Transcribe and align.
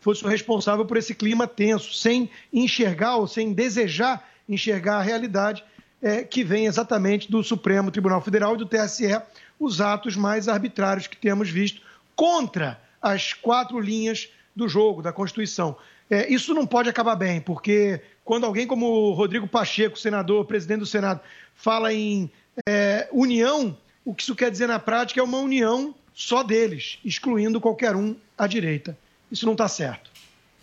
fosse 0.00 0.24
o 0.24 0.28
responsável 0.28 0.84
por 0.84 0.96
esse 0.96 1.14
clima 1.14 1.46
tenso, 1.46 1.92
sem 1.94 2.30
enxergar 2.52 3.16
ou 3.16 3.26
sem 3.26 3.52
desejar 3.52 4.28
enxergar 4.48 4.96
a 4.96 5.02
realidade 5.02 5.62
é, 6.02 6.24
que 6.24 6.42
vem 6.42 6.66
exatamente 6.66 7.30
do 7.30 7.42
Supremo 7.42 7.90
Tribunal 7.90 8.20
Federal 8.20 8.54
e 8.54 8.58
do 8.58 8.66
TSE, 8.66 9.20
os 9.58 9.80
atos 9.80 10.16
mais 10.16 10.48
arbitrários 10.48 11.06
que 11.06 11.16
temos 11.16 11.48
visto 11.48 11.82
contra 12.16 12.80
as 13.00 13.32
quatro 13.32 13.78
linhas 13.78 14.28
do 14.56 14.68
jogo, 14.68 15.02
da 15.02 15.12
Constituição. 15.12 15.76
É, 16.10 16.28
isso 16.32 16.52
não 16.52 16.66
pode 16.66 16.88
acabar 16.88 17.14
bem, 17.14 17.40
porque 17.40 18.00
quando 18.24 18.44
alguém 18.44 18.66
como 18.66 18.86
o 18.86 19.12
Rodrigo 19.12 19.46
Pacheco, 19.46 19.98
senador, 19.98 20.44
presidente 20.44 20.80
do 20.80 20.86
Senado, 20.86 21.20
fala 21.54 21.92
em 21.92 22.30
é, 22.66 23.08
união, 23.12 23.76
o 24.04 24.14
que 24.14 24.22
isso 24.22 24.34
quer 24.34 24.50
dizer 24.50 24.66
na 24.66 24.78
prática 24.78 25.20
é 25.20 25.22
uma 25.22 25.38
união 25.38 25.94
só 26.12 26.42
deles, 26.42 26.98
excluindo 27.04 27.60
qualquer 27.60 27.94
um 27.94 28.16
à 28.36 28.46
direita. 28.46 28.98
Isso 29.30 29.46
não 29.46 29.52
está 29.52 29.68
certo. 29.68 30.10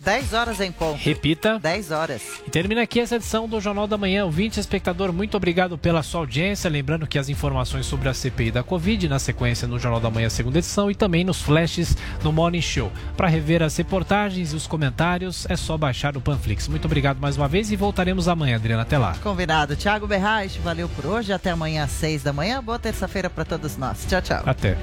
10 0.00 0.32
horas 0.32 0.60
em 0.60 0.70
ponto. 0.70 0.96
Repita. 0.96 1.58
10 1.58 1.90
horas. 1.90 2.22
E 2.46 2.50
termina 2.50 2.82
aqui 2.82 3.00
essa 3.00 3.16
edição 3.16 3.48
do 3.48 3.60
Jornal 3.60 3.86
da 3.88 3.98
Manhã. 3.98 4.24
Ouvinte, 4.24 4.60
espectador, 4.60 5.12
muito 5.12 5.36
obrigado 5.36 5.76
pela 5.76 6.02
sua 6.04 6.20
audiência. 6.20 6.70
Lembrando 6.70 7.06
que 7.06 7.18
as 7.18 7.28
informações 7.28 7.84
sobre 7.84 8.08
a 8.08 8.14
CPI 8.14 8.52
da 8.52 8.62
Covid, 8.62 9.08
na 9.08 9.18
sequência 9.18 9.66
no 9.66 9.78
Jornal 9.78 10.00
da 10.00 10.08
Manhã, 10.08 10.30
segunda 10.30 10.58
edição, 10.58 10.88
e 10.88 10.94
também 10.94 11.24
nos 11.24 11.42
flashes 11.42 11.96
no 12.22 12.32
Morning 12.32 12.62
Show. 12.62 12.92
Para 13.16 13.26
rever 13.26 13.62
as 13.62 13.76
reportagens 13.76 14.52
e 14.52 14.56
os 14.56 14.68
comentários, 14.68 15.46
é 15.50 15.56
só 15.56 15.76
baixar 15.76 16.16
o 16.16 16.20
Panflix. 16.20 16.68
Muito 16.68 16.84
obrigado 16.84 17.18
mais 17.18 17.36
uma 17.36 17.48
vez 17.48 17.72
e 17.72 17.76
voltaremos 17.76 18.28
amanhã, 18.28 18.56
Adriana. 18.56 18.82
Até 18.82 18.98
lá. 18.98 19.16
Combinado. 19.20 19.74
Tiago 19.74 20.06
Berraes, 20.06 20.54
valeu 20.56 20.88
por 20.88 21.06
hoje. 21.06 21.32
Até 21.32 21.50
amanhã 21.50 21.84
às 21.84 21.90
6 21.90 22.22
da 22.22 22.32
manhã. 22.32 22.62
Boa 22.62 22.78
terça-feira 22.78 23.28
para 23.28 23.44
todos 23.44 23.76
nós. 23.76 24.06
Tchau, 24.08 24.22
tchau. 24.22 24.42
Até. 24.46 24.78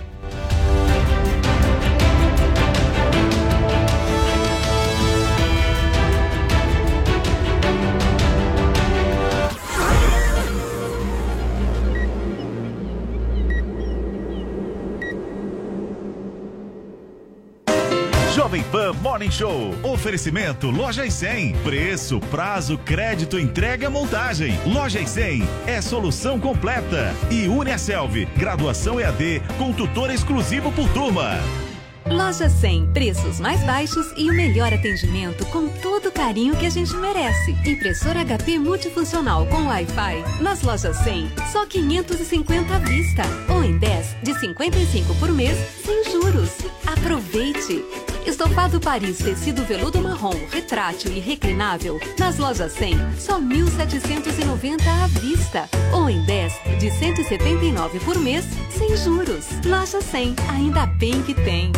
Jovem 18.55 18.63
Pan 18.71 18.93
Morning 19.01 19.31
Show. 19.31 19.75
Oferecimento 19.83 20.69
Loja 20.69 21.05
e 21.05 21.11
100. 21.11 21.55
Preço, 21.63 22.19
prazo, 22.31 22.77
crédito, 22.77 23.37
entrega, 23.37 23.89
montagem. 23.89 24.57
Loja 24.65 24.99
e 24.99 25.07
100 25.07 25.43
é 25.67 25.81
solução 25.81 26.39
completa. 26.39 27.13
E 27.29 27.47
Uniaselv, 27.47 28.25
graduação 28.37 28.99
EAD 28.99 29.41
com 29.57 29.73
tutor 29.73 30.09
exclusivo 30.09 30.71
por 30.71 30.87
turma. 30.93 31.64
Loja 32.09 32.47
100, 32.47 32.91
preços 32.93 33.39
mais 33.39 33.63
baixos 33.63 34.13
e 34.15 34.29
o 34.29 34.33
melhor 34.33 34.71
atendimento 34.71 35.43
com 35.47 35.67
todo 35.67 36.09
o 36.09 36.11
carinho 36.11 36.55
que 36.55 36.67
a 36.67 36.69
gente 36.69 36.95
merece. 36.95 37.51
Impressora 37.65 38.23
HP 38.23 38.59
multifuncional 38.59 39.47
com 39.47 39.65
Wi-Fi. 39.65 40.23
Nas 40.39 40.61
lojas 40.61 40.97
100, 40.97 41.31
só 41.51 41.65
550 41.65 42.75
à 42.75 42.77
vista. 42.77 43.23
Ou 43.49 43.63
em 43.63 43.79
10, 43.79 44.17
de 44.21 44.39
55 44.39 45.15
por 45.15 45.31
mês, 45.31 45.57
sem 45.83 46.03
juros. 46.11 46.51
Aproveite! 46.85 47.83
Estofado 48.25 48.79
Paris 48.79 49.17
tecido 49.17 49.63
veludo 49.63 49.99
marrom, 49.99 50.33
retrátil 50.51 51.11
e 51.11 51.19
reclinável. 51.19 51.99
Nas 52.19 52.37
lojas 52.37 52.71
100, 52.73 52.97
só 53.17 53.39
1.790 53.39 54.81
à 54.87 55.07
vista. 55.19 55.69
Ou 55.91 56.07
em 56.07 56.23
10, 56.23 56.53
de 56.79 56.91
179 56.91 57.99
por 57.99 58.19
mês, 58.19 58.45
sem 58.69 58.95
juros. 58.95 59.45
Loja 59.65 60.01
100, 60.01 60.35
ainda 60.49 60.85
bem 60.85 61.21
que 61.23 61.33
tem. 61.33 61.71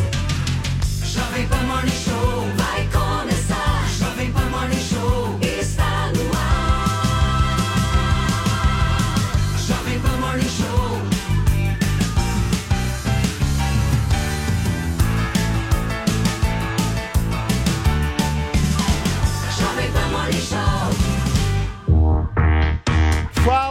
Jovem 1.18 1.48
Pan 1.48 1.64
Morning 1.64 1.90
Show 1.90 2.48
vai 2.58 2.84
começar. 2.84 3.07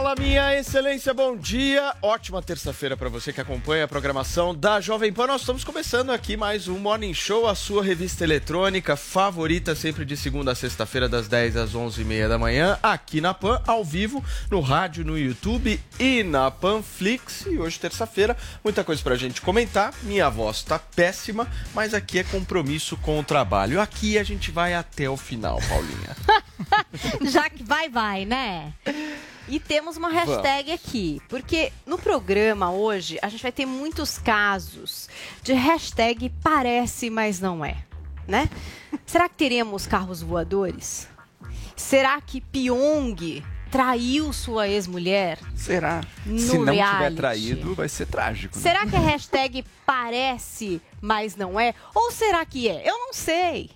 Fala, 0.07 0.21
minha 0.21 0.57
excelência, 0.57 1.13
bom 1.13 1.35
dia. 1.35 1.93
Ótima 2.01 2.41
terça-feira 2.41 2.95
para 2.95 3.09
você 3.09 3.33
que 3.33 3.41
acompanha 3.41 3.83
a 3.83 3.87
programação 3.89 4.55
da 4.55 4.79
Jovem 4.79 5.11
Pan. 5.11 5.27
Nós 5.27 5.41
estamos 5.41 5.65
começando 5.65 6.11
aqui 6.11 6.37
mais 6.37 6.69
um 6.69 6.77
Morning 6.77 7.13
Show, 7.13 7.45
a 7.45 7.53
sua 7.53 7.83
revista 7.83 8.23
eletrônica 8.23 8.95
favorita, 8.95 9.75
sempre 9.75 10.05
de 10.05 10.15
segunda 10.15 10.53
a 10.53 10.55
sexta-feira, 10.55 11.09
das 11.09 11.27
10 11.27 11.57
às 11.57 11.73
11h30 11.73 12.29
da 12.29 12.37
manhã, 12.37 12.79
aqui 12.81 13.19
na 13.19 13.33
Pan, 13.33 13.61
ao 13.67 13.83
vivo, 13.83 14.23
no 14.49 14.61
rádio, 14.61 15.03
no 15.03 15.19
YouTube 15.19 15.77
e 15.99 16.23
na 16.23 16.49
Panflix. 16.49 17.45
E 17.45 17.57
hoje, 17.57 17.77
terça-feira, 17.77 18.37
muita 18.63 18.85
coisa 18.85 19.03
pra 19.03 19.17
gente 19.17 19.41
comentar. 19.41 19.93
Minha 20.03 20.29
voz 20.29 20.63
tá 20.63 20.79
péssima, 20.79 21.45
mas 21.75 21.93
aqui 21.93 22.19
é 22.19 22.23
compromisso 22.23 22.95
com 22.95 23.19
o 23.19 23.23
trabalho. 23.25 23.81
Aqui 23.81 24.17
a 24.17 24.23
gente 24.23 24.51
vai 24.51 24.73
até 24.73 25.09
o 25.09 25.17
final, 25.17 25.59
Paulinha. 25.67 26.15
Já 27.29 27.49
que 27.49 27.63
vai, 27.63 27.89
vai, 27.89 28.25
né? 28.25 28.73
E 29.47 29.59
temos 29.59 29.95
uma 29.97 30.09
hashtag 30.09 30.71
aqui, 30.71 31.21
porque 31.29 31.71
no 31.85 31.97
programa 31.97 32.71
hoje 32.71 33.17
a 33.21 33.29
gente 33.29 33.41
vai 33.41 33.51
ter 33.51 33.65
muitos 33.65 34.17
casos 34.17 35.07
de 35.41 35.53
hashtag 35.53 36.29
parece, 36.43 37.09
mas 37.09 37.39
não 37.39 37.63
é, 37.63 37.77
né? 38.27 38.49
Será 39.05 39.29
que 39.29 39.35
teremos 39.35 39.87
carros 39.87 40.21
voadores? 40.21 41.07
Será 41.75 42.19
que 42.19 42.41
Pyong 42.41 43.41
traiu 43.71 44.33
sua 44.33 44.67
ex-mulher? 44.67 45.37
Será? 45.55 46.01
No 46.25 46.39
Se 46.39 46.57
não 46.57 46.65
tiver 46.65 46.73
reality? 46.73 47.15
traído, 47.15 47.75
vai 47.75 47.87
ser 47.87 48.07
trágico. 48.07 48.55
né? 48.57 48.61
Será 48.61 48.85
que 48.85 48.95
a 48.95 48.99
hashtag 48.99 49.63
parece, 49.85 50.81
mas 50.99 51.35
não 51.35 51.57
é? 51.59 51.73
Ou 51.95 52.11
será 52.11 52.45
que 52.45 52.67
é? 52.67 52.81
Eu 52.89 52.97
não 52.97 53.13
sei. 53.13 53.69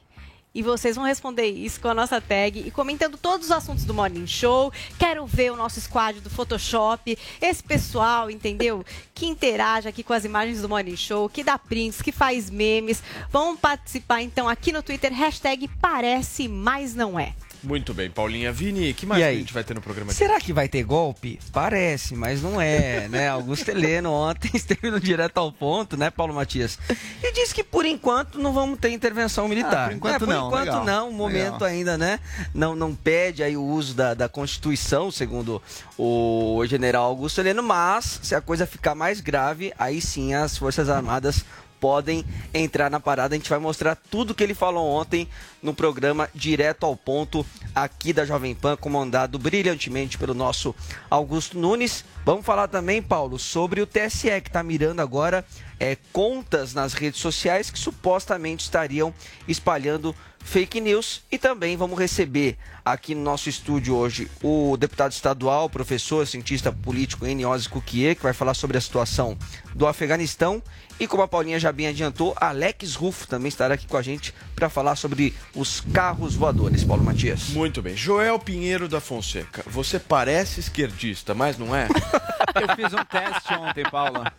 E 0.53 0.61
vocês 0.61 0.97
vão 0.97 1.05
responder 1.05 1.45
isso 1.45 1.79
com 1.79 1.87
a 1.87 1.93
nossa 1.93 2.19
tag 2.19 2.59
e 2.59 2.69
comentando 2.71 3.17
todos 3.17 3.45
os 3.47 3.51
assuntos 3.51 3.85
do 3.85 3.93
Morning 3.93 4.27
Show. 4.27 4.71
Quero 4.99 5.25
ver 5.25 5.49
o 5.49 5.55
nosso 5.55 5.79
squad 5.79 6.19
do 6.19 6.29
Photoshop, 6.29 7.17
esse 7.41 7.63
pessoal, 7.63 8.29
entendeu? 8.29 8.83
Que 9.15 9.25
interage 9.25 9.87
aqui 9.87 10.03
com 10.03 10.11
as 10.11 10.25
imagens 10.25 10.61
do 10.61 10.67
Morning 10.67 10.97
Show, 10.97 11.29
que 11.29 11.41
dá 11.41 11.57
prints, 11.57 12.01
que 12.01 12.11
faz 12.11 12.49
memes. 12.49 13.01
Vão 13.29 13.55
participar 13.55 14.21
então 14.21 14.49
aqui 14.49 14.73
no 14.73 14.83
Twitter, 14.83 15.13
hashtag 15.13 15.69
parece, 15.79 16.49
mas 16.49 16.93
não 16.93 17.17
é. 17.17 17.33
Muito 17.63 17.93
bem, 17.93 18.09
Paulinha. 18.09 18.51
Vini, 18.51 18.93
que 18.93 19.05
mais 19.05 19.19
E 19.19 19.23
que 19.23 19.25
a 19.25 19.29
aí? 19.29 19.37
gente 19.39 19.53
vai 19.53 19.63
ter 19.63 19.73
no 19.75 19.81
programa 19.81 20.11
de 20.11 20.17
Será 20.17 20.39
que 20.39 20.51
vai 20.51 20.67
ter 20.67 20.83
golpe? 20.83 21.39
Parece, 21.51 22.15
mas 22.15 22.41
não 22.41 22.59
é, 22.59 23.07
né? 23.07 23.29
Augusto 23.31 23.69
Heleno 23.69 24.11
ontem 24.11 24.49
esteve 24.55 24.89
no 24.89 24.99
direto 24.99 25.37
ao 25.37 25.51
ponto, 25.51 25.95
né, 25.95 26.09
Paulo 26.09 26.33
Matias? 26.33 26.79
E 27.21 27.31
disse 27.33 27.53
que 27.53 27.63
por 27.63 27.85
enquanto 27.85 28.39
não 28.39 28.51
vamos 28.51 28.79
ter 28.79 28.89
intervenção 28.89 29.47
militar. 29.47 29.85
Ah, 29.85 29.87
por 29.89 29.95
enquanto 29.95 30.15
É, 30.15 30.19
por 30.19 30.27
não, 30.27 30.47
enquanto 30.47 30.65
legal, 30.65 30.85
não, 30.85 31.09
o 31.09 31.13
momento 31.13 31.53
legal. 31.53 31.63
ainda, 31.69 31.97
né? 31.97 32.19
Não, 32.53 32.75
não 32.75 32.95
pede 32.95 33.43
aí 33.43 33.55
o 33.55 33.63
uso 33.63 33.93
da, 33.93 34.13
da 34.15 34.27
Constituição, 34.27 35.11
segundo 35.11 35.61
o 35.97 36.63
general 36.65 37.03
Augusto 37.05 37.41
Heleno, 37.41 37.61
mas 37.61 38.19
se 38.23 38.33
a 38.33 38.41
coisa 38.41 38.65
ficar 38.65 38.95
mais 38.95 39.21
grave, 39.21 39.71
aí 39.77 40.01
sim 40.01 40.33
as 40.33 40.57
Forças 40.57 40.89
Armadas 40.89 41.45
podem 41.81 42.23
entrar 42.53 42.91
na 42.91 42.99
parada. 42.99 43.33
A 43.33 43.37
gente 43.37 43.49
vai 43.49 43.57
mostrar 43.57 43.95
tudo 43.95 44.35
que 44.35 44.43
ele 44.43 44.53
falou 44.53 44.87
ontem 44.87 45.27
no 45.61 45.73
programa 45.73 46.29
Direto 46.33 46.85
ao 46.85 46.95
Ponto 46.95 47.43
aqui 47.73 48.13
da 48.13 48.23
Jovem 48.23 48.53
Pan, 48.53 48.77
comandado 48.77 49.39
brilhantemente 49.39 50.17
pelo 50.17 50.35
nosso 50.35 50.75
Augusto 51.09 51.57
Nunes. 51.57 52.05
Vamos 52.23 52.45
falar 52.45 52.67
também, 52.67 53.01
Paulo, 53.01 53.39
sobre 53.39 53.81
o 53.81 53.87
TSE 53.87 54.29
que 54.41 54.49
está 54.49 54.61
mirando 54.61 54.99
agora 54.99 55.43
é, 55.79 55.97
contas 56.13 56.75
nas 56.75 56.93
redes 56.93 57.19
sociais 57.19 57.71
que 57.71 57.79
supostamente 57.79 58.65
estariam 58.65 59.11
espalhando 59.47 60.15
fake 60.43 60.79
news. 60.79 61.23
E 61.31 61.37
também 61.37 61.75
vamos 61.77 61.97
receber 61.97 62.57
aqui 62.83 63.15
no 63.15 63.21
nosso 63.21 63.49
estúdio 63.49 63.95
hoje 63.95 64.29
o 64.43 64.77
deputado 64.77 65.11
estadual, 65.11 65.69
professor, 65.69 66.25
cientista 66.27 66.71
político 66.71 67.25
Eniose 67.25 67.69
Kukie, 67.69 68.15
que 68.15 68.23
vai 68.23 68.33
falar 68.33 68.53
sobre 68.53 68.77
a 68.77 68.81
situação 68.81 69.37
do 69.73 69.87
Afeganistão. 69.87 70.61
E 71.01 71.07
como 71.07 71.23
a 71.23 71.27
Paulinha 71.27 71.59
já 71.59 71.71
bem 71.71 71.87
adiantou, 71.87 72.35
Alex 72.39 72.93
Rufo 72.93 73.25
também 73.27 73.49
estará 73.49 73.73
aqui 73.73 73.87
com 73.87 73.97
a 73.97 74.03
gente 74.03 74.35
para 74.55 74.69
falar 74.69 74.95
sobre 74.95 75.33
os 75.55 75.81
carros 75.81 76.35
voadores. 76.35 76.83
Paulo 76.83 77.03
Matias. 77.03 77.49
Muito 77.49 77.81
bem. 77.81 77.97
Joel 77.97 78.37
Pinheiro 78.37 78.87
da 78.87 79.01
Fonseca, 79.01 79.63
você 79.65 79.97
parece 79.97 80.59
esquerdista, 80.59 81.33
mas 81.33 81.57
não 81.57 81.75
é? 81.75 81.87
Eu 82.53 82.75
fiz 82.75 82.93
um 82.93 83.03
teste 83.03 83.51
ontem, 83.55 83.83
Paula. 83.89 84.31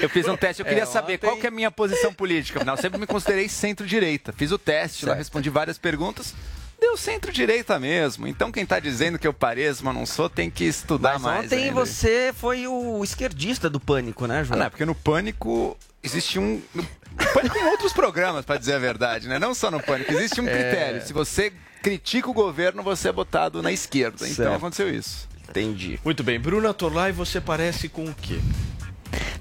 Eu 0.00 0.08
fiz 0.08 0.26
um 0.26 0.36
teste, 0.36 0.62
eu 0.62 0.66
queria 0.66 0.84
É, 0.84 0.86
saber 0.86 1.14
ontem- 1.14 1.26
qual 1.26 1.36
que 1.36 1.46
é 1.46 1.48
a 1.48 1.52
minha 1.52 1.70
posição 1.70 2.14
política. 2.14 2.60
Afinal, 2.60 2.76
eu 2.76 2.80
sempre 2.80 2.98
me 2.98 3.06
considerei 3.06 3.46
centro-direita. 3.48 4.32
Fiz 4.32 4.50
o 4.52 4.58
teste, 4.58 5.04
lá 5.04 5.14
respondi 5.14 5.50
várias 5.50 5.76
perguntas. 5.76 6.34
Deu 6.80 6.96
centro-direita 6.96 7.78
mesmo. 7.78 8.26
Então 8.26 8.52
quem 8.52 8.64
tá 8.64 8.78
dizendo 8.78 9.18
que 9.18 9.26
eu 9.26 9.32
pareço, 9.32 9.84
mas 9.84 9.94
não 9.94 10.06
sou, 10.06 10.28
tem 10.30 10.48
que 10.50 10.64
estudar 10.64 11.14
Mas 11.14 11.22
mais. 11.22 11.44
ontem 11.46 11.64
ainda. 11.64 11.74
você 11.74 12.32
foi 12.36 12.66
o 12.68 13.02
esquerdista 13.02 13.68
do 13.68 13.80
pânico, 13.80 14.26
né, 14.26 14.40
Ah, 14.40 14.44
João? 14.44 14.58
não, 14.60 14.66
é 14.66 14.70
porque 14.70 14.84
no 14.84 14.94
Pânico 14.94 15.76
existe 16.02 16.38
um. 16.38 16.62
Pânico 17.34 17.58
em 17.58 17.64
outros 17.64 17.92
programas, 17.92 18.44
pra 18.44 18.56
dizer 18.58 18.74
a 18.74 18.78
verdade, 18.78 19.26
né? 19.28 19.38
Não 19.40 19.54
só 19.54 19.70
no 19.72 19.82
Pânico. 19.82 20.12
Existe 20.12 20.40
um 20.40 20.46
É. 20.46 20.52
critério. 20.52 21.04
Se 21.04 21.12
você 21.12 21.52
critica 21.82 22.30
o 22.30 22.32
governo, 22.32 22.82
você 22.82 23.08
é 23.08 23.12
botado 23.12 23.60
na 23.62 23.72
esquerda. 23.72 24.18
Então 24.28 24.44
Certo. 24.44 24.54
aconteceu 24.56 24.88
isso. 24.92 25.28
Entendi. 25.48 25.98
Muito 26.04 26.22
bem. 26.22 26.38
Bruna 26.38 26.72
Torlai, 26.72 27.10
você 27.10 27.40
parece 27.40 27.88
com 27.88 28.04
o 28.04 28.14
quê? 28.14 28.38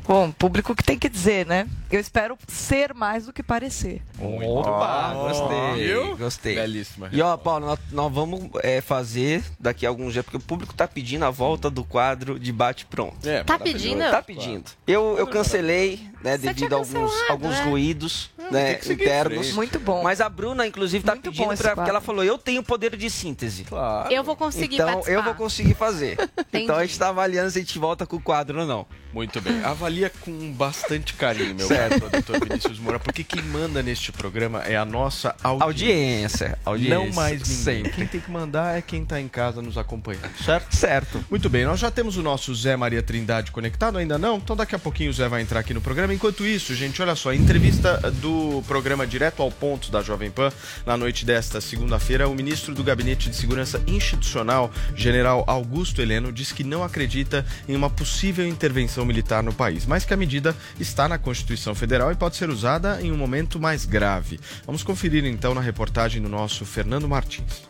Bom, 0.07 0.31
público 0.31 0.73
que 0.73 0.83
tem 0.83 0.97
que 0.97 1.09
dizer, 1.09 1.45
né? 1.45 1.67
Eu 1.91 1.99
espero 1.99 2.37
ser 2.47 2.93
mais 2.93 3.25
do 3.25 3.33
que 3.33 3.43
parecer. 3.43 4.01
Opa, 4.19 5.13
gostei. 5.13 5.87
viu? 5.87 6.17
Gostei. 6.17 6.55
Belíssima. 6.55 7.09
E 7.11 7.21
ó, 7.21 7.35
Paulo, 7.35 7.65
nós, 7.65 7.79
nós 7.91 8.13
vamos 8.13 8.49
é, 8.63 8.79
fazer 8.79 9.43
daqui 9.59 9.85
a 9.85 9.89
alguns 9.89 10.13
dias, 10.13 10.23
porque 10.23 10.37
o 10.37 10.41
público 10.41 10.73
tá 10.73 10.87
pedindo 10.87 11.25
a 11.25 11.29
volta 11.29 11.69
do 11.69 11.83
quadro 11.83 12.39
de 12.39 12.51
bate-pronto. 12.51 13.27
É, 13.27 13.43
Tá 13.43 13.59
pedindo? 13.59 13.99
Tá 13.99 14.21
pedindo. 14.21 14.71
Eu, 14.85 15.17
eu 15.17 15.27
cancelei, 15.27 15.99
né, 16.21 16.37
Você 16.37 16.53
devido 16.53 16.73
a 16.73 16.77
alguns, 16.77 16.93
cancelado, 16.93 17.31
alguns 17.31 17.55
né? 17.57 17.63
ruídos 17.63 18.31
né, 18.51 18.75
que 18.75 18.93
internos. 18.93 19.53
Muito 19.53 19.79
bom. 19.79 20.03
Mas 20.03 20.21
a 20.21 20.29
Bruna, 20.29 20.65
inclusive, 20.65 21.03
tá 21.03 21.13
Muito 21.13 21.31
pedindo 21.31 21.57
pra, 21.57 21.75
porque 21.75 21.89
ela 21.89 22.01
falou: 22.01 22.23
eu 22.23 22.37
tenho 22.37 22.63
poder 22.63 22.95
de 22.95 23.09
síntese. 23.09 23.63
Claro. 23.65 24.11
Eu 24.11 24.23
vou 24.23 24.35
conseguir 24.35 24.75
então 24.75 24.87
participar. 24.87 25.11
eu 25.13 25.23
vou 25.23 25.35
conseguir 25.35 25.73
fazer. 25.73 26.17
então 26.53 26.75
a 26.75 26.85
gente 26.85 26.97
tá 26.97 27.09
avaliando 27.09 27.51
se 27.51 27.57
a 27.57 27.61
gente 27.61 27.77
volta 27.77 28.05
com 28.05 28.15
o 28.15 28.21
quadro 28.21 28.61
ou 28.61 28.65
não. 28.65 28.85
Muito 29.17 29.41
bem. 29.41 29.63
Avalia 29.63 30.11
com 30.21 30.51
bastante 30.51 31.15
carinho, 31.15 31.55
meu 31.55 31.67
Certo. 31.67 31.99
produtor 32.01 32.39
Vinícius 32.47 32.77
Moura, 32.77 32.99
porque 32.99 33.23
quem 33.23 33.41
manda 33.41 33.81
neste 33.81 34.11
programa 34.11 34.61
é 34.61 34.77
a 34.77 34.85
nossa 34.85 35.35
audiência. 35.43 35.65
Audiência. 35.65 36.59
audiência 36.63 36.95
Não 36.95 37.11
mais 37.13 37.41
ninguém. 37.41 37.55
Sempre. 37.55 37.91
Quem 37.93 38.05
tem 38.05 38.21
que 38.21 38.29
mandar 38.29 38.77
é 38.77 38.81
quem 38.83 39.03
tá 39.03 39.19
em 39.19 39.27
casa 39.27 39.59
nos 39.59 39.75
acompanhando, 39.75 40.37
certo? 40.45 40.75
Certo. 40.75 41.25
Muito 41.31 41.49
bem, 41.49 41.65
nós 41.65 41.79
já 41.79 41.89
temos 41.89 42.15
o 42.15 42.21
nosso 42.21 42.53
Zé 42.53 42.75
Maria 42.75 43.01
Trindade 43.01 43.51
conectado, 43.51 43.97
ainda 43.97 44.19
não? 44.19 44.37
Então 44.37 44.55
daqui 44.55 44.75
a 44.75 44.79
pouquinho 44.79 45.09
o 45.09 45.13
Zé 45.13 45.27
vai 45.27 45.41
entrar 45.41 45.61
aqui 45.61 45.73
no 45.73 45.81
programa. 45.81 46.13
Enquanto 46.13 46.45
isso, 46.45 46.75
gente, 46.75 47.01
olha 47.01 47.15
só, 47.15 47.33
entrevista 47.33 47.97
do 48.21 48.63
programa 48.67 49.07
Direto 49.07 49.41
ao 49.41 49.51
Ponto 49.51 49.89
da 49.91 50.03
Jovem 50.03 50.29
Pan, 50.29 50.51
na 50.85 50.95
noite 50.95 51.25
desta 51.25 51.59
segunda-feira, 51.59 52.29
o 52.29 52.35
ministro 52.35 52.75
do 52.75 52.83
Gabinete 52.83 53.31
de 53.31 53.35
Segurança 53.35 53.81
Institucional, 53.87 54.71
general 54.95 55.43
Augusto 55.47 56.03
Heleno, 56.03 56.31
diz 56.31 56.51
que 56.51 56.63
não 56.63 56.83
acredita 56.83 57.43
em 57.67 57.75
uma 57.75 57.89
possível 57.89 58.47
intervenção 58.47 59.06
militar 59.07 59.41
no 59.41 59.53
país, 59.53 59.85
mas 59.85 60.05
que 60.05 60.13
a 60.13 60.17
medida 60.17 60.55
está 60.79 61.07
na 61.07 61.17
Constituição 61.17 61.73
Federal 61.73 62.11
e 62.11 62.15
pode 62.15 62.35
ser 62.35 62.49
usada 62.49 63.01
em 63.01 63.11
um 63.11 63.17
momento 63.17 63.59
mais 63.59 63.85
grave. 63.85 64.39
Vamos 64.65 64.83
conferir 64.83 65.25
então 65.25 65.55
na 65.55 65.61
reportagem 65.61 66.21
do 66.21 66.29
nosso 66.29 66.65
Fernando 66.65 67.07
Martins. 67.07 67.67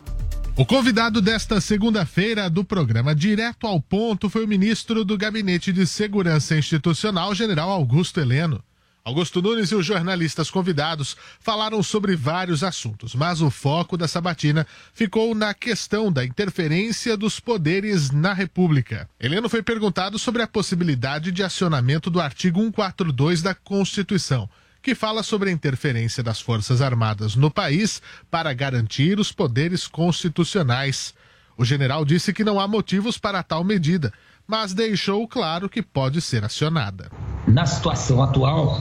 O 0.58 0.66
convidado 0.66 1.22
desta 1.22 1.60
segunda-feira 1.60 2.50
do 2.50 2.64
programa 2.64 3.14
Direto 3.14 3.64
ao 3.64 3.80
Ponto 3.80 4.28
foi 4.28 4.44
o 4.44 4.48
ministro 4.48 5.04
do 5.04 5.16
Gabinete 5.16 5.72
de 5.72 5.86
Segurança 5.86 6.56
Institucional, 6.56 7.32
general 7.32 7.70
Augusto 7.70 8.18
Heleno. 8.18 8.60
Augusto 9.08 9.40
Nunes 9.40 9.70
e 9.70 9.74
os 9.74 9.86
jornalistas 9.86 10.50
convidados 10.50 11.16
falaram 11.40 11.82
sobre 11.82 12.14
vários 12.14 12.62
assuntos, 12.62 13.14
mas 13.14 13.40
o 13.40 13.48
foco 13.48 13.96
da 13.96 14.06
sabatina 14.06 14.66
ficou 14.92 15.34
na 15.34 15.54
questão 15.54 16.12
da 16.12 16.26
interferência 16.26 17.16
dos 17.16 17.40
poderes 17.40 18.10
na 18.10 18.34
República. 18.34 19.08
Heleno 19.18 19.48
foi 19.48 19.62
perguntado 19.62 20.18
sobre 20.18 20.42
a 20.42 20.46
possibilidade 20.46 21.32
de 21.32 21.42
acionamento 21.42 22.10
do 22.10 22.20
artigo 22.20 22.60
142 22.60 23.40
da 23.40 23.54
Constituição, 23.54 24.46
que 24.82 24.94
fala 24.94 25.22
sobre 25.22 25.48
a 25.48 25.52
interferência 25.54 26.22
das 26.22 26.38
Forças 26.38 26.82
Armadas 26.82 27.34
no 27.34 27.50
país 27.50 28.02
para 28.30 28.52
garantir 28.52 29.18
os 29.18 29.32
poderes 29.32 29.86
constitucionais. 29.86 31.14
O 31.56 31.64
general 31.64 32.04
disse 32.04 32.30
que 32.30 32.44
não 32.44 32.60
há 32.60 32.68
motivos 32.68 33.16
para 33.16 33.42
tal 33.42 33.64
medida, 33.64 34.12
mas 34.48 34.72
deixou 34.72 35.28
claro 35.28 35.68
que 35.68 35.82
pode 35.82 36.22
ser 36.22 36.42
acionada. 36.42 37.10
Na 37.46 37.66
situação 37.66 38.22
atual, 38.22 38.80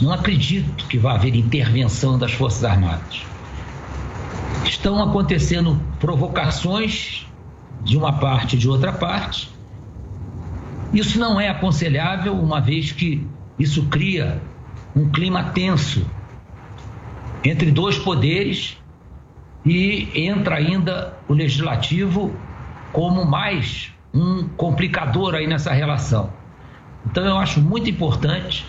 não 0.00 0.12
acredito 0.12 0.86
que 0.86 0.96
vá 0.96 1.14
haver 1.14 1.34
intervenção 1.34 2.16
das 2.16 2.32
Forças 2.32 2.62
Armadas. 2.62 3.24
Estão 4.64 5.02
acontecendo 5.02 5.82
provocações 5.98 7.26
de 7.82 7.96
uma 7.96 8.12
parte 8.20 8.54
e 8.54 8.58
de 8.58 8.68
outra 8.68 8.92
parte. 8.92 9.50
Isso 10.92 11.18
não 11.18 11.40
é 11.40 11.48
aconselhável, 11.48 12.34
uma 12.34 12.60
vez 12.60 12.92
que 12.92 13.26
isso 13.58 13.86
cria 13.86 14.40
um 14.94 15.10
clima 15.10 15.50
tenso 15.50 16.06
entre 17.44 17.72
dois 17.72 17.98
poderes 17.98 18.76
e 19.64 20.08
entra 20.14 20.56
ainda 20.56 21.18
o 21.28 21.34
legislativo 21.34 22.34
como 22.92 23.24
mais 23.24 23.95
um 24.16 24.48
complicador 24.48 25.34
aí 25.34 25.46
nessa 25.46 25.72
relação. 25.72 26.32
Então 27.04 27.24
eu 27.24 27.36
acho 27.36 27.60
muito 27.60 27.90
importante 27.90 28.66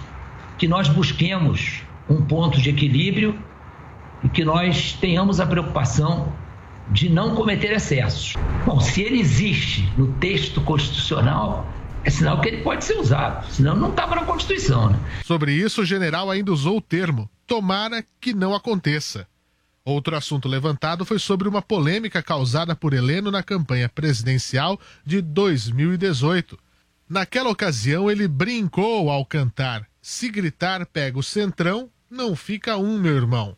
que 0.57 0.67
nós 0.67 0.89
busquemos 0.89 1.81
um 2.09 2.21
ponto 2.21 2.59
de 2.61 2.69
equilíbrio 2.69 3.39
e 4.23 4.29
que 4.29 4.43
nós 4.43 4.93
tenhamos 4.93 5.39
a 5.39 5.45
preocupação 5.45 6.33
de 6.91 7.09
não 7.09 7.35
cometer 7.35 7.71
excessos. 7.71 8.33
Bom, 8.65 8.79
se 8.79 9.01
ele 9.01 9.19
existe 9.19 9.89
no 9.97 10.07
texto 10.13 10.61
constitucional, 10.61 11.65
é 12.03 12.09
sinal 12.09 12.39
que 12.41 12.49
ele 12.49 12.63
pode 12.63 12.83
ser 12.83 12.97
usado, 12.97 13.49
senão 13.49 13.75
não 13.75 13.89
estava 13.89 14.15
na 14.15 14.23
Constituição, 14.23 14.89
né? 14.89 14.99
Sobre 15.23 15.51
isso, 15.53 15.81
o 15.81 15.85
general 15.85 16.29
ainda 16.29 16.51
usou 16.51 16.77
o 16.77 16.81
termo 16.81 17.29
tomara 17.45 18.03
que 18.19 18.33
não 18.33 18.53
aconteça. 18.53 19.25
Outro 19.87 20.17
assunto 20.17 20.49
levantado 20.49 21.05
foi 21.05 21.17
sobre 21.17 21.47
uma 21.47 21.61
polêmica 21.61 22.21
causada 22.21 22.75
por 22.75 22.93
Heleno 22.93 23.31
na 23.31 23.41
campanha 23.41 23.87
presidencial 23.87 24.77
de 25.05 25.21
2018. 25.21 26.59
Naquela 27.07 27.49
ocasião, 27.49 28.11
ele 28.11 28.27
brincou 28.27 29.09
ao 29.09 29.25
cantar: 29.25 29.87
Se 30.01 30.29
gritar, 30.29 30.85
pega 30.87 31.17
o 31.17 31.23
centrão, 31.23 31.89
não 32.11 32.35
fica 32.35 32.75
um, 32.75 32.99
meu 32.99 33.15
irmão. 33.15 33.55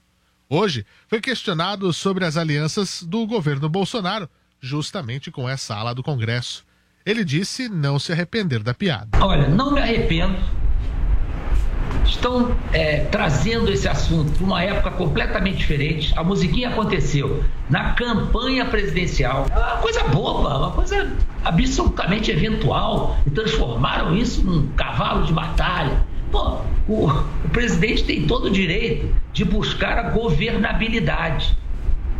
Hoje, 0.47 0.85
foi 1.07 1.19
questionado 1.19 1.91
sobre 1.91 2.23
as 2.23 2.37
alianças 2.37 3.01
do 3.01 3.25
governo 3.25 3.67
Bolsonaro, 3.67 4.29
justamente 4.61 5.31
com 5.31 5.49
essa 5.49 5.75
ala 5.75 5.95
do 5.95 6.03
Congresso. 6.03 6.63
Ele 7.03 7.25
disse 7.25 7.67
não 7.67 7.97
se 7.97 8.11
arrepender 8.11 8.61
da 8.61 8.75
piada. 8.75 9.17
Olha, 9.19 9.49
não 9.49 9.73
me 9.73 9.81
arrependo. 9.81 10.37
Estão 12.09 12.51
é, 12.73 13.01
trazendo 13.11 13.71
esse 13.71 13.87
assunto 13.87 14.31
para 14.31 14.43
uma 14.45 14.63
época 14.63 14.91
completamente 14.91 15.57
diferente. 15.57 16.11
A 16.17 16.23
musiquinha 16.23 16.69
aconteceu 16.69 17.43
na 17.69 17.91
campanha 17.93 18.65
presidencial. 18.65 19.45
É 19.49 19.57
uma 19.57 19.77
coisa 19.77 20.03
boba, 20.05 20.57
uma 20.57 20.71
coisa 20.71 21.11
absolutamente 21.45 22.31
eventual. 22.31 23.17
E 23.25 23.29
transformaram 23.29 24.15
isso 24.15 24.43
num 24.43 24.67
cavalo 24.75 25.25
de 25.25 25.33
batalha. 25.33 26.03
Pô, 26.31 26.57
o, 26.87 27.07
o 27.09 27.49
presidente 27.51 28.03
tem 28.03 28.25
todo 28.25 28.45
o 28.45 28.51
direito 28.51 29.13
de 29.31 29.45
buscar 29.45 29.97
a 29.99 30.03
governabilidade. 30.09 31.55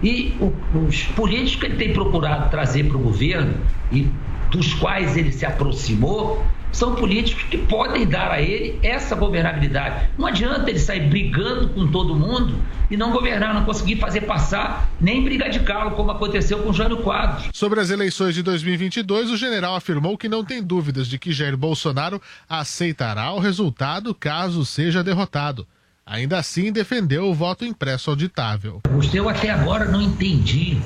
E 0.03 0.33
o- 0.39 0.53
os 0.87 1.03
políticos 1.03 1.55
que 1.59 1.65
ele 1.65 1.75
tem 1.77 1.93
procurado 1.93 2.49
trazer 2.49 2.85
para 2.85 2.95
o 2.95 2.99
governo 2.99 3.55
e 3.91 4.07
dos 4.51 4.73
quais 4.75 5.17
ele 5.17 5.31
se 5.31 5.45
aproximou 5.45 6.43
são 6.71 6.95
políticos 6.95 7.43
que 7.43 7.57
podem 7.57 8.07
dar 8.07 8.31
a 8.31 8.41
ele 8.41 8.79
essa 8.83 9.15
governabilidade. 9.15 10.09
Não 10.17 10.27
adianta 10.27 10.69
ele 10.69 10.79
sair 10.79 11.09
brigando 11.09 11.69
com 11.69 11.87
todo 11.87 12.15
mundo 12.15 12.55
e 12.89 12.97
não 12.97 13.11
governar, 13.11 13.53
não 13.53 13.65
conseguir 13.65 13.97
fazer 13.97 14.21
passar 14.21 14.89
nem 14.99 15.23
briga 15.23 15.49
de 15.49 15.59
calo, 15.59 15.91
como 15.91 16.11
aconteceu 16.11 16.59
com 16.59 16.69
o 16.69 16.73
Jânio 16.73 16.97
Quadros. 16.97 17.49
Sobre 17.53 17.79
as 17.79 17.89
eleições 17.89 18.35
de 18.35 18.43
2022, 18.43 19.31
o 19.31 19.37
general 19.37 19.75
afirmou 19.75 20.17
que 20.17 20.29
não 20.29 20.43
tem 20.43 20.63
dúvidas 20.63 21.07
de 21.07 21.19
que 21.19 21.31
Jair 21.31 21.57
Bolsonaro 21.57 22.21
aceitará 22.47 23.31
o 23.33 23.39
resultado 23.39 24.13
caso 24.13 24.65
seja 24.65 25.03
derrotado. 25.03 25.67
Ainda 26.05 26.39
assim, 26.39 26.71
defendeu 26.71 27.29
o 27.29 27.35
voto 27.35 27.63
impresso 27.63 28.09
auditável. 28.09 28.81
Eu 29.13 29.29
até 29.29 29.51
agora 29.51 29.85
não 29.85 30.01
entendi 30.01 30.79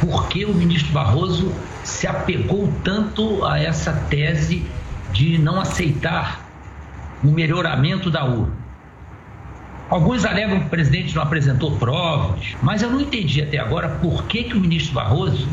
por 0.00 0.28
que 0.28 0.44
o 0.44 0.54
ministro 0.54 0.92
Barroso 0.92 1.52
se 1.84 2.06
apegou 2.06 2.72
tanto 2.84 3.44
a 3.44 3.60
essa 3.60 3.92
tese 3.92 4.66
de 5.12 5.38
não 5.38 5.60
aceitar 5.60 6.46
um 7.24 7.30
melhoramento 7.30 8.10
da 8.10 8.24
urna. 8.24 8.52
Alguns 9.88 10.24
alegam 10.24 10.60
que 10.60 10.66
o 10.66 10.68
presidente 10.68 11.14
não 11.14 11.22
apresentou 11.22 11.76
provas, 11.76 12.56
mas 12.60 12.82
eu 12.82 12.90
não 12.90 13.00
entendi 13.00 13.40
até 13.40 13.58
agora 13.58 13.88
por 13.88 14.24
que, 14.24 14.44
que 14.44 14.56
o 14.56 14.60
ministro 14.60 14.94
Barroso 14.94 15.48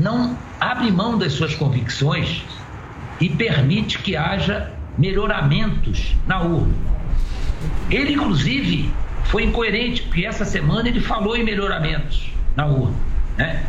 não 0.00 0.38
abre 0.60 0.90
mão 0.90 1.18
das 1.18 1.32
suas 1.32 1.54
convicções 1.54 2.42
e 3.20 3.28
permite 3.28 3.98
que 3.98 4.16
haja 4.16 4.72
melhoramentos 4.96 6.16
na 6.26 6.40
urna. 6.40 6.74
Ele, 7.90 8.14
inclusive, 8.14 8.90
foi 9.24 9.44
incoerente, 9.44 10.02
porque 10.02 10.24
essa 10.24 10.44
semana 10.44 10.88
ele 10.88 11.00
falou 11.00 11.36
em 11.36 11.44
melhoramentos 11.44 12.32
na 12.56 12.66
urna, 12.66 12.94
né? 13.36 13.66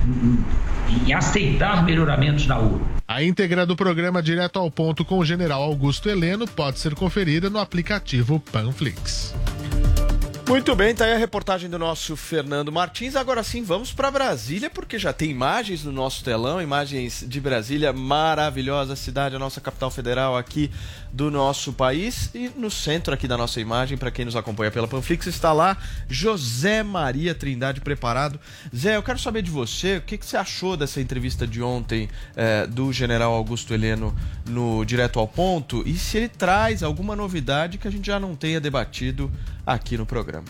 em 1.06 1.14
aceitar 1.14 1.84
melhoramentos 1.84 2.46
na 2.46 2.60
urna. 2.60 2.86
A 3.08 3.24
íntegra 3.24 3.66
do 3.66 3.76
programa 3.76 4.22
Direto 4.22 4.60
ao 4.60 4.70
Ponto 4.70 5.04
com 5.04 5.18
o 5.18 5.26
general 5.26 5.62
Augusto 5.64 6.10
Heleno 6.10 6.48
pode 6.48 6.80
ser 6.80 6.96
conferida 6.96 7.50
no 7.50 7.60
aplicativo 7.60 8.40
Panflix. 8.52 9.34
Muito 10.46 10.76
bem, 10.76 10.94
tá 10.94 11.06
aí 11.06 11.14
a 11.14 11.18
reportagem 11.18 11.70
do 11.70 11.80
nosso 11.80 12.18
Fernando 12.18 12.70
Martins. 12.70 13.16
Agora 13.16 13.42
sim, 13.44 13.64
vamos 13.64 13.94
para 13.94 14.12
Brasília, 14.12 14.70
porque 14.70 15.00
já 15.00 15.14
tem 15.14 15.32
imagens 15.32 15.86
no 15.86 15.92
nosso 15.92 16.22
telão, 16.22 16.62
imagens 16.62 17.24
de 17.26 17.40
Brasília, 17.40 17.94
maravilhosa 17.94 18.96
cidade, 18.96 19.36
a 19.36 19.40
nossa 19.40 19.62
capital 19.62 19.90
federal 19.90 20.38
aqui 20.38 20.70
do 21.14 21.32
nosso 21.32 21.72
país. 21.72 22.30
E 22.36 22.52
no 22.58 22.70
centro 22.70 23.14
aqui 23.14 23.26
da 23.28 23.38
nossa 23.38 23.62
imagem, 23.62 23.98
para 23.98 24.12
quem 24.12 24.26
nos 24.26 24.36
acompanha 24.36 24.70
pela 24.70 24.88
Panflix, 24.88 25.28
está 25.28 25.54
lá 25.54 25.78
José 26.10 26.84
Maria 26.84 27.34
Trindade 27.34 27.80
preparado. 27.80 28.38
Zé, 28.76 28.98
eu 28.98 29.04
quero 29.04 29.20
saber 29.20 29.44
de 29.44 29.50
você, 29.50 29.98
o 29.98 30.02
que, 30.02 30.18
que 30.18 30.26
você 30.26 30.36
achou 30.36 30.76
dessa 30.76 31.00
entrevista 31.00 31.48
de 31.48 31.64
ontem 31.64 32.10
eh, 32.36 32.68
do 32.68 32.92
general 32.92 33.34
Augusto 33.34 33.74
Heleno 33.74 34.14
no 34.46 34.84
Direto 34.84 35.20
ao 35.20 35.28
Ponto 35.28 35.84
e 35.86 35.98
se 35.98 36.18
ele 36.18 36.28
traz 36.28 36.84
alguma 36.84 37.16
novidade 37.16 37.78
que 37.78 37.88
a 37.88 37.92
gente 37.92 38.08
já 38.08 38.20
não 38.20 38.36
tenha 38.36 38.60
debatido 38.60 39.32
aqui 39.66 39.98
no 39.98 40.06
programa. 40.06 40.48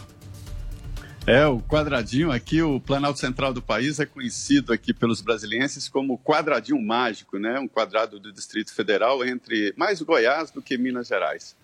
É, 1.26 1.46
o 1.46 1.62
quadradinho 1.62 2.32
aqui, 2.32 2.62
o 2.62 2.82
Planalto 2.82 3.18
Central 3.18 3.54
do 3.54 3.62
país 3.62 3.98
é 3.98 4.06
conhecido 4.06 4.74
aqui 4.74 4.94
pelos 4.94 5.22
brasilienses 5.22 5.88
como 5.88 6.18
quadradinho 6.18 6.82
mágico, 6.82 7.40
né? 7.40 7.58
Um 7.60 7.68
quadrado 7.68 8.20
do 8.20 8.32
Distrito 8.34 8.74
Federal 8.74 9.24
entre 9.24 9.74
mais 9.78 10.02
Goiás 10.02 10.52
do 10.52 10.62
que 10.62 10.78
Minas 10.78 11.08
Gerais. 11.08 11.56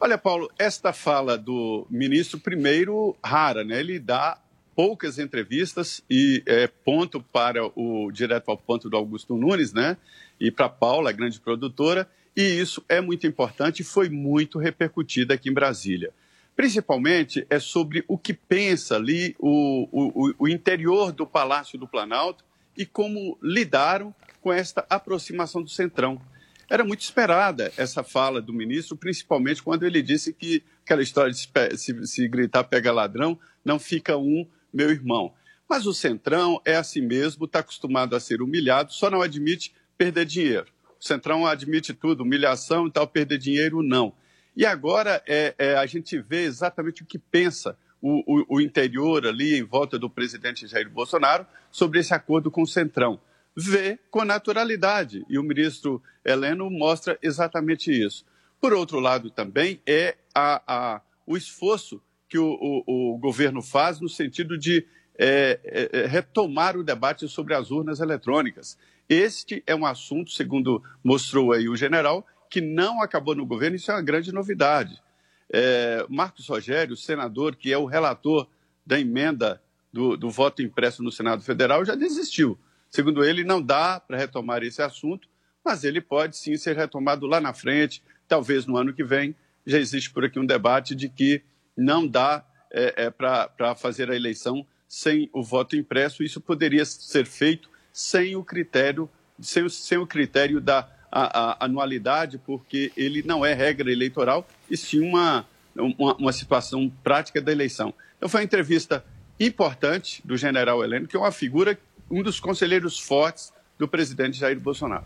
Olha, 0.00 0.16
Paulo, 0.16 0.50
esta 0.58 0.94
fala 0.94 1.36
do 1.36 1.86
ministro, 1.90 2.40
primeiro, 2.40 3.14
rara, 3.22 3.62
né? 3.62 3.80
Ele 3.80 3.98
dá 3.98 4.38
poucas 4.74 5.18
entrevistas 5.18 6.02
e 6.08 6.42
é, 6.46 6.66
ponto 6.66 7.20
para 7.20 7.62
o 7.78 8.10
direto 8.10 8.50
ao 8.50 8.56
ponto 8.56 8.88
do 8.88 8.96
Augusto 8.96 9.36
Nunes, 9.36 9.74
né? 9.74 9.98
E 10.40 10.50
para 10.50 10.70
Paula, 10.70 11.10
a 11.10 11.12
grande 11.12 11.38
produtora, 11.38 12.08
e 12.34 12.42
isso 12.42 12.82
é 12.88 12.98
muito 13.00 13.26
importante 13.26 13.80
e 13.80 13.84
foi 13.84 14.08
muito 14.08 14.58
repercutido 14.58 15.34
aqui 15.34 15.50
em 15.50 15.52
Brasília. 15.52 16.14
Principalmente 16.54 17.46
é 17.48 17.58
sobre 17.58 18.04
o 18.06 18.18
que 18.18 18.34
pensa 18.34 18.96
ali 18.96 19.34
o, 19.38 19.88
o, 19.90 20.34
o 20.38 20.48
interior 20.48 21.12
do 21.12 21.26
Palácio 21.26 21.78
do 21.78 21.88
Planalto 21.88 22.44
e 22.76 22.84
como 22.84 23.38
lidaram 23.42 24.14
com 24.40 24.52
esta 24.52 24.84
aproximação 24.88 25.62
do 25.62 25.70
Centrão. 25.70 26.20
Era 26.68 26.84
muito 26.84 27.00
esperada 27.00 27.72
essa 27.76 28.02
fala 28.02 28.40
do 28.40 28.52
ministro, 28.52 28.96
principalmente 28.96 29.62
quando 29.62 29.84
ele 29.84 30.02
disse 30.02 30.32
que 30.32 30.62
aquela 30.84 31.02
história 31.02 31.32
de 31.32 31.38
se, 31.76 32.06
se 32.06 32.28
gritar 32.28 32.64
pega 32.64 32.92
ladrão, 32.92 33.38
não 33.64 33.78
fica 33.78 34.16
um 34.16 34.46
meu 34.72 34.90
irmão. 34.90 35.32
Mas 35.68 35.86
o 35.86 35.94
Centrão 35.94 36.60
é 36.64 36.76
assim 36.76 37.00
mesmo, 37.00 37.44
está 37.44 37.60
acostumado 37.60 38.14
a 38.14 38.20
ser 38.20 38.42
humilhado, 38.42 38.92
só 38.92 39.10
não 39.10 39.22
admite 39.22 39.74
perder 39.96 40.26
dinheiro. 40.26 40.66
O 41.00 41.04
Centrão 41.04 41.46
admite 41.46 41.92
tudo, 41.92 42.22
humilhação 42.22 42.86
e 42.86 42.90
tal, 42.90 43.06
perder 43.06 43.38
dinheiro 43.38 43.82
não. 43.82 44.12
E 44.56 44.66
agora 44.66 45.22
é, 45.26 45.54
é, 45.58 45.74
a 45.76 45.86
gente 45.86 46.18
vê 46.18 46.42
exatamente 46.44 47.02
o 47.02 47.06
que 47.06 47.18
pensa 47.18 47.76
o, 48.00 48.22
o- 48.26 48.56
o 48.56 48.60
interior 48.60 49.26
ali 49.26 49.58
em 49.58 49.62
volta 49.62 49.98
do 49.98 50.10
presidente 50.10 50.66
Jair 50.66 50.90
Bolsonaro 50.90 51.46
sobre 51.70 52.00
esse 52.00 52.12
acordo 52.12 52.50
com 52.50 52.62
o 52.62 52.66
Centrão. 52.66 53.20
Vê 53.56 53.98
com 54.10 54.24
naturalidade, 54.24 55.24
e 55.28 55.38
o 55.38 55.42
ministro 55.42 56.02
Heleno 56.24 56.70
mostra 56.70 57.18
exatamente 57.22 57.90
isso. 57.92 58.24
Por 58.60 58.72
outro 58.72 58.98
lado, 59.00 59.30
também 59.30 59.80
é 59.86 60.16
a- 60.34 60.62
a- 60.66 61.00
o 61.26 61.36
esforço 61.36 62.00
que 62.28 62.38
o, 62.38 62.82
o- 62.86 63.18
governo 63.18 63.60
faz 63.62 64.00
no 64.00 64.08
sentido 64.08 64.58
de 64.58 64.86
é, 65.18 65.60
é, 65.62 65.90
é, 66.00 66.06
retomar 66.06 66.74
o 66.76 66.82
debate 66.82 67.28
sobre 67.28 67.54
as 67.54 67.70
urnas 67.70 68.00
eletrônicas. 68.00 68.78
Este 69.08 69.62
é 69.66 69.74
um 69.74 69.84
assunto, 69.84 70.30
segundo 70.30 70.82
mostrou 71.04 71.52
aí 71.52 71.68
o 71.68 71.76
general, 71.76 72.26
que 72.52 72.60
não 72.60 73.00
acabou 73.00 73.34
no 73.34 73.46
governo, 73.46 73.76
isso 73.76 73.90
é 73.90 73.94
uma 73.94 74.02
grande 74.02 74.30
novidade. 74.30 75.02
É, 75.50 76.04
Marcos 76.06 76.46
Rogério, 76.46 76.94
senador, 76.94 77.56
que 77.56 77.72
é 77.72 77.78
o 77.78 77.86
relator 77.86 78.46
da 78.84 79.00
emenda 79.00 79.62
do, 79.90 80.18
do 80.18 80.28
voto 80.28 80.60
impresso 80.60 81.02
no 81.02 81.10
Senado 81.10 81.42
Federal, 81.42 81.82
já 81.82 81.94
desistiu. 81.94 82.58
Segundo 82.90 83.24
ele, 83.24 83.42
não 83.42 83.62
dá 83.62 83.98
para 83.98 84.18
retomar 84.18 84.62
esse 84.62 84.82
assunto, 84.82 85.26
mas 85.64 85.82
ele 85.82 85.98
pode 85.98 86.36
sim 86.36 86.54
ser 86.58 86.76
retomado 86.76 87.26
lá 87.26 87.40
na 87.40 87.54
frente, 87.54 88.02
talvez 88.28 88.66
no 88.66 88.76
ano 88.76 88.92
que 88.92 89.02
vem. 89.02 89.34
Já 89.64 89.78
existe 89.78 90.10
por 90.10 90.22
aqui 90.22 90.38
um 90.38 90.44
debate 90.44 90.94
de 90.94 91.08
que 91.08 91.40
não 91.74 92.06
dá 92.06 92.44
é, 92.70 93.08
para 93.08 93.74
fazer 93.74 94.10
a 94.10 94.14
eleição 94.14 94.66
sem 94.86 95.30
o 95.32 95.42
voto 95.42 95.74
impresso. 95.74 96.22
Isso 96.22 96.38
poderia 96.38 96.84
ser 96.84 97.24
feito 97.24 97.70
sem 97.90 98.36
o 98.36 98.44
critério, 98.44 99.08
sem, 99.40 99.66
sem 99.70 99.96
o 99.96 100.06
critério 100.06 100.60
da 100.60 100.91
a- 101.12 101.52
a 101.60 101.64
anualidade, 101.66 102.38
porque 102.38 102.90
ele 102.96 103.22
não 103.22 103.44
é 103.44 103.52
regra 103.52 103.92
eleitoral, 103.92 104.48
e 104.70 104.76
sim 104.76 105.00
uma, 105.00 105.46
uma, 105.76 106.14
uma 106.16 106.32
situação 106.32 106.90
prática 107.04 107.40
da 107.40 107.52
eleição. 107.52 107.92
Então, 108.16 108.28
foi 108.28 108.40
uma 108.40 108.44
entrevista 108.44 109.04
importante 109.38 110.22
do 110.24 110.36
general 110.36 110.82
Heleno, 110.82 111.06
que 111.06 111.16
é 111.16 111.18
uma 111.18 111.32
figura, 111.32 111.78
um 112.10 112.22
dos 112.22 112.40
conselheiros 112.40 112.98
fortes 112.98 113.52
do 113.78 113.86
presidente 113.86 114.38
Jair 114.38 114.58
Bolsonaro. 114.58 115.04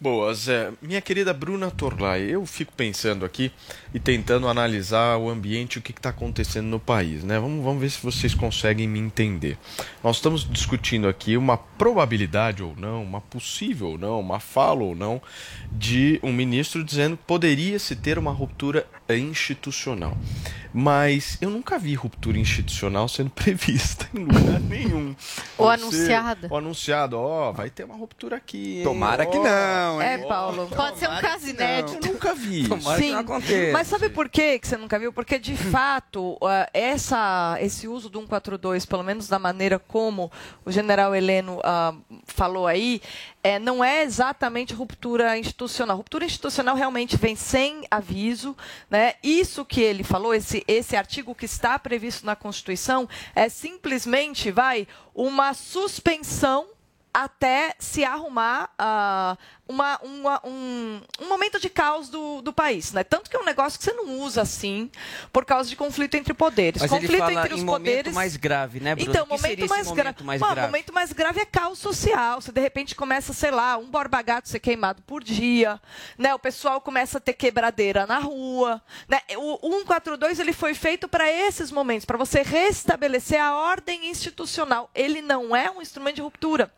Boa, 0.00 0.34
Zé. 0.34 0.72
Minha 0.82 1.00
querida 1.00 1.32
Bruna 1.32 1.70
Torlai, 1.70 2.22
eu 2.22 2.44
fico 2.44 2.72
pensando 2.76 3.24
aqui 3.24 3.52
e 3.94 4.00
tentando 4.00 4.48
analisar 4.48 5.16
o 5.18 5.30
ambiente, 5.30 5.78
o 5.78 5.82
que 5.82 5.92
está 5.92 6.10
acontecendo 6.10 6.66
no 6.66 6.80
país, 6.80 7.22
né? 7.22 7.38
Vamos, 7.38 7.64
vamos 7.64 7.80
ver 7.80 7.90
se 7.90 8.02
vocês 8.02 8.34
conseguem 8.34 8.88
me 8.88 8.98
entender. 8.98 9.56
Nós 10.02 10.16
estamos 10.16 10.44
discutindo 10.50 11.06
aqui 11.06 11.36
uma 11.36 11.56
probabilidade 11.56 12.60
ou 12.60 12.74
não, 12.76 13.04
uma 13.04 13.20
possível 13.20 13.90
ou 13.90 13.98
não, 13.98 14.18
uma 14.18 14.40
fala 14.40 14.82
ou 14.82 14.96
não, 14.96 15.22
de 15.70 16.18
um 16.24 16.32
ministro 16.32 16.82
dizendo 16.82 17.16
que 17.16 17.22
poderia 17.24 17.78
se 17.78 17.94
ter 17.94 18.18
uma 18.18 18.32
ruptura 18.32 18.84
institucional. 19.08 20.16
Mas 20.76 21.38
eu 21.40 21.50
nunca 21.50 21.78
vi 21.78 21.94
ruptura 21.94 22.36
institucional 22.36 23.06
sendo 23.08 23.30
prevista 23.34 24.08
em 24.12 24.24
lugar 24.24 24.58
nenhum. 24.60 25.14
Ou 25.56 25.70
anunciada. 25.70 26.48
Ou 26.50 26.58
anunciado, 26.58 27.16
ó, 27.16 27.52
vai 27.52 27.70
ter 27.70 27.84
uma 27.84 27.94
ruptura 27.94 28.36
aqui. 28.36 28.78
hein? 28.78 28.82
Tomara 28.82 29.24
que 29.24 29.36
Ó. 29.36 29.42
não, 29.44 30.02
É, 30.02 30.18
Paulo. 30.18 30.66
Pode 30.74 30.98
ser 30.98 31.08
um 31.08 31.20
caso 31.20 31.48
inédito. 31.48 32.04
Eu 32.06 32.12
nunca 32.14 32.34
vi. 32.34 32.66
Tomara 32.68 32.98
que 32.98 33.06
Sim, 33.06 33.12
não 33.12 33.20
aconteça. 33.20 33.72
mas 33.72 33.86
sabe 33.86 34.08
por 34.08 34.28
quê 34.28 34.58
que 34.58 34.66
você 34.66 34.76
nunca 34.76 34.98
viu? 34.98 35.12
Porque, 35.12 35.38
de 35.38 35.56
fato, 35.56 36.36
ah, 36.42 36.68
essa, 36.74 37.56
esse 37.60 37.86
uso 37.86 38.08
do 38.08 38.18
142, 38.18 38.84
pelo 38.86 39.04
menos 39.04 39.28
da 39.28 39.38
maneira 39.38 39.78
como 39.78 40.30
o 40.64 40.72
general 40.72 41.14
Heleno 41.14 41.60
ah, 41.62 41.94
falou 42.26 42.66
aí, 42.66 43.00
é, 43.44 43.58
não 43.58 43.84
é 43.84 44.02
exatamente 44.02 44.72
ruptura 44.72 45.36
institucional. 45.36 45.98
Ruptura 45.98 46.24
institucional 46.24 46.74
realmente 46.74 47.18
vem 47.18 47.36
sem 47.36 47.84
aviso. 47.90 48.56
Né? 48.88 49.16
Isso 49.22 49.66
que 49.66 49.82
ele 49.82 50.02
falou, 50.02 50.34
esse, 50.34 50.64
esse 50.66 50.96
artigo 50.96 51.34
que 51.34 51.44
está 51.44 51.78
previsto 51.78 52.24
na 52.24 52.34
Constituição, 52.34 53.06
é 53.34 53.50
simplesmente, 53.50 54.50
vai, 54.50 54.88
uma 55.14 55.52
suspensão 55.52 56.68
até 57.14 57.74
se 57.78 58.04
arrumar 58.04 58.70
ah, 58.76 59.38
uma- 59.68 59.98
uma- 60.02 60.40
um, 60.44 61.00
um 61.20 61.28
momento 61.28 61.60
de 61.60 61.70
caos 61.70 62.08
do, 62.08 62.42
do 62.42 62.52
país. 62.52 62.92
Né? 62.92 63.04
Tanto 63.04 63.30
que 63.30 63.36
é 63.36 63.40
um 63.40 63.44
negócio 63.44 63.78
que 63.78 63.84
você 63.84 63.92
não 63.92 64.18
usa 64.18 64.42
assim 64.42 64.90
por 65.32 65.44
causa 65.44 65.70
de 65.70 65.76
conflito 65.76 66.16
entre 66.16 66.34
poderes. 66.34 66.82
Mas 66.82 66.90
conflito 66.90 67.12
ele 67.12 67.18
fala 67.18 67.32
entre 67.34 67.54
os 67.54 67.60
em 67.60 67.64
momento 67.64 67.84
poderes. 67.86 68.12
mais 68.14 68.36
grave, 68.36 68.80
né, 68.80 68.94
Bruno? 68.96 69.10
Então, 69.10 69.22
O 69.22 69.26
que 69.28 69.32
momento 69.42 69.68
mais, 69.68 69.86
momento 69.86 70.16
gra... 70.16 70.24
mais 70.26 70.40
Bom, 70.40 70.46
grave? 70.50 70.66
momento 70.66 70.92
mais 70.92 71.12
grave 71.12 71.40
é 71.40 71.44
caos 71.46 71.78
social. 71.78 72.40
Você 72.40 72.50
de 72.50 72.60
repente 72.60 72.94
começa, 72.96 73.32
sei 73.32 73.52
lá, 73.52 73.76
um 73.78 73.86
borba-gato 73.88 74.48
ser 74.48 74.58
queimado 74.58 75.00
por 75.02 75.22
dia, 75.22 75.80
né? 76.18 76.34
O 76.34 76.38
pessoal 76.38 76.80
começa 76.80 77.18
a 77.18 77.20
ter 77.20 77.34
quebradeira 77.34 78.06
na 78.06 78.18
rua, 78.18 78.82
né? 79.08 79.20
O, 79.36 79.68
o 79.68 79.72
142 79.78 80.40
ele 80.40 80.52
foi 80.52 80.74
feito 80.74 81.06
para 81.06 81.30
esses 81.30 81.70
momentos, 81.70 82.04
para 82.04 82.18
você 82.18 82.42
restabelecer 82.42 83.40
a 83.40 83.54
ordem 83.54 84.10
institucional. 84.10 84.90
Ele 84.94 85.22
não 85.22 85.54
é 85.54 85.70
um 85.70 85.80
instrumento 85.80 86.16
de 86.16 86.22
ruptura. 86.22 86.72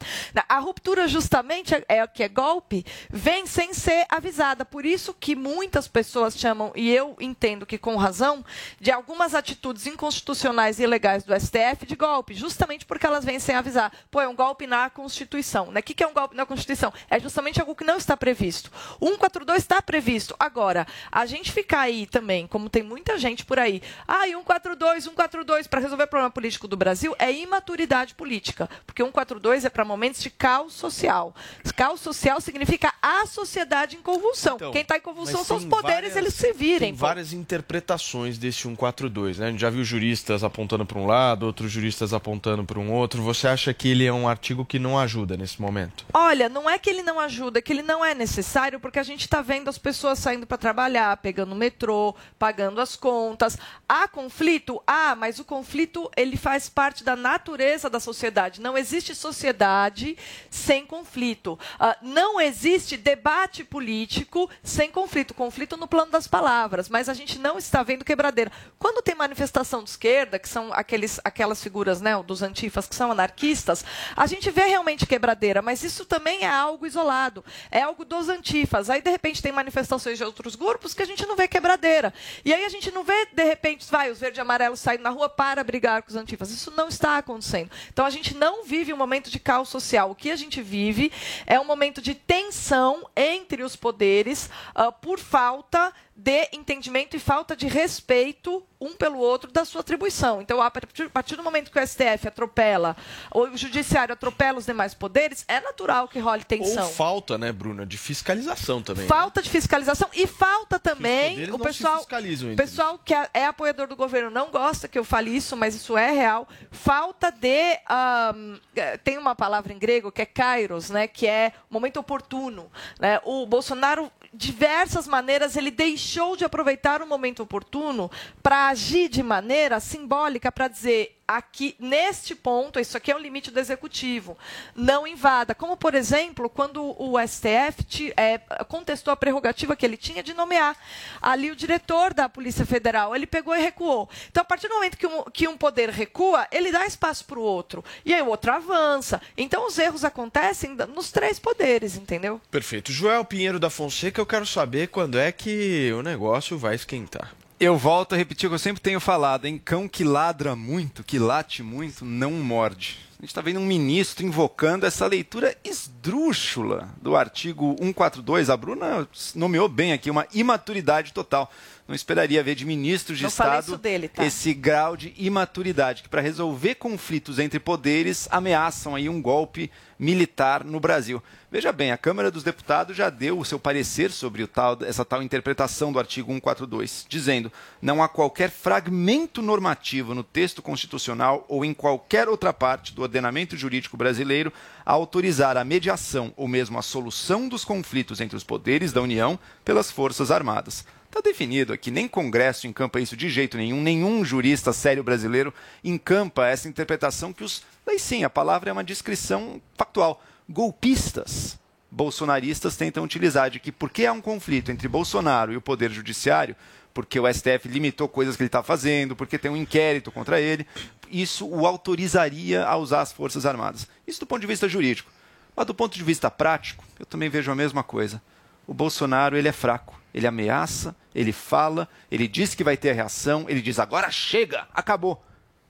A 0.48 0.58
ruptura 0.58 1.08
justamente 1.08 1.74
é, 1.74 1.84
é 1.88 2.06
que 2.06 2.22
é 2.22 2.28
golpe, 2.28 2.84
vem 3.10 3.46
sem 3.46 3.72
ser 3.72 4.06
avisada. 4.08 4.64
Por 4.64 4.84
isso 4.84 5.14
que 5.14 5.34
muitas 5.34 5.88
pessoas 5.88 6.36
chamam, 6.38 6.72
e 6.74 6.90
eu 6.90 7.16
entendo 7.20 7.66
que 7.66 7.78
com 7.78 7.96
razão, 7.96 8.44
de 8.80 8.90
algumas 8.90 9.34
atitudes 9.34 9.86
inconstitucionais 9.86 10.78
e 10.78 10.82
ilegais 10.82 11.24
do 11.24 11.34
STF 11.38 11.86
de 11.86 11.96
golpe, 11.96 12.34
justamente 12.34 12.84
porque 12.84 13.06
elas 13.06 13.24
vêm 13.24 13.38
sem 13.38 13.54
avisar. 13.54 13.92
Pô, 14.10 14.20
é 14.20 14.28
um 14.28 14.34
golpe 14.34 14.66
na 14.66 14.90
Constituição. 14.90 15.70
Né? 15.70 15.80
O 15.80 15.82
que 15.82 16.02
é 16.02 16.06
um 16.06 16.14
golpe 16.14 16.36
na 16.36 16.46
Constituição? 16.46 16.92
É 17.10 17.18
justamente 17.18 17.60
algo 17.60 17.74
que 17.74 17.84
não 17.84 17.96
está 17.96 18.16
previsto. 18.16 18.70
O 19.00 19.06
142 19.06 19.62
está 19.62 19.80
previsto. 19.82 20.34
Agora, 20.38 20.86
a 21.10 21.26
gente 21.26 21.52
ficar 21.52 21.80
aí 21.80 22.06
também, 22.06 22.46
como 22.46 22.68
tem 22.68 22.82
muita 22.82 23.18
gente 23.18 23.44
por 23.44 23.58
aí, 23.58 23.82
ah, 24.06 24.26
e 24.26 24.32
142, 24.32 25.04
142 25.04 25.66
para 25.66 25.80
resolver 25.80 26.04
o 26.04 26.08
problema 26.08 26.30
político 26.30 26.68
do 26.68 26.76
Brasil 26.76 27.14
é 27.18 27.32
imaturidade 27.32 28.14
política, 28.14 28.68
porque 28.86 29.02
142 29.02 29.64
é 29.64 29.70
para 29.70 29.84
momentos 29.84 30.15
de 30.22 30.30
caos 30.30 30.72
social. 30.74 31.34
Caos 31.74 32.00
social 32.00 32.40
significa 32.40 32.92
a 33.02 33.26
sociedade 33.26 33.96
em 33.96 34.00
convulsão. 34.02 34.56
Então, 34.56 34.72
Quem 34.72 34.80
está 34.82 34.96
em 34.96 35.00
convulsão 35.00 35.44
são 35.44 35.58
os 35.58 35.64
poderes, 35.64 36.14
várias- 36.14 36.16
eles 36.16 36.34
se 36.34 36.52
virem. 36.54 36.78
Tem 36.90 36.94
pô. 36.94 37.00
várias 37.06 37.32
interpretações 37.34 38.38
desse 38.38 38.58
142, 38.62 39.38
né? 39.38 39.48
A 39.48 39.50
gente 39.50 39.60
já 39.60 39.68
viu 39.70 39.84
juristas 39.84 40.42
apontando 40.44 40.86
para 40.86 40.98
um 40.98 41.06
lado, 41.06 41.44
outros 41.44 41.70
juristas 41.70 42.14
apontando 42.14 42.64
para 42.64 42.78
um 42.78 42.90
outro. 42.92 43.22
Você 43.22 43.48
acha 43.48 43.74
que 43.74 43.88
ele 43.88 44.04
é 44.06 44.12
um 44.12 44.28
artigo 44.28 44.64
que 44.64 44.78
não 44.78 44.98
ajuda 44.98 45.36
nesse 45.36 45.60
momento? 45.60 46.04
Olha, 46.14 46.48
não 46.48 46.68
é 46.68 46.78
que 46.78 46.88
ele 46.88 47.02
não 47.02 47.18
ajuda, 47.20 47.58
é 47.58 47.62
que 47.62 47.72
ele 47.72 47.82
não 47.82 48.04
é 48.04 48.14
necessário, 48.14 48.78
porque 48.80 48.98
a 48.98 49.02
gente 49.02 49.22
está 49.22 49.42
vendo 49.42 49.68
as 49.68 49.78
pessoas 49.78 50.18
saindo 50.18 50.46
para 50.46 50.56
trabalhar, 50.56 51.16
pegando 51.18 51.52
o 51.52 51.56
metrô, 51.56 52.14
pagando 52.38 52.80
as 52.80 52.94
contas. 52.96 53.58
Há 53.88 54.06
conflito? 54.08 54.82
Ah, 54.86 55.14
mas 55.16 55.38
o 55.38 55.44
conflito 55.44 56.10
ele 56.16 56.36
faz 56.36 56.68
parte 56.68 57.02
da 57.04 57.16
natureza 57.16 57.90
da 57.90 57.98
sociedade. 58.00 58.60
Não 58.60 58.76
existe 58.78 59.14
sociedade 59.14 60.05
sem 60.50 60.84
conflito. 60.84 61.58
Ah, 61.80 61.96
não 62.02 62.38
existe 62.40 62.96
debate 62.96 63.64
político 63.64 64.50
sem 64.62 64.90
conflito. 64.90 65.32
Conflito 65.32 65.76
no 65.76 65.88
plano 65.88 66.12
das 66.12 66.26
palavras, 66.26 66.88
mas 66.88 67.08
a 67.08 67.14
gente 67.14 67.38
não 67.38 67.56
está 67.56 67.82
vendo 67.82 68.04
quebradeira. 68.04 68.52
Quando 68.78 69.02
tem 69.02 69.14
manifestação 69.14 69.82
de 69.82 69.90
esquerda, 69.90 70.38
que 70.38 70.48
são 70.48 70.72
aqueles, 70.72 71.18
aquelas 71.24 71.62
figuras 71.62 72.00
né, 72.00 72.20
dos 72.22 72.42
antifas 72.42 72.86
que 72.86 72.94
são 72.94 73.10
anarquistas, 73.10 73.84
a 74.14 74.26
gente 74.26 74.50
vê 74.50 74.64
realmente 74.66 75.06
quebradeira, 75.06 75.62
mas 75.62 75.82
isso 75.82 76.04
também 76.04 76.42
é 76.42 76.50
algo 76.50 76.86
isolado, 76.86 77.44
é 77.70 77.82
algo 77.82 78.04
dos 78.04 78.28
antifas. 78.28 78.90
Aí, 78.90 79.00
de 79.00 79.10
repente, 79.10 79.42
tem 79.42 79.52
manifestações 79.52 80.18
de 80.18 80.24
outros 80.24 80.54
grupos 80.54 80.92
que 80.92 81.02
a 81.02 81.06
gente 81.06 81.24
não 81.26 81.36
vê 81.36 81.48
quebradeira. 81.48 82.12
E 82.44 82.52
aí 82.52 82.64
a 82.64 82.68
gente 82.68 82.90
não 82.90 83.04
vê, 83.04 83.26
de 83.32 83.44
repente, 83.44 83.86
vai, 83.90 84.10
os 84.10 84.18
verde 84.18 84.38
e 84.38 84.42
amarelos 84.42 84.80
saindo 84.80 85.02
na 85.02 85.10
rua 85.10 85.28
para 85.28 85.62
brigar 85.64 86.02
com 86.02 86.10
os 86.10 86.16
antifas. 86.16 86.50
Isso 86.50 86.70
não 86.70 86.88
está 86.88 87.18
acontecendo. 87.18 87.70
Então 87.92 88.04
a 88.04 88.10
gente 88.10 88.34
não 88.34 88.64
vive 88.64 88.92
um 88.92 88.96
momento 88.96 89.30
de 89.30 89.38
caos 89.38 89.68
social. 89.68 89.95
O 90.04 90.14
que 90.14 90.30
a 90.30 90.36
gente 90.36 90.60
vive 90.60 91.10
é 91.46 91.58
um 91.58 91.64
momento 91.64 92.02
de 92.02 92.14
tensão 92.14 93.08
entre 93.16 93.62
os 93.62 93.74
poderes 93.74 94.50
ah, 94.74 94.92
por 94.92 95.18
falta 95.18 95.92
de 96.16 96.48
entendimento 96.52 97.14
e 97.14 97.18
falta 97.18 97.54
de 97.54 97.66
respeito 97.66 98.66
um 98.80 98.94
pelo 98.94 99.18
outro 99.18 99.50
da 99.50 99.64
sua 99.64 99.80
atribuição. 99.80 100.40
Então, 100.40 100.62
a 100.62 100.70
partir, 100.70 101.36
do 101.36 101.42
momento 101.42 101.70
que 101.70 101.78
o 101.78 101.86
STF 101.86 102.28
atropela, 102.28 102.96
ou 103.30 103.48
o 103.48 103.56
judiciário 103.56 104.12
atropela 104.12 104.58
os 104.58 104.66
demais 104.66 104.94
poderes, 104.94 105.44
é 105.48 105.60
natural 105.60 106.08
que 106.08 106.18
role 106.18 106.44
tensão. 106.44 106.84
Ou 106.84 106.92
falta, 106.92 107.38
né, 107.38 107.52
Bruna, 107.52 107.86
de 107.86 107.98
fiscalização 107.98 108.82
também. 108.82 109.02
né? 109.02 109.08
Falta 109.08 109.42
de 109.42 109.50
fiscalização 109.50 110.08
e 110.14 110.26
falta 110.26 110.78
também 110.78 111.50
o 111.50 111.58
pessoal, 111.58 112.02
o 112.02 112.56
pessoal 112.56 112.98
que 112.98 113.14
é, 113.14 113.28
é 113.32 113.46
apoiador 113.46 113.86
do 113.86 113.96
governo 113.96 114.30
não 114.30 114.50
gosta 114.50 114.88
que 114.88 114.98
eu 114.98 115.04
fale 115.04 115.34
isso, 115.34 115.56
mas 115.56 115.74
isso 115.74 115.96
é 115.96 116.10
real. 116.10 116.48
Falta 116.70 117.30
de 117.30 117.78
ahm, 117.88 118.58
eh, 118.74 118.96
tem 118.98 119.18
uma 119.18 119.34
palavra 119.34 119.72
em 119.72 119.78
grego 119.78 120.12
que 120.12 120.22
é 120.22 120.26
kairos, 120.26 120.90
né, 120.90 121.06
que 121.06 121.26
é 121.26 121.52
momento 121.70 121.98
oportuno. 121.98 122.70
Né? 122.98 123.20
O 123.24 123.46
Bolsonaro 123.46 124.10
diversas 124.36 125.08
maneiras 125.08 125.56
ele 125.56 125.70
deixou 125.70 126.36
de 126.36 126.44
aproveitar 126.44 127.02
o 127.02 127.06
momento 127.06 127.42
oportuno 127.42 128.10
para 128.42 128.68
agir 128.68 129.08
de 129.08 129.22
maneira 129.22 129.80
simbólica 129.80 130.52
para 130.52 130.68
dizer 130.68 131.18
aqui 131.28 131.74
neste 131.78 132.34
ponto 132.34 132.78
isso 132.78 132.96
aqui 132.96 133.10
é 133.10 133.16
o 133.16 133.18
limite 133.18 133.50
do 133.50 133.58
executivo 133.58 134.36
não 134.74 135.06
invada. 135.06 135.54
Como 135.54 135.76
por 135.76 135.94
exemplo 135.94 136.48
quando 136.48 136.82
o 137.02 137.18
STF 137.18 137.82
ti- 137.84 138.12
eh, 138.16 138.38
contestou 138.68 139.12
a 139.12 139.16
prerrogativa 139.16 139.74
que 139.76 139.84
ele 139.84 139.96
tinha 139.96 140.22
de 140.22 140.32
nomear 140.34 140.76
ali 141.20 141.50
o 141.50 141.56
diretor 141.56 142.14
da 142.14 142.28
Polícia 142.28 142.64
Federal. 142.64 143.14
Ele 143.14 143.26
pegou 143.26 143.54
e 143.56 143.60
recuou. 143.60 144.08
Então 144.30 144.42
a 144.42 144.44
partir 144.44 144.68
do 144.68 144.74
momento 144.74 144.96
que 144.96 145.06
um, 145.06 145.22
que 145.24 145.48
um 145.48 145.56
poder 145.56 145.90
recua 145.90 146.46
ele 146.52 146.70
dá 146.70 146.86
espaço 146.86 147.24
para 147.24 147.38
o 147.38 147.42
outro. 147.42 147.84
E 148.04 148.12
aí 148.14 148.22
o 148.22 148.28
outro 148.28 148.52
avança. 148.52 149.20
Então 149.36 149.66
os 149.66 149.78
erros 149.78 150.04
acontecem 150.04 150.76
nos 150.94 151.10
três 151.10 151.38
poderes 151.38 151.96
entendeu? 151.96 152.40
Perfeito. 152.50 152.92
Joel 152.92 153.24
Pinheiro 153.24 153.58
da 153.58 153.70
Fonseca, 153.70 154.20
eu 154.20 154.26
quero 154.26 154.46
saber 154.46 154.88
quando 154.88 155.18
é 155.18 155.32
que 155.32 155.92
o 155.92 156.02
negócio 156.02 156.56
vai 156.58 156.74
esquentar. 156.74 157.34
Eu 157.58 157.78
volto 157.78 158.12
a 158.12 158.18
repetir 158.18 158.46
o 158.46 158.50
que 158.50 158.54
eu 158.54 158.58
sempre 158.58 158.82
tenho 158.82 159.00
falado, 159.00 159.46
hein? 159.46 159.58
Cão 159.64 159.88
que 159.88 160.04
ladra 160.04 160.54
muito, 160.54 161.02
que 161.02 161.18
late 161.18 161.62
muito, 161.62 162.04
não 162.04 162.32
morde. 162.32 162.98
A 163.18 163.22
gente 163.22 163.30
está 163.30 163.40
vendo 163.40 163.58
um 163.58 163.64
ministro 163.64 164.26
invocando 164.26 164.84
essa 164.84 165.06
leitura 165.06 165.56
esdrúxula 165.64 166.90
do 167.00 167.16
artigo 167.16 167.74
142. 167.78 168.50
A 168.50 168.56
Bruna 168.58 169.08
nomeou 169.34 169.70
bem 169.70 169.94
aqui 169.94 170.10
uma 170.10 170.26
imaturidade 170.34 171.14
total. 171.14 171.50
Não 171.86 171.94
esperaria 171.94 172.42
ver 172.42 172.56
de 172.56 172.64
ministros 172.64 173.16
de 173.16 173.24
Não 173.24 173.28
Estado 173.28 173.78
dele, 173.78 174.08
tá? 174.08 174.24
esse 174.24 174.52
grau 174.52 174.96
de 174.96 175.14
imaturidade, 175.16 176.02
que 176.02 176.08
para 176.08 176.20
resolver 176.20 176.74
conflitos 176.74 177.38
entre 177.38 177.60
poderes 177.60 178.26
ameaçam 178.30 178.96
aí 178.96 179.08
um 179.08 179.22
golpe 179.22 179.70
militar 179.98 180.64
no 180.64 180.80
Brasil. 180.80 181.22
Veja 181.50 181.70
bem, 181.70 181.92
a 181.92 181.96
Câmara 181.96 182.30
dos 182.30 182.42
Deputados 182.42 182.96
já 182.96 183.08
deu 183.08 183.38
o 183.38 183.44
seu 183.44 183.58
parecer 183.58 184.10
sobre 184.10 184.42
o 184.42 184.48
tal, 184.48 184.76
essa 184.82 185.04
tal 185.04 185.22
interpretação 185.22 185.92
do 185.92 185.98
artigo 185.98 186.32
142, 186.32 187.06
dizendo 187.08 187.52
não 187.80 188.02
há 188.02 188.08
qualquer 188.08 188.50
fragmento 188.50 189.40
normativo 189.40 190.12
no 190.12 190.24
texto 190.24 190.60
constitucional 190.60 191.44
ou 191.48 191.64
em 191.64 191.72
qualquer 191.72 192.28
outra 192.28 192.52
parte 192.52 192.92
do 192.92 193.02
ordenamento 193.02 193.56
jurídico 193.56 193.96
brasileiro 193.96 194.52
a 194.84 194.92
autorizar 194.92 195.56
a 195.56 195.64
mediação 195.64 196.32
ou 196.36 196.48
mesmo 196.48 196.78
a 196.78 196.82
solução 196.82 197.48
dos 197.48 197.64
conflitos 197.64 198.20
entre 198.20 198.36
os 198.36 198.44
poderes 198.44 198.92
da 198.92 199.00
União 199.00 199.38
pelas 199.64 199.90
Forças 199.90 200.32
Armadas. 200.32 200.84
Está 201.06 201.20
definido 201.20 201.72
aqui, 201.72 201.90
nem 201.90 202.06
Congresso 202.06 202.66
encampa 202.66 203.00
isso 203.00 203.16
de 203.16 203.28
jeito 203.30 203.56
nenhum, 203.56 203.80
nenhum 203.80 204.24
jurista 204.24 204.72
sério 204.72 205.02
brasileiro 205.02 205.54
encampa 205.82 206.46
essa 206.46 206.68
interpretação 206.68 207.32
que 207.32 207.42
os. 207.42 207.62
Daí 207.84 207.98
sim, 207.98 208.24
a 208.24 208.30
palavra 208.30 208.70
é 208.70 208.72
uma 208.72 208.84
descrição 208.84 209.60
factual. 209.76 210.22
Golpistas 210.48 211.58
bolsonaristas 211.90 212.76
tentam 212.76 213.04
utilizar 213.04 213.48
de 213.48 213.58
que 213.58 213.72
porque 213.72 214.04
há 214.04 214.12
um 214.12 214.20
conflito 214.20 214.70
entre 214.70 214.86
Bolsonaro 214.86 215.52
e 215.52 215.56
o 215.56 215.62
Poder 215.62 215.90
Judiciário, 215.90 216.54
porque 216.92 217.18
o 217.18 217.32
STF 217.32 217.68
limitou 217.68 218.08
coisas 218.08 218.36
que 218.36 218.42
ele 218.42 218.48
está 218.48 218.62
fazendo, 218.62 219.16
porque 219.16 219.38
tem 219.38 219.50
um 219.50 219.56
inquérito 219.56 220.12
contra 220.12 220.40
ele, 220.40 220.66
isso 221.10 221.46
o 221.46 221.66
autorizaria 221.66 222.66
a 222.66 222.76
usar 222.76 223.00
as 223.00 223.12
Forças 223.12 223.46
Armadas. 223.46 223.88
Isso 224.06 224.20
do 224.20 224.26
ponto 224.26 224.40
de 224.40 224.46
vista 224.46 224.68
jurídico. 224.68 225.10
Mas 225.54 225.66
do 225.66 225.74
ponto 225.74 225.96
de 225.96 226.04
vista 226.04 226.30
prático, 226.30 226.84
eu 226.98 227.06
também 227.06 227.30
vejo 227.30 227.50
a 227.50 227.54
mesma 227.54 227.82
coisa. 227.82 228.20
O 228.66 228.74
Bolsonaro 228.74 229.36
ele 229.36 229.48
é 229.48 229.52
fraco. 229.52 229.95
Ele 230.16 230.26
ameaça, 230.26 230.96
ele 231.14 231.30
fala, 231.30 231.86
ele 232.10 232.26
diz 232.26 232.54
que 232.54 232.64
vai 232.64 232.74
ter 232.74 232.88
a 232.88 232.94
reação, 232.94 233.44
ele 233.48 233.60
diz 233.60 233.78
agora 233.78 234.10
chega, 234.10 234.66
acabou. 234.72 235.22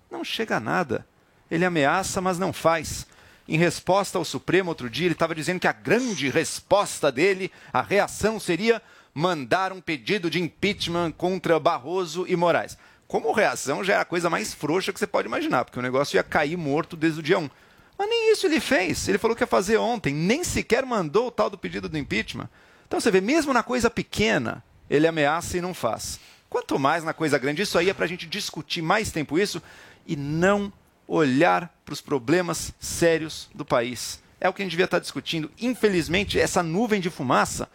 Não 0.08 0.22
chega 0.22 0.58
a 0.58 0.60
nada. 0.60 1.04
Ele 1.50 1.64
ameaça, 1.64 2.20
mas 2.20 2.38
não 2.38 2.52
faz. 2.52 3.08
Em 3.48 3.58
resposta 3.58 4.18
ao 4.18 4.24
Supremo 4.24 4.68
outro 4.68 4.88
dia, 4.88 5.08
ele 5.08 5.14
estava 5.14 5.34
dizendo 5.34 5.58
que 5.58 5.66
a 5.66 5.72
grande 5.72 6.28
resposta 6.28 7.10
dele, 7.10 7.50
a 7.72 7.82
reação 7.82 8.38
seria 8.38 8.80
mandar 9.12 9.72
um 9.72 9.80
pedido 9.80 10.30
de 10.30 10.40
impeachment 10.40 11.10
contra 11.10 11.58
Barroso 11.58 12.24
e 12.28 12.36
Moraes. 12.36 12.78
Como 13.08 13.32
reação 13.32 13.82
já 13.82 13.94
é 13.94 13.98
a 13.98 14.04
coisa 14.04 14.30
mais 14.30 14.54
frouxa 14.54 14.92
que 14.92 14.98
você 15.00 15.08
pode 15.08 15.26
imaginar, 15.26 15.64
porque 15.64 15.78
o 15.80 15.82
negócio 15.82 16.16
ia 16.16 16.22
cair 16.22 16.56
morto 16.56 16.96
desde 16.96 17.18
o 17.18 17.22
dia 17.22 17.38
1. 17.38 17.50
Mas 17.98 18.08
nem 18.08 18.30
isso 18.30 18.46
ele 18.46 18.60
fez. 18.60 19.08
Ele 19.08 19.18
falou 19.18 19.36
que 19.36 19.42
ia 19.42 19.46
fazer 19.48 19.76
ontem, 19.76 20.14
nem 20.14 20.44
sequer 20.44 20.86
mandou 20.86 21.26
o 21.26 21.30
tal 21.32 21.50
do 21.50 21.58
pedido 21.58 21.88
do 21.88 21.98
impeachment. 21.98 22.48
Então 22.86 23.00
você 23.00 23.10
vê, 23.10 23.20
mesmo 23.20 23.52
na 23.52 23.62
coisa 23.62 23.90
pequena, 23.90 24.62
ele 24.88 25.06
ameaça 25.06 25.58
e 25.58 25.60
não 25.60 25.74
faz. 25.74 26.20
Quanto 26.48 26.78
mais 26.78 27.02
na 27.02 27.12
coisa 27.12 27.38
grande, 27.38 27.62
isso 27.62 27.76
aí 27.76 27.90
é 27.90 27.94
para 27.94 28.04
a 28.04 28.08
gente 28.08 28.26
discutir 28.26 28.80
mais 28.80 29.10
tempo 29.10 29.38
isso 29.38 29.60
e 30.06 30.16
não 30.16 30.72
olhar 31.08 31.72
para 31.84 31.92
os 31.92 32.00
problemas 32.00 32.72
sérios 32.78 33.48
do 33.54 33.64
país. 33.64 34.22
É 34.40 34.48
o 34.48 34.52
que 34.52 34.62
a 34.62 34.64
gente 34.64 34.70
devia 34.70 34.84
estar 34.84 34.98
discutindo. 34.98 35.50
Infelizmente, 35.60 36.38
essa 36.38 36.62
nuvem 36.62 37.00
de 37.00 37.10
fumaça, 37.10 37.68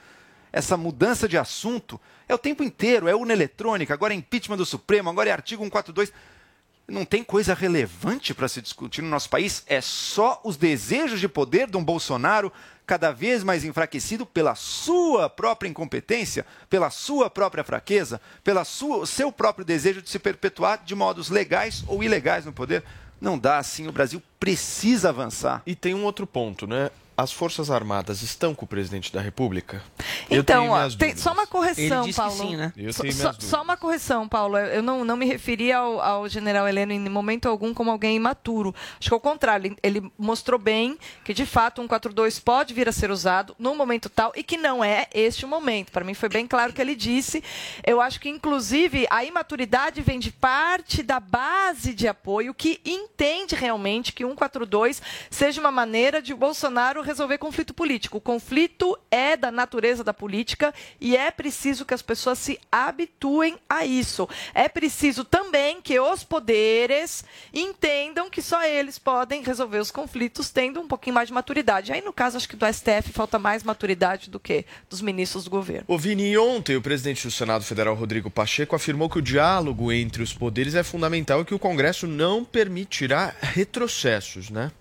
essa 0.51 0.77
mudança 0.77 1.27
de 1.27 1.37
assunto, 1.37 1.99
é 2.27 2.33
o 2.33 2.37
tempo 2.37 2.63
inteiro. 2.63 3.07
É 3.07 3.15
urna 3.15 3.33
eletrônica, 3.33 3.93
agora 3.93 4.13
é 4.13 4.17
impeachment 4.17 4.57
do 4.57 4.65
Supremo, 4.65 5.09
agora 5.09 5.29
é 5.29 5.33
artigo 5.33 5.63
142. 5.63 6.13
Não 6.87 7.05
tem 7.05 7.23
coisa 7.23 7.53
relevante 7.53 8.33
para 8.33 8.47
se 8.47 8.61
discutir 8.61 9.01
no 9.01 9.09
nosso 9.09 9.29
país? 9.29 9.63
É 9.67 9.79
só 9.79 10.41
os 10.43 10.57
desejos 10.57 11.19
de 11.19 11.27
poder 11.27 11.69
de 11.69 11.77
um 11.77 11.83
Bolsonaro 11.83 12.51
cada 12.85 13.11
vez 13.11 13.43
mais 13.43 13.63
enfraquecido 13.63 14.25
pela 14.25 14.53
sua 14.55 15.29
própria 15.29 15.69
incompetência, 15.69 16.45
pela 16.69 16.89
sua 16.89 17.29
própria 17.29 17.63
fraqueza, 17.63 18.19
sua 18.65 19.05
seu 19.05 19.31
próprio 19.31 19.63
desejo 19.63 20.01
de 20.01 20.09
se 20.09 20.19
perpetuar 20.19 20.83
de 20.83 20.93
modos 20.93 21.29
legais 21.29 21.83
ou 21.87 22.03
ilegais 22.03 22.45
no 22.45 22.51
poder? 22.51 22.83
Não 23.21 23.37
dá 23.37 23.59
assim, 23.59 23.87
o 23.87 23.91
Brasil 23.91 24.21
precisa 24.39 25.09
avançar. 25.09 25.61
E 25.65 25.75
tem 25.75 25.93
um 25.93 26.03
outro 26.03 26.27
ponto, 26.27 26.67
né? 26.67 26.89
As 27.21 27.31
Forças 27.31 27.69
Armadas 27.69 28.21
estão 28.21 28.55
com 28.55 28.65
o 28.65 28.67
presidente 28.67 29.11
da 29.13 29.21
República? 29.21 29.81
Eu 30.29 30.41
Então, 30.41 30.61
tenho 30.63 30.73
ó, 30.73 30.89
tem 30.89 31.15
só 31.15 31.33
uma 31.33 31.45
correção, 31.45 31.83
Ele 32.03 32.07
disse 32.07 32.19
que 32.21 32.27
Paulo. 32.27 32.35
sim, 32.49 32.55
né? 32.55 32.73
Eu 32.75 32.91
Só- 32.93 33.01
tenho 33.03 33.13
só, 33.39 33.61
uma 33.61 33.77
correção, 33.77 34.27
Paulo. 34.27 34.57
Eu 34.57 34.81
não, 34.81 35.05
não 35.05 35.15
me 35.15 35.25
referi 35.25 35.71
ao, 35.71 36.01
ao 36.01 36.27
general 36.27 36.67
Heleno 36.67 36.91
em 36.91 36.99
momento 37.09 37.47
algum 37.47 37.73
como 37.73 37.91
alguém 37.91 38.15
imaturo. 38.15 38.73
Acho 38.99 39.09
que 39.09 39.13
ao 39.13 39.19
contrário, 39.19 39.67
ele, 39.83 39.99
ele 39.99 40.11
mostrou 40.17 40.59
bem 40.59 40.97
que, 41.23 41.33
de 41.33 41.45
fato, 41.45 41.79
um 41.81 41.85
142 41.85 42.39
pode 42.39 42.73
vir 42.73 42.87
a 42.89 42.91
ser 42.91 43.11
usado 43.11 43.55
num 43.59 43.75
momento 43.75 44.09
tal 44.09 44.31
e 44.35 44.43
que 44.43 44.57
não 44.57 44.83
é 44.83 45.07
este 45.13 45.45
o 45.45 45.47
momento. 45.47 45.91
Para 45.91 46.03
mim 46.05 46.13
foi 46.13 46.29
bem 46.29 46.47
claro 46.47 46.71
o 46.71 46.73
que 46.73 46.81
ele 46.81 46.95
disse. 46.95 47.43
Eu 47.85 48.01
acho 48.01 48.19
que, 48.19 48.29
inclusive, 48.29 49.05
a 49.09 49.23
imaturidade 49.23 50.01
vem 50.01 50.19
de 50.19 50.31
parte 50.31 51.03
da 51.03 51.19
base 51.19 51.93
de 51.93 52.07
apoio 52.07 52.53
que 52.53 52.79
entende 52.85 53.55
realmente 53.55 54.11
que 54.13 54.23
142 54.25 55.01
seja 55.29 55.59
uma 55.61 55.71
maneira 55.71 56.21
de 56.21 56.33
o 56.33 56.37
Bolsonaro 56.37 57.01
resolver 57.11 57.37
conflito 57.37 57.73
político. 57.73 58.17
O 58.17 58.21
conflito 58.21 58.97
é 59.09 59.37
da 59.37 59.51
natureza 59.51 60.03
da 60.03 60.13
política 60.13 60.73
e 60.99 61.15
é 61.15 61.29
preciso 61.29 61.85
que 61.85 61.93
as 61.93 62.01
pessoas 62.01 62.39
se 62.39 62.59
habituem 62.71 63.57
a 63.69 63.85
isso. 63.85 64.27
É 64.53 64.67
preciso 64.67 65.23
também 65.23 65.81
que 65.81 65.99
os 65.99 66.23
poderes 66.23 67.23
entendam 67.53 68.29
que 68.29 68.41
só 68.41 68.63
eles 68.63 68.97
podem 68.97 69.43
resolver 69.43 69.79
os 69.79 69.91
conflitos 69.91 70.49
tendo 70.49 70.79
um 70.79 70.87
pouquinho 70.87 71.13
mais 71.13 71.27
de 71.27 71.33
maturidade. 71.33 71.91
Aí, 71.91 72.01
no 72.01 72.13
caso, 72.13 72.37
acho 72.37 72.47
que 72.47 72.55
do 72.55 72.65
STF 72.65 73.11
falta 73.13 73.37
mais 73.37 73.63
maturidade 73.63 74.29
do 74.29 74.39
que 74.39 74.65
dos 74.89 75.01
ministros 75.01 75.43
do 75.43 75.49
governo. 75.49 75.83
Ô 75.87 75.97
Vini, 75.97 76.37
ontem 76.37 76.75
o 76.75 76.81
presidente 76.81 77.27
do 77.27 77.31
Senado 77.31 77.63
Federal, 77.63 77.93
Rodrigo 77.93 78.29
Pacheco, 78.29 78.75
afirmou 78.75 79.09
que 79.09 79.19
o 79.19 79.21
diálogo 79.21 79.91
entre 79.91 80.23
os 80.23 80.33
poderes 80.33 80.75
é 80.75 80.83
fundamental 80.83 81.41
e 81.41 81.45
que 81.45 81.53
o 81.53 81.59
Congresso 81.59 82.07
não 82.07 82.45
permitirá 82.45 83.35
retrocessos, 83.41 84.49
né? 84.49 84.71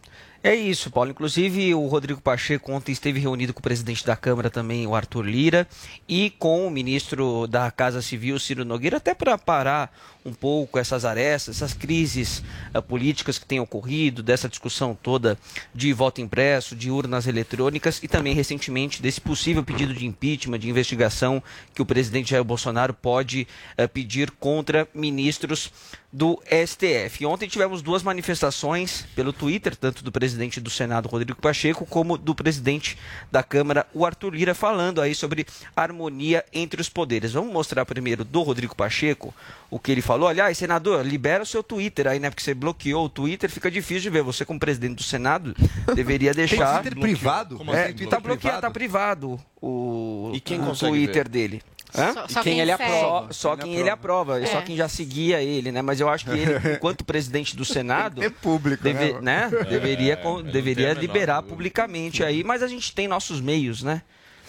É 0.43 0.55
isso, 0.55 0.91
Paulo. 0.91 1.11
Inclusive, 1.11 1.75
o 1.75 1.87
Rodrigo 1.87 2.21
Pacheco 2.21 2.73
ontem 2.73 2.93
esteve 2.93 3.21
reunido 3.21 3.53
com 3.53 3.61
o 3.61 3.63
presidente 3.63 4.07
da 4.07 4.17
Câmara 4.17 4.49
também, 4.49 4.87
o 4.87 4.95
Arthur 4.95 5.23
Lira, 5.23 5.69
e 6.09 6.31
com 6.31 6.67
o 6.67 6.71
ministro 6.71 7.47
da 7.47 7.71
Casa 7.71 8.01
Civil, 8.01 8.39
Ciro 8.39 8.65
Nogueira, 8.65 8.97
até 8.97 9.15
para 9.15 9.37
parar 9.37 9.95
um 10.25 10.33
pouco 10.33 10.79
essas 10.79 11.05
arestas, 11.05 11.57
essas 11.57 11.73
crises 11.73 12.43
eh, 12.75 12.81
políticas 12.81 13.39
que 13.39 13.47
têm 13.47 13.61
ocorrido, 13.61 14.23
dessa 14.23 14.49
discussão 14.49 14.97
toda 15.01 15.39
de 15.75 15.93
voto 15.93 16.21
impresso, 16.21 16.77
de 16.77 16.91
urnas 16.91 17.27
eletrônicas 17.27 18.01
e 18.03 18.09
também 18.09 18.35
recentemente 18.35 19.01
desse 19.01 19.21
possível 19.21 19.65
pedido 19.65 19.95
de 19.95 20.07
impeachment, 20.07 20.59
de 20.59 20.69
investigação 20.69 21.43
que 21.75 21.83
o 21.83 21.87
presidente 21.87 22.31
Jair 22.31 22.45
Bolsonaro 22.45 22.93
pode 22.93 23.47
eh, 23.77 23.87
pedir 23.87 24.31
contra 24.33 24.89
ministros 24.95 25.71
do 26.13 26.43
STF. 26.45 27.23
E 27.23 27.27
ontem 27.27 27.49
tivemos 27.49 27.83
duas 27.83 28.03
manifestações 28.03 29.07
pelo 29.15 29.33
Twitter, 29.33 29.77
tanto 29.77 30.03
do 30.03 30.11
presidente 30.11 30.61
do 30.61 30.69
Senado, 30.69 31.09
Rodrigo 31.09 31.41
Pacheco, 31.41 31.87
como 31.87 32.19
do 32.19 32.35
presidente 32.35 32.99
da 33.31 33.43
Câmara, 33.43 33.87
o 33.95 34.05
Arthur 34.05 34.35
Lira, 34.35 34.55
falando 34.55 35.01
aí 35.01 35.15
sobre 35.15 35.47
harmonia 35.75 36.45
entre 36.53 36.81
os 36.81 36.89
poderes. 36.89 37.33
Vamos 37.33 37.53
mostrar 37.53 37.85
primeiro 37.85 38.25
do 38.25 38.43
Rodrigo 38.43 38.75
Pacheco 38.75 39.33
o 39.71 39.79
que 39.79 39.93
ele 39.93 40.03
falou. 40.03 40.10
Aliás, 40.29 40.57
senador, 40.59 41.05
libera 41.07 41.43
o 41.43 41.47
seu 41.47 41.63
Twitter 41.63 42.07
aí, 42.07 42.19
né? 42.19 42.31
Porque 42.31 42.43
você 42.43 42.55
bloqueou 42.55 43.05
o 43.05 43.09
Twitter, 43.09 43.49
fica 43.51 43.71
difícil 43.71 44.03
de 44.03 44.11
ver. 44.11 44.23
Você, 44.23 44.45
como 44.45 44.59
presidente 44.59 44.97
do 44.97 45.03
Senado, 45.03 45.55
deveria 45.95 46.33
deixar. 46.35 46.81
Twitter 46.83 46.99
privado? 47.01 47.57
Como 47.57 47.73
É, 47.75 47.87
assim, 47.87 48.07
tá 48.07 48.19
bloqueado, 48.21 48.41
privado? 48.41 48.61
tá 48.61 48.71
privado 48.71 49.41
o, 49.61 50.33
E 50.35 50.41
quem 50.41 50.61
o 50.61 50.75
Twitter 50.75 51.25
ver? 51.25 51.29
dele. 51.29 51.63
Hã? 51.93 52.13
Só- 52.13 52.25
E 52.29 52.33
só 52.33 52.43
quem 52.43 52.53
quem 52.53 52.61
ele 52.61 52.77
segue. 52.77 52.83
aprova. 52.93 53.33
Só 53.33 53.57
quem 53.57 53.75
ele 53.75 53.91
aprova, 53.91 54.41
É. 54.41 54.47
só 54.47 54.61
quem 54.63 54.77
já 54.77 54.89
seguia 54.89 55.43
ele, 55.43 55.73
né? 55.73 55.83
Mas 55.83 55.99
eu 56.01 56.09
acho 56.09 56.25
que 56.25 56.31
ele, 56.31 56.53
enquanto 56.79 57.05
presidente 57.05 57.57
do 57.57 57.65
Senado, 57.65 58.23
É 58.23 58.31
público, 58.31 58.83
deve- 58.85 59.15
né? 59.15 59.49
né? 59.51 59.51
É, 59.61 59.65
deveria, 59.65 60.17
deveria 60.53 60.89
menor 60.91 61.01
liberar 61.01 61.43
publicamente 61.43 62.23
aí, 62.23 62.45
mas 62.45 62.63
a 62.63 62.69
gente 62.69 62.95
tem 62.95 63.09
nossos 63.09 63.41
meios, 63.41 63.83
né? 63.83 64.03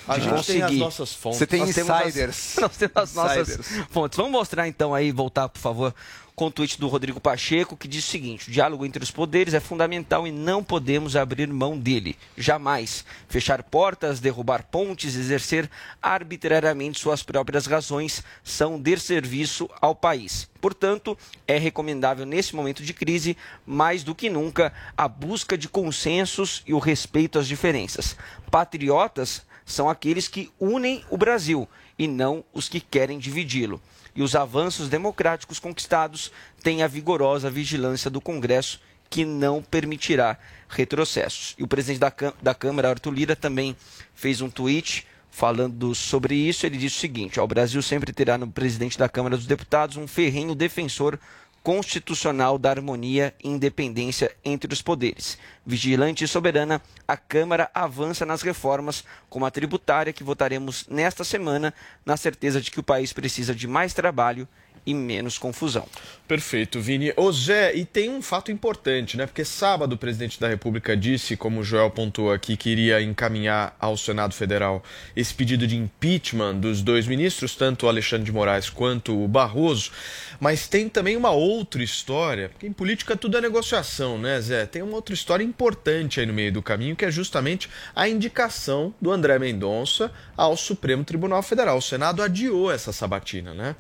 A 0.08 0.20
gente 0.20 0.46
tem 0.46 0.62
as 0.62 0.72
nossas 0.74 1.14
fontes. 1.14 1.40
Você 1.40 1.48
tem 1.48 1.60
Nós 1.60 1.78
insiders. 1.78 2.56
nós 2.62 2.78
temos 2.78 2.96
as 2.96 3.14
nossas 3.14 3.50
Insiders. 3.50 3.88
fontes. 3.90 4.18
Vamos 4.18 4.32
mostrar 4.32 4.68
então 4.68 4.94
aí, 4.94 5.12
voltar, 5.12 5.48
por 5.50 5.60
favor, 5.60 5.94
com 6.36 6.48
o 6.48 6.52
tweet 6.52 6.80
do 6.80 6.88
Rodrigo 6.88 7.20
Pacheco, 7.20 7.78
que 7.78 7.88
diz 7.88 8.06
o 8.06 8.10
seguinte: 8.10 8.50
o 8.50 8.52
diálogo 8.52 8.86
entre 8.86 9.04
os 9.04 9.12
poderes 9.12 9.54
é 9.54 9.60
fundamental 9.60 10.26
e 10.26 10.32
não 10.32 10.64
podemos 10.64 11.16
abrir 11.16 11.48
mão 11.48 11.78
dele. 11.78 12.18
Jamais. 12.36 13.06
Fechar 13.30 13.62
portas, 13.64 14.20
derrubar 14.20 14.64
pontes, 14.64 15.16
exercer 15.16 15.70
arbitrariamente 16.02 17.00
suas 17.00 17.22
próprias 17.22 17.66
razões 17.66 18.24
são 18.44 18.80
desserviço 18.80 19.70
ao 19.80 19.94
país. 19.94 20.50
Portanto, 20.60 21.18
é 21.48 21.58
recomendável 21.58 22.26
nesse 22.26 22.56
momento 22.56 22.84
de 22.84 22.94
crise, 22.94 23.38
mais 23.66 24.04
do 24.04 24.16
que 24.16 24.30
nunca, 24.30 24.74
a 24.98 25.08
busca 25.08 25.58
de 25.58 25.68
consensos 25.68 26.64
e 26.66 26.74
o 26.74 26.80
respeito 26.80 27.38
às 27.38 27.48
diferenças. 27.48 28.16
Patriotas 28.50 29.44
são 29.66 29.90
aqueles 29.90 30.28
que 30.28 30.52
unem 30.60 31.04
o 31.10 31.18
Brasil 31.18 31.68
e 31.98 32.08
não 32.08 32.44
os 32.54 32.68
que 32.68 32.80
querem 32.80 33.20
dividi-lo. 33.20 33.82
E 34.16 34.22
os 34.22 34.36
avanços 34.36 34.90
democráticos 34.90 35.60
conquistados 35.60 36.32
têm 36.62 36.84
a 36.84 36.88
vigorosa 36.88 37.50
vigilância 37.50 38.10
do 38.10 38.20
Congresso, 38.20 38.82
que 39.10 39.26
não 39.26 39.62
permitirá 39.62 40.38
retrocessos. 40.70 41.56
E 41.58 41.64
o 41.64 41.68
presidente 41.68 42.00
da, 42.00 42.14
da 42.42 42.56
Câmara, 42.56 42.90
Arthur 42.90 43.14
Lira, 43.14 43.36
também 43.36 43.76
fez 44.14 44.42
um 44.42 44.50
tweet 44.50 45.06
falando 45.30 45.96
sobre 45.96 46.36
isso. 46.36 46.66
Ele 46.66 46.78
disse 46.78 46.98
o 46.98 47.00
seguinte: 47.00 47.40
ó, 47.40 47.44
o 47.44 47.48
Brasil 47.48 47.82
sempre 47.82 48.14
terá 48.14 48.38
no 48.38 48.52
presidente 48.52 48.98
da 48.98 49.10
Câmara 49.10 49.38
dos 49.38 49.46
Deputados 49.46 49.98
um 49.98 50.08
ferrenho 50.08 50.54
defensor 50.56 51.18
constitucional 51.64 52.58
da 52.58 52.70
harmonia 52.72 53.36
e 53.44 53.48
independência 53.48 54.36
entre 54.44 54.74
os 54.74 54.82
poderes. 54.82 55.38
Vigilante 55.66 56.24
e 56.24 56.28
soberana, 56.28 56.82
a 57.08 57.16
Câmara 57.16 57.70
avança 57.74 58.26
nas 58.26 58.42
reformas, 58.42 59.04
como 59.30 59.46
a 59.46 59.52
tributária 59.52 60.14
que 60.14 60.24
votaremos 60.24 60.88
nesta 60.90 61.24
semana, 61.24 61.74
na 62.06 62.18
certeza 62.18 62.60
de 62.60 62.72
que 62.72 62.80
o 62.80 62.84
país 62.84 63.14
precisa 63.14 63.54
de 63.54 63.68
mais 63.68 63.94
trabalho 63.94 64.48
e 64.86 64.94
menos 64.94 65.38
confusão. 65.38 65.88
Perfeito, 66.28 66.80
Vini. 66.80 67.14
Ô 67.18 67.32
Zé, 67.32 67.76
e 67.76 67.84
tem 67.84 68.10
um 68.10 68.22
fato 68.22 68.52
importante, 68.52 69.18
né? 69.18 69.26
Porque 69.26 69.44
sábado 69.44 69.94
o 69.94 69.98
presidente 69.98 70.40
da 70.40 70.48
República 70.48 70.96
disse, 70.96 71.36
como 71.36 71.60
o 71.60 71.64
Joel 71.64 71.92
pontuou 71.92 72.32
aqui, 72.32 72.56
que 72.56 72.70
iria 72.70 73.02
encaminhar 73.02 73.76
ao 73.80 73.98
Senado 73.98 74.34
Federal 74.34 74.82
esse 75.16 75.34
pedido 75.34 75.68
de 75.68 75.76
impeachment 75.76 76.56
dos 76.56 76.82
dois 76.82 77.06
ministros, 77.06 77.56
tanto 77.56 77.86
o 77.86 77.90
Alexandre 77.90 78.26
de 78.26 78.32
Moraes 78.32 78.70
quanto 78.70 79.22
o 79.22 79.28
Barroso. 79.28 79.92
Mas 80.40 80.68
tem 80.68 80.88
também 80.88 81.18
uma 81.18 81.32
outra 81.32 81.84
história, 81.84 82.50
porque 82.50 82.66
em 82.66 82.74
política 82.74 83.18
tudo 83.18 83.38
é 83.38 83.42
negociação, 83.42 84.18
né, 84.18 84.40
Zé? 84.40 84.66
Tem 84.66 84.82
uma 84.82 84.96
outra 84.96 85.14
história 85.14 85.44
importante 85.44 86.20
aí 86.20 86.26
no 86.26 86.34
meio 86.34 86.54
do 86.54 86.62
caminho, 86.62 86.96
que 86.96 87.04
é 87.04 87.12
justamente 87.12 87.70
a 87.94 88.08
indicação 88.08 88.94
do 89.02 89.12
André 89.12 89.38
Mendonça 89.38 90.12
ao 90.38 90.56
Supremo 90.56 91.04
Tribunal 91.04 91.44
Federal. 91.44 91.78
O 91.78 91.82
Senado 91.82 92.24
adiou 92.24 92.72
essa 92.72 92.94
sabatina, 92.94 93.54
né? 93.54 93.76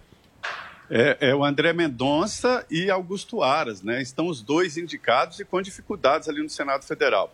É, 0.93 1.29
é 1.29 1.33
o 1.33 1.41
André 1.41 1.71
Mendonça 1.71 2.65
e 2.69 2.91
Augusto 2.91 3.41
Aras, 3.41 3.81
né? 3.81 4.01
Estão 4.01 4.27
os 4.27 4.41
dois 4.41 4.75
indicados 4.75 5.39
e 5.39 5.45
com 5.45 5.61
dificuldades 5.61 6.27
ali 6.27 6.43
no 6.43 6.49
Senado 6.49 6.83
Federal. 6.83 7.33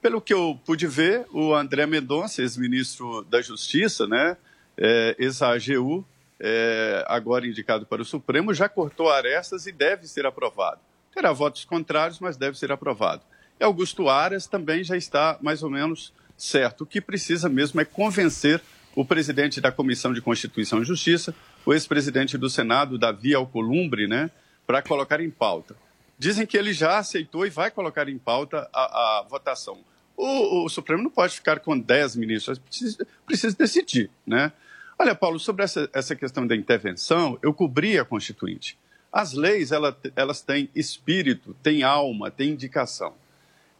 Pelo 0.00 0.20
que 0.20 0.32
eu 0.32 0.56
pude 0.64 0.86
ver, 0.86 1.26
o 1.32 1.52
André 1.52 1.84
Mendonça, 1.84 2.42
ex-ministro 2.42 3.22
da 3.24 3.42
Justiça, 3.42 4.06
né? 4.06 4.36
É, 4.76 5.16
ex-AGU, 5.18 6.06
é, 6.38 7.04
agora 7.08 7.44
indicado 7.44 7.84
para 7.86 8.00
o 8.00 8.04
Supremo, 8.04 8.54
já 8.54 8.68
cortou 8.68 9.10
arestas 9.10 9.66
e 9.66 9.72
deve 9.72 10.06
ser 10.06 10.24
aprovado. 10.24 10.80
Terá 11.12 11.32
votos 11.32 11.64
contrários, 11.64 12.20
mas 12.20 12.36
deve 12.36 12.56
ser 12.56 12.70
aprovado. 12.70 13.22
E 13.58 13.64
Augusto 13.64 14.08
Aras 14.08 14.46
também 14.46 14.84
já 14.84 14.96
está 14.96 15.36
mais 15.42 15.64
ou 15.64 15.70
menos 15.70 16.12
certo. 16.36 16.82
O 16.82 16.86
que 16.86 17.00
precisa 17.00 17.48
mesmo 17.48 17.80
é 17.80 17.84
convencer 17.84 18.62
o 18.94 19.04
presidente 19.04 19.60
da 19.60 19.72
Comissão 19.72 20.12
de 20.12 20.20
Constituição 20.20 20.82
e 20.82 20.84
Justiça, 20.84 21.34
o 21.64 21.72
ex-presidente 21.72 22.36
do 22.36 22.50
Senado, 22.50 22.98
Davi 22.98 23.34
Alcolumbre, 23.34 24.06
né, 24.06 24.30
para 24.66 24.82
colocar 24.82 25.20
em 25.20 25.30
pauta. 25.30 25.76
Dizem 26.18 26.46
que 26.46 26.56
ele 26.56 26.72
já 26.72 26.98
aceitou 26.98 27.46
e 27.46 27.50
vai 27.50 27.70
colocar 27.70 28.08
em 28.08 28.18
pauta 28.18 28.68
a, 28.72 29.20
a 29.20 29.22
votação. 29.28 29.78
O, 30.16 30.64
o 30.64 30.68
Supremo 30.68 31.02
não 31.02 31.10
pode 31.10 31.34
ficar 31.34 31.60
com 31.60 31.78
10 31.78 32.16
ministros, 32.16 32.58
precisa, 32.58 33.06
precisa 33.26 33.56
decidir. 33.56 34.10
Né? 34.26 34.52
Olha, 34.98 35.14
Paulo, 35.14 35.38
sobre 35.38 35.64
essa, 35.64 35.88
essa 35.92 36.14
questão 36.14 36.46
da 36.46 36.54
intervenção, 36.54 37.38
eu 37.42 37.52
cobri 37.52 37.98
a 37.98 38.04
Constituinte. 38.04 38.78
As 39.12 39.32
leis, 39.32 39.72
ela, 39.72 39.96
elas 40.14 40.40
têm 40.40 40.70
espírito, 40.74 41.56
têm 41.62 41.82
alma, 41.82 42.30
têm 42.30 42.50
indicação. 42.50 43.14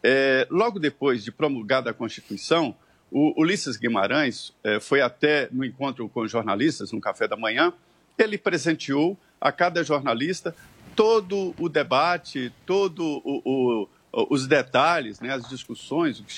É, 0.03 0.47
logo 0.51 0.79
depois 0.79 1.23
de 1.23 1.31
promulgada 1.31 1.91
a 1.91 1.95
Constituição, 1.95 2.75
o 3.13 3.41
Ulisses 3.41 3.77
Guimarães 3.77 4.55
é, 4.65 4.81
foi 4.81 5.03
até 5.03 5.49
no 5.53 5.65
encontro 5.65 6.09
com 6.09 6.27
jornalistas, 6.27 6.93
no 6.93 7.01
café 7.01 7.29
da 7.29 7.37
manhã, 7.37 7.73
ele 8.19 8.39
presenteou 8.39 9.19
a 9.41 9.53
cada 9.53 9.85
jornalista 9.85 10.55
todo 10.97 11.55
o 11.59 11.69
debate, 11.69 12.53
todo 12.65 13.05
o, 13.05 13.43
o, 13.45 13.89
os 14.31 14.47
detalhes, 14.47 15.21
né, 15.21 15.33
as 15.33 15.49
discussões, 15.49 16.21
o 16.21 16.25
que 16.25 16.33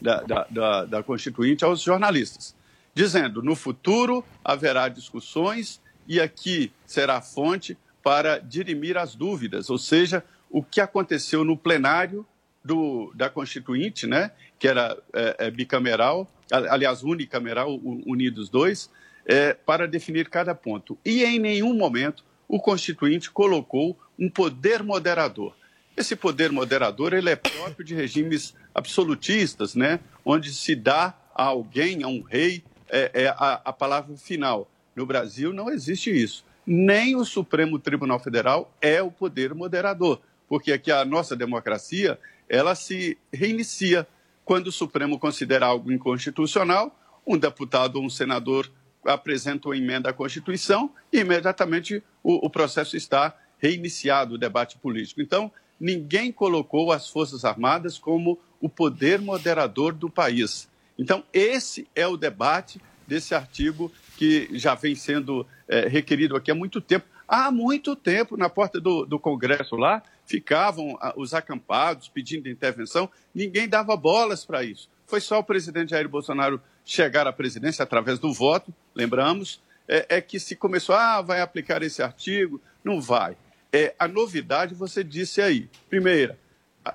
da, 0.00 0.22
da, 0.22 0.46
da, 0.50 0.84
da 0.84 1.02
Constituinte 1.02 1.64
aos 1.64 1.80
jornalistas, 1.80 2.54
dizendo, 2.94 3.42
no 3.42 3.54
futuro 3.54 4.24
haverá 4.44 4.88
discussões 4.88 5.80
e 6.06 6.20
aqui 6.20 6.72
será 6.86 7.16
a 7.16 7.22
fonte 7.22 7.76
para 8.02 8.38
dirimir 8.38 8.96
as 8.96 9.14
dúvidas, 9.14 9.68
ou 9.68 9.76
seja, 9.76 10.24
o 10.50 10.62
que 10.62 10.80
aconteceu 10.80 11.44
no 11.44 11.56
plenário 11.56 12.24
do, 12.68 13.10
da 13.14 13.30
Constituinte, 13.30 14.06
né, 14.06 14.30
que 14.58 14.68
era 14.68 14.94
é, 15.14 15.46
é, 15.46 15.50
bicameral, 15.50 16.30
aliás, 16.50 17.02
unicameral, 17.02 17.80
unidos 17.82 18.50
dois, 18.50 18.90
é, 19.24 19.54
para 19.54 19.88
definir 19.88 20.28
cada 20.28 20.54
ponto. 20.54 20.98
E 21.02 21.24
em 21.24 21.38
nenhum 21.38 21.72
momento 21.74 22.22
o 22.46 22.60
Constituinte 22.60 23.30
colocou 23.30 23.98
um 24.18 24.28
poder 24.28 24.82
moderador. 24.82 25.54
Esse 25.96 26.14
poder 26.14 26.52
moderador 26.52 27.14
ele 27.14 27.30
é 27.30 27.36
próprio 27.36 27.84
de 27.84 27.94
regimes 27.94 28.54
absolutistas, 28.74 29.74
né, 29.74 29.98
onde 30.22 30.52
se 30.52 30.76
dá 30.76 31.14
a 31.34 31.44
alguém, 31.44 32.02
a 32.02 32.08
um 32.08 32.20
rei, 32.20 32.62
é, 32.90 33.10
é 33.14 33.28
a, 33.28 33.62
a 33.64 33.72
palavra 33.72 34.14
final. 34.18 34.70
No 34.94 35.06
Brasil 35.06 35.54
não 35.54 35.70
existe 35.70 36.10
isso. 36.10 36.44
Nem 36.66 37.16
o 37.16 37.24
Supremo 37.24 37.78
Tribunal 37.78 38.20
Federal 38.20 38.70
é 38.78 39.02
o 39.02 39.10
poder 39.10 39.54
moderador, 39.54 40.20
porque 40.46 40.70
aqui 40.70 40.92
a 40.92 41.02
nossa 41.02 41.34
democracia 41.34 42.18
ela 42.48 42.74
se 42.74 43.18
reinicia 43.32 44.06
quando 44.44 44.68
o 44.68 44.72
Supremo 44.72 45.18
considera 45.18 45.66
algo 45.66 45.92
inconstitucional, 45.92 46.98
um 47.26 47.36
deputado 47.36 47.96
ou 47.96 48.04
um 48.04 48.10
senador 48.10 48.70
apresenta 49.04 49.68
uma 49.68 49.76
emenda 49.76 50.10
à 50.10 50.12
Constituição 50.12 50.90
e 51.12 51.18
imediatamente 51.20 52.02
o, 52.22 52.46
o 52.46 52.50
processo 52.50 52.96
está 52.96 53.36
reiniciado, 53.58 54.34
o 54.34 54.38
debate 54.38 54.78
político. 54.78 55.20
Então, 55.20 55.52
ninguém 55.78 56.32
colocou 56.32 56.92
as 56.92 57.08
Forças 57.08 57.44
Armadas 57.44 57.98
como 57.98 58.38
o 58.60 58.68
poder 58.68 59.20
moderador 59.20 59.92
do 59.92 60.10
país. 60.10 60.68
Então, 60.98 61.22
esse 61.32 61.86
é 61.94 62.06
o 62.06 62.16
debate 62.16 62.80
desse 63.06 63.34
artigo 63.34 63.92
que 64.16 64.48
já 64.52 64.74
vem 64.74 64.94
sendo 64.94 65.46
é, 65.68 65.86
requerido 65.88 66.36
aqui 66.36 66.50
há 66.50 66.54
muito 66.54 66.80
tempo. 66.80 67.06
Há 67.26 67.50
muito 67.50 67.94
tempo, 67.94 68.36
na 68.36 68.48
porta 68.48 68.80
do, 68.80 69.04
do 69.04 69.18
Congresso 69.18 69.76
lá, 69.76 70.02
ficavam 70.28 70.96
ah, 71.00 71.14
os 71.16 71.32
acampados 71.32 72.08
pedindo 72.08 72.48
intervenção, 72.48 73.10
ninguém 73.34 73.66
dava 73.66 73.96
bolas 73.96 74.44
para 74.44 74.62
isso. 74.62 74.90
Foi 75.06 75.20
só 75.20 75.38
o 75.38 75.44
presidente 75.44 75.90
Jair 75.90 76.08
Bolsonaro 76.08 76.60
chegar 76.84 77.26
à 77.26 77.32
presidência 77.32 77.82
através 77.82 78.18
do 78.18 78.32
voto, 78.32 78.72
lembramos, 78.94 79.60
é, 79.88 80.16
é 80.16 80.20
que 80.20 80.38
se 80.38 80.54
começou, 80.54 80.94
ah, 80.94 81.22
vai 81.22 81.40
aplicar 81.40 81.82
esse 81.82 82.02
artigo, 82.02 82.60
não 82.84 83.00
vai. 83.00 83.36
É, 83.72 83.94
a 83.98 84.06
novidade 84.06 84.74
você 84.74 85.02
disse 85.02 85.40
aí. 85.40 85.68
Primeira, 85.88 86.38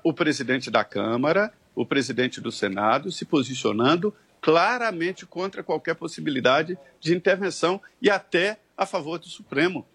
o 0.04 0.12
presidente 0.12 0.70
da 0.70 0.84
Câmara, 0.84 1.52
o 1.74 1.84
presidente 1.84 2.40
do 2.40 2.52
Senado 2.52 3.10
se 3.10 3.24
posicionando 3.24 4.14
claramente 4.40 5.26
contra 5.26 5.62
qualquer 5.62 5.94
possibilidade 5.94 6.78
de 7.00 7.14
intervenção 7.16 7.80
e 8.00 8.10
até 8.10 8.58
a 8.76 8.86
favor 8.86 9.18
do 9.18 9.26
Supremo. 9.26 9.86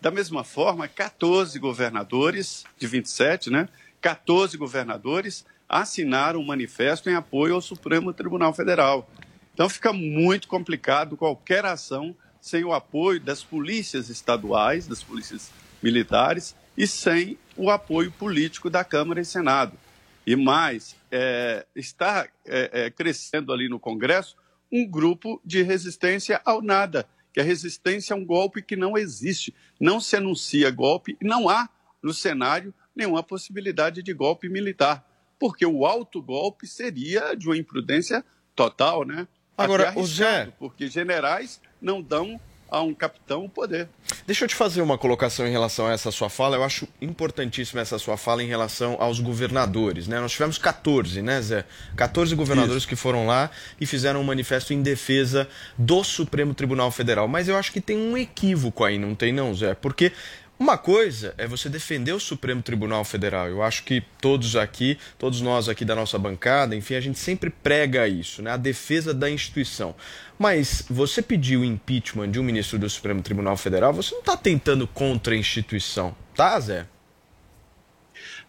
Da 0.00 0.10
mesma 0.10 0.44
forma, 0.44 0.86
14 0.86 1.58
governadores, 1.58 2.64
de 2.78 2.86
27, 2.86 3.50
né? 3.50 3.68
14 4.00 4.56
governadores 4.56 5.44
assinaram 5.68 6.40
um 6.40 6.46
manifesto 6.46 7.10
em 7.10 7.14
apoio 7.14 7.54
ao 7.54 7.60
Supremo 7.60 8.12
Tribunal 8.12 8.54
Federal. 8.54 9.10
Então 9.52 9.68
fica 9.68 9.92
muito 9.92 10.46
complicado 10.46 11.16
qualquer 11.16 11.64
ação 11.64 12.14
sem 12.40 12.64
o 12.64 12.72
apoio 12.72 13.20
das 13.20 13.42
polícias 13.42 14.08
estaduais, 14.08 14.86
das 14.86 15.02
polícias 15.02 15.50
militares 15.82 16.54
e 16.76 16.86
sem 16.86 17.36
o 17.56 17.68
apoio 17.68 18.12
político 18.12 18.70
da 18.70 18.84
Câmara 18.84 19.20
e 19.20 19.24
Senado. 19.24 19.76
E 20.24 20.36
mais, 20.36 20.94
é, 21.10 21.66
está 21.74 22.28
é, 22.46 22.84
é, 22.84 22.90
crescendo 22.90 23.52
ali 23.52 23.68
no 23.68 23.80
Congresso 23.80 24.36
um 24.70 24.86
grupo 24.86 25.40
de 25.44 25.62
resistência 25.62 26.40
ao 26.44 26.62
nada, 26.62 27.08
que 27.38 27.42
a 27.42 27.44
resistência 27.44 28.14
a 28.14 28.16
um 28.16 28.24
golpe 28.24 28.60
que 28.60 28.74
não 28.74 28.98
existe. 28.98 29.54
Não 29.80 30.00
se 30.00 30.16
anuncia 30.16 30.68
golpe, 30.72 31.16
não 31.22 31.48
há 31.48 31.68
no 32.02 32.12
cenário 32.12 32.74
nenhuma 32.96 33.22
possibilidade 33.22 34.02
de 34.02 34.12
golpe 34.12 34.48
militar, 34.48 35.08
porque 35.38 35.64
o 35.64 35.86
autogolpe 35.86 36.66
seria 36.66 37.34
de 37.36 37.46
uma 37.46 37.56
imprudência 37.56 38.24
total, 38.56 39.04
né? 39.04 39.28
Agora, 39.56 39.92
o 39.96 40.04
Zé- 40.04 40.24
arriscado, 40.26 40.52
Porque 40.58 40.88
generais 40.88 41.60
não 41.80 42.02
dão 42.02 42.40
a 42.70 42.82
um 42.82 42.94
capitão 42.94 43.44
o 43.44 43.48
poder. 43.48 43.88
Deixa 44.26 44.44
eu 44.44 44.48
te 44.48 44.54
fazer 44.54 44.82
uma 44.82 44.98
colocação 44.98 45.46
em 45.46 45.50
relação 45.50 45.86
a 45.86 45.92
essa 45.92 46.10
sua 46.10 46.28
fala. 46.28 46.56
Eu 46.56 46.64
acho 46.64 46.86
importantíssima 47.00 47.80
essa 47.80 47.98
sua 47.98 48.16
fala 48.16 48.42
em 48.42 48.46
relação 48.46 48.96
aos 49.00 49.20
governadores. 49.20 50.06
Né? 50.06 50.20
Nós 50.20 50.32
tivemos 50.32 50.58
14, 50.58 51.22
né, 51.22 51.40
Zé? 51.40 51.64
14 51.96 52.34
governadores 52.34 52.84
que 52.84 52.96
foram 52.96 53.26
lá 53.26 53.50
e 53.80 53.86
fizeram 53.86 54.20
um 54.20 54.24
manifesto 54.24 54.72
em 54.72 54.82
defesa 54.82 55.48
do 55.76 56.04
Supremo 56.04 56.54
Tribunal 56.54 56.90
Federal. 56.90 57.26
Mas 57.26 57.48
eu 57.48 57.56
acho 57.56 57.72
que 57.72 57.80
tem 57.80 57.96
um 57.96 58.16
equívoco 58.16 58.84
aí, 58.84 58.98
não 58.98 59.14
tem 59.14 59.32
não, 59.32 59.54
Zé? 59.54 59.74
Porque 59.74 60.12
uma 60.58 60.76
coisa 60.76 61.34
é 61.38 61.46
você 61.46 61.68
defender 61.68 62.12
o 62.12 62.20
Supremo 62.20 62.62
Tribunal 62.62 63.04
Federal. 63.04 63.46
Eu 63.48 63.62
acho 63.62 63.84
que 63.84 64.02
todos 64.20 64.56
aqui, 64.56 64.98
todos 65.18 65.40
nós 65.40 65.68
aqui 65.68 65.84
da 65.84 65.94
nossa 65.94 66.18
bancada, 66.18 66.74
enfim, 66.74 66.94
a 66.94 67.00
gente 67.00 67.18
sempre 67.18 67.48
prega 67.48 68.08
isso, 68.08 68.42
né? 68.42 68.50
A 68.50 68.56
defesa 68.56 69.14
da 69.14 69.30
instituição. 69.30 69.94
Mas 70.38 70.84
você 70.90 71.22
pediu 71.22 71.60
o 71.60 71.64
impeachment 71.64 72.30
de 72.30 72.40
um 72.40 72.42
ministro 72.42 72.78
do 72.78 72.90
Supremo 72.90 73.22
Tribunal 73.22 73.56
Federal, 73.56 73.92
você 73.92 74.12
não 74.12 74.20
está 74.20 74.36
tentando 74.36 74.86
contra 74.86 75.34
a 75.34 75.36
instituição, 75.36 76.14
tá, 76.34 76.58
Zé? 76.58 76.86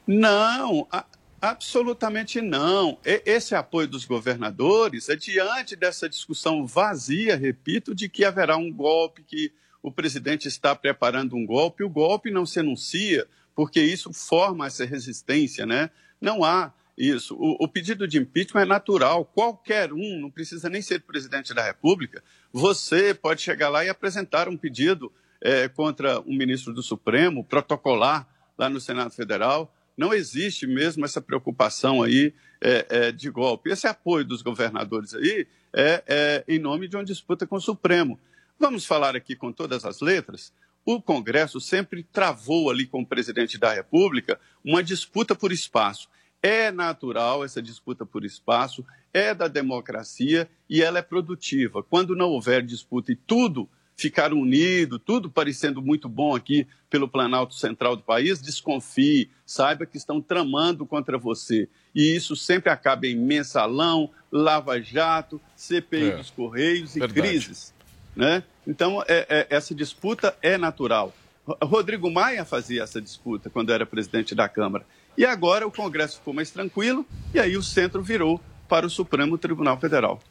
Não, 0.08 0.88
a- 0.92 1.06
absolutamente 1.42 2.42
não. 2.42 2.98
Esse 3.04 3.56
apoio 3.56 3.88
dos 3.88 4.06
governadores 4.06 5.10
é 5.10 5.16
diante 5.16 5.76
dessa 5.76 6.10
discussão 6.10 6.66
vazia, 6.66 7.36
repito, 7.36 7.94
de 7.94 8.10
que 8.10 8.26
haverá 8.26 8.58
um 8.58 8.72
golpe, 8.72 9.24
que 9.24 9.52
o 9.82 9.92
presidente 9.92 10.48
está 10.48 10.76
preparando 10.76 11.36
um 11.36 11.46
golpe. 11.46 11.84
O 11.84 11.90
golpe 11.90 12.32
não 12.32 12.46
se 12.46 12.60
anuncia, 12.60 13.28
porque 13.56 13.82
isso 13.82 14.12
forma 14.14 14.68
essa 14.68 14.86
resistência, 14.86 15.66
né? 15.66 15.90
Não 16.20 16.44
há 16.44 16.74
isso. 16.98 17.36
O, 17.36 17.64
o 17.64 17.68
pedido 17.68 18.08
de 18.08 18.18
impeachment 18.18 18.64
é 18.64 18.66
natural. 18.66 19.24
Qualquer 19.24 19.94
um, 19.94 20.20
não 20.20 20.30
precisa 20.30 20.70
nem 20.70 20.82
ser 20.82 21.02
presidente 21.02 21.54
da 21.54 21.64
República, 21.64 22.22
você 22.52 23.14
pode 23.14 23.42
chegar 23.42 23.70
lá 23.70 23.86
e 23.86 23.90
apresentar 23.90 24.50
um 24.50 24.58
pedido 24.58 25.12
eh, 25.42 25.70
contra 25.70 26.20
um 26.22 26.36
ministro 26.36 26.74
do 26.74 26.84
Supremo, 26.84 27.44
protocolar 27.44 28.28
lá 28.58 28.70
no 28.70 28.82
Senado 28.82 29.12
Federal. 29.12 29.74
Não 29.96 30.14
existe 30.14 30.68
mesmo 30.68 31.06
essa 31.06 31.22
preocupação 31.22 32.04
aí 32.04 32.34
eh, 32.62 32.86
eh, 32.90 33.12
de 33.12 33.30
golpe. 33.30 33.70
Esse 33.70 33.88
apoio 33.88 34.26
dos 34.26 34.42
governadores 34.42 35.14
aí 35.14 35.48
é, 35.74 36.04
é 36.08 36.44
em 36.48 36.60
nome 36.60 36.88
de 36.88 36.98
uma 36.98 37.06
disputa 37.06 37.48
com 37.48 37.56
o 37.56 37.62
Supremo. 37.62 38.20
Vamos 38.60 38.86
falar 38.86 39.16
aqui 39.16 39.36
com 39.36 39.52
todas 39.52 39.86
as 39.86 40.02
letras. 40.02 40.52
O 40.86 41.02
Congresso 41.02 41.62
sempre 41.62 42.04
travou 42.04 42.70
ali 42.70 42.86
com 42.86 43.02
o 43.02 43.06
presidente 43.06 43.58
da 43.58 43.74
República 43.74 44.40
uma 44.64 44.84
disputa 44.84 45.34
por 45.34 45.52
espaço. 45.52 46.10
É 46.42 46.72
natural 46.72 47.44
essa 47.44 47.62
disputa 47.62 48.06
por 48.06 48.24
espaço, 48.26 48.86
é 49.14 49.34
da 49.34 49.48
democracia 49.48 50.50
e 50.70 50.82
ela 50.82 51.00
é 51.00 51.02
produtiva. 51.02 51.84
Quando 51.84 52.16
não 52.16 52.30
houver 52.30 52.62
disputa 52.66 53.12
e 53.12 53.16
tudo 53.16 53.70
ficar 53.96 54.34
unido, 54.34 54.98
tudo 54.98 55.30
parecendo 55.30 55.82
muito 55.82 56.08
bom 56.08 56.34
aqui 56.34 56.66
pelo 56.90 57.10
Planalto 57.10 57.54
Central 57.56 57.98
do 57.98 58.04
país, 58.04 58.42
desconfie, 58.42 59.30
saiba 59.46 59.86
que 59.86 59.98
estão 59.98 60.22
tramando 60.22 60.86
contra 60.86 61.18
você. 61.18 61.68
E 61.94 62.16
isso 62.16 62.36
sempre 62.36 62.70
acaba 62.72 63.06
em 63.06 63.16
mensalão, 63.16 64.10
lava-jato, 64.32 65.42
CPI 65.56 66.12
É, 66.12 66.18
dos 66.18 66.30
Correios 66.32 66.96
e 66.96 67.00
verdade. 67.00 67.20
crises. 67.22 67.74
Né? 68.20 68.44
Então, 68.68 69.02
é- 69.08 69.26
é- 69.30 69.48
essa 69.50 69.74
disputa 69.74 70.36
é 70.42 70.58
natural. 70.58 71.14
Ro- 71.48 71.58
Rodrigo 71.64 72.12
Maia 72.12 72.44
fazia 72.44 72.84
essa 72.84 73.02
disputa 73.02 73.50
quando 73.50 73.72
era 73.72 73.86
presidente 73.86 74.36
da 74.36 74.50
Câmara. 74.50 74.86
E 75.18 75.26
agora 75.26 75.66
o 75.66 75.72
Congresso 75.72 76.18
ficou 76.18 76.34
mais 76.34 76.52
tranquilo 76.52 77.06
e 77.34 77.40
aí 77.40 77.56
o 77.56 77.64
centro 77.64 78.02
virou 78.04 78.42
para 78.68 78.86
o 78.86 78.90
Supremo 78.90 79.38
Tribunal 79.38 79.80
Federal. 79.80 80.22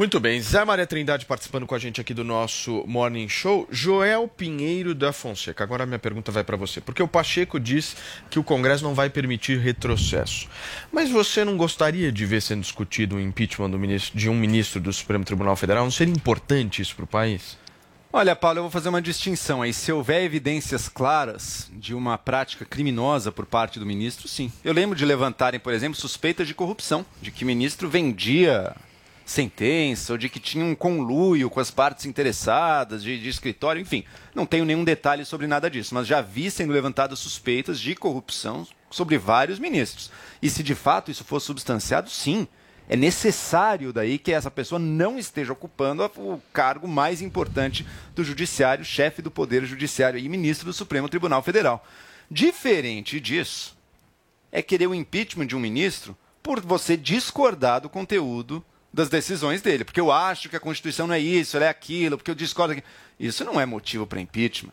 Muito 0.00 0.18
bem, 0.18 0.40
Zé 0.40 0.64
Maria 0.64 0.86
Trindade 0.86 1.26
participando 1.26 1.66
com 1.66 1.74
a 1.74 1.78
gente 1.78 2.00
aqui 2.00 2.14
do 2.14 2.24
nosso 2.24 2.82
Morning 2.86 3.28
Show. 3.28 3.68
Joel 3.70 4.26
Pinheiro 4.26 4.94
da 4.94 5.12
Fonseca. 5.12 5.62
Agora 5.62 5.82
a 5.82 5.86
minha 5.86 5.98
pergunta 5.98 6.32
vai 6.32 6.42
para 6.42 6.56
você, 6.56 6.80
porque 6.80 7.02
o 7.02 7.06
Pacheco 7.06 7.60
diz 7.60 7.94
que 8.30 8.38
o 8.38 8.42
Congresso 8.42 8.82
não 8.82 8.94
vai 8.94 9.10
permitir 9.10 9.58
retrocesso. 9.58 10.48
Mas 10.90 11.10
você 11.10 11.44
não 11.44 11.54
gostaria 11.54 12.10
de 12.10 12.24
ver 12.24 12.40
sendo 12.40 12.62
discutido 12.62 13.16
o 13.16 13.20
impeachment 13.20 13.68
ministro- 13.76 14.18
de 14.18 14.30
um 14.30 14.34
ministro 14.34 14.80
do 14.80 14.90
Supremo 14.90 15.22
Tribunal 15.22 15.54
Federal? 15.54 15.84
Não 15.84 15.90
seria 15.90 16.14
importante 16.14 16.80
isso 16.80 16.96
para 16.96 17.04
o 17.04 17.06
país? 17.06 17.58
Olha, 18.10 18.34
Paulo, 18.34 18.60
eu 18.60 18.62
vou 18.62 18.70
fazer 18.70 18.88
uma 18.88 19.02
distinção 19.02 19.60
aí. 19.60 19.74
Se 19.74 19.92
houver 19.92 20.24
evidências 20.24 20.88
claras 20.88 21.70
de 21.74 21.92
uma 21.92 22.16
prática 22.16 22.64
criminosa 22.64 23.30
por 23.30 23.44
parte 23.44 23.78
do 23.78 23.84
ministro, 23.84 24.26
sim. 24.26 24.50
Eu 24.64 24.72
lembro 24.72 24.96
de 24.96 25.04
levantarem, 25.04 25.60
por 25.60 25.74
exemplo, 25.74 26.00
suspeitas 26.00 26.48
de 26.48 26.54
corrupção, 26.54 27.04
de 27.20 27.30
que 27.30 27.44
o 27.44 27.46
ministro 27.46 27.86
vendia 27.86 28.74
sentença 29.30 30.12
ou 30.12 30.18
de 30.18 30.28
que 30.28 30.40
tinha 30.40 30.64
um 30.64 30.74
conluio 30.74 31.48
com 31.48 31.60
as 31.60 31.70
partes 31.70 32.04
interessadas, 32.04 33.02
de, 33.02 33.18
de 33.18 33.28
escritório, 33.28 33.80
enfim. 33.80 34.04
Não 34.34 34.44
tenho 34.44 34.64
nenhum 34.64 34.82
detalhe 34.82 35.24
sobre 35.24 35.46
nada 35.46 35.70
disso, 35.70 35.94
mas 35.94 36.06
já 36.06 36.20
vi 36.20 36.50
sendo 36.50 36.72
levantadas 36.72 37.20
suspeitas 37.20 37.78
de 37.78 37.94
corrupção 37.94 38.66
sobre 38.90 39.16
vários 39.16 39.60
ministros. 39.60 40.10
E 40.42 40.50
se 40.50 40.64
de 40.64 40.74
fato 40.74 41.12
isso 41.12 41.24
for 41.24 41.38
substanciado, 41.38 42.10
sim. 42.10 42.48
É 42.88 42.96
necessário 42.96 43.92
daí 43.92 44.18
que 44.18 44.32
essa 44.32 44.50
pessoa 44.50 44.80
não 44.80 45.16
esteja 45.16 45.52
ocupando 45.52 46.02
o 46.16 46.42
cargo 46.52 46.88
mais 46.88 47.22
importante 47.22 47.86
do 48.16 48.24
judiciário, 48.24 48.84
chefe 48.84 49.22
do 49.22 49.30
poder 49.30 49.64
judiciário 49.64 50.18
e 50.18 50.28
ministro 50.28 50.66
do 50.66 50.72
Supremo 50.72 51.08
Tribunal 51.08 51.40
Federal. 51.40 51.86
Diferente 52.28 53.20
disso, 53.20 53.76
é 54.50 54.60
querer 54.60 54.88
o 54.88 54.94
impeachment 54.94 55.46
de 55.46 55.54
um 55.54 55.60
ministro 55.60 56.16
por 56.42 56.60
você 56.60 56.96
discordar 56.96 57.80
do 57.80 57.88
conteúdo 57.88 58.64
das 58.92 59.08
decisões 59.08 59.62
dele. 59.62 59.84
Porque 59.84 60.00
eu 60.00 60.10
acho 60.10 60.48
que 60.48 60.56
a 60.56 60.60
Constituição 60.60 61.06
não 61.06 61.14
é 61.14 61.20
isso, 61.20 61.56
ela 61.56 61.66
é 61.66 61.68
aquilo, 61.68 62.16
porque 62.16 62.30
eu 62.30 62.34
discordo. 62.34 62.80
Isso 63.18 63.44
não 63.44 63.60
é 63.60 63.66
motivo 63.66 64.06
para 64.06 64.20
impeachment. 64.20 64.72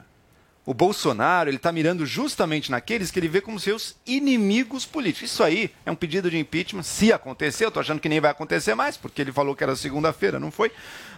O 0.66 0.74
Bolsonaro 0.74 1.50
ele 1.50 1.56
está 1.56 1.72
mirando 1.72 2.06
justamente 2.06 2.70
naqueles 2.70 3.10
que 3.10 3.18
ele 3.18 3.30
vê 3.30 3.40
como 3.40 3.58
seus 3.58 3.96
inimigos 4.06 4.86
políticos. 4.86 5.32
Isso 5.32 5.42
aí 5.42 5.72
é 5.86 5.92
um 5.92 5.96
pedido 5.96 6.30
de 6.30 6.38
impeachment. 6.38 6.84
Se 6.84 7.14
acontecer, 7.14 7.64
eu 7.64 7.70
estou 7.70 7.80
achando 7.80 8.02
que 8.02 8.10
nem 8.10 8.20
vai 8.20 8.32
acontecer 8.32 8.76
mais, 8.76 8.98
porque 8.98 9.22
ele 9.22 9.32
falou 9.32 9.56
que 9.56 9.64
era 9.64 9.78
segunda-feira, 9.78 10.42
não 10.42 10.52
foi. 10.52 10.70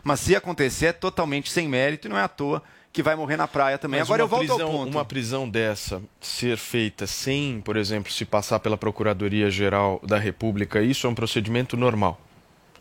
Mas 0.03 0.19
se 0.19 0.35
acontecer, 0.35 0.85
é 0.85 0.93
totalmente 0.93 1.51
sem 1.51 1.67
mérito 1.67 2.07
e 2.07 2.09
não 2.09 2.17
é 2.19 2.21
à 2.21 2.27
toa 2.27 2.61
que 2.93 3.01
vai 3.01 3.15
morrer 3.15 3.37
na 3.37 3.47
praia 3.47 3.79
também. 3.79 3.99
Mas 3.99 4.07
Agora 4.07 4.21
eu 4.21 4.27
volto 4.27 4.47
prisão, 4.47 4.67
ao 4.67 4.71
ponto. 4.71 4.91
Uma 4.91 5.05
prisão 5.05 5.49
dessa 5.49 5.99
ser 6.21 6.57
feita 6.57 7.07
sem, 7.07 7.59
por 7.61 7.75
exemplo, 7.75 8.11
se 8.11 8.25
passar 8.25 8.59
pela 8.59 8.77
Procuradoria-Geral 8.77 9.99
da 10.05 10.19
República, 10.19 10.79
isso 10.81 11.07
é 11.07 11.09
um 11.09 11.15
procedimento 11.15 11.75
normal. 11.75 12.21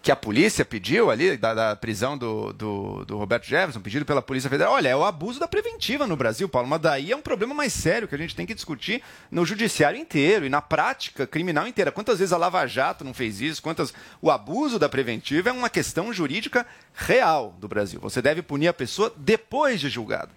Que 0.09 0.13
a 0.13 0.17
polícia 0.17 0.65
pediu 0.65 1.11
ali, 1.11 1.37
da, 1.37 1.53
da 1.53 1.77
prisão 1.77 2.17
do, 2.17 2.51
do, 2.55 3.05
do 3.05 3.19
Roberto 3.19 3.45
Jefferson, 3.45 3.79
pedido 3.79 4.07
pela 4.07 4.23
Polícia 4.23 4.49
Federal. 4.49 4.73
Olha, 4.73 4.89
é 4.89 4.97
o 4.97 5.05
abuso 5.05 5.39
da 5.39 5.47
preventiva 5.47 6.07
no 6.07 6.17
Brasil, 6.17 6.49
Paulo. 6.49 6.67
Mas 6.67 6.81
daí 6.81 7.13
é 7.13 7.17
um 7.17 7.21
problema 7.21 7.53
mais 7.53 7.75
sério 7.75 8.09
que 8.09 8.15
a 8.15 8.19
gente 8.19 8.35
tem 8.35 8.47
que 8.47 8.55
discutir 8.55 9.03
no 9.31 9.45
judiciário 9.45 10.01
inteiro 10.01 10.47
e 10.47 10.49
na 10.49 10.63
prática 10.63 11.27
criminal 11.27 11.69
inteira. 11.69 11.93
Quantas 11.93 12.21
vezes 12.21 12.33
a 12.33 12.39
Lava 12.39 12.67
Jato 12.67 13.05
não 13.05 13.13
fez 13.13 13.43
isso? 13.43 13.61
Quantas. 13.61 13.93
O 14.23 14.31
abuso 14.31 14.79
da 14.79 14.89
preventiva 14.89 15.51
é 15.51 15.53
uma 15.53 15.69
questão 15.69 16.11
jurídica 16.11 16.67
real 16.95 17.55
do 17.61 17.69
Brasil. 17.69 18.01
Você 18.01 18.23
deve 18.23 18.41
punir 18.41 18.69
a 18.69 18.73
pessoa 18.73 19.13
depois 19.15 19.79
de 19.79 19.91
julgado. 19.91 20.31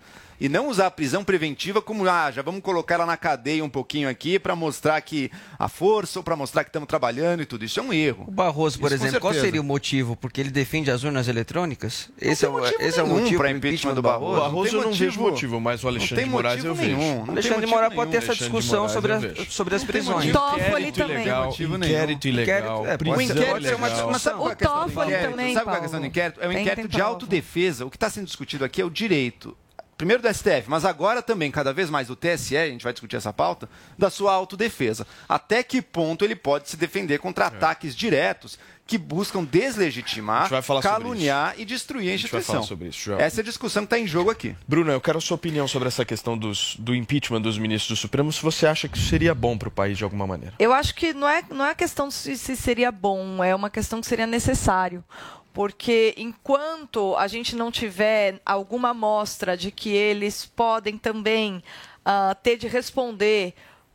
E 0.44 0.50
não 0.50 0.68
usar 0.70 0.88
a 0.88 0.92
prisão 0.92 1.24
preventiva 1.24 1.84
como, 1.84 2.10
ah, 2.10 2.32
já 2.32 2.42
vamos 2.42 2.62
colocar 2.62 2.96
ela 2.96 3.06
na 3.06 3.16
cadeia 3.16 3.64
um 3.64 3.70
pouquinho 3.70 4.10
aqui 4.10 4.40
para 4.40 4.56
mostrar 4.56 5.00
que 5.02 5.30
a 5.60 5.70
força 5.70 6.18
ou 6.18 6.24
para 6.24 6.36
mostrar 6.36 6.64
que 6.64 6.70
estamos 6.70 6.88
trabalhando 6.88 7.44
e 7.44 7.46
tudo. 7.46 7.64
Isso 7.64 7.80
é 7.80 7.84
um 7.84 7.94
erro. 7.94 8.26
O 8.28 8.32
Barroso, 8.32 8.80
por 8.80 8.88
Isso 8.92 8.96
exemplo, 9.04 9.20
qual 9.22 9.36
seria 9.36 9.62
o 9.62 9.64
motivo? 9.64 10.16
Porque 10.16 10.42
ele 10.42 10.50
defende 10.50 10.90
as 10.90 11.04
urnas 11.04 11.28
eletrônicas? 11.28 12.10
Esse 12.20 12.44
é, 12.44 12.50
o, 12.50 12.60
esse 12.66 13.00
é 13.00 13.04
o 13.04 13.08
motivo 13.08 13.38
pra 13.38 13.50
pro 13.50 13.58
impeachment 13.58 13.94
do 13.94 14.02
Barroso. 14.02 14.38
O 14.38 14.42
Barroso 14.42 14.72
Não 14.72 14.80
eu 14.80 14.82
tem 14.90 14.92
não 14.92 14.98
vejo 14.98 15.20
motivo. 15.22 15.62
mas 15.62 15.84
o 15.84 15.88
Alexandre 15.88 16.16
tem 16.16 16.24
de 16.26 16.32
Moraes 16.32 16.64
eu 16.66 16.76
motivo 16.76 16.90
vejo. 16.90 16.98
nenhum. 16.98 17.16
Não 17.26 17.34
Alexandre 17.34 17.42
de 17.44 17.52
motivo 17.52 17.72
Moraes 17.76 17.94
pode 17.94 18.12
ter 18.12 18.18
essa 18.18 18.34
discussão 18.36 18.90
sobre 18.90 19.18
vejo. 19.20 19.52
sobre 19.52 19.76
as 19.76 19.82
Não 19.84 19.88
tem 19.88 19.94
prisões. 19.94 20.16
motivo. 20.26 20.40
Toffoli 20.40 20.64
Inquérito 20.66 20.98
também. 20.98 21.16
ilegal, 21.18 21.50
inquérito 21.52 22.28
ilegal, 22.28 22.80
Inquérito- 22.82 22.88
é, 22.90 22.94
inquérito 23.24 23.78
uma 24.08 24.18
O 24.18 24.20
qual 24.20 24.50
é 24.50 24.52
a 24.52 24.56
do 24.56 24.58
Toffoli 24.58 25.06
inquérito? 25.08 25.30
também, 25.30 25.54
Sabe 25.54 25.66
qual 25.66 25.76
é 25.76 25.78
a 25.78 25.82
questão 25.82 26.00
do 26.00 26.06
inquérito? 26.08 26.42
É 26.42 26.48
um 26.48 26.52
inquérito 26.52 26.88
de 26.88 27.00
autodefesa. 27.00 27.86
O 27.86 27.92
que 27.92 27.96
está 27.98 28.10
sendo 28.10 28.26
discutido 28.26 28.66
aqui 28.66 28.82
é 28.82 28.86
o 28.86 28.90
direito. 28.90 29.56
Primeiro 30.02 30.24
do 30.24 30.34
STF, 30.34 30.64
mas 30.66 30.84
agora 30.84 31.22
também, 31.22 31.52
cada 31.52 31.72
vez 31.72 31.88
mais, 31.88 32.10
o 32.10 32.16
TSE, 32.16 32.58
a 32.58 32.66
gente 32.66 32.84
vai 32.84 32.92
discutir 32.92 33.18
essa 33.18 33.32
pauta, 33.32 33.70
da 34.00 34.10
sua 34.10 34.34
autodefesa. 34.34 35.06
Até 35.30 35.62
que 35.62 35.80
ponto 35.80 36.26
ele 36.26 36.36
pode 36.36 36.72
se 36.72 36.76
defender 36.76 37.20
contra 37.20 37.46
ataques 37.46 37.96
diretos 37.96 38.58
que 38.88 38.98
buscam 38.98 39.44
A 39.44 39.46
deslegitimar, 39.46 40.50
caluniar 40.82 41.54
e 41.56 41.64
destruir 41.66 42.10
a 42.10 42.14
A 42.14 42.18
gente 42.18 42.32
vai 42.32 42.40
instituição. 42.40 42.56
falar 42.56 42.68
sobre 42.68 42.88
isso, 42.88 43.00
Joel. 43.00 43.20
Essa 43.20 43.40
é 43.40 43.42
a 43.42 43.46
discussão 43.46 43.84
que 43.84 43.86
está 43.86 44.00
em 44.00 44.08
jogo 44.08 44.32
aqui. 44.32 44.56
Bruna, 44.68 44.92
eu 44.92 45.00
quero 45.00 45.20
a 45.20 45.22
sua 45.22 45.36
opinião 45.36 45.68
sobre 45.68 45.88
essa 45.88 46.04
questão 46.04 46.36
dos, 46.36 46.76
do 46.80 46.96
impeachment 46.96 47.42
dos 47.42 47.60
ministros 47.60 48.00
do 48.00 48.02
Supremo, 48.02 48.34
se 48.34 48.42
você 48.42 48.66
acha 48.66 48.88
que 48.90 48.98
isso 48.98 49.08
seria 49.08 49.36
bom 49.36 49.56
para 49.56 49.68
o 49.68 49.72
país 49.72 50.00
de 50.00 50.04
alguma 50.04 50.26
maneira. 50.26 50.56
Eu 50.58 50.74
acho 50.74 50.96
que 50.96 51.14
não 51.14 51.30
é, 51.30 51.44
não 51.52 51.64
é 51.64 51.76
questão 51.76 52.08
de 52.08 52.16
se, 52.16 52.36
se 52.36 52.56
seria 52.56 52.92
bom, 52.92 53.44
é 53.44 53.56
uma 53.56 53.70
questão 53.70 54.02
que 54.02 54.08
seria 54.08 54.26
necessário. 54.26 55.04
Porque 55.54 56.14
enquanto 56.18 57.16
a 57.18 57.28
gente 57.28 57.56
não 57.56 57.72
tiver 57.72 58.40
alguma 58.46 58.90
amostra 58.90 59.58
de 59.58 59.72
que 59.72 59.90
eles 59.90 60.46
podem 60.46 60.98
também 60.98 61.62
ah, 62.06 62.36
ter 62.42 62.58
de 62.58 62.68
responder 62.68 63.54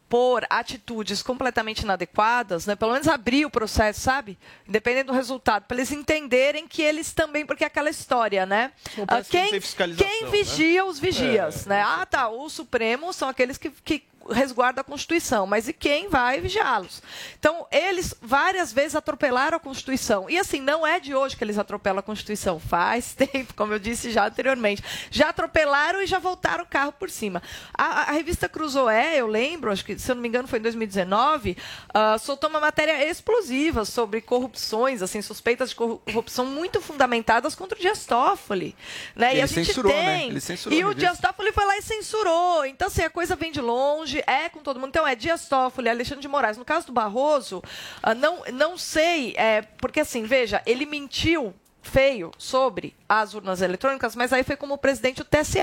por 0.08 0.46
atitudes 0.48 1.22
completamente 1.22 1.80
inadequadas, 1.80 2.64
né? 2.66 2.76
pelo 2.76 2.92
menos 2.92 3.08
abrir 3.08 3.44
o 3.44 3.50
processo, 3.50 4.00
sabe? 4.00 4.38
Independente 4.68 5.06
do 5.06 5.12
resultado, 5.12 5.64
para 5.64 5.76
eles 5.76 5.90
entenderem 5.90 6.68
que 6.68 6.80
eles 6.80 7.12
também, 7.12 7.44
porque 7.44 7.64
é 7.64 7.66
aquela 7.66 7.90
história, 7.90 8.46
né? 8.46 8.72
Ah, 9.08 9.22
quem, 9.22 9.50
quem 9.96 10.24
né? 10.24 10.30
vigia 10.30 10.84
os 10.84 11.00
vigias, 11.00 11.66
É, 11.66 11.70
né? 11.70 11.82
Ah, 11.82 12.06
tá, 12.06 12.28
o 12.28 12.48
Supremo 12.48 13.12
são 13.12 13.28
aqueles 13.28 13.58
que, 13.58 13.70
que 13.70 14.04
resguardam 14.30 14.80
a 14.80 14.84
Constituição, 14.84 15.46
mas 15.46 15.68
e 15.68 15.72
quem 15.72 16.08
vai 16.08 16.40
vigiá-los? 16.40 17.02
Então, 17.38 17.66
eles 17.70 18.14
várias 18.20 18.72
vezes 18.72 18.96
atropelaram 18.96 19.56
a 19.56 19.60
Constituição. 19.60 20.28
E 20.28 20.38
assim, 20.38 20.60
não 20.60 20.86
é 20.86 21.00
de 21.00 21.14
hoje 21.14 21.36
que 21.36 21.44
eles 21.44 21.58
atropelam 21.58 22.00
a 22.00 22.02
Constituição, 22.02 22.58
faz 22.58 23.14
tempo, 23.16 23.54
como 23.54 23.72
eu 23.72 23.78
disse 23.78 24.10
já 24.10 24.26
anteriormente. 24.26 24.82
Já 25.10 25.30
atropelaram 25.30 26.02
e 26.02 26.06
já 26.06 26.18
voltaram 26.18 26.64
o 26.64 26.66
carro 26.66 26.92
por 26.92 27.10
cima. 27.10 27.42
A, 27.72 28.10
a 28.10 28.12
revista 28.12 28.48
Cruzoé, 28.48 29.16
eu 29.16 29.26
lembro, 29.26 29.70
acho 29.70 29.84
que, 29.84 29.98
se 29.98 30.10
eu 30.10 30.14
não 30.14 30.22
me 30.22 30.28
engano, 30.28 30.48
foi 30.48 30.58
em 30.58 30.62
2019, 30.62 31.56
ah, 31.92 32.18
soltou 32.18 32.50
uma 32.50 32.60
matéria 32.60 33.08
explosiva 33.08 33.84
sobre 33.84 34.20
corrupções, 34.20 35.02
assim, 35.02 35.22
suspeitas 35.22 35.70
de 35.70 35.76
corrupção 35.76 36.46
muito 36.46 36.80
fundamentadas 36.80 37.54
contra 37.54 37.78
o 37.78 37.80
Dias 37.80 38.04
Toffoli. 38.06 38.74
Né? 39.14 39.28
E 39.28 39.32
Ele 39.34 39.42
a 39.42 39.46
gente 39.46 39.66
censurou, 39.66 39.92
tem. 39.92 40.04
né? 40.04 40.26
Ele 40.26 40.40
censurou 40.40 40.78
e 40.78 40.84
o. 40.84 40.94
Dias 40.94 41.18
Toffoli 41.18 41.52
foi 41.52 41.64
lá 41.64 41.76
e 41.76 41.82
censurou. 41.82 42.64
Então, 42.64 42.88
assim, 42.88 43.02
a 43.02 43.10
coisa 43.10 43.36
vem 43.36 43.52
de 43.52 43.60
longe, 43.60 44.15
é 44.26 44.48
com 44.48 44.60
todo 44.60 44.78
mundo. 44.78 44.90
Então, 44.90 45.06
é 45.06 45.14
Dias 45.14 45.48
Toffoli, 45.48 45.88
Alexandre 45.88 46.22
de 46.22 46.28
Moraes. 46.28 46.56
No 46.56 46.64
caso 46.64 46.86
do 46.86 46.92
Barroso, 46.92 47.62
ah, 48.02 48.14
não, 48.14 48.42
não 48.52 48.78
sei, 48.78 49.34
é, 49.36 49.62
porque 49.62 50.00
assim, 50.00 50.24
veja, 50.24 50.62
ele 50.66 50.86
mentiu 50.86 51.54
feio 51.82 52.32
sobre 52.36 52.94
as 53.08 53.34
urnas 53.34 53.60
eletrônicas, 53.62 54.16
mas 54.16 54.32
aí 54.32 54.42
foi 54.42 54.56
como 54.56 54.76
presidente 54.78 55.18
do 55.18 55.24
TSE. 55.24 55.58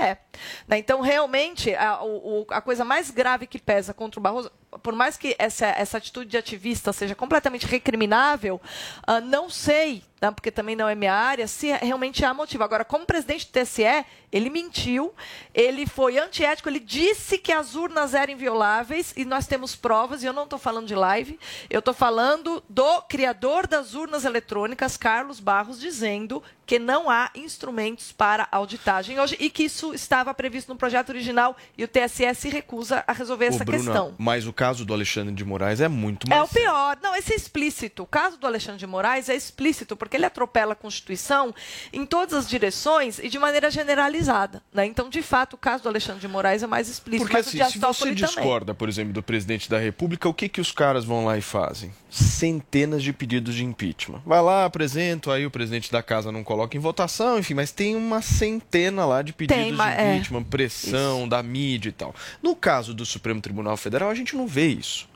né? 0.66 0.78
Então, 0.78 1.00
realmente, 1.00 1.74
a, 1.74 2.02
o- 2.02 2.40
o- 2.42 2.46
a 2.50 2.60
coisa 2.60 2.84
mais 2.84 3.10
grave 3.10 3.46
que 3.46 3.58
pesa 3.58 3.92
contra 3.94 4.18
o 4.18 4.22
Barroso, 4.22 4.50
por 4.82 4.94
mais 4.94 5.16
que 5.16 5.36
essa, 5.38 5.66
essa 5.66 5.98
atitude 5.98 6.30
de 6.30 6.36
ativista 6.36 6.92
seja 6.92 7.14
completamente 7.14 7.64
recriminável, 7.66 8.60
ah, 9.06 9.20
não 9.20 9.48
sei, 9.48 10.02
né, 10.20 10.30
porque 10.32 10.50
também 10.50 10.74
não 10.74 10.88
é 10.88 10.94
minha 10.96 11.12
área, 11.14 11.46
se 11.46 11.70
realmente 11.72 12.24
há 12.24 12.34
motivo. 12.34 12.64
Agora, 12.64 12.84
como 12.84 13.06
presidente 13.06 13.46
do 13.46 13.52
TSE, 13.52 13.84
ele 14.32 14.50
mentiu, 14.50 15.14
ele 15.54 15.86
foi 15.86 16.18
antiético, 16.18 16.68
ele 16.68 16.80
disse 16.80 17.38
que 17.38 17.52
as 17.52 17.76
urnas 17.76 18.14
eram 18.14 18.32
invioláveis 18.32 19.12
e 19.16 19.24
nós 19.24 19.46
temos 19.46 19.76
provas, 19.76 20.22
e 20.22 20.26
eu 20.26 20.32
não 20.32 20.42
estou 20.44 20.58
falando 20.58 20.86
de 20.88 20.94
live, 20.96 21.38
eu 21.70 21.78
estou 21.78 21.94
falando 21.94 22.62
do 22.68 23.02
criador 23.02 23.68
das 23.68 23.94
urnas 23.94 24.24
eletrônicas, 24.24 24.96
Carlos 24.96 25.38
Barros, 25.38 25.78
dizendo 25.78 26.42
que 26.66 26.78
não 26.80 27.08
há 27.08 27.30
instrumentos 27.34 28.12
para 28.12 28.48
auditagem 28.50 29.18
hoje 29.18 29.36
e 29.40 29.50
que 29.50 29.64
isso 29.64 29.94
estava 29.94 30.32
previsto 30.34 30.72
no 30.72 30.76
projeto 30.76 31.10
original 31.10 31.56
e 31.76 31.84
o 31.84 31.88
TSE 31.88 32.34
se 32.34 32.48
recusa 32.48 33.02
a 33.06 33.12
resolver 33.12 33.46
essa 33.46 33.62
Ô, 33.62 33.66
Bruna, 33.66 33.84
questão. 33.84 34.14
Mas 34.18 34.46
o 34.46 34.52
caso 34.52 34.84
do 34.84 34.92
Alexandre 34.92 35.34
de 35.34 35.44
Moraes 35.44 35.80
é 35.80 35.88
muito 35.88 36.28
mais. 36.28 36.40
É 36.40 36.44
o 36.44 36.48
pior. 36.48 36.98
Não, 37.02 37.14
esse 37.16 37.32
é 37.32 37.36
explícito. 37.36 38.02
O 38.02 38.06
caso 38.06 38.36
do 38.36 38.46
Alexandre 38.46 38.78
de 38.78 38.86
Moraes 38.86 39.28
é 39.28 39.34
explícito, 39.34 39.96
porque 39.96 40.16
ele 40.16 40.26
atropela 40.26 40.72
a 40.72 40.76
Constituição 40.76 41.54
em 41.92 42.06
todas 42.06 42.34
as 42.34 42.48
direções 42.48 43.18
e 43.18 43.28
de 43.28 43.38
maneira 43.38 43.70
generalizada. 43.70 44.62
né? 44.72 44.86
Então, 44.86 45.08
de 45.08 45.22
fato, 45.22 45.54
o 45.54 45.58
caso 45.58 45.82
do 45.82 45.88
Alexandre 45.88 46.20
de 46.20 46.28
Moraes 46.28 46.62
é 46.62 46.66
mais 46.66 46.88
explícito. 46.88 47.24
Porque 47.24 47.38
assim, 47.38 47.64
se 47.64 47.78
você 47.78 47.78
Toffoli 47.78 48.14
também. 48.14 48.26
discorda, 48.26 48.74
por 48.74 48.88
exemplo, 48.88 49.12
do 49.12 49.22
presidente 49.22 49.68
da 49.68 49.78
República, 49.78 50.28
o 50.28 50.34
que, 50.34 50.48
que 50.48 50.60
os 50.60 50.72
caras 50.72 51.04
vão 51.04 51.24
lá 51.24 51.36
e 51.38 51.42
fazem? 51.42 51.92
Centenas 52.10 53.02
de 53.02 53.12
pedidos 53.12 53.54
de 53.54 53.64
impeachment. 53.64 54.22
Vai 54.24 54.40
lá, 54.40 54.64
apresento, 54.64 55.30
aí 55.30 55.44
o 55.46 55.50
presidente 55.50 55.90
da 55.90 56.02
casa 56.02 56.30
não 56.30 56.44
coloca 56.44 56.76
em 56.76 56.80
votação, 56.80 57.23
enfim, 57.38 57.54
mas 57.54 57.70
tem 57.70 57.96
uma 57.96 58.20
centena 58.22 59.04
lá 59.04 59.22
de 59.22 59.32
pedidos 59.32 59.62
Tem, 59.62 59.74
de 59.74 59.80
é. 59.80 60.14
impeachment, 60.14 60.44
pressão 60.44 61.28
da 61.28 61.42
mídia 61.42 61.88
e 61.88 61.92
tal. 61.92 62.14
No 62.42 62.54
caso 62.54 62.92
do 62.94 63.04
Supremo 63.04 63.40
Tribunal 63.40 63.76
Federal, 63.76 64.10
a 64.10 64.14
gente 64.14 64.36
não 64.36 64.46
vê 64.46 64.68
isso. 64.68 65.08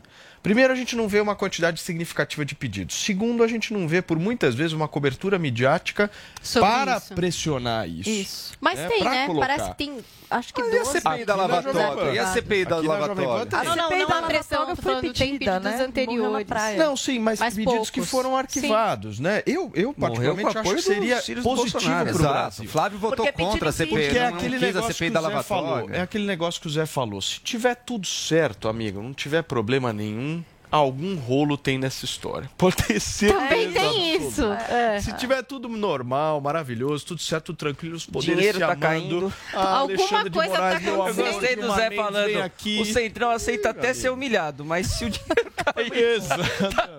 Primeiro, 0.48 0.72
a 0.72 0.76
gente 0.76 0.96
não 0.96 1.06
vê 1.06 1.20
uma 1.20 1.36
quantidade 1.36 1.78
significativa 1.78 2.42
de 2.42 2.54
pedidos. 2.54 3.04
Segundo, 3.04 3.42
a 3.42 3.46
gente 3.46 3.70
não 3.70 3.86
vê, 3.86 4.00
por 4.00 4.18
muitas 4.18 4.54
vezes, 4.54 4.72
uma 4.72 4.88
cobertura 4.88 5.38
midiática 5.38 6.10
Sobre 6.40 6.70
para 6.70 6.96
isso. 6.96 7.14
pressionar 7.14 7.86
isso. 7.86 8.08
Isso. 8.08 8.52
Mas 8.58 8.78
né? 8.78 8.88
tem, 8.88 9.00
Pra 9.00 9.10
né? 9.10 9.26
colocar. 9.26 9.46
Parece 9.46 9.70
que 9.72 9.76
tem, 9.76 9.98
acho 10.30 10.54
que 10.54 10.62
Mas 10.62 10.72
e 10.72 10.76
a 10.76 10.82
12. 10.84 10.92
CPI 10.92 11.02
da 11.02 11.12
Aqui 11.12 11.26
na 11.26 11.34
Lava 11.36 11.62
Jovem 11.62 11.86
Pan. 11.86 11.94
Toga? 11.96 12.12
E 12.14 12.18
a 12.18 12.26
CPI 12.32 12.64
da 12.64 12.78
Aqui 12.78 12.86
na 12.86 12.92
Lava 12.94 13.06
Jovem 13.08 13.26
Pan 13.26 13.32
Toga? 13.32 13.46
tem. 13.46 13.58
Ah, 13.58 13.64
não, 13.64 13.76
não, 13.76 13.88
CPI 13.88 13.98
não 14.00 14.08
da 14.08 14.18
a 14.18 14.22
pressão, 14.22 14.58
Lava 14.60 14.76
falando, 14.76 15.00
foi 15.00 15.12
tem 15.12 15.32
pedida, 15.32 15.60
pedidos 15.60 15.78
né? 15.78 15.84
anteriores. 15.84 16.46
Não, 16.78 16.96
sim, 16.96 17.18
mas, 17.18 17.40
Mas 17.40 17.54
pedidos 17.54 17.90
que 17.90 18.00
poucos. 18.00 18.10
foram 18.10 18.34
arquivados, 18.34 19.20
né? 19.20 19.42
Eu, 19.44 19.70
eu 19.74 19.92
particularmente 19.92 20.56
acho 20.56 20.74
que 20.74 20.80
seria 20.82 21.22
positivo 21.42 21.82
para 21.92 22.14
o. 22.14 22.18
Brasil. 22.18 22.68
Flávio 22.70 22.98
votou 22.98 23.26
Porque 23.26 23.42
contra 23.42 23.68
a 23.68 23.72
CPI, 23.72 23.90
Porque 23.90 24.18
é 24.18 24.30
não 24.30 24.36
aquele 24.38 24.58
quis 24.58 24.62
a 24.62 24.66
negócio 24.66 24.94
CPI 24.94 25.08
que 25.08 25.12
da 25.12 25.20
o 25.20 25.22
Zé 25.22 25.28
Lava 25.28 25.42
falou. 25.42 25.80
Toga. 25.82 25.96
É 25.96 26.00
aquele 26.00 26.24
negócio 26.26 26.58
que 26.58 26.66
o 26.66 26.70
Zé 26.70 26.86
falou. 26.86 27.20
Se 27.20 27.38
tiver 27.40 27.74
tudo 27.74 28.06
certo, 28.06 28.66
amigo, 28.66 29.02
não 29.02 29.12
tiver 29.12 29.42
problema 29.42 29.92
nenhum, 29.92 30.37
algum 30.70 31.16
rolo 31.16 31.56
tem 31.56 31.78
nessa 31.78 32.04
história. 32.04 32.50
Pode 32.58 32.76
ter 32.76 33.00
certeza. 33.00 33.40
Também 33.40 33.72
tem 33.72 34.16
isso. 34.16 34.44
É. 34.52 35.00
Se 35.00 35.12
tiver 35.16 35.42
tudo 35.42 35.68
normal, 35.68 36.40
maravilhoso, 36.40 37.04
tudo 37.06 37.20
certo, 37.20 37.46
tudo 37.46 37.56
tranquilo, 37.56 37.96
os 37.96 38.06
poderes 38.06 38.36
Dinheiro 38.36 38.58
se 38.58 38.64
tá 38.64 38.72
amando. 38.72 38.80
caindo. 38.80 39.32
Ah, 39.54 39.78
Alguma 39.78 40.30
coisa 40.30 40.52
tá 40.54 40.60
Moraes, 40.60 40.82
meu 40.82 40.94
acontecendo. 41.02 41.26
Eu 41.26 41.32
gostei 41.32 41.56
do 41.56 41.74
Zé 41.74 41.90
falando. 41.90 42.36
aqui. 42.42 42.80
O 42.80 42.84
Centrão 42.84 43.30
aceita 43.30 43.70
até 43.70 43.94
ser 43.94 44.10
humilhado, 44.10 44.64
mas 44.64 44.86
se 44.88 45.04
o 45.04 45.10
dinheiro 45.10 45.50
cair. 45.56 46.20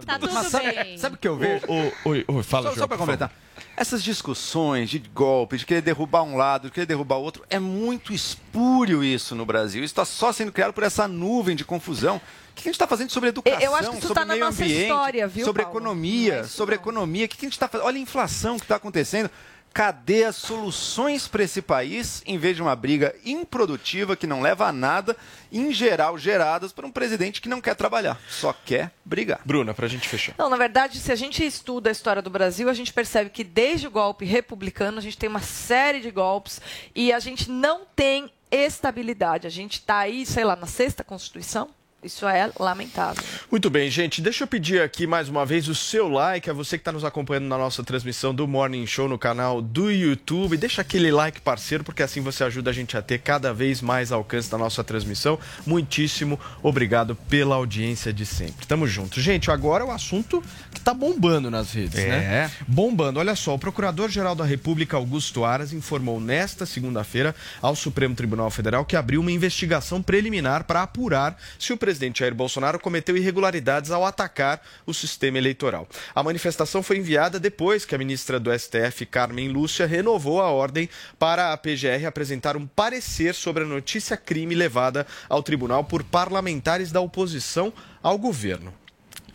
Tá 0.06 0.20
tudo 0.20 0.34
Mas 0.34 0.48
sabe, 0.48 0.72
bem. 0.72 0.98
sabe 0.98 1.16
o 1.16 1.18
que 1.18 1.28
eu 1.28 1.36
vejo? 1.38 1.66
Oi, 2.06 2.26
oi, 2.28 2.44
fala, 2.44 2.64
só, 2.70 2.76
João, 2.76 2.78
só 2.78 2.88
para 2.88 2.98
completar. 2.98 3.32
Essas 3.76 4.04
discussões 4.04 4.90
de 4.90 5.00
golpe, 5.00 5.58
de 5.58 5.66
querer 5.66 5.82
derrubar 5.82 6.24
um 6.24 6.36
lado, 6.36 6.68
de 6.68 6.74
querer 6.74 6.86
derrubar 6.86 7.16
o 7.18 7.22
outro, 7.22 7.46
é 7.50 7.60
muito 7.60 8.12
espúrio 8.14 9.04
isso 9.04 9.36
no 9.36 9.46
Brasil. 9.46 9.84
Isso 9.84 9.92
está 9.92 10.04
só 10.06 10.32
sendo 10.34 10.52
criado 10.52 10.74
por 10.74 10.84
essa 10.84 11.08
nuvem 11.08 11.56
de 11.56 11.64
confusão. 11.64 12.20
O 12.60 12.62
que 12.62 12.68
a 12.68 12.72
gente 12.72 12.76
está 12.76 12.88
fazendo 12.88 13.10
sobre 13.10 13.30
educação, 13.30 13.62
Eu 13.62 13.74
acho 13.74 13.90
que 13.92 13.98
isso 13.98 14.08
sobre 14.08 14.22
tá 14.22 14.26
na 14.26 14.34
meio 14.34 14.46
nossa 14.46 14.64
ambiente, 14.64 14.82
história, 14.82 15.28
viu, 15.28 15.46
sobre 15.46 15.64
Paulo? 15.64 15.78
economia, 15.78 16.44
sobre 16.44 16.76
economia. 16.76 17.26
O 17.26 17.30
que 17.30 17.38
a 17.38 17.42
gente 17.46 17.54
está 17.54 17.70
fazendo? 17.70 17.88
Olha 17.88 17.98
a 17.98 18.02
inflação 18.02 18.58
que 18.58 18.66
está 18.66 18.76
acontecendo. 18.76 19.32
Cadê 19.72 20.24
as 20.24 20.36
soluções 20.36 21.28
para 21.28 21.44
esse 21.44 21.62
país, 21.62 22.24
em 22.26 22.40
vez 22.40 22.56
de 22.56 22.62
uma 22.62 22.76
briga 22.76 23.16
improdutiva 23.24 24.16
que 24.16 24.26
não 24.26 24.42
leva 24.42 24.66
a 24.66 24.74
nada, 24.74 25.16
em 25.52 25.72
geral 25.72 26.18
geradas 26.18 26.74
por 26.74 26.84
um 26.84 26.92
presidente 26.92 27.40
que 27.40 27.48
não 27.48 27.62
quer 27.62 27.76
trabalhar, 27.76 28.20
só 28.28 28.52
quer 28.52 28.92
brigar? 29.06 29.40
Bruna, 29.46 29.74
para 29.74 29.86
a 29.86 29.90
gente 29.90 30.10
fechar. 30.10 30.34
Não, 30.40 30.50
na 30.50 30.58
verdade, 30.58 31.00
se 31.00 31.12
a 31.12 31.16
gente 31.16 31.46
estuda 31.46 31.90
a 31.90 31.92
história 31.92 32.20
do 32.22 32.32
Brasil, 32.32 32.68
a 32.68 32.74
gente 32.74 32.92
percebe 32.92 33.30
que 33.30 33.44
desde 33.44 33.88
o 33.88 33.92
golpe 33.92 34.26
republicano 34.26 34.98
a 34.98 35.02
gente 35.02 35.18
tem 35.18 35.30
uma 35.30 35.40
série 35.42 36.02
de 36.02 36.10
golpes 36.10 36.60
e 36.96 37.14
a 37.14 37.20
gente 37.20 37.50
não 37.50 37.84
tem 37.96 38.30
estabilidade. 38.52 39.46
A 39.46 39.52
gente 39.52 39.74
está 39.74 40.00
aí, 40.00 40.26
sei 40.26 40.44
lá, 40.44 40.56
na 40.56 40.68
sexta 40.68 41.04
Constituição. 41.04 41.70
Isso 42.02 42.26
é 42.26 42.50
lamentável. 42.58 43.22
Muito 43.52 43.70
bem, 43.70 43.92
gente. 43.92 44.22
Deixa 44.22 44.46
eu 44.46 44.48
pedir 44.48 44.82
aqui 44.82 45.06
mais 45.06 45.28
uma 45.28 45.46
vez 45.46 45.68
o 45.68 45.76
seu 45.76 46.08
like 46.08 46.50
a 46.50 46.54
você 46.54 46.78
que 46.78 46.82
está 46.82 46.94
nos 46.94 47.04
acompanhando 47.04 47.48
na 47.48 47.58
nossa 47.58 47.84
transmissão 47.84 48.34
do 48.34 48.48
Morning 48.48 48.88
Show 48.88 49.10
no 49.10 49.18
canal 49.18 49.62
do 49.62 49.92
YouTube. 49.92 50.56
Deixa 50.56 50.82
aquele 50.82 51.12
like 51.12 51.42
parceiro, 51.42 51.84
porque 51.84 52.02
assim 52.02 52.22
você 52.22 52.46
ajuda 52.46 52.70
a 52.70 52.74
gente 52.74 52.96
a 52.96 53.02
ter 53.02 53.20
cada 53.20 53.54
vez 53.54 53.82
mais 53.82 54.14
alcance 54.14 54.50
na 54.50 54.58
nossa 54.58 54.82
transmissão. 54.82 55.38
Muitíssimo 55.66 56.40
obrigado 56.64 57.16
pela 57.16 57.56
audiência 57.56 58.14
de 58.14 58.26
sempre. 58.26 58.66
Tamo 58.66 58.88
junto. 58.88 59.20
Gente, 59.20 59.52
agora 59.52 59.84
o 59.86 59.92
assunto 59.92 60.42
que 60.74 60.80
tá 60.80 60.94
bombando 60.94 61.52
nas 61.52 61.74
redes, 61.74 62.00
É. 62.00 62.08
né? 62.08 62.52
Bombando. 62.66 63.20
Olha 63.20 63.36
só, 63.36 63.56
o 63.56 63.60
Procurador-Geral 63.60 64.36
da 64.36 64.46
República, 64.46 64.96
Augusto 64.96 65.44
Aras, 65.44 65.74
informou 65.74 66.22
nesta 66.22 66.66
segunda-feira 66.66 67.36
ao 67.62 67.76
Supremo 67.76 68.16
Tribunal 68.16 68.50
Federal 68.50 68.86
que 68.86 68.96
abriu 68.96 69.20
uma 69.20 69.34
investigação 69.34 70.02
preliminar 70.02 70.64
para 70.64 70.82
apurar 70.84 71.38
se 71.60 71.74
o 71.74 71.78
presidente 71.90 72.20
Jair 72.20 72.36
Bolsonaro 72.36 72.78
cometeu 72.78 73.18
irregularidades 73.18 73.90
ao 73.90 74.06
atacar 74.06 74.62
o 74.86 74.94
sistema 74.94 75.40
eleitoral. 75.40 75.88
A 76.14 76.22
manifestação 76.22 76.84
foi 76.84 76.98
enviada 76.98 77.40
depois 77.40 77.84
que 77.84 77.96
a 77.96 77.98
ministra 77.98 78.40
do 78.40 78.52
STF, 78.54 79.08
Carmen 79.08 79.50
Lúcia, 79.50 79.88
renovou 79.88 80.40
a 80.40 80.52
ordem 80.52 80.88
para 81.18 81.52
a 81.52 81.58
PGR 81.58 82.06
apresentar 82.06 82.56
um 82.56 82.68
parecer 82.68 83.34
sobre 83.34 83.64
a 83.64 83.68
notícia 83.68 84.16
crime 84.16 84.54
levada 84.54 85.08
ao 85.28 85.42
tribunal 85.42 85.84
por 85.84 86.04
parlamentares 86.04 86.92
da 86.92 87.02
oposição 87.02 87.74
ao 88.04 88.20
governo. 88.20 88.72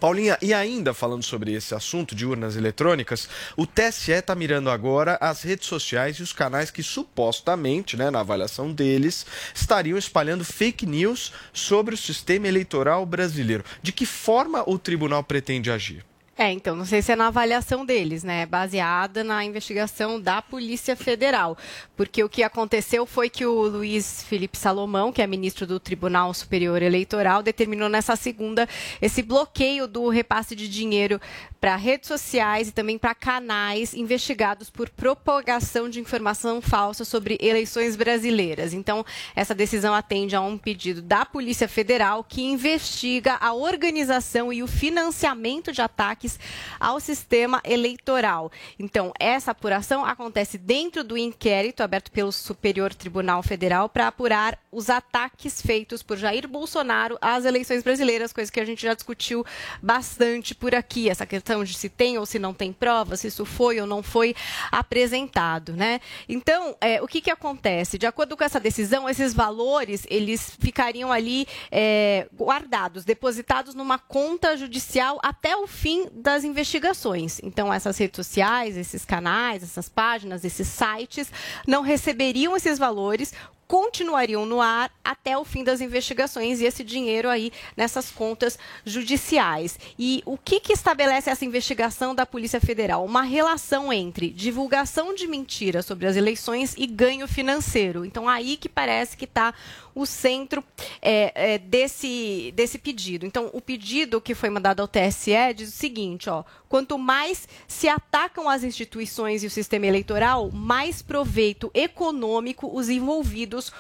Paulinha, 0.05 0.36
e 0.42 0.52
ainda 0.52 0.92
falando 0.92 1.22
sobre 1.22 1.55
esse 1.55 1.74
assunto 1.74 2.14
de 2.14 2.26
urnas 2.26 2.57
eletrônicas, 2.57 3.26
o 3.57 3.66
TSE 3.66 4.12
está 4.12 4.34
mirando 4.34 4.68
agora 4.68 5.16
as 5.18 5.42
redes 5.42 5.66
sociais 5.66 6.16
e 6.16 6.22
os 6.22 6.30
canais 6.30 6.70
que 6.70 6.82
supostamente, 6.82 7.96
né, 7.96 8.11
na 8.11 8.20
avaliação 8.20 8.70
deles, 8.70 9.24
estariam 9.55 9.96
espalhando 9.96 10.44
fake 10.44 10.84
news 10.84 11.32
sobre 11.55 11.94
o 11.94 11.96
sistema 11.96 12.46
eleitoral 12.46 13.07
brasileiro. 13.07 13.64
De 13.82 13.92
que 13.92 14.05
forma 14.05 14.62
o 14.66 14.78
tribunal 14.78 15.24
pretende 15.24 15.70
agir? 15.70 16.05
É, 16.37 16.51
então, 16.51 16.74
não 16.74 16.85
sei 16.85 17.01
se 17.01 17.12
é 17.12 17.16
na 17.16 17.28
avaliação 17.28 17.87
deles, 17.87 18.24
né? 18.24 18.45
Baseada 18.45 19.22
na 19.22 19.45
investigação 19.45 20.20
da 20.20 20.43
Polícia 20.43 20.97
Federal. 20.97 21.57
Porque 21.97 22.24
o 22.24 22.28
que 22.28 22.43
aconteceu 22.43 23.07
foi 23.07 23.30
que 23.30 23.47
o 23.47 23.68
Luiz 23.68 24.24
Felipe 24.24 24.59
Salomão, 24.59 25.12
que 25.12 25.22
é 25.22 25.28
ministro 25.28 25.64
do 25.64 25.78
Tribunal 25.78 26.35
Superior 26.35 26.82
Eleitoral, 26.82 27.41
determinou 27.41 27.89
nessa 27.89 28.16
segunda 28.16 28.68
esse 29.01 29.22
bloqueio 29.22 29.87
do 29.87 30.09
repasse 30.09 30.57
de 30.57 30.68
dinheiro 30.68 31.20
para 31.65 31.77
redes 31.77 32.09
sociais 32.09 32.69
e 32.69 32.73
também 32.73 32.99
para 32.99 33.15
canais 33.15 33.95
investigados 33.95 34.69
por 34.69 34.91
propagação 34.91 35.89
de 35.89 35.99
informação 35.99 36.61
falsa 36.61 37.07
sobre 37.07 37.39
eleições 37.41 37.97
brasileiras. 37.97 38.75
Então, 38.75 39.03
essa 39.35 39.55
decisão 39.55 39.95
atende 39.95 40.37
a 40.37 40.43
um 40.43 40.59
pedido 40.59 41.01
da 41.01 41.25
Polícia 41.25 41.67
Federal 41.67 42.23
que 42.23 42.43
investiga 42.43 43.39
a 43.41 43.55
organização 43.55 44.53
e 44.53 44.62
o 44.62 44.67
financiamento 44.67 45.73
de 45.73 45.81
ataques 45.81 46.39
ao 46.79 47.01
sistema 47.01 47.62
eleitoral. 47.65 48.53
Então, 48.79 49.11
essa 49.19 49.53
apuração 49.53 50.05
acontece 50.05 50.59
dentro 50.59 51.03
do 51.03 51.17
inquérito 51.17 51.83
aberto 51.83 52.12
pelo 52.12 52.31
Superior 52.31 52.93
Tribunal 52.93 53.43
Federal 53.43 53.89
para 53.89 54.09
apurar 54.09 54.59
os 54.71 54.91
ataques 54.91 55.62
feitos 55.62 56.03
por 56.03 56.19
Jair 56.19 56.47
Bolsonaro 56.47 57.17
às 57.23 57.47
eleições 57.47 57.83
brasileiras, 57.83 58.35
coisa 58.35 58.53
que 58.53 58.61
a 58.61 58.67
gente 58.67 58.83
já 58.83 58.93
discutiu 58.93 59.47
bastante 59.81 60.55
por 60.55 60.75
aqui, 60.75 61.09
essa 61.09 61.25
questão 61.25 61.53
de 61.62 61.74
se 61.74 61.88
tem 61.88 62.18
ou 62.18 62.26
se 62.26 62.38
não 62.38 62.52
tem 62.52 62.72
provas, 62.72 63.20
se 63.20 63.28
isso 63.28 63.44
foi 63.44 63.80
ou 63.80 63.86
não 63.86 64.02
foi 64.02 64.34
apresentado, 64.72 65.74
né? 65.74 66.00
Então, 66.28 66.76
é, 66.80 67.02
o 67.02 67.07
que 67.07 67.20
que 67.20 67.30
acontece? 67.30 67.98
De 67.98 68.07
acordo 68.07 68.36
com 68.36 68.42
essa 68.42 68.59
decisão, 68.59 69.09
esses 69.09 69.34
valores, 69.34 70.07
eles 70.09 70.57
ficariam 70.59 71.12
ali 71.12 71.46
é, 71.70 72.26
guardados, 72.34 73.05
depositados 73.05 73.74
numa 73.74 73.98
conta 73.98 74.57
judicial 74.57 75.20
até 75.22 75.57
o 75.57 75.66
fim 75.66 76.09
das 76.12 76.44
investigações. 76.44 77.40
Então, 77.42 77.72
essas 77.72 77.98
redes 77.98 78.16
sociais, 78.16 78.76
esses 78.76 79.05
canais, 79.05 79.62
essas 79.62 79.88
páginas, 79.88 80.44
esses 80.44 80.66
sites 80.66 81.30
não 81.66 81.82
receberiam 81.82 82.57
esses 82.57 82.78
valores, 82.78 83.32
continuariam 83.67 84.47
no 84.47 84.61
ar 84.61 84.91
até 85.05 85.37
o 85.37 85.45
fim 85.45 85.65
das 85.65 85.81
investigações 85.81 86.61
e 86.61 86.65
esse 86.65 86.83
dinheiro 86.83 87.29
aí 87.29 87.53
nessas 87.77 88.11
contas 88.11 88.59
judiciais. 88.85 89.79
E 89.99 90.23
o 90.25 90.37
que, 90.37 90.61
que 90.61 90.73
estabelece 90.73 91.31
essa 91.31 91.45
investigação 91.45 92.15
da 92.15 92.27
Polícia 92.27 92.61
Federal? 92.61 93.05
Uma 93.05 93.23
relação 93.23 93.93
entre 93.93 94.31
divulgação 94.31 95.15
de 95.15 95.27
mentiras 95.27 95.87
sobre 95.87 96.07
as 96.07 96.17
eleições 96.17 96.75
e 96.77 96.87
ganho 96.87 97.27
financeiro. 97.27 98.05
Então, 98.05 98.29
aí 98.29 98.57
que 98.57 98.69
parece 98.69 99.17
que 99.17 99.25
está 99.25 99.55
o 99.95 100.05
centro 100.07 100.62
é, 101.01 101.55
é, 101.55 101.59
desse, 101.59 102.53
desse 102.55 102.78
pedido. 102.78 103.24
Então, 103.24 103.51
o 103.53 103.61
pedido 103.61 104.20
que 104.20 104.34
foi 104.34 104.51
mandado 104.51 104.80
ao 104.80 104.88
TSE 104.88 105.55
diz 105.55 105.68
o 105.68 105.76
seguinte, 105.76 106.28
ó, 106.28 106.45
quanto 106.68 106.99
mais 106.99 107.49
se 107.68 107.88
atacam 107.88 108.49
as 108.49 108.64
instituições 108.64 109.42
e 109.42 109.47
o 109.47 109.51
sistema 109.51 109.86
eleitoral, 109.86 110.51
mais 110.51 111.03
proveito 111.03 111.70
econômico 111.72 112.70
os 112.76 112.88
envolvidos 112.88 113.72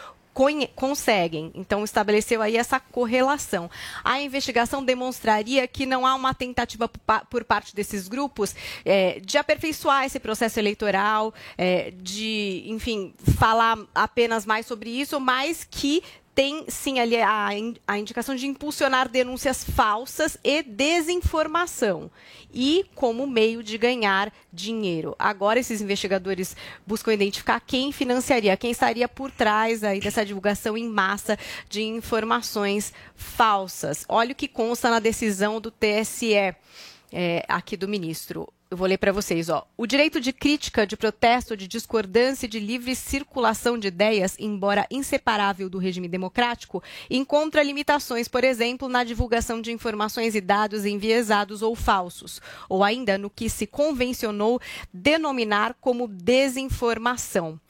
conseguem. 0.74 1.52
Então, 1.54 1.84
estabeleceu 1.84 2.42
aí 2.42 2.56
essa 2.56 2.80
correlação. 2.80 3.70
A 4.02 4.20
investigação 4.20 4.84
demonstraria 4.84 5.66
que 5.68 5.86
não 5.86 6.04
há 6.06 6.14
uma 6.14 6.34
tentativa 6.34 6.88
por 6.88 6.98
pa- 7.00 7.24
por 7.24 7.44
parte 7.44 7.74
desses 7.74 8.08
grupos 8.08 8.54
eh, 8.84 9.20
de 9.24 9.38
aperfeiçoar 9.38 10.04
esse 10.04 10.18
processo 10.18 10.58
eleitoral, 10.58 11.32
eh, 11.56 11.92
de, 11.96 12.64
enfim, 12.66 13.14
falar 13.38 13.78
apenas 13.94 14.44
mais 14.44 14.66
sobre 14.66 14.90
isso, 14.90 15.20
mas 15.20 15.64
que 15.70 16.02
tem 16.34 16.64
sim 16.68 16.98
ali 16.98 17.16
a, 17.16 17.48
a 17.86 17.98
indicação 17.98 18.34
de 18.34 18.46
impulsionar 18.46 19.08
denúncias 19.08 19.62
falsas 19.62 20.36
e 20.42 20.62
desinformação 20.62 22.10
e 22.52 22.86
como 22.94 23.26
meio 23.26 23.62
de 23.62 23.78
ganhar 23.78 24.32
dinheiro. 24.52 25.14
Agora 25.18 25.58
esses 25.58 25.80
investigadores 25.80 26.56
buscam 26.86 27.12
identificar 27.12 27.60
quem 27.60 27.92
financiaria, 27.92 28.56
quem 28.56 28.70
estaria 28.70 29.08
por 29.08 29.30
trás 29.30 29.84
aí 29.84 30.00
dessa 30.00 30.24
divulgação 30.24 30.76
em 30.76 30.88
massa 30.88 31.38
de 31.68 31.82
informações 31.82 32.92
falsas. 33.14 34.04
Olha 34.08 34.32
o 34.32 34.36
que 34.36 34.48
consta 34.48 34.90
na 34.90 34.98
decisão 34.98 35.60
do 35.60 35.70
TSE 35.70 36.34
é, 37.12 37.44
aqui 37.48 37.76
do 37.76 37.88
ministro. 37.88 38.52
Eu 38.70 38.76
vou 38.76 38.88
ler 38.88 38.98
para 38.98 39.12
vocês, 39.12 39.48
ó. 39.48 39.66
O 39.76 39.86
direito 39.86 40.20
de 40.20 40.32
crítica, 40.32 40.86
de 40.86 40.96
protesto, 40.96 41.56
de 41.56 41.68
discordância 41.68 42.46
e 42.46 42.48
de 42.48 42.58
livre 42.58 42.96
circulação 42.96 43.78
de 43.78 43.88
ideias, 43.88 44.36
embora 44.38 44.86
inseparável 44.90 45.68
do 45.68 45.78
regime 45.78 46.08
democrático, 46.08 46.82
encontra 47.10 47.62
limitações, 47.62 48.26
por 48.26 48.42
exemplo, 48.42 48.88
na 48.88 49.04
divulgação 49.04 49.60
de 49.60 49.70
informações 49.70 50.34
e 50.34 50.40
dados 50.40 50.84
enviesados 50.84 51.62
ou 51.62 51.76
falsos, 51.76 52.40
ou 52.68 52.82
ainda 52.82 53.18
no 53.18 53.30
que 53.30 53.48
se 53.48 53.66
convencionou 53.66 54.60
denominar 54.92 55.76
como 55.80 56.08
desinformação. 56.08 57.60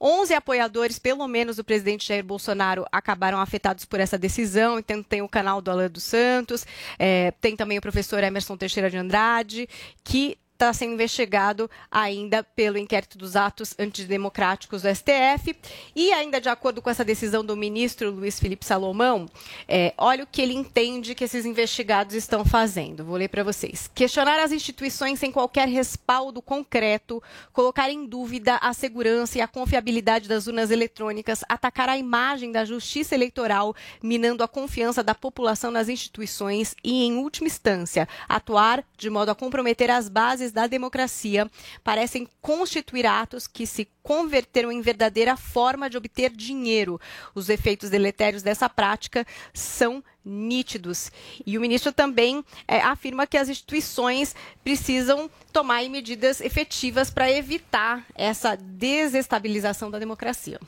11 0.00 0.34
apoiadores, 0.34 0.98
pelo 0.98 1.26
menos, 1.26 1.56
do 1.56 1.64
presidente 1.64 2.06
Jair 2.06 2.24
Bolsonaro 2.24 2.84
acabaram 2.92 3.40
afetados 3.40 3.84
por 3.84 4.00
essa 4.00 4.18
decisão. 4.18 4.78
Então, 4.78 5.02
tem 5.02 5.22
o 5.22 5.28
canal 5.28 5.62
do 5.62 5.70
Alan 5.70 5.90
dos 5.90 6.02
Santos, 6.04 6.66
eh, 6.98 7.32
tem 7.40 7.56
também 7.56 7.78
o 7.78 7.82
professor 7.82 8.22
Emerson 8.22 8.56
Teixeira 8.56 8.90
de 8.90 8.98
Andrade, 8.98 9.68
que 10.02 10.36
está 10.64 10.72
sendo 10.72 10.94
investigado 10.94 11.70
ainda 11.90 12.42
pelo 12.42 12.78
inquérito 12.78 13.18
dos 13.18 13.36
atos 13.36 13.74
antidemocráticos 13.78 14.82
do 14.82 14.88
STF. 14.88 15.54
E 15.94 16.12
ainda 16.12 16.40
de 16.40 16.48
acordo 16.48 16.80
com 16.80 16.88
essa 16.88 17.04
decisão 17.04 17.44
do 17.44 17.56
ministro 17.56 18.10
Luiz 18.10 18.40
Felipe 18.40 18.64
Salomão, 18.64 19.28
é, 19.68 19.92
olha 19.98 20.24
o 20.24 20.26
que 20.26 20.40
ele 20.40 20.54
entende 20.54 21.14
que 21.14 21.24
esses 21.24 21.44
investigados 21.44 22.14
estão 22.14 22.44
fazendo. 22.44 23.04
Vou 23.04 23.16
ler 23.16 23.28
para 23.28 23.44
vocês. 23.44 23.90
Questionar 23.94 24.42
as 24.42 24.52
instituições 24.52 25.18
sem 25.18 25.30
qualquer 25.30 25.68
respaldo 25.68 26.40
concreto, 26.40 27.22
colocar 27.52 27.90
em 27.90 28.06
dúvida 28.06 28.56
a 28.56 28.72
segurança 28.72 29.38
e 29.38 29.40
a 29.40 29.48
confiabilidade 29.48 30.28
das 30.28 30.46
urnas 30.46 30.70
eletrônicas, 30.70 31.44
atacar 31.48 31.88
a 31.88 31.98
imagem 31.98 32.50
da 32.50 32.64
justiça 32.64 33.14
eleitoral, 33.14 33.74
minando 34.02 34.42
a 34.42 34.48
confiança 34.48 35.02
da 35.02 35.14
população 35.14 35.70
nas 35.70 35.88
instituições 35.88 36.74
e, 36.82 37.04
em 37.04 37.18
última 37.18 37.46
instância, 37.46 38.08
atuar 38.28 38.84
de 38.96 39.10
modo 39.10 39.30
a 39.30 39.34
comprometer 39.34 39.90
as 39.90 40.08
bases 40.08 40.52
da 40.54 40.66
democracia, 40.66 41.50
parecem 41.82 42.26
constituir 42.40 43.04
atos 43.06 43.46
que 43.46 43.66
se 43.66 43.86
converteram 44.02 44.70
em 44.70 44.80
verdadeira 44.80 45.36
forma 45.36 45.90
de 45.90 45.98
obter 45.98 46.30
dinheiro. 46.30 47.00
Os 47.34 47.48
efeitos 47.48 47.90
deletérios 47.90 48.42
dessa 48.42 48.68
prática 48.70 49.26
são 49.52 50.02
nítidos. 50.24 51.12
E 51.46 51.58
o 51.58 51.60
ministro 51.60 51.92
também 51.92 52.44
eh, 52.66 52.80
afirma 52.80 53.26
que 53.26 53.36
as 53.36 53.48
instituições 53.48 54.34
precisam 54.62 55.30
tomar 55.52 55.82
medidas 55.88 56.40
efetivas 56.40 57.10
para 57.10 57.30
evitar 57.30 58.04
essa 58.14 58.56
desestabilização 58.56 59.90
da 59.90 59.98
democracia. 59.98 60.58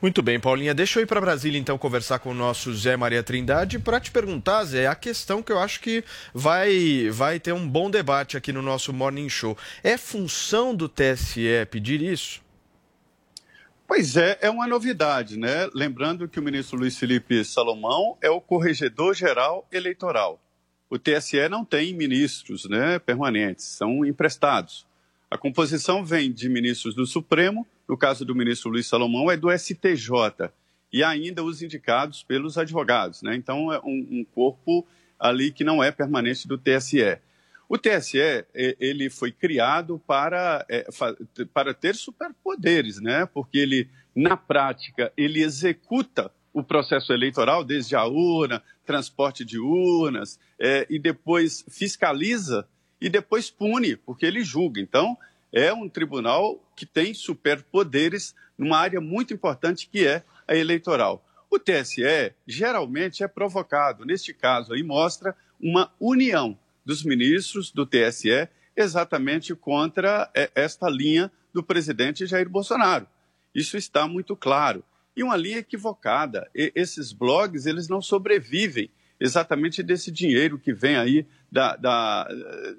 Muito 0.00 0.22
bem, 0.22 0.38
Paulinha. 0.38 0.74
Deixa 0.74 0.98
eu 0.98 1.02
ir 1.02 1.06
para 1.06 1.20
Brasília 1.20 1.58
então 1.58 1.78
conversar 1.78 2.18
com 2.18 2.30
o 2.30 2.34
nosso 2.34 2.74
Zé 2.74 2.96
Maria 2.96 3.22
Trindade 3.22 3.78
para 3.78 3.98
te 3.98 4.10
perguntar, 4.10 4.64
Zé, 4.64 4.86
a 4.86 4.94
questão 4.94 5.42
que 5.42 5.50
eu 5.50 5.58
acho 5.58 5.80
que 5.80 6.04
vai, 6.34 7.08
vai 7.10 7.40
ter 7.40 7.52
um 7.52 7.66
bom 7.66 7.90
debate 7.90 8.36
aqui 8.36 8.52
no 8.52 8.62
nosso 8.62 8.92
Morning 8.92 9.28
Show. 9.28 9.56
É 9.82 9.96
função 9.96 10.74
do 10.74 10.88
TSE 10.88 11.66
pedir 11.70 12.02
isso? 12.02 12.45
Pois 13.86 14.16
é, 14.16 14.36
é 14.40 14.50
uma 14.50 14.66
novidade, 14.66 15.38
né? 15.38 15.70
Lembrando 15.72 16.28
que 16.28 16.40
o 16.40 16.42
ministro 16.42 16.76
Luiz 16.76 16.98
Felipe 16.98 17.44
Salomão 17.44 18.18
é 18.20 18.28
o 18.28 18.40
corregedor-geral 18.40 19.66
eleitoral. 19.70 20.40
O 20.90 20.98
TSE 20.98 21.48
não 21.48 21.64
tem 21.64 21.94
ministros 21.94 22.68
né, 22.68 22.98
permanentes, 22.98 23.64
são 23.64 24.04
emprestados. 24.04 24.84
A 25.30 25.38
composição 25.38 26.04
vem 26.04 26.32
de 26.32 26.48
ministros 26.48 26.96
do 26.96 27.06
Supremo, 27.06 27.64
no 27.88 27.96
caso 27.96 28.24
do 28.24 28.34
ministro 28.34 28.70
Luiz 28.70 28.88
Salomão, 28.88 29.30
é 29.30 29.36
do 29.36 29.56
STJ, 29.56 30.50
e 30.92 31.04
ainda 31.04 31.44
os 31.44 31.62
indicados 31.62 32.24
pelos 32.24 32.58
advogados. 32.58 33.22
Né? 33.22 33.36
Então, 33.36 33.72
é 33.72 33.78
um, 33.80 34.06
um 34.10 34.26
corpo 34.34 34.84
ali 35.18 35.52
que 35.52 35.62
não 35.62 35.82
é 35.82 35.92
permanente 35.92 36.48
do 36.48 36.58
TSE. 36.58 37.18
O 37.68 37.76
TSE 37.76 38.18
eh, 38.18 38.46
ele 38.78 39.10
foi 39.10 39.32
criado 39.32 40.00
para, 40.06 40.64
é, 40.68 40.86
para 41.52 41.74
ter 41.74 41.96
superpoderes, 41.96 43.00
né? 43.00 43.26
porque 43.26 43.58
ele, 43.58 43.88
na 44.14 44.36
prática, 44.36 45.12
ele 45.16 45.42
executa 45.42 46.30
o 46.52 46.62
processo 46.62 47.12
eleitoral, 47.12 47.64
desde 47.64 47.96
a 47.96 48.04
urna, 48.06 48.62
transporte 48.86 49.44
de 49.44 49.58
urnas, 49.58 50.38
é, 50.58 50.86
e 50.88 50.98
depois 50.98 51.64
fiscaliza 51.68 52.66
e 53.00 53.10
depois 53.10 53.50
pune, 53.50 53.96
porque 53.96 54.24
ele 54.24 54.42
julga. 54.42 54.80
Então, 54.80 55.18
é 55.52 55.72
um 55.72 55.88
tribunal 55.88 56.58
que 56.74 56.86
tem 56.86 57.12
superpoderes 57.12 58.34
numa 58.56 58.78
área 58.78 59.00
muito 59.00 59.34
importante 59.34 59.88
que 59.90 60.06
é 60.06 60.22
a 60.48 60.56
eleitoral. 60.56 61.22
O 61.50 61.58
TSE 61.58 62.32
geralmente 62.46 63.22
é 63.22 63.28
provocado, 63.28 64.04
neste 64.04 64.32
caso 64.32 64.72
aí 64.72 64.82
mostra 64.82 65.36
uma 65.60 65.92
união 66.00 66.56
dos 66.86 67.02
ministros 67.02 67.72
do 67.72 67.84
TSE 67.84 68.48
exatamente 68.76 69.54
contra 69.54 70.30
é, 70.32 70.50
esta 70.54 70.88
linha 70.88 71.30
do 71.52 71.62
presidente 71.62 72.26
Jair 72.26 72.48
Bolsonaro. 72.48 73.06
Isso 73.52 73.76
está 73.76 74.06
muito 74.06 74.36
claro. 74.36 74.84
E 75.16 75.22
uma 75.22 75.36
linha 75.36 75.58
equivocada. 75.58 76.48
E 76.54 76.70
esses 76.74 77.12
blogs, 77.12 77.66
eles 77.66 77.88
não 77.88 78.00
sobrevivem 78.00 78.90
exatamente 79.18 79.82
desse 79.82 80.12
dinheiro 80.12 80.58
que 80.58 80.74
vem 80.74 80.96
aí 80.96 81.26
da, 81.50 81.74
da 81.74 82.24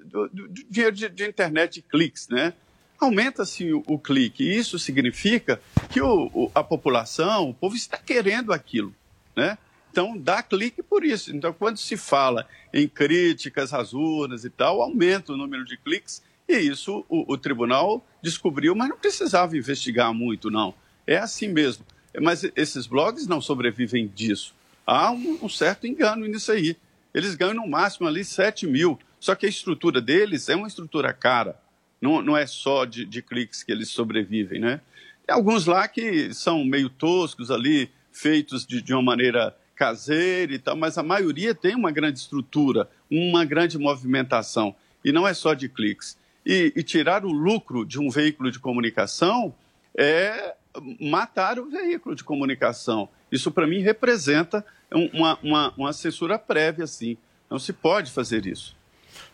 do, 0.04 0.28
do, 0.28 0.48
do, 0.48 0.64
dinheiro 0.70 0.94
de, 0.94 1.08
de, 1.08 1.26
internet 1.26 1.82
cliques, 1.82 2.28
né? 2.28 2.54
Aumenta-se 3.00 3.72
o, 3.72 3.82
o, 3.86 3.98
clique 3.98 4.44
e 4.44 4.56
isso 4.56 4.78
significa 4.78 5.60
que 5.90 6.00
o, 6.00 6.30
o, 6.32 6.50
a 6.54 6.62
população, 6.62 7.50
o 7.50 7.54
povo 7.54 7.74
está 7.74 7.98
querendo 7.98 8.52
aquilo, 8.52 8.94
né? 9.36 9.58
Então, 9.98 10.16
dá 10.16 10.44
clique 10.44 10.80
por 10.80 11.04
isso. 11.04 11.34
Então, 11.34 11.52
quando 11.52 11.76
se 11.76 11.96
fala 11.96 12.46
em 12.72 12.86
críticas 12.86 13.74
às 13.74 13.92
urnas 13.92 14.44
e 14.44 14.50
tal, 14.50 14.80
aumenta 14.80 15.32
o 15.32 15.36
número 15.36 15.64
de 15.64 15.76
cliques, 15.76 16.22
e 16.48 16.56
isso 16.56 17.04
o, 17.08 17.32
o 17.32 17.36
tribunal 17.36 18.06
descobriu, 18.22 18.76
mas 18.76 18.90
não 18.90 18.96
precisava 18.96 19.56
investigar 19.56 20.14
muito, 20.14 20.52
não. 20.52 20.72
É 21.04 21.16
assim 21.16 21.48
mesmo. 21.48 21.84
Mas 22.22 22.48
esses 22.54 22.86
blogs 22.86 23.26
não 23.26 23.40
sobrevivem 23.40 24.06
disso. 24.06 24.54
Há 24.86 25.10
um, 25.10 25.36
um 25.42 25.48
certo 25.48 25.84
engano 25.84 26.24
nisso 26.28 26.52
aí. 26.52 26.76
Eles 27.12 27.34
ganham 27.34 27.54
no 27.54 27.66
máximo 27.66 28.06
ali 28.06 28.24
7 28.24 28.68
mil, 28.68 29.00
só 29.18 29.34
que 29.34 29.46
a 29.46 29.48
estrutura 29.48 30.00
deles 30.00 30.48
é 30.48 30.54
uma 30.54 30.68
estrutura 30.68 31.12
cara. 31.12 31.60
Não, 32.00 32.22
não 32.22 32.36
é 32.36 32.46
só 32.46 32.84
de, 32.84 33.04
de 33.04 33.20
cliques 33.20 33.64
que 33.64 33.72
eles 33.72 33.88
sobrevivem, 33.88 34.60
né? 34.60 34.80
Tem 35.26 35.34
alguns 35.34 35.66
lá 35.66 35.88
que 35.88 36.32
são 36.32 36.64
meio 36.64 36.88
toscos 36.88 37.50
ali, 37.50 37.90
feitos 38.12 38.64
de, 38.64 38.80
de 38.80 38.94
uma 38.94 39.02
maneira 39.02 39.56
caseira 39.78 40.52
e 40.52 40.58
tal, 40.58 40.76
mas 40.76 40.98
a 40.98 41.02
maioria 41.04 41.54
tem 41.54 41.76
uma 41.76 41.92
grande 41.92 42.18
estrutura, 42.18 42.90
uma 43.08 43.44
grande 43.44 43.78
movimentação. 43.78 44.74
E 45.04 45.12
não 45.12 45.26
é 45.26 45.32
só 45.32 45.54
de 45.54 45.68
cliques. 45.68 46.18
E, 46.44 46.72
e 46.74 46.82
tirar 46.82 47.24
o 47.24 47.30
lucro 47.30 47.86
de 47.86 48.00
um 48.00 48.10
veículo 48.10 48.50
de 48.50 48.58
comunicação 48.58 49.54
é 49.96 50.54
matar 51.00 51.58
o 51.60 51.70
veículo 51.70 52.16
de 52.16 52.24
comunicação. 52.24 53.08
Isso, 53.30 53.52
para 53.52 53.66
mim, 53.66 53.80
representa 53.80 54.64
uma, 55.12 55.38
uma, 55.42 55.74
uma 55.76 55.92
censura 55.92 56.38
prévia, 56.38 56.84
assim. 56.84 57.16
Não 57.48 57.58
se 57.58 57.72
pode 57.72 58.10
fazer 58.10 58.46
isso. 58.46 58.76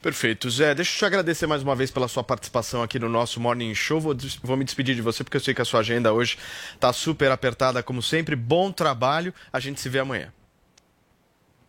Perfeito. 0.00 0.50
Zé, 0.50 0.74
deixa 0.74 0.94
eu 0.94 0.98
te 0.98 1.04
agradecer 1.04 1.46
mais 1.46 1.62
uma 1.62 1.74
vez 1.74 1.90
pela 1.90 2.08
sua 2.08 2.22
participação 2.22 2.82
aqui 2.82 2.98
no 2.98 3.08
nosso 3.08 3.40
Morning 3.40 3.74
Show. 3.74 4.00
Vou, 4.00 4.16
vou 4.42 4.56
me 4.56 4.64
despedir 4.64 4.94
de 4.94 5.02
você 5.02 5.24
porque 5.24 5.36
eu 5.36 5.40
sei 5.40 5.54
que 5.54 5.62
a 5.62 5.64
sua 5.64 5.80
agenda 5.80 6.12
hoje 6.12 6.38
está 6.74 6.92
super 6.92 7.30
apertada, 7.30 7.82
como 7.82 8.02
sempre. 8.02 8.36
Bom 8.36 8.70
trabalho. 8.70 9.32
A 9.52 9.60
gente 9.60 9.80
se 9.80 9.88
vê 9.88 9.98
amanhã. 9.98 10.32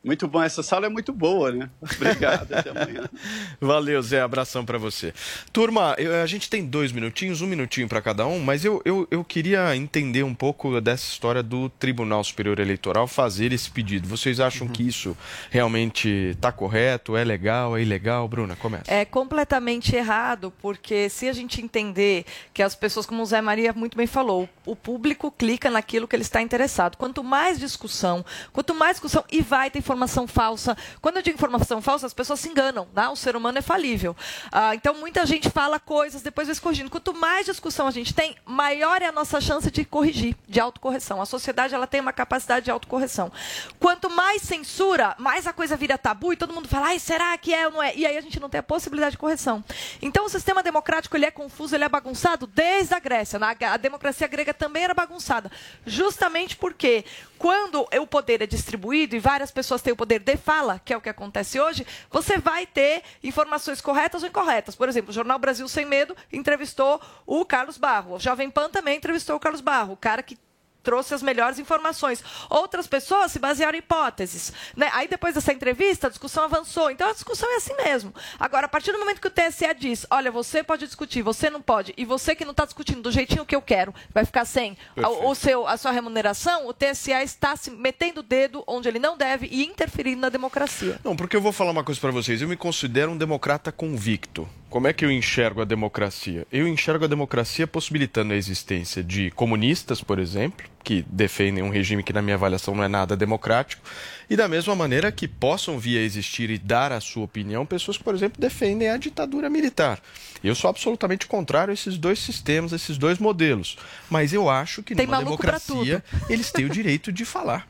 Muito 0.05 0.27
bom, 0.27 0.43
essa 0.43 0.61
sala 0.61 0.85
é 0.85 0.89
muito 0.89 1.11
boa, 1.11 1.51
né? 1.51 1.67
Obrigado, 1.81 2.53
até 2.53 2.69
amanhã. 2.69 3.09
Valeu, 3.59 3.99
Zé, 4.03 4.21
abração 4.21 4.63
para 4.63 4.77
você. 4.77 5.11
Turma, 5.51 5.95
eu, 5.97 6.21
a 6.21 6.27
gente 6.27 6.47
tem 6.47 6.63
dois 6.63 6.91
minutinhos, 6.91 7.41
um 7.41 7.47
minutinho 7.47 7.89
para 7.89 7.99
cada 8.03 8.27
um, 8.27 8.39
mas 8.39 8.63
eu, 8.63 8.79
eu, 8.85 9.07
eu 9.09 9.23
queria 9.23 9.75
entender 9.75 10.21
um 10.21 10.35
pouco 10.35 10.79
dessa 10.79 11.07
história 11.07 11.41
do 11.41 11.69
Tribunal 11.69 12.23
Superior 12.23 12.59
Eleitoral 12.59 13.07
fazer 13.07 13.51
esse 13.51 13.71
pedido. 13.71 14.07
Vocês 14.07 14.39
acham 14.39 14.67
uhum. 14.67 14.73
que 14.73 14.87
isso 14.87 15.17
realmente 15.49 16.07
está 16.07 16.51
correto, 16.51 17.17
é 17.17 17.23
legal, 17.23 17.75
é 17.75 17.81
ilegal? 17.81 18.27
Bruna, 18.27 18.55
começa. 18.55 18.83
É 18.93 19.05
completamente 19.05 19.95
errado, 19.95 20.53
porque 20.61 21.09
se 21.09 21.27
a 21.27 21.33
gente 21.33 21.59
entender 21.59 22.25
que 22.53 22.61
as 22.61 22.75
pessoas, 22.75 23.07
como 23.07 23.23
o 23.23 23.25
Zé 23.25 23.41
Maria 23.41 23.73
muito 23.73 23.97
bem 23.97 24.05
falou, 24.05 24.47
o 24.67 24.75
público 24.75 25.31
clica 25.31 25.71
naquilo 25.71 26.07
que 26.07 26.15
ele 26.15 26.21
está 26.21 26.43
interessado. 26.43 26.95
Quanto 26.95 27.23
mais 27.23 27.57
discussão, 27.57 28.23
quanto 28.53 28.75
mais 28.75 28.97
discussão, 28.97 29.23
e 29.31 29.41
vai 29.41 29.71
ter 29.71 29.79
informação 29.79 29.94
informação 29.95 30.27
falsa. 30.27 30.77
Quando 31.01 31.17
eu 31.17 31.21
digo 31.21 31.35
informação 31.35 31.81
falsa, 31.81 32.05
as 32.05 32.13
pessoas 32.13 32.41
se 32.41 32.49
enganam, 32.49 32.87
né? 32.93 33.07
o 33.07 33.15
ser 33.15 33.35
humano 33.35 33.57
é 33.57 33.61
falível. 33.61 34.15
Ah, 34.51 34.75
então, 34.75 34.93
muita 34.95 35.25
gente 35.25 35.49
fala 35.49 35.79
coisas, 35.79 36.21
depois 36.21 36.47
vai 36.47 36.55
corrigindo. 36.57 36.89
Quanto 36.89 37.13
mais 37.13 37.45
discussão 37.45 37.87
a 37.87 37.91
gente 37.91 38.13
tem, 38.13 38.35
maior 38.45 39.01
é 39.01 39.07
a 39.07 39.11
nossa 39.11 39.39
chance 39.39 39.71
de 39.71 39.85
corrigir, 39.85 40.35
de 40.47 40.59
autocorreção. 40.59 41.21
A 41.21 41.25
sociedade 41.25 41.73
ela 41.73 41.87
tem 41.87 42.01
uma 42.01 42.11
capacidade 42.11 42.65
de 42.65 42.71
autocorreção. 42.71 43.31
Quanto 43.79 44.09
mais 44.09 44.41
censura, 44.41 45.15
mais 45.17 45.47
a 45.47 45.53
coisa 45.53 45.77
vira 45.77 45.97
tabu 45.97 46.33
e 46.33 46.37
todo 46.37 46.53
mundo 46.53 46.67
fala, 46.67 46.87
Ai, 46.87 46.99
será 46.99 47.37
que 47.37 47.53
é 47.53 47.67
ou 47.67 47.73
não 47.73 47.83
é? 47.83 47.95
E 47.95 48.05
aí 48.05 48.17
a 48.17 48.21
gente 48.21 48.39
não 48.39 48.49
tem 48.49 48.59
a 48.59 48.63
possibilidade 48.63 49.11
de 49.11 49.17
correção. 49.17 49.63
Então, 50.01 50.25
o 50.25 50.29
sistema 50.29 50.61
democrático 50.61 51.15
ele 51.15 51.25
é 51.25 51.31
confuso, 51.31 51.75
ele 51.75 51.85
é 51.85 51.89
bagunçado 51.89 52.45
desde 52.47 52.93
a 52.93 52.99
Grécia. 52.99 53.39
A 53.71 53.77
democracia 53.77 54.27
grega 54.27 54.53
também 54.53 54.83
era 54.83 54.93
bagunçada. 54.93 55.49
Justamente 55.85 56.57
porque 56.57 57.05
quando 57.37 57.87
o 57.99 58.07
poder 58.07 58.41
é 58.41 58.47
distribuído 58.47 59.15
e 59.15 59.19
várias 59.19 59.51
pessoas 59.51 59.81
têm 59.85 59.93
o 59.93 59.95
poder 59.95 60.19
de 60.19 60.35
fala, 60.35 60.81
que 60.83 60.91
é 60.91 60.97
o 60.97 61.01
que 61.01 61.09
acontece 61.09 61.59
hoje, 61.59 61.85
você 62.09 62.37
vai 62.37 62.65
ter 62.65 63.03
informações 63.23 63.79
corretas 63.79 64.23
ou 64.23 64.29
incorretas. 64.29 64.75
Por 64.75 64.89
exemplo, 64.89 65.11
o 65.11 65.13
Jornal 65.13 65.39
Brasil 65.39 65.67
Sem 65.67 65.85
Medo 65.85 66.15
entrevistou 66.33 66.99
o 67.25 67.45
Carlos 67.45 67.77
Barro. 67.77 68.15
O 68.15 68.19
Jovem 68.19 68.49
Pan 68.49 68.69
também 68.69 68.97
entrevistou 68.97 69.35
o 69.35 69.39
Carlos 69.39 69.61
Barro, 69.61 69.93
o 69.93 69.97
cara 69.97 70.23
que 70.23 70.37
trouxe 70.85 71.15
as 71.15 71.23
melhores 71.23 71.57
informações. 71.57 72.23
Outras 72.49 72.85
pessoas 72.85 73.31
se 73.31 73.39
basearam 73.39 73.75
em 73.75 73.79
hipóteses. 73.79 74.53
Né? 74.77 74.87
Aí, 74.93 75.07
depois 75.07 75.33
dessa 75.33 75.51
entrevista, 75.51 76.07
a 76.07 76.09
discussão 76.09 76.43
avançou. 76.43 76.91
Então, 76.91 77.09
a 77.09 77.13
discussão 77.13 77.51
é 77.51 77.55
assim 77.55 77.75
mesmo. 77.75 78.13
Agora, 78.39 78.67
a 78.67 78.69
partir 78.69 78.91
do 78.91 78.99
momento 78.99 79.19
que 79.19 79.27
o 79.27 79.31
TSE 79.31 79.73
diz, 79.77 80.05
olha, 80.11 80.31
você 80.31 80.63
pode 80.63 80.85
discutir, 80.85 81.23
você 81.23 81.49
não 81.49 81.61
pode, 81.61 81.93
e 81.97 82.05
você 82.05 82.35
que 82.35 82.45
não 82.45 82.51
está 82.51 82.63
discutindo 82.65 83.01
do 83.01 83.11
jeitinho 83.11 83.45
que 83.45 83.55
eu 83.55 83.61
quero, 83.61 83.93
vai 84.13 84.23
ficar 84.23 84.45
sem 84.45 84.77
o, 84.95 85.31
o, 85.31 85.35
seu, 85.35 85.67
a 85.67 85.75
sua 85.77 85.91
remuneração, 85.91 86.67
o 86.67 86.73
TSE 86.73 87.11
está 87.11 87.55
se 87.55 87.71
metendo 87.71 88.19
o 88.19 88.23
dedo 88.23 88.63
onde 88.67 88.87
ele 88.87 88.99
não 88.99 89.17
deve 89.17 89.47
e 89.47 89.65
interferindo 89.65 90.21
na 90.21 90.29
democracia. 90.29 90.99
Não, 91.03 91.15
porque 91.15 91.35
eu 91.35 91.41
vou 91.41 91.51
falar 91.51 91.71
uma 91.71 91.83
coisa 91.83 91.99
para 91.99 92.11
vocês. 92.11 92.41
Eu 92.41 92.47
me 92.47 92.55
considero 92.55 93.11
um 93.11 93.17
democrata 93.17 93.71
convicto 93.71 94.47
como 94.75 94.87
é 94.89 94.93
que 94.93 95.05
eu 95.05 95.09
enxergo 95.09 95.61
a 95.61 95.63
democracia? 95.63 96.45
Eu 96.51 96.67
enxergo 96.67 97.05
a 97.05 97.07
democracia 97.07 97.65
possibilitando 97.65 98.33
a 98.33 98.35
existência 98.35 99.01
de 99.01 99.31
comunistas, 99.31 100.01
por 100.01 100.19
exemplo, 100.19 100.67
que 100.85 101.03
defendem 101.09 101.63
um 101.63 101.69
regime 101.69 102.03
que, 102.03 102.13
na 102.13 102.21
minha 102.21 102.35
avaliação, 102.35 102.75
não 102.75 102.83
é 102.83 102.87
nada 102.87 103.17
democrático, 103.17 103.81
e 104.29 104.35
da 104.35 104.47
mesma 104.47 104.75
maneira 104.75 105.11
que 105.11 105.27
possam 105.27 105.79
vir 105.79 105.97
a 105.97 106.01
existir 106.01 106.51
e 106.51 106.59
dar 106.59 106.91
a 106.91 107.01
sua 107.01 107.23
opinião 107.23 107.65
pessoas 107.65 107.97
que, 107.97 108.03
por 108.03 108.13
exemplo, 108.13 108.39
defendem 108.39 108.89
a 108.89 108.97
ditadura 108.97 109.49
militar. 109.49 109.99
Eu 110.43 110.53
sou 110.53 110.69
absolutamente 110.69 111.25
contrário 111.25 111.71
a 111.71 111.73
esses 111.73 111.97
dois 111.97 112.19
sistemas, 112.19 112.71
a 112.71 112.75
esses 112.75 112.97
dois 112.99 113.17
modelos. 113.17 113.77
Mas 114.09 114.31
eu 114.31 114.47
acho 114.47 114.83
que 114.83 114.93
Tem 114.93 115.07
numa 115.07 115.17
democracia 115.17 116.03
eles 116.29 116.51
têm 116.51 116.65
o 116.65 116.69
direito 116.69 117.11
de 117.11 117.25
falar. 117.25 117.67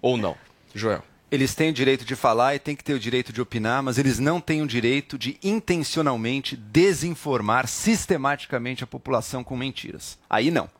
Ou 0.00 0.16
não, 0.16 0.34
Joel? 0.74 1.04
Eles 1.30 1.54
têm 1.54 1.70
o 1.70 1.72
direito 1.72 2.04
de 2.04 2.16
falar 2.16 2.54
e 2.54 2.58
têm 2.58 2.76
que 2.76 2.84
ter 2.84 2.94
o 2.94 2.98
direito 2.98 3.32
de 3.32 3.40
opinar, 3.40 3.82
mas 3.82 3.98
eles 3.98 4.18
não 4.18 4.40
têm 4.40 4.62
o 4.62 4.66
direito 4.66 5.18
de 5.18 5.36
intencionalmente 5.42 6.56
desinformar 6.56 7.66
sistematicamente 7.66 8.84
a 8.84 8.86
população 8.86 9.44
com 9.44 9.56
mentiras. 9.56 10.16
Aí 10.30 10.50
não. 10.50 10.70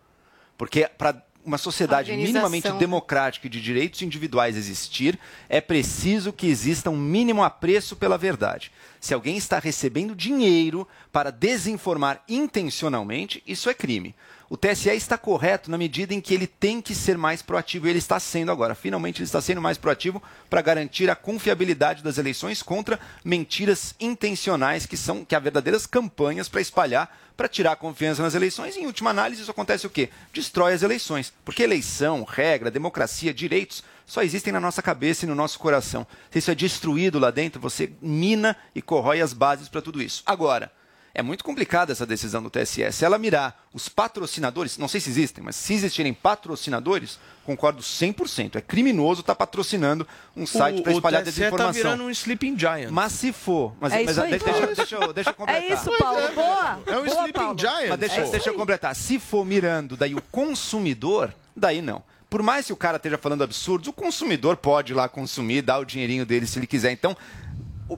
Porque 0.56 0.88
para 0.96 1.23
uma 1.44 1.58
sociedade 1.58 2.12
minimamente 2.12 2.70
democrática 2.72 3.46
e 3.46 3.50
de 3.50 3.60
direitos 3.60 4.02
individuais 4.02 4.56
existir, 4.56 5.18
é 5.48 5.60
preciso 5.60 6.32
que 6.32 6.46
exista 6.46 6.90
um 6.90 6.96
mínimo 6.96 7.42
apreço 7.42 7.94
pela 7.94 8.16
verdade. 8.16 8.72
Se 9.00 9.12
alguém 9.12 9.36
está 9.36 9.58
recebendo 9.58 10.14
dinheiro 10.14 10.88
para 11.12 11.30
desinformar 11.30 12.22
intencionalmente, 12.28 13.42
isso 13.46 13.68
é 13.68 13.74
crime. 13.74 14.14
O 14.48 14.56
TSE 14.56 14.90
está 14.90 15.16
correto 15.16 15.70
na 15.70 15.78
medida 15.78 16.14
em 16.14 16.20
que 16.20 16.34
ele 16.34 16.46
tem 16.46 16.80
que 16.80 16.94
ser 16.94 17.16
mais 17.16 17.42
proativo 17.42 17.86
e 17.86 17.90
ele 17.90 17.98
está 17.98 18.20
sendo 18.20 18.52
agora. 18.52 18.74
Finalmente, 18.74 19.18
ele 19.18 19.24
está 19.24 19.40
sendo 19.40 19.60
mais 19.60 19.78
proativo 19.78 20.22
para 20.48 20.62
garantir 20.62 21.10
a 21.10 21.16
confiabilidade 21.16 22.02
das 22.02 22.18
eleições 22.18 22.62
contra 22.62 23.00
mentiras 23.24 23.94
intencionais 23.98 24.86
que 24.86 24.96
são 24.96 25.24
que 25.24 25.34
há 25.34 25.38
verdadeiras 25.38 25.86
campanhas 25.86 26.48
para 26.48 26.60
espalhar, 26.60 27.10
para 27.36 27.48
tirar 27.48 27.72
a 27.72 27.76
confiança 27.76 28.22
nas 28.22 28.34
eleições. 28.34 28.76
E, 28.76 28.80
em 28.80 28.86
última 28.86 29.10
análise, 29.10 29.42
isso 29.42 29.50
acontece 29.50 29.86
o 29.86 29.90
quê? 29.90 30.10
Destrói 30.32 30.72
as 30.72 30.82
eleições. 30.82 31.32
Porque 31.44 31.62
eleição, 31.62 32.24
regra, 32.24 32.70
democracia, 32.70 33.34
direitos 33.34 33.82
só 34.06 34.22
existem 34.22 34.52
na 34.52 34.60
nossa 34.60 34.82
cabeça 34.82 35.24
e 35.24 35.28
no 35.28 35.34
nosso 35.34 35.58
coração. 35.58 36.06
Se 36.30 36.38
isso 36.38 36.50
é 36.50 36.54
destruído 36.54 37.18
lá 37.18 37.30
dentro, 37.30 37.60
você 37.60 37.92
mina 38.00 38.56
e 38.74 38.82
corrói 38.82 39.20
as 39.20 39.32
bases 39.32 39.68
para 39.68 39.82
tudo 39.82 40.02
isso. 40.02 40.22
Agora, 40.26 40.70
é 41.14 41.22
muito 41.22 41.44
complicada 41.44 41.92
essa 41.92 42.04
decisão 42.04 42.42
do 42.42 42.50
TSE. 42.50 42.90
Se 42.90 43.04
ela 43.04 43.16
mirar 43.18 43.64
os 43.72 43.88
patrocinadores, 43.88 44.76
não 44.76 44.88
sei 44.88 45.00
se 45.00 45.08
existem, 45.10 45.44
mas 45.44 45.54
se 45.54 45.72
existirem 45.72 46.12
patrocinadores, 46.12 47.18
concordo 47.44 47.80
100%. 47.82 48.56
É 48.56 48.60
criminoso 48.60 49.20
estar 49.20 49.34
patrocinando 49.34 50.06
um 50.36 50.44
site 50.44 50.82
para 50.82 50.92
espalhar 50.92 51.22
o 51.22 51.24
TSE 51.24 51.30
desinformação. 51.32 51.72
tá 51.72 51.78
virando 51.90 52.04
um 52.04 52.10
sleeping 52.10 52.58
giant. 52.58 52.90
Mas 52.90 53.12
se 53.12 53.32
for, 53.32 53.72
mas, 53.80 53.92
É 53.92 54.02
mas 54.04 54.18
aí. 54.18 54.30
deixa, 54.30 54.44
deixa, 54.44 54.66
deixa 54.74 54.94
eu, 54.96 55.12
deixa 55.12 55.30
eu 55.30 55.34
completar. 55.34 55.62
É 55.62 55.72
isso, 55.72 55.90
Paulo. 55.98 56.20
Boa. 56.34 56.80
É 56.86 56.90
um 56.98 57.04
Boa, 57.04 57.08
sleeping 57.08 57.32
Paulo. 57.32 57.58
giant. 57.58 57.88
Mas 57.90 57.98
deixa, 58.00 58.20
É 58.20 58.30
deixa 58.30 58.50
eu 58.50 58.54
completar. 58.54 58.94
Se 58.96 59.18
for 59.20 59.44
mirando 59.46 59.96
daí 59.96 60.14
o 60.14 60.22
consumidor, 60.22 61.32
daí 61.54 61.80
não. 61.80 62.02
Por 62.28 62.42
mais 62.42 62.66
que 62.66 62.72
o 62.72 62.76
cara 62.76 62.96
esteja 62.96 63.16
falando 63.16 63.44
absurdos, 63.44 63.86
o 63.86 63.92
consumidor 63.92 64.56
pode 64.56 64.92
ir 64.92 64.96
lá 64.96 65.08
consumir, 65.08 65.62
dar 65.62 65.78
o 65.78 65.84
dinheirinho 65.84 66.26
dele 66.26 66.46
se 66.48 66.58
ele 66.58 66.66
quiser. 66.66 66.90
Então, 66.90 67.16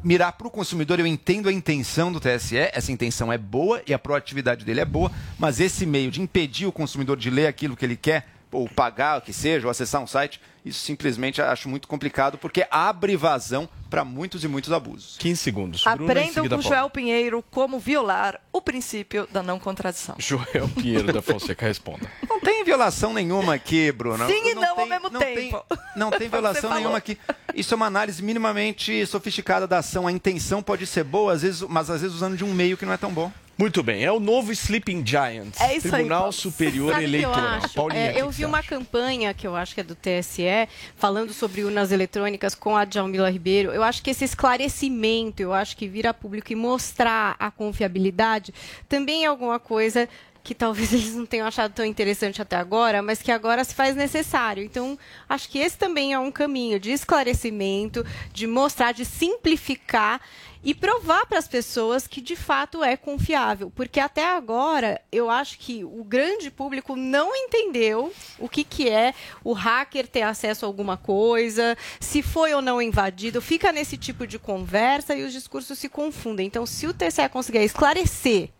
mirar 0.02 0.32
para 0.32 0.46
o 0.46 0.50
consumidor, 0.50 0.98
eu 0.98 1.06
entendo 1.06 1.48
a 1.48 1.52
intenção 1.52 2.12
do 2.12 2.20
TSE, 2.20 2.56
essa 2.56 2.90
intenção 2.90 3.32
é 3.32 3.38
boa 3.38 3.82
e 3.86 3.94
a 3.94 3.98
proatividade 3.98 4.64
dele 4.64 4.80
é 4.80 4.84
boa, 4.84 5.10
mas 5.38 5.60
esse 5.60 5.86
meio 5.86 6.10
de 6.10 6.20
impedir 6.20 6.66
o 6.66 6.72
consumidor 6.72 7.16
de 7.16 7.30
ler 7.30 7.46
aquilo 7.46 7.76
que 7.76 7.84
ele 7.84 7.96
quer, 7.96 8.26
ou 8.52 8.68
pagar 8.68 9.18
o 9.18 9.22
que 9.22 9.32
seja, 9.32 9.66
ou 9.66 9.70
acessar 9.70 10.00
um 10.02 10.06
site, 10.06 10.40
isso 10.64 10.80
simplesmente 10.80 11.40
acho 11.42 11.68
muito 11.68 11.86
complicado, 11.86 12.38
porque 12.38 12.66
abre 12.70 13.16
vazão 13.16 13.68
para 13.90 14.04
muitos 14.04 14.42
e 14.44 14.48
muitos 14.48 14.72
abusos. 14.72 15.16
15 15.18 15.40
segundos. 15.40 15.84
Bruna, 15.84 16.04
Aprendam 16.12 16.32
seguida, 16.34 16.56
com. 16.56 16.62
Joel 16.62 16.90
Pinheiro 16.90 17.44
como 17.50 17.78
violar 17.78 18.40
o 18.52 18.60
princípio 18.60 19.28
da 19.30 19.42
não 19.42 19.58
contradição. 19.60 20.16
Joel 20.18 20.68
Pinheiro 20.74 21.12
da 21.12 21.22
Fonseca, 21.22 21.66
responda. 21.66 22.10
Não 22.28 22.40
tem 22.40 22.64
violação 22.64 23.12
nenhuma 23.12 23.54
aqui, 23.54 23.90
Bruno. 23.92 24.26
Sim 24.26 24.50
e 24.50 24.54
não, 24.54 24.68
ao 24.70 24.76
tem- 24.76 24.88
mesmo 24.88 25.10
não 25.10 25.20
tempo. 25.20 25.64
Tem, 25.68 25.78
não 25.96 26.10
tem 26.10 26.28
violação 26.28 26.62
falou. 26.62 26.76
nenhuma 26.76 26.98
aqui. 26.98 27.18
Isso 27.54 27.74
é 27.74 27.76
uma 27.76 27.86
análise 27.86 28.22
minimamente 28.22 29.04
sofisticada 29.06 29.66
da 29.66 29.78
ação. 29.78 30.06
A 30.06 30.12
intenção 30.12 30.62
pode 30.62 30.86
ser 30.86 31.02
boa, 31.04 31.32
às 31.32 31.42
vezes, 31.42 31.62
mas 31.62 31.90
às 31.90 32.00
vezes 32.02 32.14
usando 32.14 32.36
de 32.36 32.44
um 32.44 32.52
meio 32.52 32.76
que 32.76 32.84
não 32.86 32.92
é 32.92 32.96
tão 32.96 33.12
bom. 33.12 33.32
Muito 33.58 33.82
bem, 33.82 34.04
é 34.04 34.12
o 34.12 34.20
novo 34.20 34.52
Sleeping 34.52 35.02
Giant. 35.06 35.54
É 35.58 35.74
isso 35.76 35.86
aí, 35.86 35.92
Tribunal 35.92 36.18
Paulo. 36.18 36.32
Superior 36.34 36.92
Sabe 36.92 37.04
eu 37.04 37.08
Eleitoral. 37.08 37.44
acho? 37.46 37.74
Paulinha, 37.74 38.00
É, 38.12 38.20
eu 38.20 38.30
vi 38.30 38.44
uma 38.44 38.58
acha? 38.58 38.68
campanha 38.68 39.32
que 39.32 39.46
eu 39.46 39.56
acho 39.56 39.74
que 39.74 39.80
é 39.80 39.84
do 39.84 39.94
TSE, 39.94 40.68
falando 40.94 41.32
sobre 41.32 41.64
urnas 41.64 41.90
eletrônicas 41.90 42.54
com 42.54 42.76
a 42.76 42.84
Djalmila 42.84 43.30
Ribeiro. 43.30 43.72
Eu 43.72 43.82
acho 43.82 44.02
que 44.02 44.10
esse 44.10 44.24
esclarecimento, 44.26 45.40
eu 45.40 45.54
acho 45.54 45.74
que 45.74 45.88
vir 45.88 46.06
a 46.06 46.12
público 46.12 46.52
e 46.52 46.54
mostrar 46.54 47.34
a 47.38 47.50
confiabilidade, 47.50 48.52
também 48.90 49.24
é 49.24 49.26
alguma 49.26 49.58
coisa 49.58 50.06
que 50.46 50.54
talvez 50.54 50.92
eles 50.94 51.14
não 51.14 51.26
tenham 51.26 51.46
achado 51.46 51.72
tão 51.72 51.84
interessante 51.84 52.40
até 52.40 52.54
agora, 52.54 53.02
mas 53.02 53.20
que 53.20 53.32
agora 53.32 53.64
se 53.64 53.74
faz 53.74 53.96
necessário. 53.96 54.62
Então, 54.62 54.96
acho 55.28 55.48
que 55.48 55.58
esse 55.58 55.76
também 55.76 56.12
é 56.12 56.18
um 56.18 56.30
caminho 56.30 56.78
de 56.78 56.92
esclarecimento, 56.92 58.06
de 58.32 58.46
mostrar, 58.46 58.92
de 58.92 59.04
simplificar 59.04 60.20
e 60.62 60.72
provar 60.72 61.26
para 61.26 61.38
as 61.38 61.48
pessoas 61.48 62.06
que 62.06 62.20
de 62.20 62.34
fato 62.34 62.82
é 62.82 62.96
confiável, 62.96 63.70
porque 63.74 64.00
até 64.00 64.24
agora 64.26 65.00
eu 65.12 65.30
acho 65.30 65.58
que 65.58 65.84
o 65.84 66.02
grande 66.02 66.50
público 66.50 66.96
não 66.96 67.34
entendeu 67.36 68.12
o 68.38 68.48
que, 68.48 68.64
que 68.64 68.88
é 68.88 69.14
o 69.44 69.52
hacker 69.52 70.08
ter 70.08 70.22
acesso 70.22 70.64
a 70.64 70.68
alguma 70.68 70.96
coisa, 70.96 71.76
se 72.00 72.22
foi 72.22 72.52
ou 72.54 72.62
não 72.62 72.82
invadido, 72.82 73.40
fica 73.40 73.70
nesse 73.70 73.96
tipo 73.96 74.26
de 74.26 74.38
conversa 74.38 75.14
e 75.14 75.22
os 75.22 75.32
discursos 75.32 75.78
se 75.78 75.88
confundem. 75.88 76.46
Então, 76.46 76.66
se 76.66 76.86
o 76.86 76.94
TCE 76.94 77.28
conseguir 77.28 77.62
esclarecer 77.62 78.50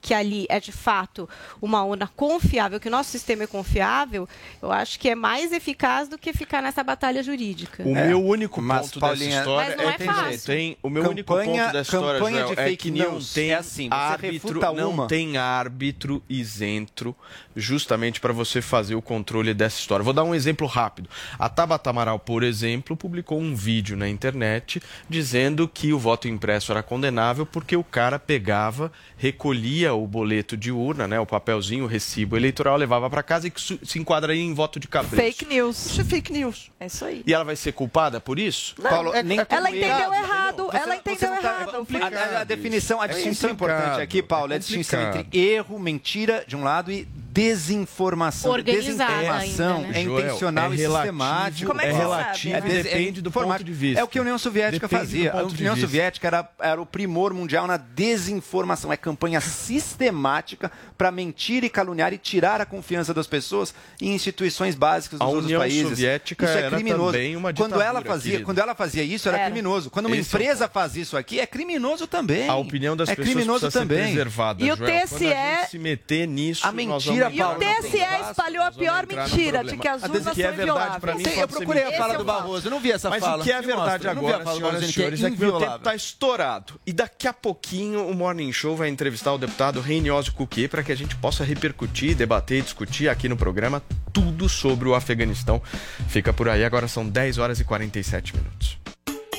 que 0.00 0.14
ali 0.14 0.46
é 0.48 0.60
de 0.60 0.70
fato 0.72 1.28
uma 1.60 1.82
urna 1.84 2.06
confiável, 2.14 2.78
que 2.78 2.88
o 2.88 2.90
nosso 2.90 3.10
sistema 3.10 3.42
é 3.44 3.46
confiável, 3.46 4.28
eu 4.62 4.70
acho 4.70 5.00
que 5.00 5.08
é 5.08 5.14
mais 5.14 5.52
eficaz 5.52 6.08
do 6.08 6.16
que 6.16 6.32
ficar 6.32 6.62
nessa 6.62 6.84
batalha 6.84 7.22
jurídica. 7.22 7.82
O 7.82 7.92
meu 7.94 8.24
único 8.24 8.62
Mas, 8.62 8.82
ponto 8.86 9.00
Paulinha, 9.00 9.28
dessa 9.30 9.38
história 9.40 9.74
Mas 9.76 9.84
não 9.84 9.90
é 9.90 9.96
tem, 9.98 10.06
fácil. 10.06 10.46
tem 10.46 10.76
o 10.82 10.88
meu 10.90 11.02
Campanha- 11.02 11.12
único 11.12 11.34
ponto 11.34 11.72
dessa 11.72 11.96
história 11.96 12.18
campanha 12.20 12.36
Joel, 12.42 12.54
de 12.54 12.60
é 12.60 12.64
fake 12.64 12.76
que 12.76 12.90
não 12.98 13.12
news 13.12 13.32
tem 13.32 13.50
é 13.50 13.54
assim, 13.56 13.88
árbitro, 13.90 14.60
não 14.74 14.90
uma. 14.90 15.06
tem 15.08 15.36
árbitro 15.36 16.22
isento 16.28 17.14
justamente 17.54 18.20
para 18.20 18.32
você 18.32 18.60
fazer 18.62 18.94
o 18.94 19.02
controle 19.02 19.54
dessa 19.54 19.78
história. 19.80 20.04
Vou 20.04 20.12
dar 20.12 20.24
um 20.24 20.34
exemplo 20.34 20.66
rápido. 20.66 21.08
A 21.38 21.48
Tabata 21.48 21.90
Amaral, 21.90 22.18
por 22.18 22.42
exemplo, 22.42 22.96
publicou 22.96 23.40
um 23.40 23.54
vídeo 23.56 23.96
na 23.96 24.08
internet 24.08 24.80
dizendo 25.08 25.66
que 25.66 25.92
o 25.92 25.98
voto 25.98 26.28
impresso 26.28 26.70
era 26.70 26.82
condenável 26.82 27.46
porque 27.46 27.74
o 27.76 27.82
cara 27.84 28.18
pegava, 28.18 28.92
recolhia 29.16 29.85
o 29.92 30.06
boleto 30.06 30.56
de 30.56 30.70
urna, 30.72 31.06
né, 31.08 31.18
o 31.20 31.26
papelzinho, 31.26 31.84
o 31.84 31.86
recibo 31.86 32.36
eleitoral, 32.36 32.76
levava 32.76 33.08
para 33.10 33.22
casa 33.22 33.48
e 33.48 33.52
se 33.56 33.98
enquadraria 33.98 34.42
em 34.42 34.54
voto 34.54 34.78
de 34.80 34.88
cabresto. 34.88 35.16
Fake 35.16 35.44
news. 35.46 35.86
Isso 35.86 36.00
é 36.00 36.04
fake 36.04 36.32
news. 36.32 36.70
É 36.78 36.86
isso 36.86 37.04
aí. 37.04 37.22
E 37.26 37.32
ela 37.34 37.44
vai 37.44 37.56
ser 37.56 37.72
culpada 37.72 38.20
por 38.20 38.38
isso? 38.38 38.74
Paulo, 38.82 39.12
nem 39.24 39.38
tudo 39.38 39.54
Ela 39.54 39.68
é 39.68 39.70
entendeu 39.70 39.88
errado, 40.14 40.14
errado. 40.14 40.66
Você- 40.66 40.76
Ela 40.76 40.96
entendeu 40.96 41.30
não 41.30 41.42
tá- 41.42 41.48
errado. 41.62 41.86
A, 42.02 42.36
a- 42.36 42.40
a 42.40 42.44
definição, 42.44 43.00
a 43.00 43.04
É 43.06 43.08
distinção 43.08 43.50
importante 43.50 44.00
aqui, 44.00 44.22
Paulo, 44.22 44.52
é 44.52 44.54
a 44.54 44.56
é 44.56 44.58
distinção 44.58 45.00
entre 45.02 45.38
erro, 45.38 45.78
mentira, 45.78 46.44
de 46.46 46.56
um 46.56 46.62
lado, 46.64 46.90
e 46.92 47.06
desinformação. 47.36 48.50
Organizada 48.50 49.12
desinformação 49.12 49.76
ainda, 49.76 49.88
né? 49.88 50.00
é 50.00 50.04
Joel, 50.04 50.20
intencional 50.26 50.72
é 50.72 50.74
e 50.74 50.78
sistemático. 50.78 51.68
Como 51.68 51.80
é 51.80 51.84
que 51.84 51.90
é 51.90 51.98
relativo 51.98 52.54
sabe? 52.54 52.68
des- 52.68 52.82
depende 52.84 53.20
do 53.22 53.30
ponto 53.30 53.64
de 53.64 53.72
vista. 53.72 54.00
É 54.00 54.04
o 54.04 54.08
que 54.08 54.18
a 54.18 54.22
União 54.22 54.38
Soviética 54.38 54.86
Depende 54.88 55.00
fazia. 55.06 55.32
A 55.32 55.42
União. 55.44 55.76
Soviética 55.76 56.26
era, 56.26 56.48
era 56.58 56.80
o 56.80 56.86
primor 56.86 57.32
mundial 57.34 57.66
na 57.66 57.76
desinformação. 57.76 58.92
É 58.92 58.96
campanha 58.96 59.40
sistemática 59.40 60.70
para 60.96 61.10
mentir 61.10 61.62
e 61.64 61.68
caluniar 61.68 62.12
e 62.12 62.18
tirar 62.18 62.60
a 62.60 62.64
confiança 62.66 63.12
das 63.12 63.26
pessoas 63.26 63.74
em 64.00 64.14
instituições 64.14 64.74
básicas 64.74 65.18
dos 65.18 65.26
A 65.26 65.28
outros 65.28 65.44
União 65.46 65.60
países. 65.60 65.82
Soviética 65.88 66.44
isso 66.44 66.54
é 66.54 66.62
era 66.62 66.70
criminoso. 66.76 67.12
também 67.12 67.36
uma 67.36 67.52
quando 67.52 67.80
ela 67.80 68.00
fazia, 68.02 68.30
querido. 68.32 68.44
quando 68.46 68.58
ela 68.58 68.74
fazia 68.74 69.02
isso 69.02 69.28
era, 69.28 69.38
Era. 69.38 69.46
criminoso. 69.50 69.90
Quando 69.90 70.06
uma 70.06 70.16
Esse 70.16 70.34
é 70.34 70.38
empresa 70.40 70.68
faz 70.68 70.96
isso 70.96 71.16
aqui 71.16 71.38
é 71.40 71.46
criminoso 71.46 72.06
também. 72.06 72.48
A 72.48 72.56
opinião 72.56 72.96
das 72.96 73.08
é 73.08 73.14
pessoas 73.14 73.34
criminoso 73.34 73.70
também. 73.70 73.98
ser 73.98 74.04
preservada. 74.04 74.64
E 74.64 74.72
o 74.72 74.76
Joel. 74.76 75.06
TSE 75.06 75.70
se 75.70 75.78
meter 75.78 76.26
nisso, 76.26 76.66
A 76.66 76.72
mentira, 76.72 77.25
E 77.30 77.42
o 77.42 77.54
TSE 77.54 78.28
espalhou 78.30 78.64
a 78.64 78.70
pior 78.70 79.06
mentira, 79.06 79.64
de 79.64 79.76
que 79.76 79.88
as 79.88 80.02
urnas 80.02 80.34
que 80.34 80.42
é 80.42 80.48
são 80.48 80.56
verdade 80.56 81.00
pra 81.00 81.14
mim 81.14 81.20
invioláveis. 81.20 81.34
Sei, 81.34 81.42
eu 81.42 81.48
procurei 81.48 81.84
a 81.84 81.98
fala 81.98 82.14
do 82.14 82.22
é. 82.22 82.24
Barroso, 82.24 82.66
eu 82.66 82.70
não 82.70 82.80
vi 82.80 82.92
essa 82.92 83.10
Mas 83.10 83.20
fala. 83.20 83.42
o 83.42 83.44
que 83.44 83.52
é 83.52 83.62
verdade 83.62 84.08
agora, 84.08 84.44
senhoras 84.44 84.58
e 84.58 84.60
Barroso, 84.62 84.78
que 84.78 84.84
é 84.84 84.92
senhores, 84.92 85.24
é 85.24 85.30
que 85.30 85.44
o 85.44 85.58
tempo 85.58 85.76
está 85.76 85.94
estourado. 85.94 86.80
E 86.86 86.92
daqui 86.92 87.28
a 87.28 87.32
pouquinho 87.32 88.06
o 88.06 88.14
Morning 88.14 88.52
Show 88.52 88.76
vai 88.76 88.88
entrevistar 88.88 89.32
o 89.32 89.38
deputado 89.38 89.80
Reinioso 89.80 90.32
Cuquet 90.32 90.68
para 90.68 90.82
que 90.82 90.92
a 90.92 90.96
gente 90.96 91.16
possa 91.16 91.44
repercutir, 91.44 92.14
debater 92.14 92.58
e 92.58 92.62
discutir 92.62 93.08
aqui 93.08 93.28
no 93.28 93.36
programa 93.36 93.82
tudo 94.12 94.48
sobre 94.48 94.88
o 94.88 94.94
Afeganistão. 94.94 95.60
Fica 96.08 96.32
por 96.32 96.48
aí, 96.48 96.64
agora 96.64 96.88
são 96.88 97.06
10 97.06 97.38
horas 97.38 97.60
e 97.60 97.64
47 97.64 98.34
minutos. 98.36 98.78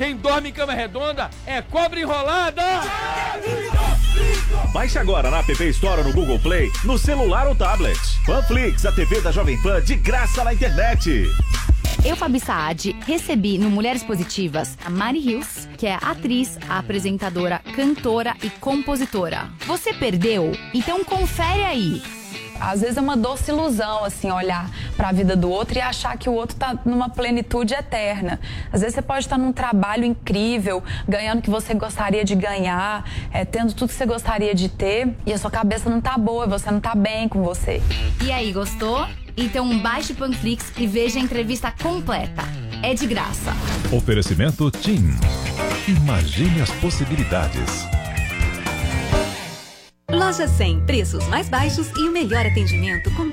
quem 0.00 0.16
dorme 0.16 0.48
em 0.48 0.52
cama 0.52 0.72
redonda 0.72 1.28
é 1.44 1.60
cobra 1.60 2.00
enrolada! 2.00 2.62
Baixe 4.72 4.98
agora 4.98 5.30
na 5.30 5.40
App 5.40 5.62
Store 5.68 6.00
ou 6.00 6.06
no 6.06 6.14
Google 6.14 6.38
Play, 6.38 6.70
no 6.84 6.96
celular 6.96 7.46
ou 7.46 7.54
tablet. 7.54 8.00
Panflix, 8.24 8.86
a 8.86 8.92
TV 8.92 9.20
da 9.20 9.30
Jovem 9.30 9.60
Pan 9.60 9.82
de 9.82 9.96
graça 9.96 10.42
na 10.42 10.54
internet. 10.54 11.26
Eu, 12.02 12.16
Fabi 12.16 12.40
Saad, 12.40 12.96
recebi 13.06 13.58
no 13.58 13.68
Mulheres 13.68 14.02
Positivas 14.02 14.74
a 14.82 14.88
Mari 14.88 15.18
Hills, 15.18 15.68
que 15.76 15.86
é 15.86 15.98
atriz, 16.00 16.58
apresentadora, 16.66 17.60
cantora 17.76 18.34
e 18.42 18.48
compositora. 18.48 19.50
Você 19.66 19.92
perdeu? 19.92 20.50
Então 20.72 21.04
confere 21.04 21.62
aí. 21.62 22.19
Às 22.60 22.82
vezes 22.82 22.98
é 22.98 23.00
uma 23.00 23.16
doce 23.16 23.50
ilusão, 23.50 24.04
assim, 24.04 24.30
olhar 24.30 24.70
para 24.96 25.08
a 25.08 25.12
vida 25.12 25.34
do 25.34 25.50
outro 25.50 25.78
e 25.78 25.80
achar 25.80 26.16
que 26.18 26.28
o 26.28 26.32
outro 26.32 26.56
tá 26.56 26.78
numa 26.84 27.08
plenitude 27.08 27.72
eterna. 27.72 28.38
Às 28.72 28.82
vezes 28.82 28.94
você 28.94 29.02
pode 29.02 29.24
estar 29.24 29.38
num 29.38 29.52
trabalho 29.52 30.04
incrível, 30.04 30.82
ganhando 31.08 31.38
o 31.38 31.42
que 31.42 31.50
você 31.50 31.72
gostaria 31.72 32.24
de 32.24 32.34
ganhar, 32.34 33.04
é, 33.32 33.44
tendo 33.44 33.72
tudo 33.72 33.88
que 33.88 33.94
você 33.94 34.06
gostaria 34.06 34.54
de 34.54 34.68
ter, 34.68 35.16
e 35.24 35.32
a 35.32 35.38
sua 35.38 35.50
cabeça 35.50 35.88
não 35.88 36.00
tá 36.00 36.18
boa, 36.18 36.46
você 36.46 36.70
não 36.70 36.80
tá 36.80 36.94
bem 36.94 37.28
com 37.28 37.42
você. 37.42 37.82
E 38.22 38.30
aí, 38.30 38.52
gostou? 38.52 39.06
Então 39.36 39.78
baixe 39.78 40.12
o 40.12 40.16
Panflix 40.16 40.72
e 40.76 40.86
veja 40.86 41.18
a 41.18 41.22
entrevista 41.22 41.72
completa. 41.82 42.42
É 42.82 42.94
de 42.94 43.06
graça. 43.06 43.52
Oferecimento 43.92 44.70
TIM. 44.70 45.14
Imagine 45.88 46.62
as 46.62 46.70
possibilidades. 46.72 47.99
Loja 50.30 50.46
100, 50.46 50.82
preços 50.82 51.26
mais 51.26 51.48
baixos 51.48 51.90
e 51.96 52.08
o 52.08 52.12
melhor 52.12 52.46
atendimento 52.46 53.12
com 53.16 53.32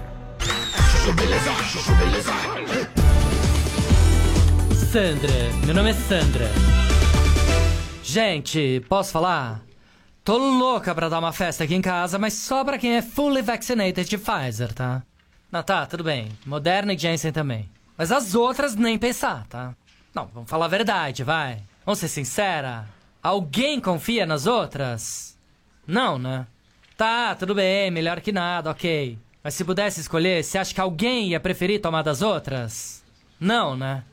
Sandra, 4.91 5.33
meu 5.65 5.73
nome 5.73 5.89
é 5.89 5.93
Sandra. 5.93 6.45
Gente, 8.03 8.85
posso 8.87 9.11
falar? 9.11 9.61
Tô 10.23 10.37
louca 10.37 10.93
pra 10.93 11.09
dar 11.09 11.17
uma 11.17 11.33
festa 11.33 11.63
aqui 11.63 11.73
em 11.73 11.81
casa, 11.81 12.19
mas 12.19 12.35
só 12.35 12.63
pra 12.63 12.77
quem 12.77 12.97
é 12.97 13.01
fully 13.01 13.41
vaccinated 13.41 14.07
de 14.07 14.17
Pfizer, 14.19 14.71
tá? 14.73 15.01
Não, 15.51 15.63
tá, 15.63 15.87
tudo 15.87 16.03
bem. 16.03 16.29
Moderna 16.45 16.93
e 16.93 16.97
Janssen 16.99 17.31
também. 17.31 17.67
Mas 17.97 18.11
as 18.11 18.35
outras 18.35 18.75
nem 18.75 18.99
pensar, 18.99 19.47
tá? 19.47 19.73
Não, 20.13 20.27
vamos 20.27 20.51
falar 20.51 20.65
a 20.65 20.69
verdade, 20.69 21.23
vai. 21.23 21.63
Vamos 21.83 21.97
ser 21.97 22.09
sincera. 22.09 22.87
Alguém 23.23 23.79
confia 23.81 24.27
nas 24.27 24.45
outras? 24.45 25.35
Não, 25.87 26.19
né? 26.19 26.45
Tá, 26.95 27.33
tudo 27.33 27.55
bem, 27.55 27.89
melhor 27.89 28.21
que 28.21 28.31
nada, 28.31 28.69
ok. 28.69 29.17
Mas 29.43 29.55
se 29.55 29.65
pudesse 29.65 29.99
escolher, 29.99 30.43
você 30.43 30.57
acha 30.57 30.73
que 30.73 30.81
alguém 30.81 31.29
ia 31.29 31.39
preferir 31.39 31.81
tomar 31.81 32.03
das 32.03 32.21
outras? 32.21 33.03
Não, 33.39 33.75
né? 33.75 34.03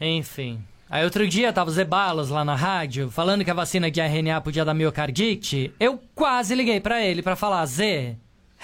Enfim. 0.00 0.62
Aí 0.88 1.04
outro 1.04 1.26
dia 1.26 1.52
tava 1.52 1.68
o 1.68 1.72
Zebalos 1.72 2.30
lá 2.30 2.44
na 2.44 2.54
rádio, 2.54 3.10
falando 3.10 3.44
que 3.44 3.50
a 3.50 3.54
vacina 3.54 3.90
de 3.90 4.00
RNA 4.00 4.40
podia 4.40 4.64
dar 4.64 4.72
miocardite. 4.72 5.72
Eu 5.78 6.00
quase 6.14 6.54
liguei 6.54 6.80
pra 6.80 7.04
ele 7.04 7.22
pra 7.22 7.36
falar, 7.36 7.66
Z, 7.66 8.16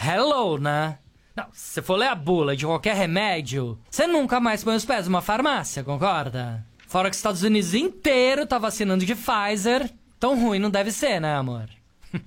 hello, 0.03 0.57
né? 0.57 0.99
Não, 1.37 1.47
se 1.53 1.75
você 1.75 1.83
for 1.83 1.97
ler 1.97 2.07
a 2.07 2.15
bula 2.15 2.57
de 2.57 2.65
qualquer 2.65 2.95
remédio, 2.95 3.77
você 3.91 4.07
nunca 4.07 4.39
mais 4.39 4.63
põe 4.63 4.77
os 4.77 4.85
pés 4.85 5.07
numa 5.07 5.21
farmácia, 5.21 5.83
concorda? 5.83 6.65
Fora 6.87 7.11
que 7.11 7.15
os 7.15 7.19
Estados 7.19 7.43
Unidos 7.43 7.75
inteiro 7.75 8.47
tá 8.47 8.57
vacinando 8.57 9.05
de 9.05 9.17
Pfizer. 9.17 9.91
Tão 10.19 10.41
ruim 10.41 10.61
não 10.61 10.71
deve 10.71 10.93
ser, 10.93 11.21
né, 11.21 11.35
amor? 11.35 11.69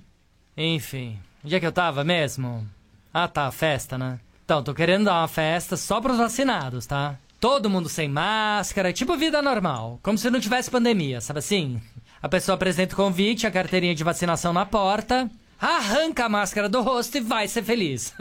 Enfim, 0.54 1.18
onde 1.42 1.56
é 1.56 1.60
que 1.60 1.66
eu 1.66 1.72
tava 1.72 2.04
mesmo? 2.04 2.68
Ah, 3.12 3.28
tá, 3.28 3.50
festa, 3.50 3.96
né? 3.96 4.20
Então, 4.44 4.62
tô 4.62 4.72
querendo 4.74 5.04
dar 5.04 5.20
uma 5.20 5.28
festa 5.28 5.76
só 5.76 6.00
pros 6.00 6.18
vacinados, 6.18 6.86
tá? 6.86 7.18
Todo 7.40 7.70
mundo 7.70 7.88
sem 7.88 8.08
máscara, 8.08 8.92
tipo 8.92 9.16
vida 9.16 9.40
normal. 9.40 10.00
Como 10.02 10.18
se 10.18 10.30
não 10.30 10.40
tivesse 10.40 10.70
pandemia, 10.70 11.20
sabe 11.20 11.38
assim? 11.38 11.80
A 12.20 12.28
pessoa 12.28 12.54
apresenta 12.54 12.94
o 12.94 12.96
convite, 12.96 13.46
a 13.46 13.50
carteirinha 13.50 13.94
de 13.94 14.02
vacinação 14.02 14.52
na 14.52 14.66
porta, 14.66 15.30
arranca 15.60 16.24
a 16.24 16.28
máscara 16.28 16.68
do 16.68 16.82
rosto 16.82 17.18
e 17.18 17.20
vai 17.20 17.46
ser 17.46 17.62
feliz. 17.62 18.14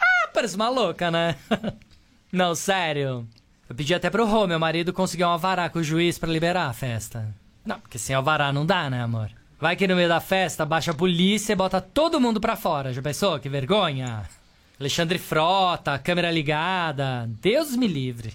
ah, 0.00 0.28
parece 0.32 0.56
uma 0.56 0.68
louca, 0.68 1.10
né? 1.10 1.36
não, 2.32 2.54
sério. 2.54 3.28
Eu 3.68 3.74
pedi 3.74 3.94
até 3.94 4.08
pro 4.08 4.26
Rô, 4.26 4.46
meu 4.46 4.58
marido, 4.58 4.92
conseguir 4.92 5.24
um 5.24 5.28
alvará 5.28 5.68
com 5.68 5.78
o 5.78 5.84
juiz 5.84 6.18
pra 6.18 6.30
liberar 6.30 6.66
a 6.66 6.72
festa. 6.72 7.28
Não, 7.64 7.78
porque 7.78 7.98
sem 7.98 8.16
alvará 8.16 8.52
não 8.52 8.64
dá, 8.64 8.88
né, 8.88 9.02
amor? 9.02 9.30
Vai 9.60 9.76
que 9.76 9.86
no 9.86 9.94
meio 9.94 10.08
da 10.08 10.20
festa 10.20 10.64
baixa 10.64 10.92
a 10.92 10.94
polícia 10.94 11.52
e 11.52 11.56
bota 11.56 11.82
todo 11.82 12.20
mundo 12.20 12.40
pra 12.40 12.56
fora. 12.56 12.94
Já 12.94 13.02
pensou? 13.02 13.38
Que 13.38 13.48
vergonha. 13.48 14.22
Alexandre 14.80 15.18
Frota, 15.18 15.98
câmera 15.98 16.30
ligada. 16.30 17.28
Deus 17.42 17.76
me 17.76 17.86
livre. 17.86 18.32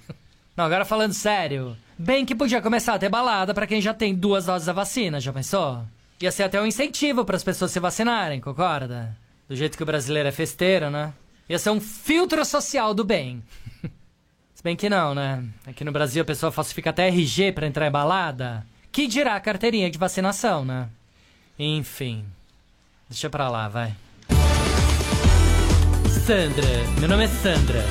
Não, 0.56 0.66
agora 0.66 0.86
falando 0.86 1.14
sério. 1.14 1.76
Bem 1.98 2.26
que 2.26 2.36
podia 2.36 2.62
começar 2.62 2.94
a 2.94 3.00
ter 3.00 3.10
balada 3.10 3.56
pra 3.56 3.66
quem 3.66 3.82
já 3.82 3.92
tem 3.94 4.14
duas 4.14 4.46
doses 4.46 4.68
da 4.68 4.74
vacina, 4.74 5.20
já 5.20 5.34
pensou? 5.34 5.84
Ia 6.22 6.32
ser 6.32 6.44
até 6.44 6.62
um 6.62 6.66
incentivo 6.66 7.26
para 7.26 7.36
as 7.36 7.44
pessoas 7.44 7.72
se 7.72 7.80
vacinarem, 7.80 8.40
concorda? 8.40 9.18
Do 9.50 9.56
jeito 9.56 9.76
que 9.76 9.84
o 9.84 9.86
brasileiro 9.86 10.30
é 10.30 10.32
festeiro, 10.32 10.92
né? 10.92 11.12
Ia 11.50 11.58
ser 11.58 11.72
um 11.72 11.82
filtro 11.82 12.46
social 12.46 12.94
do 12.94 13.04
bem. 13.04 13.44
Se 14.54 14.64
bem 14.64 14.76
que 14.76 14.90
não, 14.90 15.14
né? 15.14 15.44
Aqui 15.66 15.84
no 15.84 15.92
Brasil 15.92 16.22
a 16.22 16.26
pessoa 16.26 16.52
falsifica 16.52 16.90
até 16.92 17.08
RG 17.08 17.52
pra 17.52 17.68
entrar 17.68 17.88
em 17.88 17.92
balada. 17.92 18.66
Que 18.92 19.08
dirá 19.08 19.36
a 19.36 19.40
carteirinha 19.40 19.90
de 19.92 19.98
vacinação, 19.98 20.64
né? 20.64 20.88
Enfim. 21.58 22.26
Deixa 23.10 23.30
pra 23.30 23.50
lá, 23.50 23.68
vai. 23.68 23.94
Sandra, 26.26 26.68
meu 27.00 27.08
nome 27.08 27.26
é 27.26 27.28
Sandra. 27.28 27.84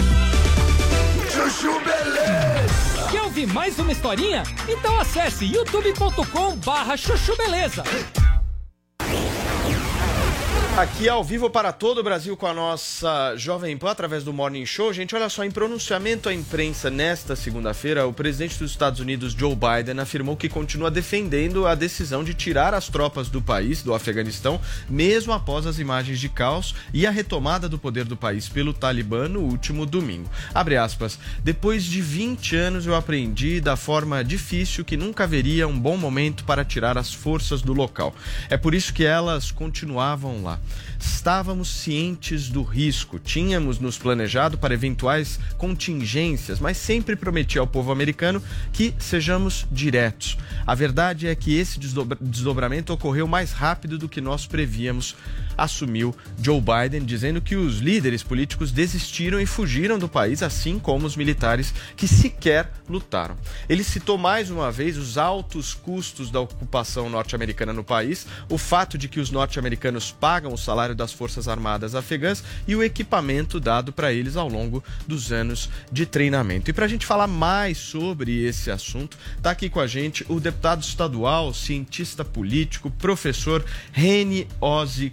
Chuchu 1.30 1.80
Beleza. 1.80 3.08
Quer 3.10 3.22
ouvir 3.22 3.46
mais 3.46 3.78
uma 3.78 3.92
historinha? 3.92 4.42
Então 4.68 4.98
acesse 4.98 5.44
youtube.com 5.46 6.56
barra 6.56 6.96
chuchu 6.96 7.36
beleza. 7.36 7.84
Aqui 10.76 11.08
ao 11.08 11.22
vivo 11.22 11.48
para 11.48 11.72
todo 11.72 11.98
o 11.98 12.02
Brasil 12.02 12.36
com 12.36 12.48
a 12.48 12.52
nossa 12.52 13.36
Jovem 13.36 13.76
Pan 13.76 13.92
através 13.92 14.24
do 14.24 14.32
Morning 14.32 14.66
Show. 14.66 14.92
Gente, 14.92 15.14
olha 15.14 15.28
só, 15.28 15.44
em 15.44 15.50
pronunciamento 15.50 16.28
à 16.28 16.34
imprensa 16.34 16.90
nesta 16.90 17.36
segunda-feira, 17.36 18.08
o 18.08 18.12
presidente 18.12 18.58
dos 18.58 18.72
Estados 18.72 18.98
Unidos, 18.98 19.34
Joe 19.34 19.54
Biden, 19.54 20.00
afirmou 20.00 20.36
que 20.36 20.48
continua 20.48 20.90
defendendo 20.90 21.64
a 21.64 21.76
decisão 21.76 22.24
de 22.24 22.34
tirar 22.34 22.74
as 22.74 22.88
tropas 22.88 23.28
do 23.28 23.40
país, 23.40 23.84
do 23.84 23.94
Afeganistão, 23.94 24.60
mesmo 24.90 25.32
após 25.32 25.64
as 25.64 25.78
imagens 25.78 26.18
de 26.18 26.28
caos 26.28 26.74
e 26.92 27.06
a 27.06 27.10
retomada 27.12 27.68
do 27.68 27.78
poder 27.78 28.04
do 28.04 28.16
país 28.16 28.48
pelo 28.48 28.74
Talibã 28.74 29.28
no 29.28 29.42
último 29.42 29.86
domingo. 29.86 30.28
Abre 30.52 30.76
aspas. 30.76 31.20
Depois 31.44 31.84
de 31.84 32.00
20 32.00 32.56
anos 32.56 32.84
eu 32.84 32.96
aprendi 32.96 33.60
da 33.60 33.76
forma 33.76 34.24
difícil 34.24 34.84
que 34.84 34.96
nunca 34.96 35.22
haveria 35.22 35.68
um 35.68 35.78
bom 35.78 35.96
momento 35.96 36.42
para 36.42 36.64
tirar 36.64 36.98
as 36.98 37.14
forças 37.14 37.62
do 37.62 37.72
local. 37.72 38.12
É 38.50 38.56
por 38.56 38.74
isso 38.74 38.92
que 38.92 39.04
elas 39.04 39.52
continuavam 39.52 40.42
lá. 40.42 40.58
Estávamos 41.00 41.68
cientes 41.68 42.48
do 42.48 42.62
risco, 42.62 43.18
tínhamos 43.18 43.78
nos 43.78 43.98
planejado 43.98 44.58
para 44.58 44.74
eventuais 44.74 45.38
contingências, 45.58 46.60
mas 46.60 46.76
sempre 46.76 47.16
prometi 47.16 47.58
ao 47.58 47.66
povo 47.66 47.90
americano 47.92 48.42
que 48.72 48.94
sejamos 48.98 49.66
diretos. 49.70 50.36
A 50.66 50.74
verdade 50.74 51.26
é 51.26 51.34
que 51.34 51.54
esse 51.56 51.78
desdobra- 51.78 52.18
desdobramento 52.20 52.92
ocorreu 52.92 53.26
mais 53.26 53.52
rápido 53.52 53.98
do 53.98 54.08
que 54.08 54.20
nós 54.20 54.46
prevíamos, 54.46 55.16
assumiu 55.56 56.14
Joe 56.40 56.60
Biden, 56.60 57.04
dizendo 57.04 57.40
que 57.40 57.56
os 57.56 57.78
líderes 57.78 58.22
políticos 58.22 58.72
desistiram 58.72 59.40
e 59.40 59.46
fugiram 59.46 59.98
do 59.98 60.08
país, 60.08 60.42
assim 60.42 60.78
como 60.78 61.06
os 61.06 61.16
militares 61.16 61.74
que 61.96 62.06
sequer 62.06 62.70
lutaram. 62.88 63.36
Ele 63.68 63.84
citou 63.84 64.18
mais 64.18 64.50
uma 64.50 64.70
vez 64.70 64.96
os 64.96 65.18
altos 65.18 65.74
custos 65.74 66.30
da 66.30 66.40
ocupação 66.40 67.08
norte-americana 67.08 67.72
no 67.72 67.84
país, 67.84 68.26
o 68.48 68.58
fato 68.58 68.98
de 68.98 69.08
que 69.08 69.20
os 69.20 69.30
norte-americanos 69.30 70.10
pagam 70.10 70.52
o 70.52 70.58
salário 70.58 70.94
das 70.94 71.12
Forças 71.12 71.48
Armadas 71.48 71.94
afegãs 71.94 72.42
e 72.66 72.74
o 72.74 72.82
equipamento 72.82 73.60
dado 73.60 73.92
para 73.92 74.12
eles 74.12 74.36
ao 74.36 74.48
longo 74.48 74.82
dos 75.06 75.32
anos 75.32 75.70
de 75.90 76.06
treinamento. 76.06 76.70
E 76.70 76.72
para 76.72 76.84
a 76.84 76.88
gente 76.88 77.06
falar 77.06 77.26
mais 77.26 77.78
sobre 77.78 78.44
esse 78.44 78.70
assunto, 78.70 79.16
está 79.36 79.50
aqui 79.50 79.68
com 79.68 79.80
a 79.80 79.86
gente 79.86 80.24
o 80.28 80.40
deputado 80.40 80.82
estadual, 80.82 81.52
cientista 81.54 82.24
político, 82.24 82.90
professor 82.90 83.64
Reni 83.92 84.46
Ozzy 84.60 85.12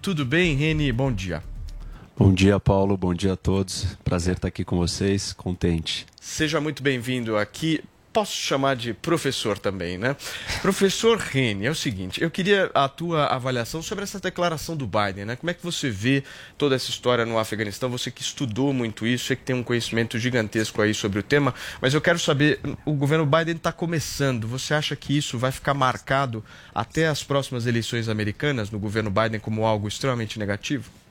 Tudo 0.00 0.24
bem, 0.24 0.54
Reni? 0.54 0.92
Bom 0.92 1.12
dia. 1.12 1.42
Bom 2.16 2.32
dia, 2.32 2.60
Paulo. 2.60 2.96
Bom 2.96 3.14
dia 3.14 3.32
a 3.32 3.36
todos. 3.36 3.96
Prazer 4.04 4.36
estar 4.36 4.48
aqui 4.48 4.64
com 4.64 4.76
vocês. 4.76 5.32
Contente. 5.32 6.06
Seja 6.20 6.60
muito 6.60 6.82
bem-vindo 6.82 7.36
aqui. 7.36 7.82
Posso 8.12 8.36
chamar 8.36 8.76
de 8.76 8.92
professor 8.92 9.58
também, 9.58 9.96
né? 9.96 10.14
Professor 10.60 11.16
Rene, 11.16 11.64
é 11.64 11.70
o 11.70 11.74
seguinte, 11.74 12.22
eu 12.22 12.30
queria 12.30 12.70
a 12.74 12.86
tua 12.86 13.26
avaliação 13.26 13.82
sobre 13.82 14.04
essa 14.04 14.20
declaração 14.20 14.76
do 14.76 14.86
Biden, 14.86 15.24
né? 15.24 15.36
Como 15.36 15.50
é 15.50 15.54
que 15.54 15.62
você 15.62 15.88
vê 15.88 16.22
toda 16.58 16.74
essa 16.74 16.90
história 16.90 17.24
no 17.24 17.38
Afeganistão? 17.38 17.88
Você 17.90 18.10
que 18.10 18.20
estudou 18.20 18.72
muito 18.72 19.06
isso, 19.06 19.24
você 19.24 19.36
que 19.36 19.44
tem 19.44 19.56
um 19.56 19.62
conhecimento 19.62 20.18
gigantesco 20.18 20.82
aí 20.82 20.92
sobre 20.92 21.20
o 21.20 21.22
tema, 21.22 21.54
mas 21.80 21.94
eu 21.94 22.02
quero 22.02 22.18
saber, 22.18 22.60
o 22.84 22.92
governo 22.92 23.24
Biden 23.24 23.56
está 23.56 23.72
começando, 23.72 24.46
você 24.46 24.74
acha 24.74 24.94
que 24.94 25.16
isso 25.16 25.38
vai 25.38 25.50
ficar 25.50 25.72
marcado 25.72 26.44
até 26.74 27.08
as 27.08 27.24
próximas 27.24 27.66
eleições 27.66 28.10
americanas 28.10 28.70
no 28.70 28.78
governo 28.78 29.10
Biden 29.10 29.40
como 29.40 29.64
algo 29.64 29.88
extremamente 29.88 30.38
negativo? 30.38 31.01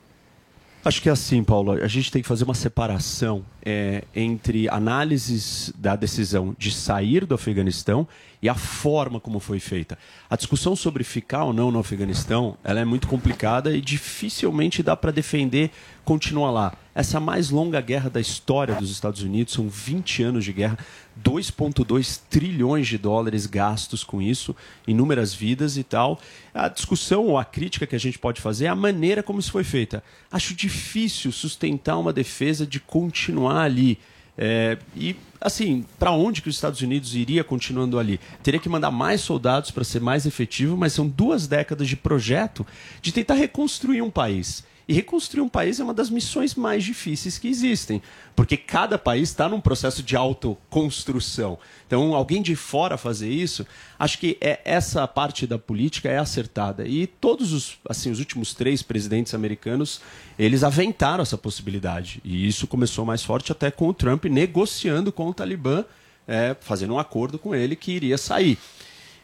Acho 0.84 1.00
que 1.00 1.10
é 1.10 1.12
assim, 1.12 1.44
Paulo. 1.44 1.74
A 1.74 1.88
gente 1.88 2.12
tem 2.12 2.22
que 2.24 2.28
fazer 2.28 2.44
uma 2.44 2.56
separação 2.56 3.46
é, 3.64 4.04
entre 4.16 4.68
análises 4.68 5.72
da 5.78 5.96
decisão 5.96 6.56
de 6.58 6.72
sair 6.72 7.26
do 7.26 7.36
Afeganistão 7.36 8.08
e 8.42 8.50
a 8.50 8.56
forma 8.56 9.20
como 9.20 9.39
foi 9.39 9.60
feita. 9.60 9.98
A 10.30 10.36
discussão 10.36 10.76
sobre 10.76 11.04
ficar 11.04 11.44
ou 11.44 11.54
não 11.54 11.72
no 11.72 11.80
Afeganistão, 11.80 12.58
ela 12.64 12.80
é 12.80 12.86
muito 12.86 13.08
complicada 13.08 13.76
e 13.76 13.80
dificilmente 13.82 14.82
dá 14.82 14.96
para 14.96 15.12
defender 15.12 15.70
continuar 16.04 16.52
lá. 16.52 16.74
Essa 16.94 17.20
mais 17.20 17.52
longa 17.52 17.80
guerra 17.80 18.10
da 18.10 18.20
história 18.20 18.76
dos 18.76 18.92
Estados 18.92 19.22
Unidos, 19.22 19.54
são 19.54 19.70
20 19.70 20.24
anos 20.24 20.44
de 20.44 20.52
guerra, 20.52 20.78
2,2 21.24 22.20
trilhões 22.30 22.88
de 22.88 22.98
dólares 22.98 23.46
gastos 23.46 24.04
com 24.04 24.22
isso, 24.22 24.56
inúmeras 24.88 25.34
vidas 25.34 25.78
e 25.78 25.84
tal. 25.84 26.20
A 26.54 26.68
discussão 26.68 27.28
ou 27.28 27.38
a 27.38 27.46
crítica 27.46 27.88
que 27.88 27.96
a 27.96 28.00
gente 28.00 28.20
pode 28.20 28.42
fazer 28.42 28.66
é 28.66 28.70
a 28.70 28.76
maneira 28.76 29.22
como 29.22 29.39
isso 29.39 29.52
foi 29.52 29.64
feita. 29.64 30.04
Acho 30.32 30.54
difícil 30.56 31.32
sustentar 31.32 31.98
uma 31.98 32.12
defesa 32.12 32.66
de 32.66 32.80
continuar 32.80 33.62
ali. 33.64 34.00
É, 34.44 34.76
e, 34.96 35.16
assim, 35.39 35.86
para 36.00 36.10
onde 36.10 36.42
que 36.42 36.50
os 36.50 36.56
Estados 36.56 36.82
Unidos 36.82 37.14
iria 37.14 37.44
continuando 37.44 38.00
ali? 38.00 38.20
Teria 38.42 38.60
que 38.60 38.68
mandar 38.68 38.89
mais 38.89 39.22
soldados 39.22 39.70
para 39.70 39.84
ser 39.84 40.02
mais 40.02 40.26
efetivo, 40.26 40.76
mas 40.76 40.94
são 40.94 41.08
duas 41.08 41.46
décadas 41.46 41.88
de 41.88 41.96
projeto 41.96 42.66
de 43.04 43.12
tentar 43.12 43.36
reconstruir 43.36 44.02
um 44.02 44.10
país. 44.10 44.64
E 44.92 44.94
reconstruir 44.94 45.39
um 45.39 45.48
país 45.48 45.80
é 45.80 45.86
uma 45.86 45.94
das 45.94 46.10
missões 46.10 46.54
mais 46.54 46.84
difíceis 46.84 47.38
que 47.38 47.48
existem, 47.48 48.02
porque 48.36 48.58
cada 48.58 48.98
país 48.98 49.30
está 49.30 49.48
num 49.48 49.62
processo 49.62 50.04
de 50.04 50.18
autoconstrução. 50.18 51.58
Então, 51.88 52.14
alguém 52.14 52.42
de 52.42 52.58
fora 52.58 52.98
fazer 52.98 53.30
isso, 53.30 53.66
acho 53.98 54.20
que 54.20 54.38
é 54.42 54.60
essa 54.66 55.08
parte 55.08 55.48
da 55.48 55.58
política 55.58 56.10
é 56.10 56.18
acertada. 56.18 56.86
E 56.86 57.08
todos 57.08 57.54
os, 57.54 57.78
assim, 57.88 58.12
os 58.12 58.20
últimos 58.20 58.54
três 58.54 58.82
presidentes 58.82 59.34
americanos, 59.34 60.02
eles 60.38 60.62
aventaram 60.62 61.22
essa 61.22 61.38
possibilidade. 61.38 62.20
E 62.22 62.46
isso 62.46 62.68
começou 62.68 63.06
mais 63.06 63.24
forte 63.24 63.50
até 63.54 63.72
com 63.72 63.88
o 63.88 63.94
Trump 63.94 64.26
negociando 64.26 65.10
com 65.10 65.30
o 65.30 65.34
Talibã, 65.34 65.86
é, 66.28 66.54
fazendo 66.60 66.96
um 66.96 67.00
acordo 67.00 67.39
com 67.39 67.56
ele 67.56 67.78
que 67.78 67.94
iria 67.94 68.18
sair. 68.18 68.58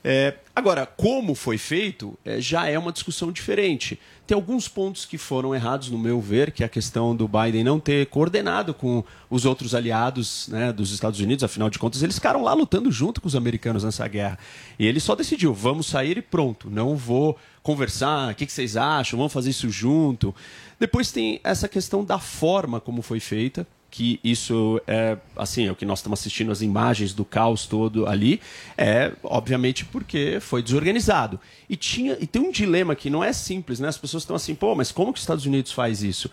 É, 0.03 0.35
agora, 0.55 0.85
como 0.85 1.35
foi 1.35 1.57
feito, 1.57 2.17
é, 2.23 2.39
já 2.39 2.67
é 2.67 2.77
uma 2.77 2.91
discussão 2.91 3.31
diferente. 3.31 3.99
Tem 4.25 4.35
alguns 4.35 4.67
pontos 4.67 5.05
que 5.05 5.17
foram 5.17 5.55
errados, 5.55 5.89
no 5.89 5.97
meu 5.97 6.19
ver, 6.21 6.51
que 6.51 6.63
é 6.63 6.65
a 6.65 6.69
questão 6.69 7.15
do 7.15 7.27
Biden 7.27 7.63
não 7.63 7.79
ter 7.79 8.07
coordenado 8.07 8.73
com 8.73 9.03
os 9.29 9.45
outros 9.45 9.73
aliados 9.73 10.47
né, 10.49 10.71
dos 10.71 10.91
Estados 10.91 11.19
Unidos, 11.19 11.43
afinal 11.43 11.69
de 11.69 11.79
contas, 11.79 12.03
eles 12.03 12.15
ficaram 12.15 12.43
lá 12.43 12.53
lutando 12.53 12.91
junto 12.91 13.21
com 13.21 13.27
os 13.27 13.35
americanos 13.35 13.83
nessa 13.83 14.07
guerra. 14.07 14.37
E 14.77 14.85
ele 14.85 14.99
só 14.99 15.15
decidiu, 15.15 15.53
vamos 15.53 15.87
sair 15.87 16.17
e 16.17 16.21
pronto, 16.21 16.69
não 16.69 16.95
vou 16.95 17.37
conversar, 17.63 18.31
o 18.31 18.35
que, 18.35 18.45
que 18.45 18.51
vocês 18.51 18.77
acham, 18.77 19.17
vamos 19.17 19.33
fazer 19.33 19.49
isso 19.49 19.69
junto. 19.69 20.33
Depois 20.79 21.11
tem 21.11 21.39
essa 21.43 21.67
questão 21.67 22.03
da 22.03 22.19
forma 22.19 22.79
como 22.79 23.01
foi 23.01 23.19
feita, 23.19 23.67
que 23.89 24.19
isso 24.23 24.81
é 24.85 25.17
assim 25.35 25.67
é 25.67 25.71
o 25.71 25.75
que 25.75 25.85
nós 25.85 25.99
estamos 25.99 26.19
assistindo 26.19 26.51
as 26.51 26.61
imagens 26.61 27.13
do 27.13 27.23
caos 27.23 27.65
todo 27.65 28.07
ali 28.07 28.41
é 28.77 29.11
obviamente 29.23 29.85
porque 29.85 30.39
foi 30.39 30.61
desorganizado. 30.61 31.39
E 31.69 31.75
tinha 31.75 32.17
e 32.19 32.27
tem 32.27 32.41
um 32.41 32.51
dilema 32.51 32.95
que 32.95 33.09
não 33.09 33.23
é 33.23 33.31
simples 33.33 33.79
né? 33.79 33.87
As 33.87 33.97
pessoas 33.97 34.23
estão 34.23 34.35
assim 34.35 34.55
pô 34.55 34.75
mas 34.75 34.91
como 34.91 35.13
que 35.13 35.17
os 35.17 35.23
Estados 35.23 35.45
Unidos 35.45 35.71
faz 35.71 36.03
isso? 36.03 36.29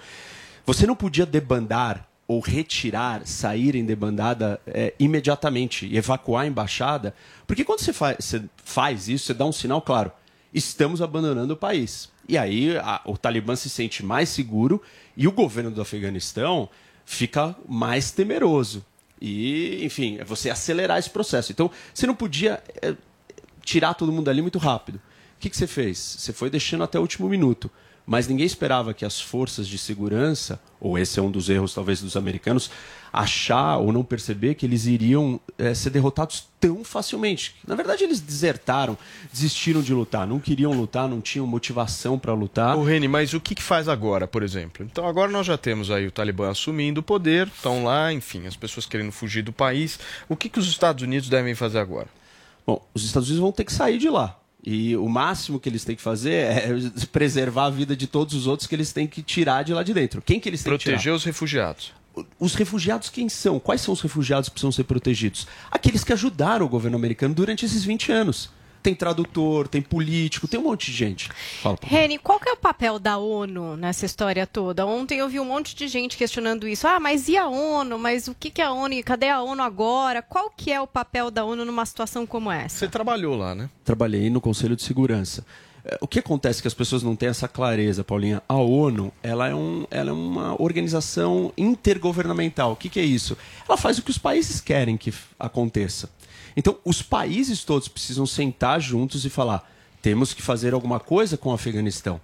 Você 0.66 0.86
não 0.86 0.96
podia 0.96 1.26
debandar 1.26 2.08
ou 2.26 2.40
retirar 2.40 3.26
sair 3.26 3.76
em 3.76 3.84
debandada 3.84 4.58
é, 4.66 4.94
imediatamente 4.98 5.94
evacuar 5.94 6.44
a 6.44 6.46
embaixada? 6.46 7.14
Porque 7.46 7.64
quando 7.64 7.80
você, 7.80 7.92
fa 7.92 8.16
você 8.18 8.42
faz 8.64 9.08
isso 9.08 9.26
você 9.26 9.34
dá 9.34 9.44
um 9.44 9.52
sinal 9.52 9.80
claro 9.80 10.10
estamos 10.54 11.02
abandonando 11.02 11.54
o 11.54 11.56
país. 11.56 12.08
E 12.28 12.38
aí 12.38 12.78
a, 12.78 13.02
o 13.04 13.18
Talibã 13.18 13.56
se 13.56 13.68
sente 13.68 14.04
mais 14.04 14.28
seguro 14.28 14.80
e 15.16 15.26
o 15.26 15.32
governo 15.32 15.70
do 15.70 15.82
Afeganistão 15.82 16.68
fica 17.04 17.54
mais 17.68 18.10
temeroso. 18.10 18.84
E, 19.20 19.84
enfim, 19.84 20.18
é 20.18 20.24
você 20.24 20.50
acelerar 20.50 20.98
esse 20.98 21.10
processo. 21.10 21.52
Então, 21.52 21.70
você 21.92 22.06
não 22.06 22.14
podia 22.14 22.62
é, 22.82 22.94
tirar 23.64 23.94
todo 23.94 24.12
mundo 24.12 24.28
ali 24.28 24.42
muito 24.42 24.58
rápido. 24.58 24.96
O 24.96 25.00
que, 25.40 25.50
que 25.50 25.56
você 25.56 25.66
fez? 25.66 25.98
Você 25.98 26.32
foi 26.32 26.50
deixando 26.50 26.84
até 26.84 26.98
o 26.98 27.02
último 27.02 27.28
minuto. 27.28 27.70
Mas 28.06 28.28
ninguém 28.28 28.44
esperava 28.44 28.92
que 28.92 29.04
as 29.04 29.18
forças 29.18 29.66
de 29.66 29.78
segurança, 29.78 30.60
ou 30.78 30.98
esse 30.98 31.18
é 31.18 31.22
um 31.22 31.30
dos 31.30 31.48
erros 31.48 31.72
talvez 31.72 32.02
dos 32.02 32.16
americanos, 32.16 32.70
achar 33.14 33.76
ou 33.78 33.92
não 33.92 34.02
perceber 34.02 34.54
que 34.54 34.66
eles 34.66 34.86
iriam 34.86 35.40
é, 35.56 35.72
ser 35.72 35.90
derrotados 35.90 36.48
tão 36.58 36.82
facilmente. 36.82 37.54
Na 37.66 37.76
verdade, 37.76 38.02
eles 38.02 38.20
desertaram, 38.20 38.98
desistiram 39.32 39.80
de 39.80 39.94
lutar, 39.94 40.26
não 40.26 40.40
queriam 40.40 40.72
lutar, 40.72 41.08
não 41.08 41.20
tinham 41.20 41.46
motivação 41.46 42.18
para 42.18 42.34
lutar. 42.34 42.76
Ô, 42.76 42.82
Reni, 42.82 43.06
mas 43.06 43.32
o 43.32 43.40
que, 43.40 43.54
que 43.54 43.62
faz 43.62 43.88
agora, 43.88 44.26
por 44.26 44.42
exemplo? 44.42 44.84
Então, 44.84 45.06
agora 45.06 45.30
nós 45.30 45.46
já 45.46 45.56
temos 45.56 45.90
aí 45.90 46.06
o 46.06 46.10
Talibã 46.10 46.50
assumindo 46.50 47.00
o 47.00 47.02
poder, 47.04 47.46
estão 47.46 47.84
lá, 47.84 48.12
enfim, 48.12 48.46
as 48.46 48.56
pessoas 48.56 48.84
querendo 48.84 49.12
fugir 49.12 49.42
do 49.42 49.52
país. 49.52 49.98
O 50.28 50.34
que, 50.34 50.48
que 50.48 50.58
os 50.58 50.66
Estados 50.68 51.02
Unidos 51.04 51.28
devem 51.28 51.54
fazer 51.54 51.78
agora? 51.78 52.08
Bom, 52.66 52.84
os 52.92 53.04
Estados 53.04 53.28
Unidos 53.28 53.42
vão 53.42 53.52
ter 53.52 53.64
que 53.64 53.72
sair 53.72 53.98
de 53.98 54.08
lá. 54.08 54.38
E 54.66 54.96
o 54.96 55.08
máximo 55.08 55.60
que 55.60 55.68
eles 55.68 55.84
têm 55.84 55.94
que 55.94 56.02
fazer 56.02 56.32
é 56.32 56.68
preservar 57.12 57.66
a 57.66 57.70
vida 57.70 57.94
de 57.94 58.06
todos 58.06 58.34
os 58.34 58.46
outros 58.46 58.66
que 58.66 58.74
eles 58.74 58.92
têm 58.92 59.06
que 59.06 59.22
tirar 59.22 59.62
de 59.62 59.72
lá 59.72 59.82
de 59.82 59.92
dentro. 59.94 60.22
Quem 60.22 60.40
que 60.40 60.48
eles 60.48 60.62
têm 60.62 60.72
que 60.72 60.78
Proteger 60.84 61.00
tirar? 61.02 61.14
os 61.14 61.22
refugiados. 61.24 61.92
Os 62.38 62.54
refugiados 62.54 63.08
quem 63.08 63.28
são? 63.28 63.58
Quais 63.58 63.80
são 63.80 63.92
os 63.92 64.00
refugiados 64.00 64.48
que 64.48 64.54
precisam 64.54 64.72
ser 64.72 64.84
protegidos? 64.84 65.46
Aqueles 65.70 66.04
que 66.04 66.12
ajudaram 66.12 66.66
o 66.66 66.68
governo 66.68 66.96
americano 66.96 67.34
durante 67.34 67.64
esses 67.64 67.84
20 67.84 68.12
anos. 68.12 68.50
Tem 68.82 68.94
tradutor, 68.94 69.66
tem 69.66 69.80
político, 69.80 70.46
tem 70.46 70.60
um 70.60 70.64
monte 70.64 70.90
de 70.90 70.92
gente. 70.92 71.30
Fala. 71.62 71.78
Reni, 71.82 72.18
qual 72.18 72.38
que 72.38 72.50
é 72.50 72.52
o 72.52 72.56
papel 72.56 72.98
da 72.98 73.16
ONU 73.16 73.78
nessa 73.78 74.04
história 74.04 74.46
toda? 74.46 74.84
Ontem 74.84 75.20
eu 75.20 75.28
vi 75.28 75.40
um 75.40 75.44
monte 75.46 75.74
de 75.74 75.88
gente 75.88 76.18
questionando 76.18 76.68
isso. 76.68 76.86
Ah, 76.86 77.00
mas 77.00 77.26
e 77.26 77.34
a 77.38 77.48
ONU? 77.48 77.98
Mas 77.98 78.28
o 78.28 78.34
que, 78.34 78.50
que 78.50 78.60
é 78.60 78.66
a 78.66 78.72
ONU? 78.72 79.02
Cadê 79.02 79.30
a 79.30 79.40
ONU 79.40 79.62
agora? 79.62 80.20
Qual 80.20 80.50
que 80.50 80.70
é 80.70 80.78
o 80.78 80.86
papel 80.86 81.30
da 81.30 81.46
ONU 81.46 81.64
numa 81.64 81.86
situação 81.86 82.26
como 82.26 82.52
essa? 82.52 82.80
Você 82.80 82.88
trabalhou 82.88 83.34
lá, 83.34 83.54
né? 83.54 83.70
Trabalhei 83.82 84.28
no 84.28 84.38
Conselho 84.38 84.76
de 84.76 84.82
Segurança. 84.82 85.46
Eh, 85.84 85.98
o 86.00 86.08
que 86.08 86.18
acontece 86.18 86.62
que 86.62 86.68
as 86.68 86.74
pessoas 86.74 87.02
não 87.02 87.14
têm 87.14 87.28
essa 87.28 87.46
clareza, 87.46 88.02
Paulinha? 88.02 88.42
A 88.48 88.56
ONU 88.56 89.12
ela 89.22 89.48
é, 89.48 89.54
um, 89.54 89.86
ela 89.90 90.10
é 90.10 90.12
uma 90.12 90.60
organização 90.60 91.52
intergovernamental. 91.56 92.72
O 92.72 92.76
que, 92.76 92.88
que 92.88 93.00
é 93.00 93.04
isso? 93.04 93.36
Ela 93.68 93.76
faz 93.76 93.98
o 93.98 94.02
que 94.02 94.10
os 94.10 94.18
países 94.18 94.60
querem 94.60 94.96
que 94.96 95.12
aconteça. 95.38 96.08
Então, 96.56 96.78
os 96.84 97.02
países 97.02 97.64
todos 97.64 97.88
precisam 97.88 98.26
sentar 98.26 98.80
juntos 98.80 99.24
e 99.24 99.30
falar: 99.30 99.70
temos 100.00 100.32
que 100.32 100.42
fazer 100.42 100.74
alguma 100.74 101.00
coisa 101.00 101.36
com 101.36 101.50
o 101.50 101.54
Afeganistão. 101.54 102.20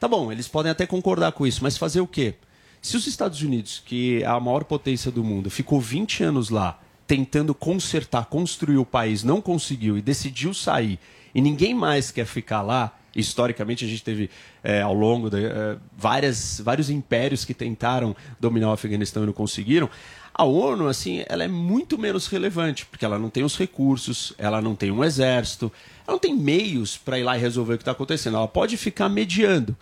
Tá 0.00 0.06
bom, 0.06 0.30
eles 0.30 0.46
podem 0.46 0.70
até 0.70 0.86
concordar 0.86 1.32
com 1.32 1.46
isso, 1.46 1.60
mas 1.62 1.76
fazer 1.76 2.00
o 2.00 2.06
quê? 2.06 2.34
Se 2.80 2.96
os 2.96 3.06
Estados 3.06 3.42
Unidos, 3.42 3.82
que 3.84 4.22
é 4.22 4.26
a 4.26 4.38
maior 4.38 4.64
potência 4.64 5.10
do 5.10 5.24
mundo, 5.24 5.50
ficou 5.50 5.80
20 5.80 6.22
anos 6.22 6.50
lá 6.50 6.80
tentando 7.08 7.54
consertar, 7.54 8.26
construir 8.26 8.76
o 8.76 8.84
país, 8.84 9.24
não 9.24 9.40
conseguiu 9.40 9.96
e 9.96 10.02
decidiu 10.02 10.52
sair, 10.52 11.00
e 11.34 11.40
ninguém 11.40 11.74
mais 11.74 12.10
quer 12.10 12.26
ficar 12.26 12.62
lá, 12.62 12.96
historicamente 13.14 13.84
a 13.84 13.88
gente 13.88 14.02
teve 14.02 14.30
eh, 14.62 14.80
ao 14.80 14.94
longo 14.94 15.28
de 15.28 15.44
eh, 15.44 15.76
várias, 15.96 16.60
vários 16.60 16.90
impérios 16.90 17.44
que 17.44 17.54
tentaram 17.54 18.14
dominar 18.38 18.68
o 18.68 18.72
Afeganistão 18.72 19.22
e 19.22 19.26
não 19.26 19.32
conseguiram. 19.32 19.90
A 20.32 20.44
ONU, 20.44 20.86
assim, 20.86 21.24
ela 21.28 21.42
é 21.42 21.48
muito 21.48 21.98
menos 21.98 22.28
relevante, 22.28 22.86
porque 22.86 23.04
ela 23.04 23.18
não 23.18 23.28
tem 23.28 23.42
os 23.42 23.58
recursos, 23.58 24.32
ela 24.38 24.62
não 24.62 24.76
tem 24.76 24.92
um 24.92 25.02
exército, 25.02 25.72
ela 26.06 26.14
não 26.14 26.18
tem 26.18 26.32
meios 26.32 26.96
para 26.96 27.18
ir 27.18 27.24
lá 27.24 27.36
e 27.36 27.40
resolver 27.40 27.74
o 27.74 27.76
que 27.76 27.82
está 27.82 27.90
acontecendo. 27.90 28.36
Ela 28.36 28.46
pode 28.46 28.76
ficar 28.76 29.08
mediando. 29.08 29.76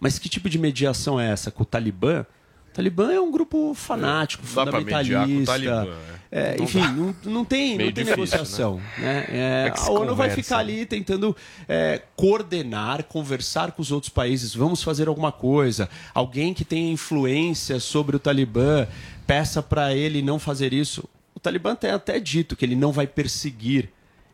Mas 0.00 0.18
que 0.18 0.28
tipo 0.28 0.48
de 0.48 0.58
mediação 0.58 1.20
é 1.20 1.30
essa? 1.30 1.50
Com 1.50 1.62
o 1.62 1.66
Talibã? 1.66 2.26
O 2.70 2.72
Talibã 2.72 3.12
é 3.12 3.20
um 3.20 3.30
grupo 3.32 3.74
fanático, 3.74 4.44
Dá 4.54 4.64
pra 4.64 4.80
mediar 4.80 5.26
com 5.26 5.34
o 5.34 5.44
fundamentalista. 5.44 5.74
Talibã, 5.74 5.96
É, 6.30 6.56
Não 6.56 6.64
enfim, 6.64 6.80
dá. 6.80 6.88
não, 6.92 7.14
não 7.24 7.44
tem, 7.44 7.76
Meio 7.76 7.88
não 7.88 7.94
tem 7.94 8.04
difícil, 8.04 8.16
negociação. 8.16 8.80
Né? 8.96 9.26
É, 9.28 9.66
É 9.66 9.72
a 9.76 9.90
ONU 9.90 10.14
vai 10.14 10.30
ficar 10.30 10.58
ali 10.58 10.86
tentando 10.86 11.36
é, 11.68 12.00
coordenar, 12.14 13.02
conversar 13.04 13.72
com 13.72 13.82
os 13.82 13.90
outros 13.90 14.12
países. 14.12 14.54
Vamos 14.54 14.82
fazer 14.84 15.08
alguma 15.08 15.32
coisa. 15.32 15.90
Alguém 16.14 16.54
que 16.54 16.64
tenha 16.64 16.92
influência 16.92 17.80
sobre 17.80 18.14
o 18.14 18.18
Talibã, 18.20 18.86
peça 19.26 19.60
para 19.60 19.92
ele 19.92 20.22
não 20.22 20.38
fazer 20.38 20.72
isso. 20.72 21.08
O 21.34 21.40
Talibã 21.40 21.74
tem 21.74 21.90
até 21.90 22.20
dito 22.20 22.54
que 22.54 22.64
ele 22.64 22.76
não 22.76 22.92
vai 22.92 23.06
perseguir 23.08 23.88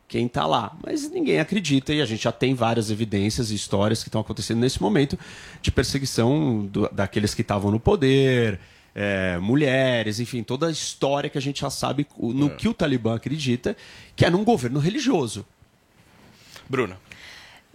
quem 0.08 0.26
está 0.26 0.46
lá. 0.46 0.76
Mas 0.84 1.10
ninguém 1.10 1.40
acredita 1.40 1.92
e 1.92 2.00
a 2.00 2.06
gente 2.06 2.22
já 2.24 2.32
tem 2.32 2.54
várias 2.54 2.90
evidências 2.90 3.50
e 3.50 3.54
histórias 3.54 4.02
que 4.02 4.08
estão 4.08 4.20
acontecendo 4.20 4.58
nesse 4.60 4.80
momento 4.80 5.18
de 5.60 5.70
perseguição 5.70 6.64
do- 6.66 6.88
daqueles 6.92 7.34
que 7.34 7.42
estavam 7.42 7.70
no 7.70 7.80
poder, 7.80 8.60
é, 8.94 9.36
mulheres, 9.38 10.20
enfim, 10.20 10.42
toda 10.42 10.68
a 10.68 10.70
história 10.70 11.28
que 11.28 11.36
a 11.36 11.42
gente 11.42 11.60
já 11.60 11.70
sabe 11.70 12.06
no 12.18 12.50
que 12.50 12.68
o 12.68 12.72
Talibã 12.74 13.14
acredita, 13.16 13.76
que 14.14 14.24
é 14.24 14.30
num 14.30 14.44
governo 14.44 14.78
religioso. 14.78 15.44
Bruna. 16.68 16.96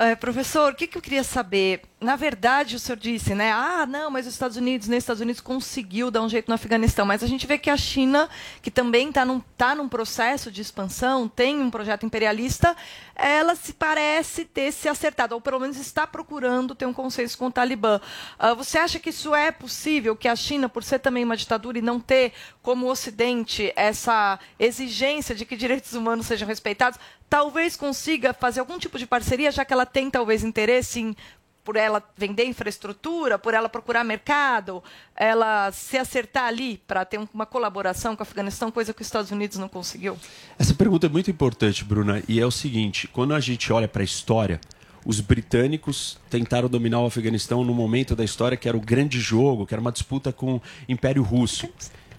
É, 0.03 0.15
professor, 0.15 0.71
o 0.71 0.75
que, 0.75 0.87
que 0.87 0.97
eu 0.97 1.01
queria 1.01 1.23
saber? 1.23 1.83
Na 1.99 2.15
verdade, 2.15 2.75
o 2.75 2.79
senhor 2.79 2.97
disse, 2.97 3.35
né? 3.35 3.51
Ah, 3.51 3.85
não, 3.85 4.09
mas 4.09 4.25
os 4.25 4.33
Estados 4.33 4.57
Unidos, 4.57 4.87
nem 4.87 4.97
os 4.97 5.03
Estados 5.03 5.21
Unidos 5.21 5.39
conseguiu 5.39 6.09
dar 6.09 6.23
um 6.23 6.27
jeito 6.27 6.47
no 6.47 6.55
Afeganistão. 6.55 7.05
Mas 7.05 7.21
a 7.21 7.27
gente 7.27 7.45
vê 7.45 7.55
que 7.59 7.69
a 7.69 7.77
China, 7.77 8.27
que 8.63 8.71
também 8.71 9.09
está 9.09 9.23
num, 9.23 9.39
tá 9.55 9.75
num 9.75 9.87
processo 9.87 10.49
de 10.49 10.59
expansão, 10.59 11.27
tem 11.27 11.61
um 11.61 11.69
projeto 11.69 12.03
imperialista, 12.03 12.75
ela 13.15 13.53
se 13.53 13.73
parece 13.73 14.43
ter 14.43 14.71
se 14.71 14.89
acertado, 14.89 15.35
ou 15.35 15.41
pelo 15.41 15.59
menos 15.59 15.77
está 15.77 16.07
procurando 16.07 16.73
ter 16.73 16.87
um 16.87 16.93
consenso 16.93 17.37
com 17.37 17.45
o 17.45 17.51
Talibã. 17.51 18.01
Ah, 18.39 18.55
você 18.55 18.79
acha 18.79 18.97
que 18.97 19.11
isso 19.11 19.35
é 19.35 19.51
possível, 19.51 20.15
que 20.15 20.27
a 20.27 20.35
China, 20.35 20.67
por 20.67 20.83
ser 20.83 20.97
também 20.97 21.23
uma 21.23 21.37
ditadura 21.37 21.77
e 21.77 21.81
não 21.83 21.99
ter, 21.99 22.33
como 22.63 22.87
o 22.87 22.89
Ocidente, 22.89 23.71
essa 23.75 24.39
exigência 24.57 25.35
de 25.35 25.45
que 25.45 25.55
direitos 25.55 25.93
humanos 25.93 26.25
sejam 26.25 26.47
respeitados, 26.47 26.99
talvez 27.31 27.77
consiga 27.77 28.33
fazer 28.33 28.59
algum 28.59 28.77
tipo 28.77 28.99
de 28.99 29.07
parceria, 29.07 29.49
já 29.51 29.63
que 29.63 29.71
ela 29.71 29.85
tem 29.85 30.11
talvez 30.11 30.43
interesse 30.43 30.99
em 30.99 31.15
por 31.63 31.75
ela 31.75 32.03
vender 32.17 32.43
infraestrutura, 32.45 33.37
por 33.37 33.53
ela 33.53 33.69
procurar 33.69 34.03
mercado, 34.03 34.83
ela 35.15 35.71
se 35.71 35.95
acertar 35.95 36.45
ali 36.45 36.81
para 36.87 37.05
ter 37.05 37.19
um- 37.19 37.27
uma 37.31 37.45
colaboração 37.45 38.15
com 38.15 38.21
o 38.21 38.23
Afeganistão, 38.23 38.71
coisa 38.71 38.93
que 38.93 39.01
os 39.01 39.07
Estados 39.07 39.29
Unidos 39.31 39.59
não 39.59 39.69
conseguiu? 39.69 40.17
Essa 40.57 40.73
pergunta 40.73 41.05
é 41.05 41.09
muito 41.09 41.29
importante, 41.29 41.85
Bruna, 41.85 42.21
e 42.27 42.39
é 42.39 42.45
o 42.45 42.51
seguinte: 42.51 43.07
quando 43.07 43.33
a 43.35 43.39
gente 43.39 43.71
olha 43.71 43.87
para 43.87 44.01
a 44.01 44.03
história, 44.03 44.59
os 45.05 45.21
britânicos 45.21 46.17
tentaram 46.31 46.67
dominar 46.67 46.99
o 47.01 47.05
Afeganistão 47.05 47.63
no 47.63 47.75
momento 47.75 48.15
da 48.15 48.23
história 48.23 48.57
que 48.57 48.67
era 48.67 48.75
o 48.75 48.81
grande 48.81 49.19
jogo, 49.19 49.65
que 49.67 49.73
era 49.73 49.81
uma 49.81 49.91
disputa 49.91 50.33
com 50.33 50.55
o 50.55 50.61
Império 50.89 51.21
Russo. 51.21 51.69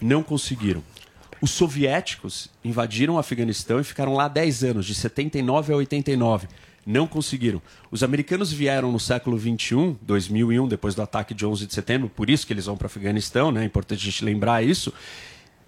Não 0.01 0.23
conseguiram. 0.23 0.81
Os 1.43 1.51
soviéticos 1.51 2.47
invadiram 2.63 3.15
o 3.15 3.17
Afeganistão 3.17 3.77
e 3.77 3.83
ficaram 3.83 4.13
lá 4.13 4.29
10 4.29 4.63
anos, 4.63 4.85
de 4.85 4.95
79 4.95 5.73
a 5.73 5.75
89. 5.75 6.47
Não 6.85 7.05
conseguiram. 7.05 7.61
Os 7.91 8.01
americanos 8.01 8.49
vieram 8.53 8.93
no 8.93 8.97
século 8.97 9.35
21, 9.35 9.97
2001, 10.03 10.69
depois 10.69 10.95
do 10.95 11.01
ataque 11.01 11.33
de 11.33 11.45
11 11.45 11.67
de 11.67 11.73
setembro, 11.73 12.07
por 12.07 12.29
isso 12.29 12.47
que 12.47 12.53
eles 12.53 12.65
vão 12.65 12.77
para 12.77 12.85
o 12.85 12.87
Afeganistão, 12.87 13.51
né? 13.51 13.61
é 13.61 13.65
importante 13.65 13.99
a 13.99 14.05
gente 14.05 14.23
lembrar 14.23 14.63
isso. 14.63 14.93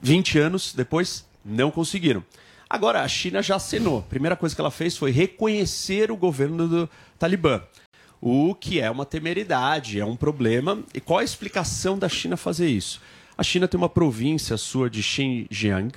20 0.01 0.39
anos 0.39 0.73
depois, 0.73 1.25
não 1.43 1.69
conseguiram. 1.69 2.23
Agora, 2.69 3.01
a 3.01 3.07
China 3.09 3.43
já 3.43 3.57
acenou. 3.57 3.99
A 3.99 4.03
primeira 4.03 4.37
coisa 4.37 4.55
que 4.55 4.61
ela 4.61 4.71
fez 4.71 4.95
foi 4.95 5.11
reconhecer 5.11 6.09
o 6.09 6.15
governo 6.15 6.69
do 6.69 6.89
Talibã. 7.19 7.61
O 8.21 8.55
que 8.55 8.79
é 8.79 8.89
uma 8.89 9.05
temeridade, 9.05 9.99
é 9.99 10.05
um 10.05 10.15
problema. 10.15 10.81
E 10.93 11.01
qual 11.01 11.19
a 11.19 11.23
explicação 11.25 11.99
da 11.99 12.07
China 12.07 12.37
fazer 12.37 12.69
isso? 12.69 13.01
A 13.37 13.43
China 13.43 13.67
tem 13.67 13.77
uma 13.77 13.89
província 13.89 14.55
sua 14.55 14.89
de 14.89 15.03
Xinjiang 15.03 15.91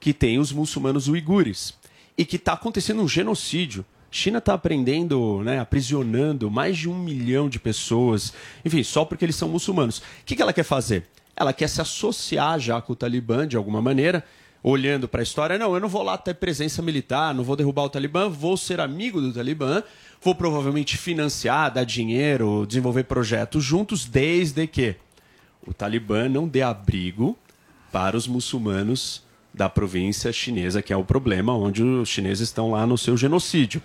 que 0.00 0.12
tem 0.12 0.38
os 0.38 0.50
muçulmanos 0.50 1.08
uigures 1.08 1.74
e 2.18 2.24
que 2.24 2.36
está 2.36 2.54
acontecendo 2.54 3.02
um 3.02 3.08
genocídio. 3.08 3.84
China 4.10 4.38
está 4.38 4.54
aprendendo, 4.54 5.40
né, 5.44 5.60
aprisionando 5.60 6.50
mais 6.50 6.76
de 6.76 6.88
um 6.88 6.98
milhão 6.98 7.48
de 7.48 7.60
pessoas, 7.60 8.32
enfim, 8.64 8.82
só 8.82 9.04
porque 9.04 9.24
eles 9.24 9.36
são 9.36 9.48
muçulmanos. 9.48 9.98
O 9.98 10.02
que, 10.26 10.34
que 10.34 10.42
ela 10.42 10.52
quer 10.52 10.64
fazer? 10.64 11.06
Ela 11.36 11.52
quer 11.52 11.68
se 11.68 11.80
associar 11.80 12.58
já 12.58 12.80
com 12.80 12.92
o 12.92 12.96
Talibã 12.96 13.46
de 13.46 13.56
alguma 13.56 13.80
maneira, 13.80 14.24
olhando 14.62 15.06
para 15.06 15.20
a 15.20 15.22
história. 15.22 15.58
Não, 15.58 15.72
eu 15.74 15.80
não 15.80 15.88
vou 15.88 16.02
lá 16.02 16.18
ter 16.18 16.34
presença 16.34 16.82
militar, 16.82 17.32
não 17.32 17.44
vou 17.44 17.54
derrubar 17.54 17.84
o 17.84 17.88
Talibã, 17.88 18.28
vou 18.28 18.56
ser 18.56 18.80
amigo 18.80 19.20
do 19.20 19.32
Talibã, 19.32 19.82
vou 20.20 20.34
provavelmente 20.34 20.96
financiar, 20.96 21.72
dar 21.72 21.84
dinheiro, 21.84 22.66
desenvolver 22.66 23.04
projetos 23.04 23.62
juntos, 23.62 24.04
desde 24.04 24.66
que 24.66 24.96
o 25.66 25.72
Talibã 25.72 26.28
não 26.28 26.48
dê 26.48 26.62
abrigo 26.62 27.38
para 27.92 28.16
os 28.16 28.26
muçulmanos 28.26 29.22
da 29.52 29.68
província 29.68 30.32
chinesa, 30.32 30.80
que 30.80 30.92
é 30.92 30.96
o 30.96 31.04
problema, 31.04 31.54
onde 31.54 31.82
os 31.82 32.08
chineses 32.08 32.48
estão 32.48 32.70
lá 32.70 32.86
no 32.86 32.96
seu 32.96 33.16
genocídio. 33.16 33.82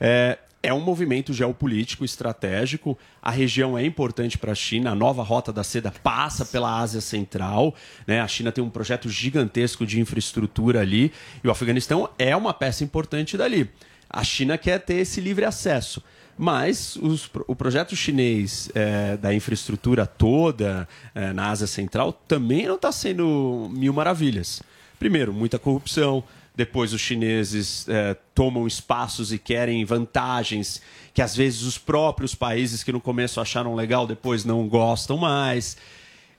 É, 0.00 0.38
é 0.62 0.72
um 0.72 0.80
movimento 0.80 1.32
geopolítico 1.32 2.04
estratégico. 2.04 2.96
A 3.20 3.30
região 3.30 3.76
é 3.76 3.84
importante 3.84 4.38
para 4.38 4.52
a 4.52 4.54
China. 4.54 4.90
A 4.90 4.94
nova 4.94 5.22
rota 5.22 5.52
da 5.52 5.64
seda 5.64 5.90
passa 5.90 6.44
pela 6.44 6.78
Ásia 6.78 7.00
Central. 7.00 7.74
Né? 8.06 8.20
A 8.20 8.28
China 8.28 8.52
tem 8.52 8.62
um 8.62 8.70
projeto 8.70 9.08
gigantesco 9.08 9.86
de 9.86 10.00
infraestrutura 10.00 10.80
ali. 10.80 11.12
E 11.42 11.48
o 11.48 11.50
Afeganistão 11.50 12.08
é 12.18 12.36
uma 12.36 12.54
peça 12.54 12.84
importante 12.84 13.36
dali. 13.36 13.70
A 14.08 14.22
China 14.22 14.58
quer 14.58 14.78
ter 14.80 14.96
esse 14.96 15.20
livre 15.20 15.44
acesso. 15.44 16.02
Mas 16.42 16.96
os 16.96 17.30
o 17.46 17.54
projeto 17.54 17.94
chinês 17.94 18.70
eh, 18.74 19.18
da 19.18 19.34
infraestrutura 19.34 20.06
toda 20.06 20.88
eh, 21.14 21.34
na 21.34 21.50
Ásia 21.50 21.66
Central 21.66 22.14
também 22.14 22.66
não 22.66 22.76
está 22.76 22.90
sendo 22.90 23.68
mil 23.70 23.92
maravilhas. 23.92 24.62
Primeiro, 24.98 25.34
muita 25.34 25.58
corrupção. 25.58 26.24
Depois, 26.56 26.94
os 26.94 27.00
chineses 27.02 27.86
eh, 27.90 28.16
tomam 28.34 28.66
espaços 28.66 29.34
e 29.34 29.38
querem 29.38 29.84
vantagens 29.84 30.80
que 31.12 31.20
às 31.20 31.36
vezes 31.36 31.60
os 31.60 31.76
próprios 31.76 32.34
países 32.34 32.82
que 32.82 32.90
no 32.90 33.02
começo 33.02 33.38
acharam 33.38 33.74
legal 33.74 34.06
depois 34.06 34.42
não 34.42 34.66
gostam 34.66 35.18
mais. 35.18 35.76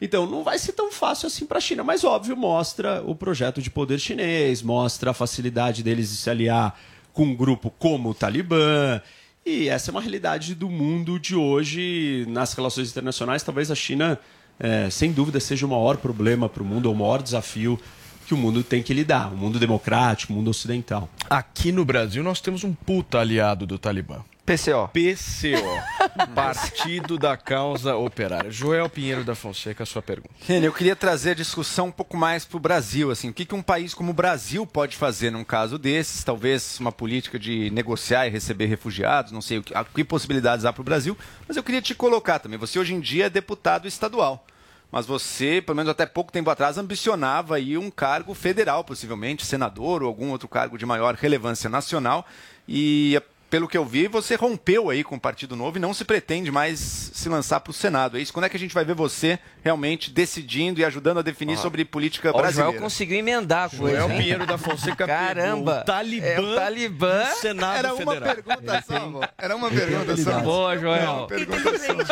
Então, 0.02 0.26
não 0.26 0.43
vai 0.43 0.58
ser 0.58 0.72
tão 0.72 0.91
fácil 0.91 1.28
assim 1.28 1.45
para 1.45 1.60
a 1.60 1.62
China, 1.62 1.84
mas 1.84 2.04
óbvio, 2.04 2.36
mostra 2.36 3.04
o 3.06 3.14
projeto 3.14 3.62
de 3.62 3.70
poder 3.70 3.99
chinês, 3.99 4.64
mostra 4.64 5.12
a 5.12 5.14
facilidade 5.14 5.84
deles 5.84 6.10
de 6.10 6.16
se 6.18 6.28
aliar 6.28 6.76
com 7.14 7.26
um 7.26 7.36
grupo 7.36 7.70
como 7.70 8.10
o 8.10 8.16
Talibã. 8.16 8.99
E 9.46 9.70
essa 9.70 9.89
é 9.89 9.92
uma 9.92 10.02
realidade 10.02 10.54
do 10.54 10.70
mundo 10.70 11.20
de 11.20 11.36
hoje 11.36 12.26
nas 12.30 12.54
relações 12.54 12.92
internacionais. 12.92 13.42
Talvez 13.42 13.72
a 13.72 13.76
China, 13.76 14.20
eh, 14.60 14.88
sem 14.92 15.12
dúvida, 15.12 15.39
seja 15.39 15.66
o 15.66 15.70
maior 15.70 15.98
problema 15.98 16.48
para 16.48 16.62
o 16.62 16.66
mundo, 16.66 16.86
ou 16.86 16.94
o 16.94 16.98
maior 16.98 17.24
desafio 17.24 17.80
que 18.28 18.36
o 18.36 18.38
mundo 18.38 18.64
tem 18.64 18.84
que 18.84 18.94
lidar. 18.94 19.34
O 19.34 19.36
mundo 19.36 19.58
democrático, 19.58 20.32
o 20.32 20.36
mundo 20.36 20.52
ocidental. 20.52 21.10
Aqui 21.28 21.72
no 21.72 21.84
Brasil 21.84 22.24
nós 22.24 22.39
temos 22.39 22.64
um 22.64 22.74
puta 22.74 23.20
aliado 23.20 23.66
do 23.66 23.80
Talibã. 23.80 24.24
PCO. 24.46 24.89
PCO. 24.92 25.62
Partido 26.36 27.18
da 27.18 27.38
Causa 27.38 27.96
Operária. 27.96 28.50
Joel 28.52 28.89
Pinheiro 28.89 29.24
da 29.24 29.36
Fonseca, 29.36 29.86
sua 29.86 30.02
pergunta. 30.02 30.34
Rene, 30.48 30.66
eu 30.66 30.74
queria 30.74 30.96
trazer 30.96 31.32
a 31.32 31.36
discussão 31.36 31.88
um 31.88 31.92
pouco 31.92 32.18
mais 32.18 32.44
para 32.44 32.58
o 32.58 32.60
Brasil. 32.60 33.12
Assim, 33.12 33.30
o 33.30 33.34
que, 33.34 33.46
que 33.46 33.56
um 33.56 33.62
país 33.62 33.94
como 33.94 34.12
o 34.12 34.14
Brasil 34.14 34.66
pode 34.66 34.98
fazer 34.98 35.30
num 35.32 35.44
caso 35.44 35.78
desses? 35.78 36.24
Talvez 36.24 36.80
uma 36.80 36.92
política 36.92 37.38
de 37.39 37.70
negociar 37.70 38.28
e 38.28 38.30
receber 38.30 38.66
refugiados, 38.66 39.32
não 39.32 39.42
sei 39.42 39.60
o 39.60 39.64
que, 39.64 39.74
a- 39.76 39.86
que 39.86 40.04
possibilidades 40.04 40.66
há 40.66 40.74
para 40.74 40.82
o 40.82 40.86
Brasil. 40.86 41.18
Mas 41.48 41.56
eu 41.56 41.64
queria 41.64 41.82
te 41.82 41.94
colocar 41.96 42.39
também. 42.39 42.58
Você 42.60 42.78
hoje 42.80 42.94
em 42.94 43.00
dia 43.00 43.28
é 43.28 43.30
deputado 43.30 43.88
estadual. 43.88 44.46
Mas 44.92 45.06
você, 45.06 45.62
pelo 45.66 45.78
menos 45.78 45.89
até 45.89 46.06
pouco 46.06 46.34
tempo 46.34 46.50
atrás, 46.50 46.78
ambicionava 46.78 47.56
aí 47.56 47.78
um 47.78 47.89
cargo 47.89 48.34
federal, 48.34 48.84
possivelmente, 48.84 49.46
senador 49.46 50.02
ou 50.04 50.10
algum 50.10 50.32
outro 50.32 50.50
cargo 50.50 50.78
de 50.78 50.86
maior 50.86 51.16
relevância 51.16 51.70
nacional. 51.70 52.28
E 52.68 53.22
pelo 53.52 53.68
que 53.68 53.78
eu 53.78 53.84
vi, 53.86 54.08
você 54.08 54.36
rompeu 54.36 54.89
aí 54.89 55.04
com 55.04 55.16
o 55.18 55.20
Partido 55.20 55.58
Novo 55.58 55.78
e 55.78 55.80
não 55.82 55.93
se 55.93 56.06
pretende 56.06 56.49
mais 56.49 56.80
se 56.80 57.28
lançar 57.28 57.60
para 57.60 57.70
o 57.72 57.74
Senado. 57.74 58.18
É 58.18 58.22
isso? 58.22 58.32
Quando 58.32 58.45
é 58.45 58.49
que 58.49 58.56
a 58.56 58.60
gente 58.60 58.74
vai 58.74 58.86
ver 58.86 58.95
você 58.95 59.38
realmente 59.62 60.10
decidindo 60.10 60.80
e 60.80 60.86
ajudando 60.86 61.18
a 61.20 61.22
definir 61.22 61.58
sobre 61.58 61.84
política 61.84 62.30
Ó, 62.30 62.38
o 62.38 62.41
brasileira? 62.41 62.72
Joel 62.72 62.82
conseguiu 62.82 63.18
emendar 63.20 63.66
a 63.66 63.70
coisa. 63.70 63.97
Joel 63.97 64.10
hein? 64.12 64.18
Pinheiro 64.22 64.45
da 64.45 64.58
Fonseca 64.58 65.06
Caramba. 65.06 65.82
o 65.82 65.84
Talibã 65.86 66.26
É 66.26 66.39
o 66.39 66.56
Talibã. 66.56 67.24
do 67.26 67.36
Senado 67.36 67.78
Era 67.78 67.93
uma 67.93 68.14
Federal. 68.14 68.36
pergunta 68.36 68.84
só, 68.88 68.99
vô. 69.10 69.22
Era 69.38 69.56
uma 69.58 69.70
pergunta 69.70 70.18
só. 70.18 70.39
Boa, 70.39 70.78
Joel. 70.78 71.28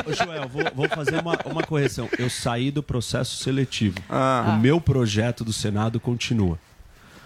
Ô, 0.06 0.14
Joel, 0.14 0.50
vou, 0.50 0.64
vou 0.76 0.90
fazer 0.90 1.22
uma, 1.22 1.40
uma 1.46 1.64
correção. 1.64 2.10
Eu 2.20 2.30
saí 2.30 2.70
do 2.70 2.84
processo 2.84 3.38
seletivo. 3.42 3.98
Ah. 4.10 4.44
O 4.50 4.60
meu 4.60 4.82
projeto 4.82 5.46
do 5.46 5.54
Senado 5.54 6.02
continua. 6.02 6.60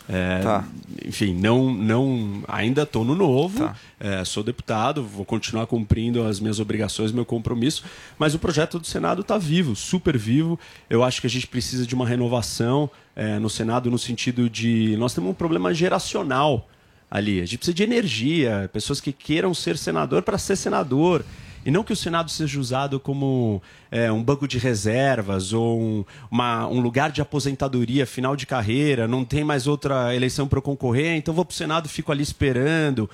É, 0.08 0.39
Tá. 0.39 0.66
Enfim, 1.06 1.34
não, 1.34 1.74
não, 1.74 2.43
ainda 2.47 2.84
estou 2.84 3.06
no 3.06 3.16
novo, 3.16 3.72
é, 3.99 4.24
sou 4.26 4.43
deputado, 4.43 5.04
vou 5.04 5.26
continuar 5.26 5.66
cumprindo 5.66 6.24
as 6.24 6.39
minhas 6.39 6.60
obrigações, 6.60 7.12
meu 7.12 7.26
compromisso, 7.26 7.84
mas 8.18 8.34
o 8.36 8.39
projeto 8.39 8.80
do 8.80 8.86
Senado 8.86 9.22
está 9.22 9.38
vivo, 9.38 9.76
super 9.76 10.18
vivo. 10.18 10.60
Eu 10.89 11.04
acho 11.04 11.22
que 11.22 11.28
a 11.28 11.30
gente 11.30 11.47
precisa 11.47 11.86
de 11.86 11.95
uma 11.95 12.06
renovação 12.06 12.89
é, 13.16 13.39
no 13.39 13.49
Senado 13.49 13.89
no 13.89 13.97
sentido 13.97 14.49
de 14.49 14.95
nós 14.97 15.14
temos 15.14 15.32
um 15.32 15.34
problema 15.34 15.74
geracional 15.74 16.68
ali. 17.10 17.41
A 17.41 17.45
gente 17.45 17.60
precisa 17.60 17.76
de 17.76 17.84
energia, 17.84 18.70
pessoas 18.74 18.99
que 18.99 19.12
queiram 19.12 19.54
ser 19.54 19.78
senador 19.78 20.22
para 20.22 20.38
ser 20.38 20.56
senador. 20.56 21.24
E 21.66 21.72
não 21.72 21.84
que 21.84 21.93
o 21.93 21.95
Senado 21.95 22.30
seja 22.30 22.59
usado 22.59 22.99
como 22.99 23.61
é, 23.89 24.11
um 24.11 24.22
banco 24.22 24.47
de 24.47 24.57
reservas 24.57 25.53
ou 25.53 25.80
um, 25.80 26.05
uma- 26.30 26.68
um 26.68 26.80
lugar 26.80 27.11
de 27.11 27.22
aposentadoria, 27.22 28.05
final 28.05 28.36
de 28.36 28.45
carreira, 28.45 29.07
não 29.07 29.24
tem 29.24 29.43
mais 29.43 29.66
outra 29.68 30.14
eleição 30.16 30.47
para 30.47 30.57
eu 30.57 30.61
concorrer, 30.64 31.16
então 31.16 31.34
vou 31.34 31.45
para 31.45 31.53
o 31.53 31.55
Senado 31.55 31.86
e 31.86 31.89
fico 31.89 32.11
ali 32.11 32.24
esperando. 32.24 33.09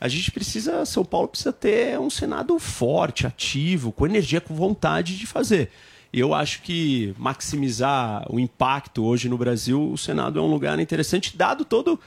A 0.00 0.08
gente 0.08 0.30
precisa, 0.30 0.84
São 0.84 1.04
Paulo 1.04 1.28
precisa 1.28 1.52
ter 1.52 1.98
um 1.98 2.10
Senado 2.10 2.58
forte, 2.58 3.26
ativo, 3.26 3.90
com 3.90 4.04
energia, 4.04 4.40
com 4.40 4.54
vontade 4.54 5.16
de 5.16 5.26
fazer. 5.26 5.70
Eu 6.12 6.34
acho 6.34 6.62
que 6.62 7.14
maximizar 7.18 8.24
o 8.30 8.38
impacto 8.38 9.04
hoje 9.04 9.28
no 9.28 9.38
Brasil, 9.38 9.90
o 9.92 9.96
Senado 9.98 10.38
é 10.38 10.42
um 10.42 10.46
lugar 10.50 10.78
interessante, 10.78 11.36
dado 11.36 11.64
todo 11.64 11.98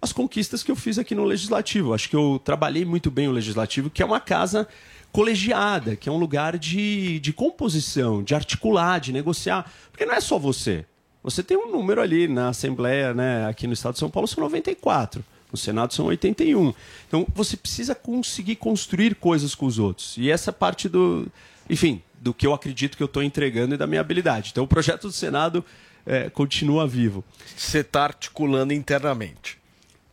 as 0.00 0.12
conquistas 0.12 0.62
que 0.62 0.70
eu 0.70 0.76
fiz 0.76 0.98
aqui 0.98 1.14
no 1.14 1.24
Legislativo. 1.24 1.94
Acho 1.94 2.08
que 2.08 2.14
eu 2.14 2.40
trabalhei 2.44 2.84
muito 2.84 3.10
bem 3.10 3.26
o 3.26 3.32
Legislativo, 3.32 3.88
que 3.90 4.02
é 4.02 4.06
uma 4.06 4.20
casa 4.20 4.68
colegiada, 5.16 5.96
que 5.96 6.10
é 6.10 6.12
um 6.12 6.18
lugar 6.18 6.58
de, 6.58 7.18
de 7.20 7.32
composição, 7.32 8.22
de 8.22 8.34
articular, 8.34 9.00
de 9.00 9.14
negociar. 9.14 9.72
Porque 9.90 10.04
não 10.04 10.12
é 10.12 10.20
só 10.20 10.38
você. 10.38 10.84
Você 11.22 11.42
tem 11.42 11.56
um 11.56 11.72
número 11.72 12.02
ali 12.02 12.28
na 12.28 12.50
Assembleia, 12.50 13.14
né, 13.14 13.46
aqui 13.46 13.66
no 13.66 13.72
Estado 13.72 13.94
de 13.94 13.98
São 13.98 14.10
Paulo, 14.10 14.28
são 14.28 14.44
94. 14.44 15.24
No 15.50 15.56
Senado 15.56 15.94
são 15.94 16.04
81. 16.04 16.74
Então 17.08 17.26
você 17.34 17.56
precisa 17.56 17.94
conseguir 17.94 18.56
construir 18.56 19.14
coisas 19.14 19.54
com 19.54 19.64
os 19.64 19.78
outros. 19.78 20.18
E 20.18 20.30
essa 20.30 20.52
parte 20.52 20.86
do. 20.86 21.26
Enfim, 21.70 22.02
do 22.20 22.34
que 22.34 22.46
eu 22.46 22.52
acredito 22.52 22.94
que 22.94 23.02
eu 23.02 23.06
estou 23.06 23.22
entregando 23.22 23.74
e 23.74 23.78
da 23.78 23.86
minha 23.86 24.02
habilidade. 24.02 24.50
Então 24.52 24.64
o 24.64 24.68
projeto 24.68 25.06
do 25.06 25.12
Senado 25.12 25.64
eh, 26.04 26.28
continua 26.28 26.86
vivo. 26.86 27.24
Você 27.56 27.78
está 27.78 28.04
articulando 28.04 28.74
internamente. 28.74 29.56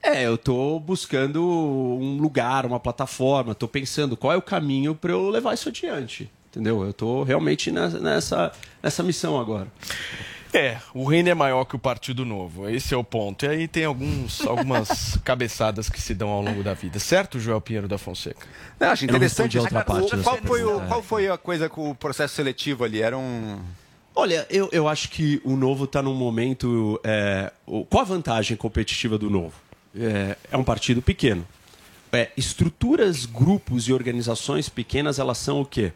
É, 0.03 0.23
eu 0.25 0.37
tô 0.37 0.79
buscando 0.79 1.41
um 1.41 2.17
lugar, 2.19 2.65
uma 2.65 2.79
plataforma, 2.79 3.55
tô 3.55 3.67
pensando 3.69 4.17
qual 4.17 4.33
é 4.33 4.37
o 4.37 4.41
caminho 4.41 4.93
para 4.93 5.11
eu 5.13 5.29
levar 5.29 5.53
isso 5.53 5.69
adiante. 5.69 6.29
Entendeu? 6.49 6.83
Eu 6.83 6.93
tô 6.93 7.23
realmente 7.23 7.71
nessa, 7.71 7.99
nessa, 7.99 8.51
nessa 8.81 9.01
missão 9.01 9.39
agora. 9.39 9.67
É, 10.53 10.77
o 10.93 11.03
reino 11.05 11.29
é 11.29 11.33
maior 11.33 11.65
que 11.65 11.75
o 11.75 11.79
Partido 11.79 12.23
Novo. 12.25 12.69
Esse 12.69 12.93
é 12.93 12.97
o 12.97 13.03
ponto. 13.03 13.43
E 13.43 13.47
aí 13.49 13.67
tem 13.67 13.85
alguns, 13.85 14.45
algumas 14.45 15.17
cabeçadas 15.25 15.89
que 15.89 15.99
se 15.99 16.13
dão 16.13 16.29
ao 16.29 16.43
longo 16.43 16.61
da 16.61 16.75
vida. 16.75 16.99
Certo, 16.99 17.39
Joel 17.39 17.59
Pinheiro 17.59 17.87
da 17.87 17.97
Fonseca? 17.97 18.45
Eu 18.79 18.89
acho 18.89 19.05
interessante. 19.05 19.55
Não 19.55 19.63
outra 19.63 19.83
parte 19.83 20.15
qual, 20.21 20.37
foi 20.43 20.63
o, 20.63 20.79
qual 20.81 21.01
foi 21.01 21.27
a 21.27 21.37
coisa 21.39 21.67
com 21.69 21.89
o 21.89 21.95
processo 21.95 22.35
seletivo 22.35 22.83
ali? 22.83 23.01
Era 23.01 23.17
um. 23.17 23.59
Olha, 24.15 24.45
eu, 24.47 24.69
eu 24.71 24.87
acho 24.87 25.09
que 25.09 25.41
o 25.43 25.55
Novo 25.55 25.85
está 25.85 26.03
num 26.03 26.13
momento. 26.13 26.99
é, 27.03 27.51
o- 27.65 27.83
qual 27.83 28.03
a 28.03 28.05
vantagem 28.05 28.55
competitiva 28.55 29.17
do 29.17 29.31
Novo? 29.31 29.55
É, 29.95 30.37
é 30.51 30.57
um 30.57 30.63
partido 30.63 31.01
pequeno. 31.01 31.45
É, 32.11 32.31
estruturas, 32.37 33.25
grupos 33.25 33.87
e 33.87 33.93
organizações 33.93 34.69
pequenas, 34.69 35.19
elas 35.19 35.37
são 35.37 35.61
o 35.61 35.65
quê? 35.65 35.91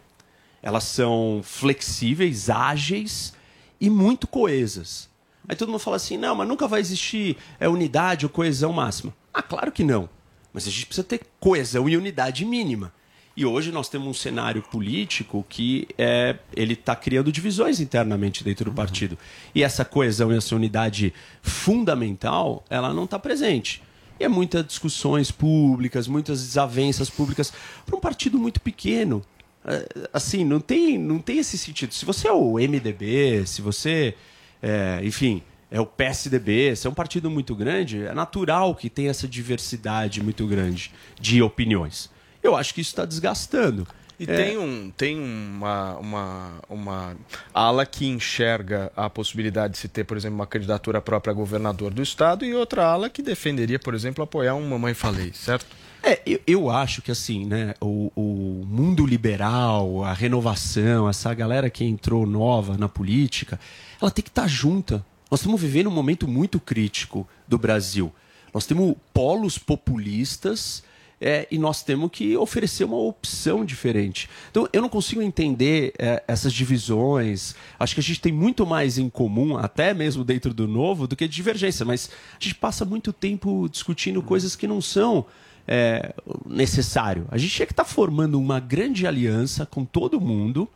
Elas 0.62 0.84
são 0.84 1.42
flexíveis, 1.44 2.50
ágeis 2.50 3.34
e 3.80 3.90
muito 3.90 4.28
coesas. 4.28 5.10
Aí 5.48 5.56
todo 5.56 5.70
mundo 5.70 5.80
fala 5.80 5.96
assim: 5.96 6.18
não, 6.18 6.36
mas 6.36 6.48
nunca 6.48 6.68
vai 6.68 6.80
existir 6.80 7.38
é, 7.60 7.70
unidade 7.70 8.26
ou 8.26 8.30
coesão 8.30 8.74
máxima. 8.74 9.14
Ah, 9.34 9.42
claro 9.42 9.72
que 9.72 9.84
não. 9.84 10.10
Mas 10.52 10.68
a 10.68 10.72
gente 10.72 10.88
precisa 10.88 11.06
ter 11.06 11.22
coesão 11.40 11.88
e 11.88 11.96
unidade 11.96 12.44
mínima. 12.44 12.92
E 13.36 13.46
hoje 13.46 13.72
nós 13.72 13.88
temos 13.88 14.08
um 14.08 14.14
cenário 14.16 14.64
político 14.64 15.46
que 15.48 15.88
é, 15.96 16.38
ele 16.56 16.74
está 16.74 16.96
criando 16.96 17.32
divisões 17.32 17.80
internamente 17.80 18.44
dentro 18.44 18.66
do 18.66 18.74
partido. 18.74 19.16
E 19.54 19.62
essa 19.62 19.86
coesão 19.86 20.34
e 20.34 20.38
essa 20.38 20.56
unidade 20.56 21.14
fundamental, 21.44 22.66
ela 22.68 22.92
não 22.92 23.04
está 23.04 23.20
presente. 23.20 23.84
E 24.20 24.24
é 24.24 24.28
muitas 24.28 24.66
discussões 24.66 25.32
públicas, 25.32 26.08
muitas 26.08 26.42
desavenças 26.42 27.10
públicas 27.10 27.52
para 27.86 27.96
um 27.96 28.00
partido 28.00 28.38
muito 28.38 28.60
pequeno. 28.60 29.24
É, 29.66 30.08
Assim, 30.14 30.44
não 30.44 30.60
tem, 30.60 30.98
não 30.98 31.20
tem 31.20 31.40
esse 31.40 31.58
sentido. 31.58 31.94
Se 31.94 32.06
você 32.06 32.28
é 32.28 32.32
o 32.32 32.54
MDB, 32.54 33.46
se 33.46 33.62
você, 33.62 34.16
é, 34.62 35.00
enfim, 35.04 35.44
é 35.70 35.80
o 35.80 35.86
PSDB, 35.86 36.76
se 36.76 36.88
é 36.88 36.90
um 36.90 36.94
partido 36.94 37.30
muito 37.30 37.54
grande, 37.54 38.04
é 38.04 38.14
natural 38.14 38.74
que 38.74 38.90
tenha 38.90 39.10
essa 39.10 39.28
diversidade 39.28 40.24
muito 40.24 40.48
grande 40.48 40.92
de 41.20 41.42
opiniões. 41.42 42.10
Eu 42.42 42.56
acho 42.56 42.74
que 42.74 42.82
isso 42.82 42.92
está 42.92 43.06
desgastando. 43.06 43.86
E 44.20 44.24
É, 44.24 44.36
tem, 44.36 44.58
um, 44.58 44.92
tem 44.96 45.20
uma, 45.20 45.98
uma, 45.98 46.54
uma 46.70 47.16
ala 47.54 47.86
que 47.86 48.08
enxerga 48.08 48.92
a 48.96 49.10
possibilidade 49.10 49.74
de 49.74 49.80
se 49.80 49.88
ter, 49.88 50.04
por 50.04 50.18
exemplo, 50.18 50.36
uma 50.36 50.48
candidatura 50.48 51.00
própria 51.00 51.32
a 51.32 51.34
governador 51.34 51.94
do 51.94 52.02
estado 52.02 52.44
e 52.44 52.54
outra 52.54 52.86
ala 52.86 53.10
que 53.10 53.22
defenderia, 53.22 53.78
por 53.78 53.94
exemplo, 53.94 54.24
apoiar 54.24 54.56
um 54.56 54.68
Mamãe 54.68 54.94
Falei, 54.94 55.32
certo? 55.34 55.68
É, 56.02 56.22
eu, 56.26 56.40
eu 56.48 56.70
acho 56.70 57.02
que 57.02 57.12
assim, 57.12 57.46
né, 57.46 57.74
o, 57.82 58.12
o 58.16 58.66
mundo 58.66 59.06
liberal, 59.06 60.04
a 60.04 60.14
renovação, 60.14 61.10
essa 61.10 61.34
galera 61.34 61.70
que 61.70 61.84
entrou 61.84 62.26
nova 62.26 62.78
na 62.78 62.88
política, 62.90 63.60
ela 64.02 64.10
tem 64.10 64.24
que 64.24 64.30
estar 64.30 64.48
junta. 64.48 65.06
Nós 65.30 65.42
estamos 65.42 65.60
vivendo 65.60 65.88
um 65.88 65.92
momento 65.92 66.28
muito 66.28 66.60
crítico 66.60 67.28
do 67.48 67.58
Brasil. 67.58 68.14
Nós 68.54 68.66
temos 68.66 68.96
polos 69.14 69.58
populistas 69.58 70.84
é, 71.20 71.48
e 71.50 71.58
nós 71.58 71.84
temos 71.84 72.10
que 72.12 72.38
oferecer 72.38 72.84
uma 72.84 72.98
opção 72.98 73.66
diferente. 73.66 74.30
Então, 74.52 74.68
eu 74.72 74.82
não 74.82 74.90
consigo 74.90 75.22
entender 75.22 75.94
é, 75.98 76.24
essas 76.28 76.54
divisões. 76.54 77.56
Acho 77.80 77.96
que 77.96 78.00
a 78.00 78.04
gente 78.04 78.22
tem 78.22 78.32
muito 78.32 78.66
mais 78.66 78.98
em 78.98 79.10
comum, 79.10 79.58
até 79.58 79.94
mesmo 79.94 80.24
dentro 80.24 80.54
do 80.54 80.68
novo, 80.68 81.08
do 81.08 81.16
que 81.16 81.28
divergência. 81.28 81.86
Mas 81.86 82.10
a 82.40 82.44
gente 82.44 82.56
passa 82.56 82.86
muito 82.86 83.12
tempo 83.12 83.68
discutindo 83.70 84.22
coisas 84.22 84.56
que 84.56 84.68
não 84.68 84.80
são 84.80 85.26
é, 85.68 86.14
necessário. 86.46 87.28
A 87.32 87.38
gente 87.38 87.54
tinha 87.54 87.66
que 87.66 87.74
estar 87.74 87.86
formando 87.86 88.40
uma 88.40 88.60
grande 88.60 89.08
aliança 89.08 89.66
com 89.66 89.84
todo 89.84 90.22
mundo 90.22 90.70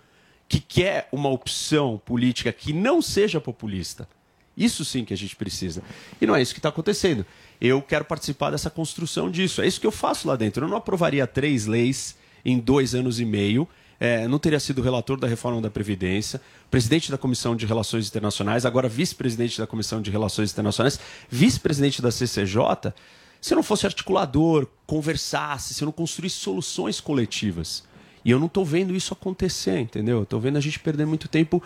que 0.50 0.60
quer 0.60 1.08
uma 1.12 1.30
opção 1.30 2.02
política 2.04 2.52
que 2.52 2.74
não 2.74 3.02
seja 3.02 3.40
populista. 3.40 4.08
Isso 4.56 4.84
sim 4.84 5.06
que 5.06 5.14
a 5.14 5.18
gente 5.18 5.36
precisa. 5.36 5.82
E 6.20 6.26
não 6.26 6.36
é 6.36 6.42
isso 6.42 6.54
que 6.54 6.60
está 6.60 6.70
acontecendo. 6.70 7.26
Eu 7.60 7.82
quero 7.82 8.06
participar 8.06 8.52
dessa 8.52 8.70
construção 8.70 9.30
disso. 9.30 9.62
É 9.62 9.68
isso 9.68 9.80
que 9.80 9.88
eu 9.88 9.92
faço 9.92 10.28
lá 10.28 10.36
dentro. 10.36 10.66
Eu 10.66 10.70
não 10.70 10.78
aprovaria 10.78 11.26
três 11.26 11.66
leis 11.66 12.16
em 12.44 12.60
dois 12.60 12.94
anos 12.96 13.20
e 13.20 13.26
meio. 13.26 13.68
É, 14.00 14.28
não 14.28 14.40
teria 14.40 14.60
sido 14.60 14.82
relator 14.82 15.20
da 15.20 15.28
reforma 15.28 15.62
da 15.62 15.70
Previdência, 15.70 16.42
presidente 16.72 17.12
da 17.12 17.20
Comissão 17.20 17.56
de 17.56 17.68
Relações 17.68 18.08
Internacionais, 18.08 18.66
agora 18.66 18.90
vice-presidente 18.90 19.60
da 19.60 19.68
Comissão 19.68 20.02
de 20.02 20.10
Relações 20.10 20.52
Internacionais, 20.52 21.00
vice-presidente 21.30 22.02
da 22.02 22.10
CCJ, 22.10 22.94
se 23.40 23.54
eu 23.54 23.58
não 23.58 23.64
fosse 23.64 23.86
articulador, 23.86 24.68
conversasse, 24.88 25.76
se 25.76 25.84
eu 25.84 25.86
não 25.86 25.92
construísse 25.92 26.38
soluções 26.38 27.00
coletivas. 27.00 27.84
E 28.24 28.32
eu 28.32 28.40
não 28.40 28.48
estou 28.48 28.64
vendo 28.64 28.96
isso 28.96 29.14
acontecer, 29.14 29.80
entendeu? 29.80 30.24
Estou 30.24 30.40
vendo 30.40 30.58
a 30.58 30.62
gente 30.62 30.80
perder 30.80 31.06
muito 31.06 31.28
tempo 31.28 31.62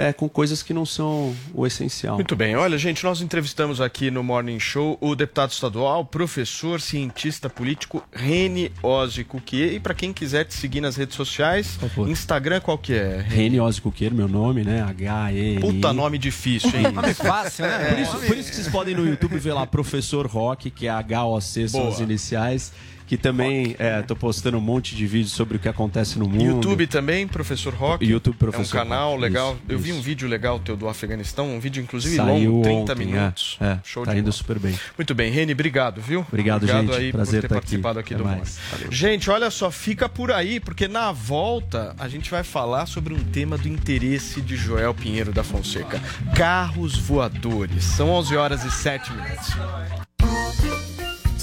é, 0.00 0.12
com 0.14 0.28
coisas 0.28 0.62
que 0.62 0.72
não 0.72 0.86
são 0.86 1.34
o 1.52 1.66
essencial. 1.66 2.14
Muito 2.14 2.34
bem. 2.34 2.56
Olha, 2.56 2.78
gente, 2.78 3.04
nós 3.04 3.20
entrevistamos 3.20 3.80
aqui 3.82 4.10
no 4.10 4.22
Morning 4.22 4.58
Show 4.58 4.96
o 4.98 5.14
deputado 5.14 5.50
estadual, 5.50 6.06
professor, 6.06 6.80
cientista 6.80 7.50
político 7.50 8.02
Rene 8.10 8.72
Ozzi 8.82 9.24
Cuquier. 9.24 9.74
E 9.74 9.80
para 9.80 9.92
quem 9.92 10.12
quiser 10.12 10.44
te 10.44 10.54
seguir 10.54 10.80
nas 10.80 10.96
redes 10.96 11.14
sociais, 11.14 11.78
Instagram 12.08 12.60
qual 12.60 12.78
que 12.78 12.94
é? 12.94 13.20
Rene 13.20 13.60
Ozzy 13.60 13.82
Cuquier, 13.82 14.12
meu 14.12 14.26
nome, 14.26 14.64
né? 14.64 14.80
H-E. 14.80 15.60
Puta 15.60 15.92
nome 15.92 16.16
difícil, 16.16 16.70
hein? 16.74 16.90
Nome 17.00 17.14
fácil, 17.14 17.66
né? 17.66 17.90
Por 17.90 17.98
isso, 17.98 18.16
por 18.26 18.36
isso 18.36 18.50
que 18.50 18.56
vocês 18.56 18.68
podem 18.68 18.94
no 18.94 19.06
YouTube 19.06 19.38
ver 19.38 19.52
lá 19.52 19.66
Professor 19.66 20.26
Rock, 20.26 20.70
que 20.70 20.86
é 20.86 20.90
H-O-C, 20.90 21.68
são 21.68 21.80
Boa. 21.80 21.92
as 21.92 22.00
iniciais. 22.00 22.72
Que 23.10 23.16
também 23.16 23.74
é, 23.76 24.02
tô 24.02 24.14
postando 24.14 24.56
um 24.56 24.60
monte 24.60 24.94
de 24.94 25.04
vídeos 25.04 25.32
sobre 25.32 25.56
o 25.56 25.58
que 25.58 25.68
acontece 25.68 26.16
no 26.16 26.28
mundo. 26.28 26.44
YouTube 26.44 26.86
também, 26.86 27.26
Professor 27.26 27.74
Rock. 27.74 28.06
YouTube 28.06 28.36
Professor 28.36 28.78
É 28.78 28.82
um 28.82 28.84
canal 28.84 29.10
Rock, 29.10 29.22
legal. 29.22 29.52
isso, 29.54 29.62
Eu 29.68 29.80
vi 29.80 29.92
um 29.92 30.00
vídeo 30.00 30.28
legal 30.28 30.60
teu 30.60 30.76
do 30.76 30.88
Afeganistão, 30.88 31.52
um 31.52 31.58
vídeo 31.58 31.82
inclusive 31.82 32.14
Saiu 32.14 32.52
longo, 32.52 32.62
30 32.62 32.92
ontem, 32.92 33.06
minutos. 33.06 33.58
É, 33.60 33.66
é, 33.66 33.78
Show 33.82 34.04
tá 34.04 34.12
de 34.12 34.18
indo 34.18 34.26
bola. 34.26 34.32
super 34.32 34.60
bem. 34.60 34.78
Muito 34.96 35.12
bem, 35.12 35.32
Reni, 35.32 35.52
obrigado, 35.52 36.00
viu? 36.00 36.20
Obrigado, 36.20 36.64
gente. 36.68 36.92
aí 36.92 37.10
Prazer 37.10 37.40
por 37.42 37.48
ter 37.48 37.54
aqui. 37.54 37.54
participado 37.54 37.98
aqui, 37.98 38.14
Até 38.14 38.22
do 38.22 38.28
mais. 38.28 38.60
Gente, 38.92 39.28
olha 39.28 39.50
só, 39.50 39.72
fica 39.72 40.08
por 40.08 40.30
aí, 40.30 40.60
porque 40.60 40.86
na 40.86 41.10
volta 41.10 41.96
a 41.98 42.06
gente 42.06 42.30
vai 42.30 42.44
falar 42.44 42.86
sobre 42.86 43.12
um 43.12 43.18
tema 43.18 43.58
do 43.58 43.66
interesse 43.66 44.40
de 44.40 44.54
Joel 44.54 44.94
Pinheiro 44.94 45.32
da 45.32 45.42
Fonseca: 45.42 46.00
carros 46.36 46.96
voadores. 46.96 47.82
São 47.82 48.08
11 48.08 48.36
horas 48.36 48.64
e 48.64 48.70
7 48.70 49.12
minutos. 49.12 49.99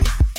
it. 0.00 0.29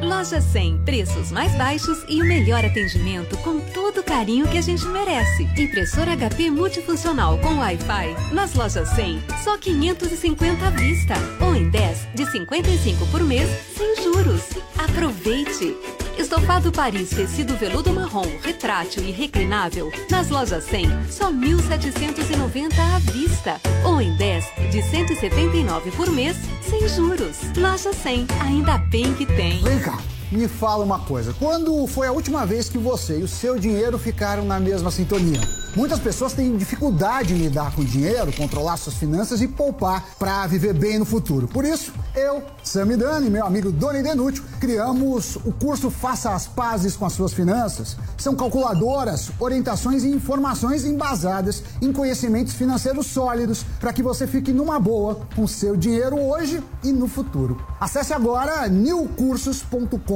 Loja 0.00 0.40
100, 0.40 0.84
preços 0.84 1.30
mais 1.30 1.54
baixos 1.56 2.02
e 2.08 2.22
o 2.22 2.24
melhor 2.24 2.64
atendimento 2.64 3.36
com 3.38 3.60
todo 3.60 4.00
o 4.00 4.02
carinho 4.02 4.48
que 4.48 4.56
a 4.56 4.62
gente 4.62 4.84
merece. 4.86 5.44
Impressora 5.56 6.16
HP 6.16 6.50
multifuncional 6.50 7.38
com 7.38 7.58
Wi-Fi. 7.58 8.32
Nas 8.32 8.54
lojas 8.54 8.88
100, 8.90 9.22
só 9.44 9.58
550 9.58 10.66
à 10.66 10.70
vista. 10.70 11.14
Ou 11.40 11.54
em 11.54 11.68
10, 11.68 12.08
de 12.14 12.30
55 12.30 13.06
por 13.08 13.22
mês, 13.22 13.48
sem 13.76 14.02
juros. 14.02 14.42
Aproveite! 14.78 15.76
Estofado 16.18 16.70
Paris 16.70 17.10
tecido 17.10 17.56
veludo 17.56 17.92
marrom, 17.92 18.26
retrátil 18.42 19.02
e 19.02 19.10
reclinável. 19.10 19.90
Nas 20.10 20.28
lojas 20.28 20.64
100, 20.64 20.88
só 21.10 21.32
1.790 21.32 22.78
à 22.78 22.98
vista. 23.12 23.60
Ou 23.84 24.00
em 24.00 24.14
10, 24.16 24.44
de 24.70 24.82
179 24.82 25.90
por 25.92 26.10
mês, 26.10 26.36
sem 26.62 26.86
juros. 26.88 27.38
Loja 27.56 27.92
100, 27.92 28.26
ainda 28.40 28.78
bem 28.78 29.14
que 29.14 29.26
tem. 29.26 29.60
Vem 29.82 29.90
cá, 29.90 29.98
me 30.32 30.48
fala 30.48 30.84
uma 30.84 31.00
coisa. 31.00 31.34
Quando 31.38 31.86
foi 31.86 32.06
a 32.06 32.12
última 32.12 32.46
vez 32.46 32.68
que 32.68 32.78
você 32.78 33.18
e 33.18 33.22
o 33.22 33.28
seu 33.28 33.58
dinheiro 33.58 33.98
ficaram 33.98 34.44
na 34.44 34.58
mesma 34.58 34.90
sintonia? 34.90 35.40
Muitas 35.74 35.98
pessoas 35.98 36.34
têm 36.34 36.54
dificuldade 36.56 37.32
em 37.32 37.38
lidar 37.38 37.74
com 37.74 37.82
dinheiro, 37.82 38.30
controlar 38.32 38.76
suas 38.76 38.96
finanças 38.96 39.40
e 39.40 39.48
poupar 39.48 40.04
para 40.18 40.46
viver 40.46 40.74
bem 40.74 40.98
no 40.98 41.04
futuro. 41.04 41.48
Por 41.48 41.64
isso, 41.64 41.92
eu, 42.14 42.42
Sami 42.62 42.94
Dani 42.94 43.30
meu 43.30 43.46
amigo 43.46 43.72
Doni 43.72 44.02
Denútil 44.02 44.44
criamos 44.60 45.36
o 45.36 45.52
curso 45.52 45.90
Faça 45.90 46.34
as 46.34 46.46
Pazes 46.46 46.94
com 46.94 47.06
as 47.06 47.14
Suas 47.14 47.32
Finanças. 47.32 47.96
São 48.18 48.36
calculadoras, 48.36 49.30
orientações 49.40 50.04
e 50.04 50.08
informações 50.08 50.84
embasadas 50.84 51.62
em 51.80 51.90
conhecimentos 51.90 52.52
financeiros 52.52 53.06
sólidos 53.06 53.64
para 53.80 53.92
que 53.94 54.02
você 54.02 54.26
fique 54.26 54.52
numa 54.52 54.78
boa 54.78 55.20
com 55.34 55.46
seu 55.46 55.74
dinheiro 55.74 56.20
hoje 56.20 56.62
e 56.84 56.92
no 56.92 57.08
futuro. 57.08 57.58
Acesse 57.80 58.12
agora 58.12 58.68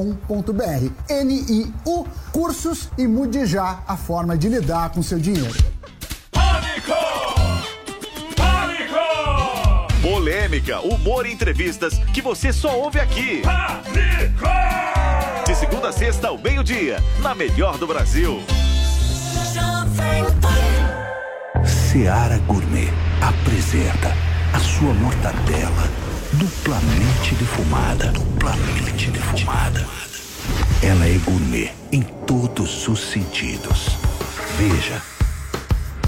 newcursos.com.br. 0.06 0.90
N-I-U 1.08 2.06
Cursos 2.32 2.88
e 2.96 3.06
mude 3.06 3.46
já 3.46 3.82
a 3.86 3.96
forma 3.96 4.36
de 4.36 4.48
lidar 4.48 4.90
com 4.90 5.02
seu 5.02 5.18
dinheiro. 5.18 5.56
Polêmica, 10.02 10.80
humor 10.80 11.26
e 11.26 11.32
entrevistas 11.32 11.98
que 12.14 12.22
você 12.22 12.52
só 12.52 12.78
ouve 12.78 13.00
aqui. 13.00 13.42
De 15.46 15.54
segunda 15.54 15.88
a 15.88 15.92
sexta 15.92 16.28
ao 16.28 16.38
meio-dia, 16.38 17.02
na 17.20 17.34
melhor 17.34 17.78
do 17.78 17.86
Brasil. 17.86 18.42
Seara 21.64 22.38
Gourmet 22.46 22.88
apresenta 23.20 24.12
a 24.52 24.60
sua 24.60 24.92
mortadela 24.94 26.05
duplamente 26.34 27.34
defumada. 27.34 28.06
Duplamente 28.12 29.10
defumada. 29.10 29.86
Ela 30.82 31.06
é 31.06 31.18
gourmet 31.24 31.72
em 31.92 32.02
todos 32.26 32.86
os 32.88 33.00
sentidos. 33.00 33.88
Veja, 34.58 35.02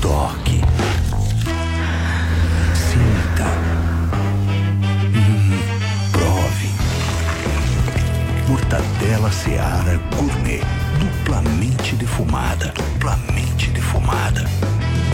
toque, 0.01 0.61
sinta, 2.75 3.45
Hum, 5.15 5.59
prove. 6.13 6.71
Mortadela 8.49 9.31
Seara 9.33 10.01
Gourmet 10.17 10.61
duplamente 10.99 11.97
defumada. 11.97 12.73
Duplamente 12.75 13.71
defumada. 13.71 14.49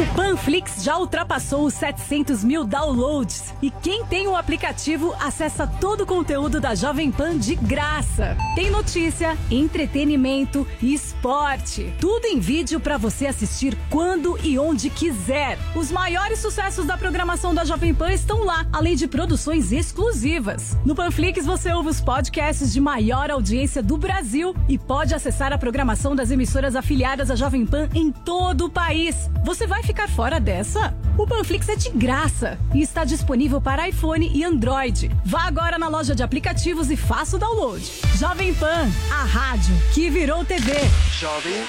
O 0.04 0.14
Panflix 0.14 0.84
já 0.84 0.98
ultrapassou 0.98 1.64
os 1.64 1.72
700 1.72 2.44
mil 2.44 2.62
downloads 2.62 3.54
e 3.62 3.70
quem 3.70 4.04
tem 4.04 4.26
o 4.26 4.36
aplicativo 4.36 5.14
acessa 5.18 5.66
todo 5.66 6.02
o 6.02 6.06
conteúdo 6.06 6.60
da 6.60 6.74
Jovem 6.74 7.10
Pan 7.10 7.38
de 7.38 7.54
graça. 7.54 8.36
Tem 8.54 8.70
notícia, 8.70 9.34
entretenimento 9.50 10.66
e 10.82 10.92
esporte. 10.92 11.90
Tudo 11.98 12.26
em 12.26 12.38
vídeo 12.38 12.78
para 12.78 12.98
você 12.98 13.26
assistir 13.26 13.78
quando 13.88 14.38
e 14.44 14.58
onde 14.58 14.90
quiser. 14.90 15.58
Os 15.74 15.90
maiores 15.90 16.38
sucessos 16.38 16.84
da 16.84 16.98
programação 16.98 17.54
da 17.54 17.64
Jovem 17.64 17.94
Pan 17.94 18.12
estão 18.12 18.44
lá, 18.44 18.66
além 18.70 18.96
de 18.96 19.08
produções 19.08 19.72
exclusivas. 19.72 20.76
No 20.84 20.94
Panflix 20.94 21.46
você 21.46 21.72
ouve 21.72 21.88
os 21.88 22.02
podcasts 22.02 22.70
de 22.70 22.80
maior 22.80 23.30
audiência 23.30 23.82
do 23.82 23.96
Brasil 23.96 24.54
e 24.68 24.76
pode 24.76 25.14
acessar 25.14 25.50
a 25.50 25.58
programação 25.58 26.14
das 26.14 26.30
emissoras 26.30 26.76
afiliadas 26.76 27.30
à 27.30 27.36
Jovem 27.36 27.64
Pan 27.64 27.88
em 27.94 28.12
todo 28.12 28.66
o 28.66 28.70
país. 28.70 29.30
Você 29.44 29.66
vai 29.66 29.82
ficar 29.82 29.93
fora 30.14 30.38
dessa? 30.38 30.94
O 31.16 31.26
Panflix 31.26 31.68
é 31.68 31.76
de 31.76 31.90
graça 31.90 32.58
e 32.74 32.82
está 32.82 33.04
disponível 33.04 33.60
para 33.60 33.88
iPhone 33.88 34.30
e 34.32 34.44
Android. 34.44 35.10
Vá 35.24 35.42
agora 35.42 35.78
na 35.78 35.88
loja 35.88 36.14
de 36.14 36.22
aplicativos 36.22 36.90
e 36.90 36.96
faça 36.96 37.36
o 37.36 37.38
download. 37.38 37.84
Jovem 38.16 38.54
Pan, 38.54 38.88
a 39.10 39.24
rádio 39.24 39.74
que 39.92 40.10
virou 40.10 40.44
TV. 40.44 40.72
Jovem 41.18 41.64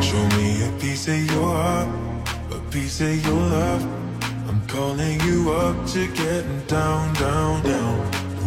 Show 0.00 0.26
me 0.36 0.62
a 0.64 0.72
piece 0.80 1.08
of 1.08 1.32
your 1.32 1.54
heart, 1.54 1.88
a 2.50 2.70
piece 2.70 3.00
of 3.02 3.26
your 3.26 3.40
love. 3.40 3.86
I'm 4.48 4.60
calling 4.66 5.20
you 5.20 5.50
up 5.50 5.76
to 5.92 6.06
getting 6.08 6.60
down, 6.66 7.12
down, 7.14 7.62
down. 7.62 8.27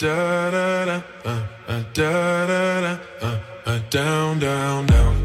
Da 0.00 0.50
da 0.50 0.84
da, 0.84 1.02
uh, 1.24 1.30
uh, 1.68 1.82
da 1.94 2.46
da 2.46 2.80
da, 2.80 2.98
uh, 3.22 3.38
uh, 3.66 3.78
down, 3.90 4.40
down, 4.40 4.86
down. 4.86 5.23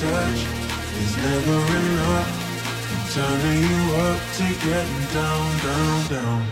Touch 0.00 0.40
is 1.02 1.12
never 1.16 1.58
enough. 1.80 2.30
I'm 2.92 3.04
turning 3.16 3.60
you 3.70 3.80
up 4.06 4.20
to 4.36 4.46
getting 4.64 5.04
down, 5.16 5.46
down, 5.66 5.98
down. 6.12 6.42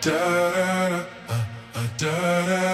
Da 0.00 0.18
da 0.54 0.88
da, 0.88 1.00
uh, 1.28 1.44
uh, 1.74 1.86
da 1.98 2.14
da 2.48 2.67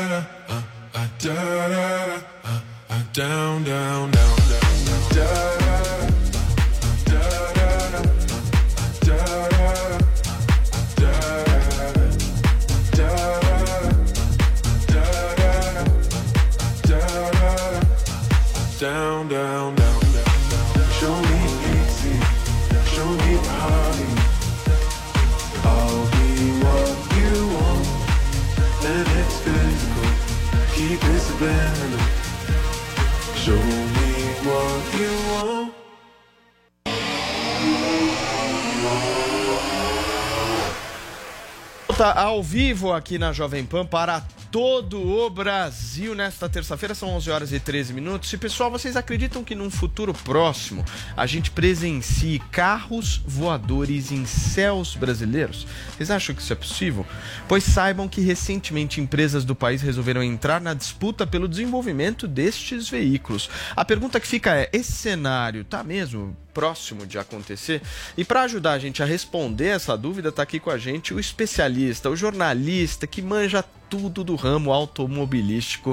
vivo 42.44 42.92
aqui 42.92 43.18
na 43.18 43.32
Jovem 43.32 43.64
Pan 43.64 43.86
para 43.86 44.20
todo 44.52 45.00
o 45.00 45.30
Brasil 45.30 45.83
nesta 46.02 46.48
terça-feira, 46.48 46.92
são 46.92 47.10
11 47.10 47.30
horas 47.30 47.52
e 47.52 47.60
13 47.60 47.92
minutos. 47.92 48.32
E 48.32 48.36
pessoal, 48.36 48.68
vocês 48.68 48.96
acreditam 48.96 49.44
que 49.44 49.54
num 49.54 49.70
futuro 49.70 50.12
próximo 50.12 50.84
a 51.16 51.24
gente 51.24 51.52
presencie 51.52 52.40
carros 52.50 53.22
voadores 53.24 54.10
em 54.10 54.26
céus 54.26 54.96
brasileiros? 54.96 55.64
Vocês 55.96 56.10
acham 56.10 56.34
que 56.34 56.42
isso 56.42 56.52
é 56.52 56.56
possível? 56.56 57.06
Pois 57.46 57.62
saibam 57.62 58.08
que 58.08 58.20
recentemente 58.20 59.00
empresas 59.00 59.44
do 59.44 59.54
país 59.54 59.82
resolveram 59.82 60.22
entrar 60.22 60.60
na 60.60 60.74
disputa 60.74 61.24
pelo 61.24 61.46
desenvolvimento 61.46 62.26
destes 62.26 62.88
veículos. 62.88 63.48
A 63.76 63.84
pergunta 63.84 64.18
que 64.18 64.26
fica 64.26 64.56
é: 64.56 64.68
esse 64.72 64.92
cenário 64.92 65.64
tá 65.64 65.84
mesmo 65.84 66.36
próximo 66.52 67.06
de 67.06 67.18
acontecer? 67.18 67.82
E 68.16 68.24
para 68.24 68.42
ajudar 68.42 68.72
a 68.72 68.78
gente 68.78 69.02
a 69.02 69.06
responder 69.06 69.68
essa 69.68 69.96
dúvida, 69.96 70.32
tá 70.32 70.42
aqui 70.42 70.58
com 70.58 70.70
a 70.70 70.78
gente 70.78 71.14
o 71.14 71.20
especialista, 71.20 72.10
o 72.10 72.16
jornalista 72.16 73.06
que 73.06 73.22
manja 73.22 73.64
tudo 73.88 74.24
do 74.24 74.34
ramo 74.34 74.72
automobilístico 74.72 75.83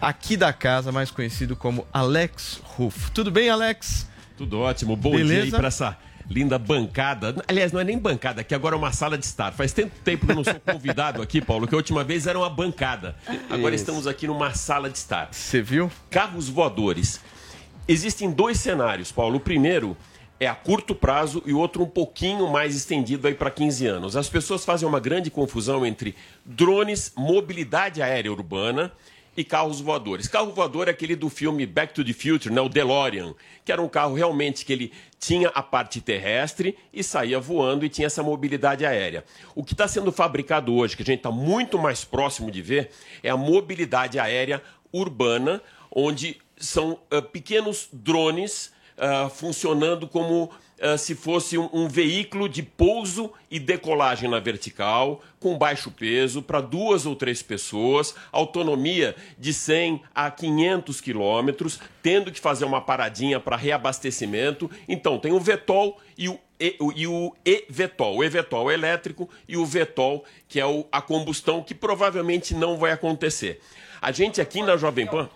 aqui 0.00 0.36
da 0.36 0.52
casa, 0.52 0.92
mais 0.92 1.10
conhecido 1.10 1.56
como 1.56 1.86
Alex 1.92 2.60
Ruff. 2.64 3.10
Tudo 3.12 3.30
bem, 3.30 3.48
Alex? 3.48 4.08
Tudo 4.36 4.60
ótimo. 4.60 4.94
Bom 4.96 5.12
Beleza? 5.12 5.34
dia 5.34 5.42
aí 5.44 5.50
pra 5.50 5.68
essa 5.68 5.96
linda 6.28 6.58
bancada. 6.58 7.34
Aliás, 7.48 7.72
não 7.72 7.80
é 7.80 7.84
nem 7.84 7.98
bancada, 7.98 8.42
aqui 8.42 8.54
agora 8.54 8.74
é 8.74 8.78
uma 8.78 8.92
sala 8.92 9.16
de 9.16 9.24
estar. 9.24 9.52
Faz 9.52 9.72
tanto 9.72 9.92
tempo 10.04 10.26
que 10.26 10.32
eu 10.32 10.36
não 10.36 10.44
sou 10.44 10.60
convidado 10.60 11.22
aqui, 11.22 11.40
Paulo, 11.40 11.66
que 11.66 11.74
a 11.74 11.78
última 11.78 12.04
vez 12.04 12.26
era 12.26 12.38
uma 12.38 12.50
bancada. 12.50 13.16
Agora 13.48 13.74
Isso. 13.74 13.82
estamos 13.82 14.06
aqui 14.06 14.26
numa 14.26 14.54
sala 14.54 14.90
de 14.90 14.98
estar. 14.98 15.28
Você 15.32 15.62
viu? 15.62 15.90
Carros 16.10 16.48
voadores. 16.48 17.20
Existem 17.86 18.30
dois 18.30 18.60
cenários, 18.60 19.10
Paulo. 19.10 19.36
O 19.36 19.40
primeiro 19.40 19.96
é 20.38 20.46
a 20.46 20.54
curto 20.54 20.94
prazo 20.94 21.42
e 21.46 21.52
o 21.52 21.58
outro 21.58 21.82
um 21.82 21.88
pouquinho 21.88 22.48
mais 22.48 22.76
estendido 22.76 23.26
aí 23.26 23.34
para 23.34 23.50
15 23.50 23.86
anos. 23.86 24.16
As 24.16 24.28
pessoas 24.28 24.64
fazem 24.64 24.86
uma 24.86 25.00
grande 25.00 25.30
confusão 25.30 25.84
entre 25.84 26.14
drones, 26.44 27.12
mobilidade 27.16 28.00
aérea 28.02 28.30
urbana 28.30 28.92
e 29.38 29.44
carros 29.44 29.80
voadores. 29.80 30.26
Carro 30.26 30.50
voador 30.50 30.88
é 30.88 30.90
aquele 30.90 31.14
do 31.14 31.30
filme 31.30 31.64
Back 31.64 31.94
to 31.94 32.04
the 32.04 32.12
Future, 32.12 32.52
né, 32.52 32.60
o 32.60 32.68
DeLorean, 32.68 33.36
que 33.64 33.70
era 33.70 33.80
um 33.80 33.88
carro 33.88 34.14
realmente 34.14 34.64
que 34.64 34.72
ele 34.72 34.92
tinha 35.20 35.48
a 35.50 35.62
parte 35.62 36.00
terrestre 36.00 36.76
e 36.92 37.04
saía 37.04 37.38
voando 37.38 37.86
e 37.86 37.88
tinha 37.88 38.08
essa 38.08 38.20
mobilidade 38.20 38.84
aérea. 38.84 39.24
O 39.54 39.62
que 39.62 39.74
está 39.74 39.86
sendo 39.86 40.10
fabricado 40.10 40.74
hoje, 40.74 40.96
que 40.96 41.04
a 41.04 41.06
gente 41.06 41.20
está 41.20 41.30
muito 41.30 41.78
mais 41.78 42.04
próximo 42.04 42.50
de 42.50 42.60
ver, 42.60 42.90
é 43.22 43.30
a 43.30 43.36
mobilidade 43.36 44.18
aérea 44.18 44.60
urbana, 44.92 45.62
onde 45.94 46.36
são 46.56 46.98
ah, 47.08 47.22
pequenos 47.22 47.88
drones 47.92 48.72
ah, 48.96 49.28
funcionando 49.28 50.08
como 50.08 50.50
ah, 50.80 50.96
se 50.98 51.14
fosse 51.14 51.56
um, 51.58 51.68
um 51.72 51.88
veículo 51.88 52.48
de 52.48 52.62
pouso 52.62 53.32
e 53.50 53.58
decolagem 53.58 54.28
na 54.30 54.38
vertical, 54.38 55.20
com 55.40 55.56
baixo 55.56 55.90
peso, 55.90 56.42
para 56.42 56.60
duas 56.60 57.06
ou 57.06 57.14
três 57.16 57.42
pessoas, 57.42 58.14
autonomia 58.32 59.14
de 59.38 59.52
100 59.52 60.02
a 60.14 60.30
500 60.30 61.00
quilômetros, 61.00 61.80
tendo 62.02 62.30
que 62.32 62.40
fazer 62.40 62.64
uma 62.64 62.80
paradinha 62.80 63.38
para 63.40 63.56
reabastecimento. 63.56 64.70
Então, 64.88 65.18
tem 65.18 65.32
o 65.32 65.40
Vetol 65.40 65.98
e 66.16 66.28
o 66.28 66.38
e, 66.60 66.76
e 66.96 67.06
o 67.06 67.32
e-Vetol. 67.44 68.16
O 68.16 68.24
e-Vetol 68.24 68.68
elétrico 68.72 69.30
e 69.46 69.56
o 69.56 69.64
Vetol, 69.64 70.24
que 70.48 70.58
é 70.58 70.66
o- 70.66 70.84
a 70.90 71.00
combustão, 71.00 71.62
que 71.62 71.72
provavelmente 71.72 72.52
não 72.52 72.76
vai 72.76 72.90
acontecer. 72.90 73.60
A 74.02 74.10
gente 74.10 74.40
aqui 74.40 74.60
na 74.60 74.76
Jovem 74.76 75.06
Pan 75.06 75.28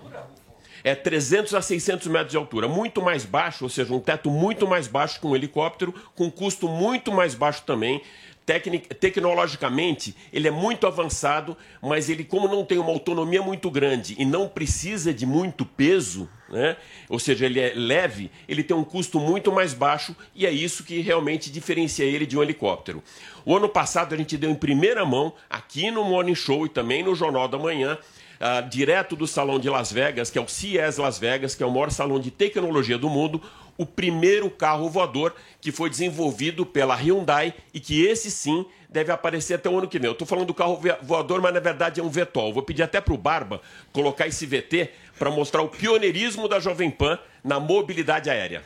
é 0.84 0.94
300 0.94 1.54
a 1.54 1.62
600 1.62 2.06
metros 2.08 2.30
de 2.32 2.36
altura, 2.36 2.68
muito 2.68 3.00
mais 3.02 3.24
baixo, 3.24 3.64
ou 3.64 3.70
seja, 3.70 3.92
um 3.94 4.00
teto 4.00 4.30
muito 4.30 4.66
mais 4.66 4.86
baixo 4.86 5.20
que 5.20 5.26
um 5.26 5.34
helicóptero, 5.36 5.94
com 6.14 6.30
custo 6.30 6.68
muito 6.68 7.12
mais 7.12 7.34
baixo 7.34 7.62
também. 7.64 8.02
Tecnic- 8.44 8.92
tecnologicamente, 8.96 10.16
ele 10.32 10.48
é 10.48 10.50
muito 10.50 10.84
avançado, 10.86 11.56
mas 11.80 12.10
ele, 12.10 12.24
como 12.24 12.48
não 12.48 12.64
tem 12.64 12.76
uma 12.76 12.90
autonomia 12.90 13.40
muito 13.40 13.70
grande 13.70 14.16
e 14.18 14.24
não 14.24 14.48
precisa 14.48 15.14
de 15.14 15.24
muito 15.24 15.64
peso, 15.64 16.28
né? 16.48 16.76
ou 17.08 17.20
seja, 17.20 17.46
ele 17.46 17.60
é 17.60 17.72
leve, 17.74 18.32
ele 18.48 18.64
tem 18.64 18.76
um 18.76 18.82
custo 18.82 19.20
muito 19.20 19.52
mais 19.52 19.72
baixo 19.74 20.14
e 20.34 20.44
é 20.44 20.50
isso 20.50 20.82
que 20.82 21.00
realmente 21.00 21.52
diferencia 21.52 22.04
ele 22.04 22.26
de 22.26 22.36
um 22.36 22.42
helicóptero. 22.42 23.00
O 23.44 23.56
ano 23.56 23.68
passado 23.68 24.12
a 24.12 24.18
gente 24.18 24.36
deu 24.36 24.50
em 24.50 24.56
primeira 24.56 25.04
mão, 25.06 25.32
aqui 25.48 25.90
no 25.92 26.02
Morning 26.02 26.34
Show 26.34 26.66
e 26.66 26.68
também 26.68 27.04
no 27.04 27.14
Jornal 27.14 27.46
da 27.46 27.58
Manhã, 27.58 27.96
ah, 28.42 28.60
direto 28.60 29.14
do 29.14 29.24
salão 29.24 29.60
de 29.60 29.70
Las 29.70 29.92
Vegas, 29.92 30.28
que 30.28 30.36
é 30.36 30.42
o 30.42 30.48
CES 30.48 30.96
Las 30.96 31.16
Vegas, 31.16 31.54
que 31.54 31.62
é 31.62 31.66
o 31.66 31.70
maior 31.70 31.92
salão 31.92 32.18
de 32.18 32.28
tecnologia 32.28 32.98
do 32.98 33.08
mundo, 33.08 33.40
o 33.78 33.86
primeiro 33.86 34.50
carro 34.50 34.90
voador 34.90 35.32
que 35.60 35.70
foi 35.70 35.88
desenvolvido 35.88 36.66
pela 36.66 36.96
Hyundai 36.96 37.54
e 37.72 37.78
que 37.78 38.04
esse 38.04 38.32
sim 38.32 38.66
deve 38.88 39.12
aparecer 39.12 39.54
até 39.54 39.70
o 39.70 39.78
ano 39.78 39.86
que 39.86 39.96
vem. 39.96 40.08
Eu 40.08 40.12
estou 40.12 40.26
falando 40.26 40.48
do 40.48 40.54
carro 40.54 40.80
voador, 41.02 41.40
mas 41.40 41.54
na 41.54 41.60
verdade 41.60 42.00
é 42.00 42.02
um 42.02 42.10
Vetol. 42.10 42.52
Vou 42.52 42.64
pedir 42.64 42.82
até 42.82 43.00
para 43.00 43.14
o 43.14 43.16
Barba 43.16 43.62
colocar 43.92 44.26
esse 44.26 44.44
VT 44.44 44.90
para 45.16 45.30
mostrar 45.30 45.62
o 45.62 45.68
pioneirismo 45.68 46.48
da 46.48 46.58
Jovem 46.58 46.90
Pan 46.90 47.20
na 47.44 47.60
mobilidade 47.60 48.28
aérea. 48.28 48.64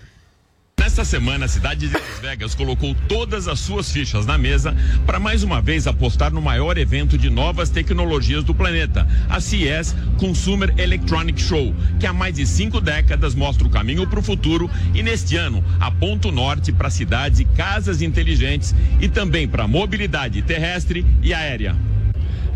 Nesta 0.97 1.11
semana, 1.11 1.45
a 1.45 1.49
cidade 1.49 1.89
de 1.89 1.93
Las 1.93 2.21
Vegas 2.23 2.55
colocou 2.55 2.97
todas 3.07 3.49
as 3.49 3.61
suas 3.61 3.93
fichas 3.93 4.25
na 4.25 4.39
mesa 4.39 4.75
para 5.05 5.21
mais 5.21 5.43
uma 5.43 5.61
vez 5.61 5.87
apostar 5.87 6.33
no 6.33 6.41
maior 6.41 6.79
evento 6.79 7.19
de 7.19 7.29
novas 7.29 7.69
tecnologias 7.69 8.43
do 8.43 8.55
planeta, 8.55 9.07
a 9.29 9.39
CES 9.39 9.95
Consumer 10.17 10.73
Electronic 10.79 11.39
Show, 11.39 11.75
que 12.01 12.07
há 12.07 12.15
mais 12.15 12.37
de 12.37 12.47
cinco 12.47 12.81
décadas 12.81 13.35
mostra 13.35 13.67
o 13.67 13.71
caminho 13.71 14.07
para 14.07 14.21
o 14.21 14.23
futuro 14.23 14.71
e 14.95 15.03
neste 15.03 15.37
ano 15.37 15.63
aponta 15.79 16.29
o 16.29 16.33
norte 16.33 16.73
para 16.73 16.89
cidades 16.89 17.41
e 17.41 17.45
casas 17.45 18.01
inteligentes 18.01 18.75
e 18.99 19.07
também 19.07 19.47
para 19.47 19.69
mobilidade 19.69 20.41
terrestre 20.41 21.05
e 21.21 21.35
aérea. 21.35 21.77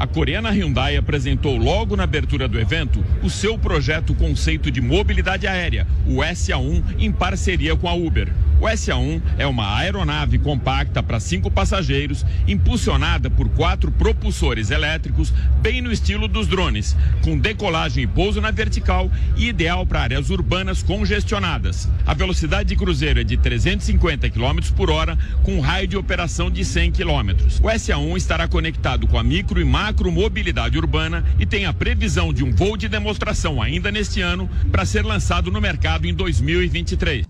A 0.01 0.07
coreana 0.07 0.49
Hyundai 0.49 0.97
apresentou 0.97 1.59
logo 1.59 1.95
na 1.95 2.05
abertura 2.05 2.49
do 2.49 2.59
evento 2.59 3.05
o 3.23 3.29
seu 3.29 3.59
projeto 3.59 4.15
conceito 4.15 4.71
de 4.71 4.81
mobilidade 4.81 5.47
aérea, 5.47 5.87
o 6.07 6.21
SA1, 6.21 6.83
em 6.99 7.13
parceria 7.13 7.77
com 7.77 7.87
a 7.87 7.93
Uber. 7.93 8.33
O 8.59 8.65
SA1 8.65 9.23
é 9.39 9.47
uma 9.47 9.79
aeronave 9.79 10.39
compacta 10.39 11.03
para 11.03 11.21
cinco 11.21 11.51
passageiros, 11.51 12.25
impulsionada 12.47 13.31
por 13.31 13.49
quatro 13.51 13.91
propulsores 13.91 14.71
elétricos, 14.71 15.33
bem 15.63 15.81
no 15.81 15.91
estilo 15.91 16.29
dos 16.29 16.47
drones, 16.47 16.95
com 17.23 17.39
decolagem 17.39 18.05
e 18.05 18.07
pouso 18.07 18.39
na 18.39 18.51
vertical 18.51 19.11
e 19.37 19.49
ideal 19.49 19.87
para 19.87 20.01
áreas 20.01 20.29
urbanas 20.29 20.83
congestionadas. 20.83 21.89
A 22.07 22.13
velocidade 22.13 22.71
de 22.71 22.77
cruzeiro 22.77 23.21
é 23.21 23.25
de 23.25 23.39
350 23.39 24.29
km 24.29 24.61
por 24.77 24.91
hora, 24.91 25.19
com 25.43 25.61
raio 25.61 25.89
de 25.89 25.97
operação 25.97 26.51
de 26.51 26.63
100 26.63 26.93
km. 26.93 27.31
O 27.63 27.67
SA1 27.67 28.17
estará 28.17 28.47
conectado 28.47 29.07
com 29.07 29.19
a 29.19 29.23
micro 29.23 29.59
e 29.59 29.65
macro 29.65 29.90
mobilidade 30.11 30.79
urbana 30.79 31.25
e 31.39 31.47
tem 31.47 31.67
a 31.67 31.73
previsão 31.73 32.33
de 32.33 32.45
um 32.45 32.53
voo 32.53 32.77
de 32.77 32.89
demonstração 32.89 33.61
ainda 33.61 33.91
neste 33.91 34.21
ano 34.21 34.49
para 34.71 34.85
ser 34.85 35.05
lançado 35.05 35.51
no 35.51 35.61
mercado 35.61 36.07
em 36.07 36.15
2023. 36.15 37.27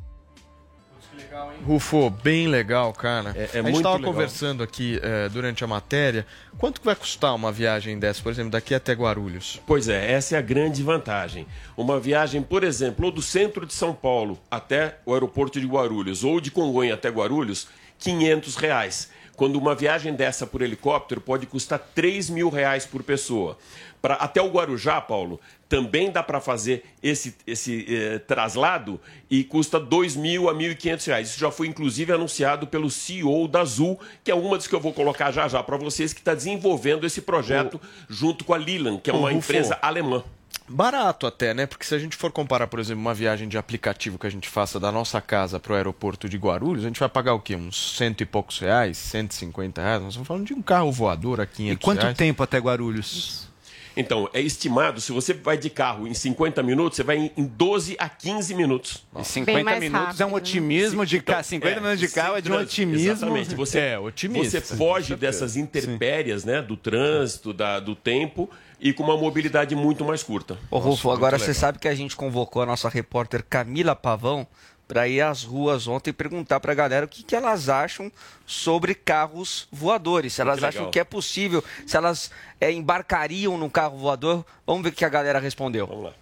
Rufo, 1.65 2.11
bem 2.11 2.49
legal, 2.49 2.93
cara. 2.93 3.35
É, 3.37 3.41
é 3.41 3.45
a 3.45 3.47
gente 3.47 3.63
muito 3.63 3.77
estava 3.77 4.01
conversando 4.01 4.63
aqui 4.63 4.99
eh, 5.03 5.29
durante 5.29 5.63
a 5.63 5.67
matéria. 5.67 6.27
Quanto 6.57 6.81
vai 6.83 6.95
custar 6.95 7.35
uma 7.35 7.53
viagem 7.53 7.99
dessa, 7.99 8.23
por 8.23 8.33
exemplo, 8.33 8.51
daqui 8.51 8.75
até 8.75 8.93
Guarulhos? 8.95 9.61
Pois 9.67 9.89
é, 9.89 10.13
essa 10.13 10.37
é 10.37 10.39
a 10.39 10.43
grande 10.43 10.83
vantagem. 10.83 11.47
Uma 11.77 12.01
viagem, 12.01 12.43
por 12.43 12.65
exemplo, 12.65 13.07
ou 13.07 13.13
do 13.13 13.23
centro 13.23 13.67
de 13.67 13.75
São 13.75 13.95
Paulo 13.95 14.39
até 14.51 14.99
o 15.05 15.13
aeroporto 15.13 15.61
de 15.61 15.67
Guarulhos, 15.67 16.25
ou 16.25 16.41
de 16.41 16.51
Congonha 16.51 16.95
até 16.95 17.11
Guarulhos, 17.11 17.69
500 17.99 18.57
reais. 18.57 19.11
Quando 19.41 19.57
uma 19.57 19.75
viagem 19.75 20.13
dessa 20.13 20.47
por 20.47 20.61
helicóptero 20.61 21.19
pode 21.19 21.47
custar 21.47 21.79
3 21.95 22.29
mil 22.29 22.51
reais 22.51 22.85
por 22.85 23.03
pessoa. 23.03 23.57
Pra, 24.03 24.17
até 24.17 24.43
o 24.43 24.51
Guarujá, 24.51 25.01
Paulo, 25.01 25.41
também 25.67 26.11
dá 26.11 26.23
para 26.23 26.43
fazer 26.43 26.85
esse, 27.03 27.35
esse 27.47 27.87
eh, 27.89 28.19
traslado 28.19 29.01
e 29.31 29.43
custa 29.43 29.81
2 29.81 30.15
mil 30.15 30.51
a 30.51 30.55
1.500 30.55 31.07
reais. 31.07 31.31
Isso 31.31 31.41
já 31.41 31.51
foi 31.51 31.69
inclusive 31.69 32.13
anunciado 32.13 32.67
pelo 32.67 32.91
CEO 32.91 33.49
da 33.49 33.63
Azul, 33.63 33.99
que 34.23 34.31
é 34.31 34.35
uma 34.35 34.59
das 34.59 34.67
que 34.67 34.75
eu 34.75 34.81
vou 34.81 34.93
colocar 34.93 35.33
já 35.33 35.49
já 35.49 35.63
para 35.63 35.79
vocês, 35.79 36.13
que 36.13 36.21
está 36.21 36.35
desenvolvendo 36.35 37.07
esse 37.07 37.23
projeto 37.23 37.81
junto 38.11 38.45
com 38.45 38.53
a 38.53 38.59
Lilan, 38.59 38.99
que 38.99 39.09
é 39.09 39.15
uma 39.15 39.33
empresa 39.33 39.79
alemã. 39.81 40.23
Barato 40.71 41.27
até, 41.27 41.53
né? 41.53 41.67
Porque 41.67 41.85
se 41.85 41.95
a 41.95 41.99
gente 41.99 42.17
for 42.17 42.31
comparar, 42.31 42.67
por 42.69 42.79
exemplo, 42.79 43.01
uma 43.01 43.13
viagem 43.13 43.49
de 43.49 43.59
aplicativo 43.59 44.19
que 44.19 44.27
a 44.27 44.31
gente 44.31 44.49
faça 44.49 44.79
da 44.79 44.93
nossa 44.93 45.21
casa 45.21 45.59
para 45.59 45.73
o 45.73 45.77
aeroporto 45.77 46.29
de 46.29 46.37
Guarulhos, 46.37 46.85
a 46.85 46.87
gente 46.89 47.01
vai 47.01 47.09
pagar 47.09 47.35
o 47.35 47.41
quê? 47.41 47.57
Uns 47.57 47.97
cento 47.97 48.21
e 48.23 48.27
poucos 48.27 48.59
reais, 48.61 48.97
150 48.97 49.83
reais? 49.83 50.01
Nós 50.01 50.11
estamos 50.13 50.29
falando 50.29 50.47
de 50.47 50.55
um 50.55 50.63
carro 50.63 50.93
voador 50.93 51.41
a 51.41 51.47
500 51.47 51.83
E 51.83 51.85
quanto 51.85 52.03
reais. 52.03 52.17
tempo 52.17 52.43
até 52.43 52.59
Guarulhos? 52.59 53.49
Então, 53.97 54.31
é 54.33 54.41
estimado, 54.41 55.01
se 55.01 55.11
você 55.11 55.35
vai 55.35 55.59
de 55.59 55.69
carro 55.69 56.07
em 56.07 56.15
50 56.15 56.63
minutos, 56.63 56.97
você 56.97 57.03
vai 57.03 57.17
em- 57.19 57.33
em 57.37 57.45
12 57.45 57.97
a 57.99 58.09
15 58.09 58.55
minutos. 58.55 59.05
E 59.19 59.25
50 59.25 59.81
minutos 59.81 60.21
é 60.21 60.25
um 60.25 60.33
otimismo 60.33 61.05
de 61.05 61.21
carro. 61.21 61.43
50 61.43 61.81
minutos 61.81 61.99
de 61.99 62.09
carro 62.09 62.37
é 62.37 62.41
de 62.41 62.53
um 62.53 62.57
otimismo. 62.57 63.11
Exatamente. 63.11 63.55
Você, 63.57 63.79
É, 63.81 63.99
otimista, 63.99 64.61
Você 64.61 64.77
foge 64.77 65.17
dessas 65.17 65.57
intempéries, 65.57 66.45
né? 66.45 66.63
Do 66.63 66.77
trânsito, 66.77 67.53
da, 67.53 67.81
do 67.81 67.97
tempo 67.97 68.49
e 68.81 68.93
com 68.93 69.03
uma 69.03 69.17
mobilidade 69.17 69.77
muito 69.77 70.05
mais 70.05 70.23
curta. 70.23 70.59
Ô, 70.71 70.79
Rufo, 70.79 71.11
agora 71.11 71.39
você 71.39 71.53
sabe 71.53 71.79
que 71.79 71.87
a 71.87 71.95
gente 71.95 72.17
convocou 72.17 72.63
a 72.63 72.67
nossa 72.67 72.89
repórter 72.89 73.45
Camila 73.49 73.95
Pavão 73.95 74.47
para 74.89 75.07
ir 75.07 75.21
às 75.21 75.45
ruas 75.45 75.87
ontem 75.87 76.11
e 76.11 76.13
perguntar 76.13 76.59
para 76.59 76.73
a 76.73 76.75
galera 76.75 77.07
o 77.07 77.09
que, 77.09 77.23
que 77.23 77.37
elas 77.37 77.69
acham 77.69 78.11
sobre 78.45 78.93
carros 78.93 79.69
voadores. 79.71 80.33
Se 80.33 80.41
elas 80.41 80.61
Muito 80.61 80.67
acham 80.67 80.91
que 80.91 80.99
é 80.99 81.05
possível, 81.05 81.63
se 81.87 81.97
elas 81.97 82.31
é, 82.61 82.73
embarcariam 82.73 83.57
num 83.57 83.69
carro 83.69 83.99
voador. 83.99 84.45
Vamos 84.67 84.83
ver 84.83 84.89
o 84.89 84.93
que 84.93 85.05
a 85.05 85.09
galera 85.09 85.39
respondeu. 85.39 85.87
Vamos 85.87 86.05
lá. 86.07 86.13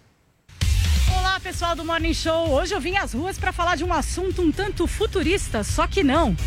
Olá, 1.17 1.39
pessoal 1.39 1.75
do 1.75 1.83
Morning 1.83 2.13
Show. 2.13 2.51
Hoje 2.51 2.75
eu 2.75 2.79
vim 2.79 2.95
às 2.97 3.13
ruas 3.13 3.39
para 3.39 3.51
falar 3.51 3.75
de 3.75 3.83
um 3.83 3.91
assunto 3.91 4.41
um 4.41 4.51
tanto 4.51 4.85
futurista, 4.85 5.63
só 5.63 5.87
que 5.87 6.03
não. 6.03 6.37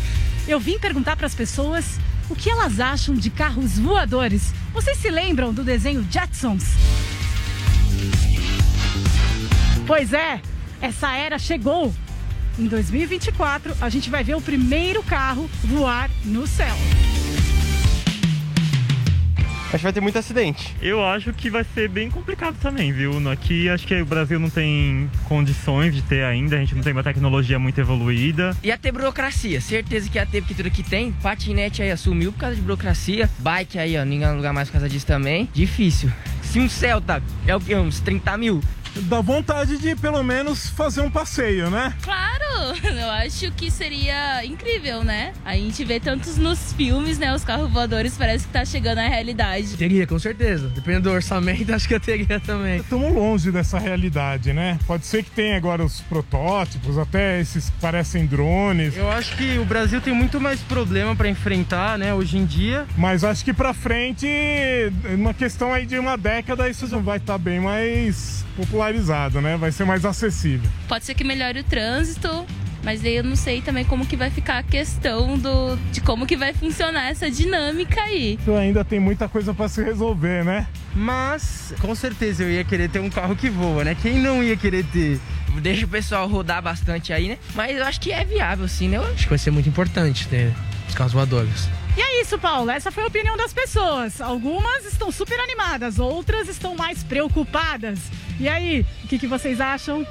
Eu 0.47 0.59
vim 0.61 0.79
perguntar 0.79 1.17
para 1.17 1.25
as 1.25 1.35
pessoas 1.35 1.99
o 2.29 2.35
que 2.35 2.49
elas 2.49 2.79
acham 2.79 3.15
de 3.15 3.29
carros 3.29 3.77
voadores. 3.77 4.53
Vocês 4.73 4.97
se 4.97 5.09
lembram 5.09 5.53
do 5.53 5.63
desenho 5.63 6.05
Jetsons? 6.09 6.63
Pois 9.85 10.13
é, 10.13 10.41
essa 10.81 11.13
era 11.13 11.37
chegou. 11.37 11.93
Em 12.57 12.67
2024, 12.67 13.75
a 13.81 13.89
gente 13.89 14.09
vai 14.09 14.23
ver 14.23 14.35
o 14.35 14.41
primeiro 14.41 15.01
carro 15.03 15.49
voar 15.63 16.09
no 16.23 16.45
céu. 16.45 16.75
Acho 19.73 19.79
que 19.79 19.83
vai 19.83 19.93
ter 19.93 20.01
muito 20.01 20.19
acidente. 20.19 20.75
Eu 20.81 21.03
acho 21.03 21.33
que 21.33 21.49
vai 21.49 21.63
ser 21.73 21.89
bem 21.89 22.09
complicado 22.09 22.55
também, 22.61 22.91
viu? 22.93 23.19
No- 23.19 23.33
Aqui 23.33 23.67
acho 23.67 23.87
que 23.87 23.99
o 23.99 24.05
Brasil 24.05 24.39
não 24.39 24.49
tem 24.49 25.09
condições 25.27 25.95
de 25.95 26.03
ter 26.03 26.23
ainda, 26.23 26.55
a 26.55 26.59
gente 26.59 26.75
não 26.75 26.83
tem 26.83 26.93
uma 26.93 27.01
tecnologia 27.03 27.57
muito 27.57 27.79
evoluída. 27.81 28.55
Ia 28.63 28.77
ter 28.77 28.91
burocracia, 28.91 29.59
certeza 29.59 30.07
que 30.09 30.17
ia 30.19 30.25
ter, 30.25 30.41
porque 30.41 30.53
tudo 30.53 30.67
aqui 30.67 30.83
tem. 30.83 31.11
Patinete 31.13 31.81
aí 31.81 31.89
assumiu 31.89 32.31
por 32.31 32.39
causa 32.39 32.55
de 32.55 32.61
burocracia. 32.61 33.27
Bike 33.39 33.79
aí, 33.79 33.97
ó, 33.97 34.05
ninguém 34.05 34.31
lugar 34.35 34.53
mais 34.53 34.67
por 34.69 34.73
causa 34.73 34.87
disso 34.87 35.07
também. 35.07 35.49
Difícil. 35.51 36.11
Se 36.43 36.59
um 36.59 36.69
Celta 36.69 37.21
é 37.47 37.55
o 37.55 37.59
quê? 37.59 37.75
Uns 37.75 37.99
30 37.99 38.37
mil? 38.37 38.61
Dá 38.95 39.21
vontade 39.21 39.77
de 39.77 39.95
pelo 39.95 40.23
menos 40.23 40.69
fazer 40.69 41.01
um 41.01 41.09
passeio, 41.09 41.69
né? 41.69 41.93
Claro, 42.01 42.77
eu 42.85 43.09
acho 43.09 43.51
que 43.51 43.71
seria 43.71 44.45
incrível, 44.45 45.03
né? 45.03 45.33
A 45.43 45.55
gente 45.55 45.83
vê 45.83 45.99
tantos 45.99 46.37
nos 46.37 46.73
filmes, 46.73 47.17
né? 47.17 47.33
Os 47.33 47.43
carros 47.43 47.71
voadores 47.71 48.15
parece 48.17 48.45
que 48.45 48.53
tá 48.53 48.63
chegando 48.63 48.99
à 48.99 49.07
realidade. 49.07 49.75
Teria, 49.77 50.05
com 50.05 50.19
certeza. 50.19 50.67
Dependendo 50.69 51.09
do 51.09 51.15
orçamento, 51.15 51.69
acho 51.73 51.87
que 51.87 51.95
eu 51.95 51.99
teria 51.99 52.39
também. 52.39 52.77
Estamos 52.77 53.13
longe 53.13 53.51
dessa 53.51 53.79
realidade, 53.79 54.53
né? 54.53 54.77
Pode 54.85 55.05
ser 55.05 55.23
que 55.23 55.31
tenha 55.31 55.57
agora 55.57 55.83
os 55.83 56.01
protótipos, 56.01 56.97
até 56.97 57.39
esses 57.41 57.69
que 57.69 57.79
parecem 57.79 58.27
drones. 58.27 58.95
Eu 58.95 59.11
acho 59.11 59.35
que 59.35 59.57
o 59.57 59.65
Brasil 59.65 59.99
tem 60.01 60.13
muito 60.13 60.39
mais 60.39 60.59
problema 60.61 61.15
pra 61.15 61.27
enfrentar, 61.27 61.97
né, 61.97 62.13
hoje 62.13 62.37
em 62.37 62.45
dia. 62.45 62.85
Mas 62.95 63.23
acho 63.23 63.43
que 63.43 63.53
pra 63.53 63.73
frente, 63.73 64.27
uma 65.15 65.33
questão 65.33 65.73
aí 65.73 65.85
de 65.85 65.97
uma 65.97 66.17
década, 66.17 66.69
isso 66.69 66.87
já 66.87 66.97
vai 66.97 67.17
estar 67.17 67.37
bem 67.37 67.59
mais 67.59 68.45
popularizado, 68.53 69.41
né? 69.41 69.57
Vai 69.57 69.71
ser 69.71 69.85
mais 69.85 70.05
acessível. 70.05 70.69
Pode 70.87 71.05
ser 71.05 71.13
que 71.13 71.23
melhore 71.23 71.59
o 71.59 71.63
trânsito, 71.63 72.45
mas 72.83 73.01
daí 73.01 73.15
eu 73.15 73.23
não 73.23 73.35
sei 73.35 73.61
também 73.61 73.85
como 73.85 74.05
que 74.05 74.17
vai 74.17 74.29
ficar 74.29 74.57
a 74.57 74.63
questão 74.63 75.37
do, 75.37 75.75
de 75.91 76.01
como 76.01 76.25
que 76.25 76.35
vai 76.35 76.53
funcionar 76.53 77.09
essa 77.09 77.31
dinâmica 77.31 78.01
aí. 78.01 78.37
Então 78.41 78.57
ainda 78.57 78.83
tem 78.83 78.99
muita 78.99 79.27
coisa 79.29 79.53
pra 79.53 79.69
se 79.69 79.81
resolver, 79.81 80.43
né? 80.43 80.67
Mas, 80.93 81.73
com 81.79 81.95
certeza, 81.95 82.43
eu 82.43 82.51
ia 82.51 82.63
querer 82.63 82.89
ter 82.89 82.99
um 82.99 83.09
carro 83.09 83.35
que 83.35 83.49
voa, 83.49 83.83
né? 83.83 83.95
Quem 83.99 84.19
não 84.19 84.43
ia 84.43 84.57
querer 84.57 84.83
ter? 84.85 85.19
Deixa 85.61 85.85
o 85.85 85.89
pessoal 85.89 86.27
rodar 86.27 86.61
bastante 86.61 87.13
aí, 87.13 87.29
né? 87.29 87.37
Mas 87.55 87.77
eu 87.77 87.85
acho 87.85 88.01
que 88.01 88.11
é 88.11 88.25
viável, 88.25 88.67
sim, 88.67 88.89
né? 88.89 88.97
Eu 88.97 89.03
Acho 89.03 89.23
que 89.23 89.29
vai 89.29 89.37
ser 89.37 89.51
muito 89.51 89.69
importante 89.69 90.27
ter 90.27 90.51
os 90.87 90.95
carros 90.95 91.13
voadores. 91.13 91.69
E 91.95 92.01
é 92.01 92.21
isso, 92.21 92.39
Paulo. 92.39 92.71
Essa 92.71 92.91
foi 92.91 93.03
a 93.03 93.07
opinião 93.07 93.37
das 93.37 93.53
pessoas. 93.53 94.19
Algumas 94.19 94.85
estão 94.85 95.11
super 95.11 95.39
animadas, 95.39 95.99
outras 95.99 96.47
estão 96.47 96.75
mais 96.75 97.03
preocupadas. 97.03 97.99
E 98.39 98.49
aí, 98.49 98.85
o 99.03 99.07
que, 99.07 99.19
que 99.19 99.27
vocês 99.27 99.61
acham? 99.61 100.05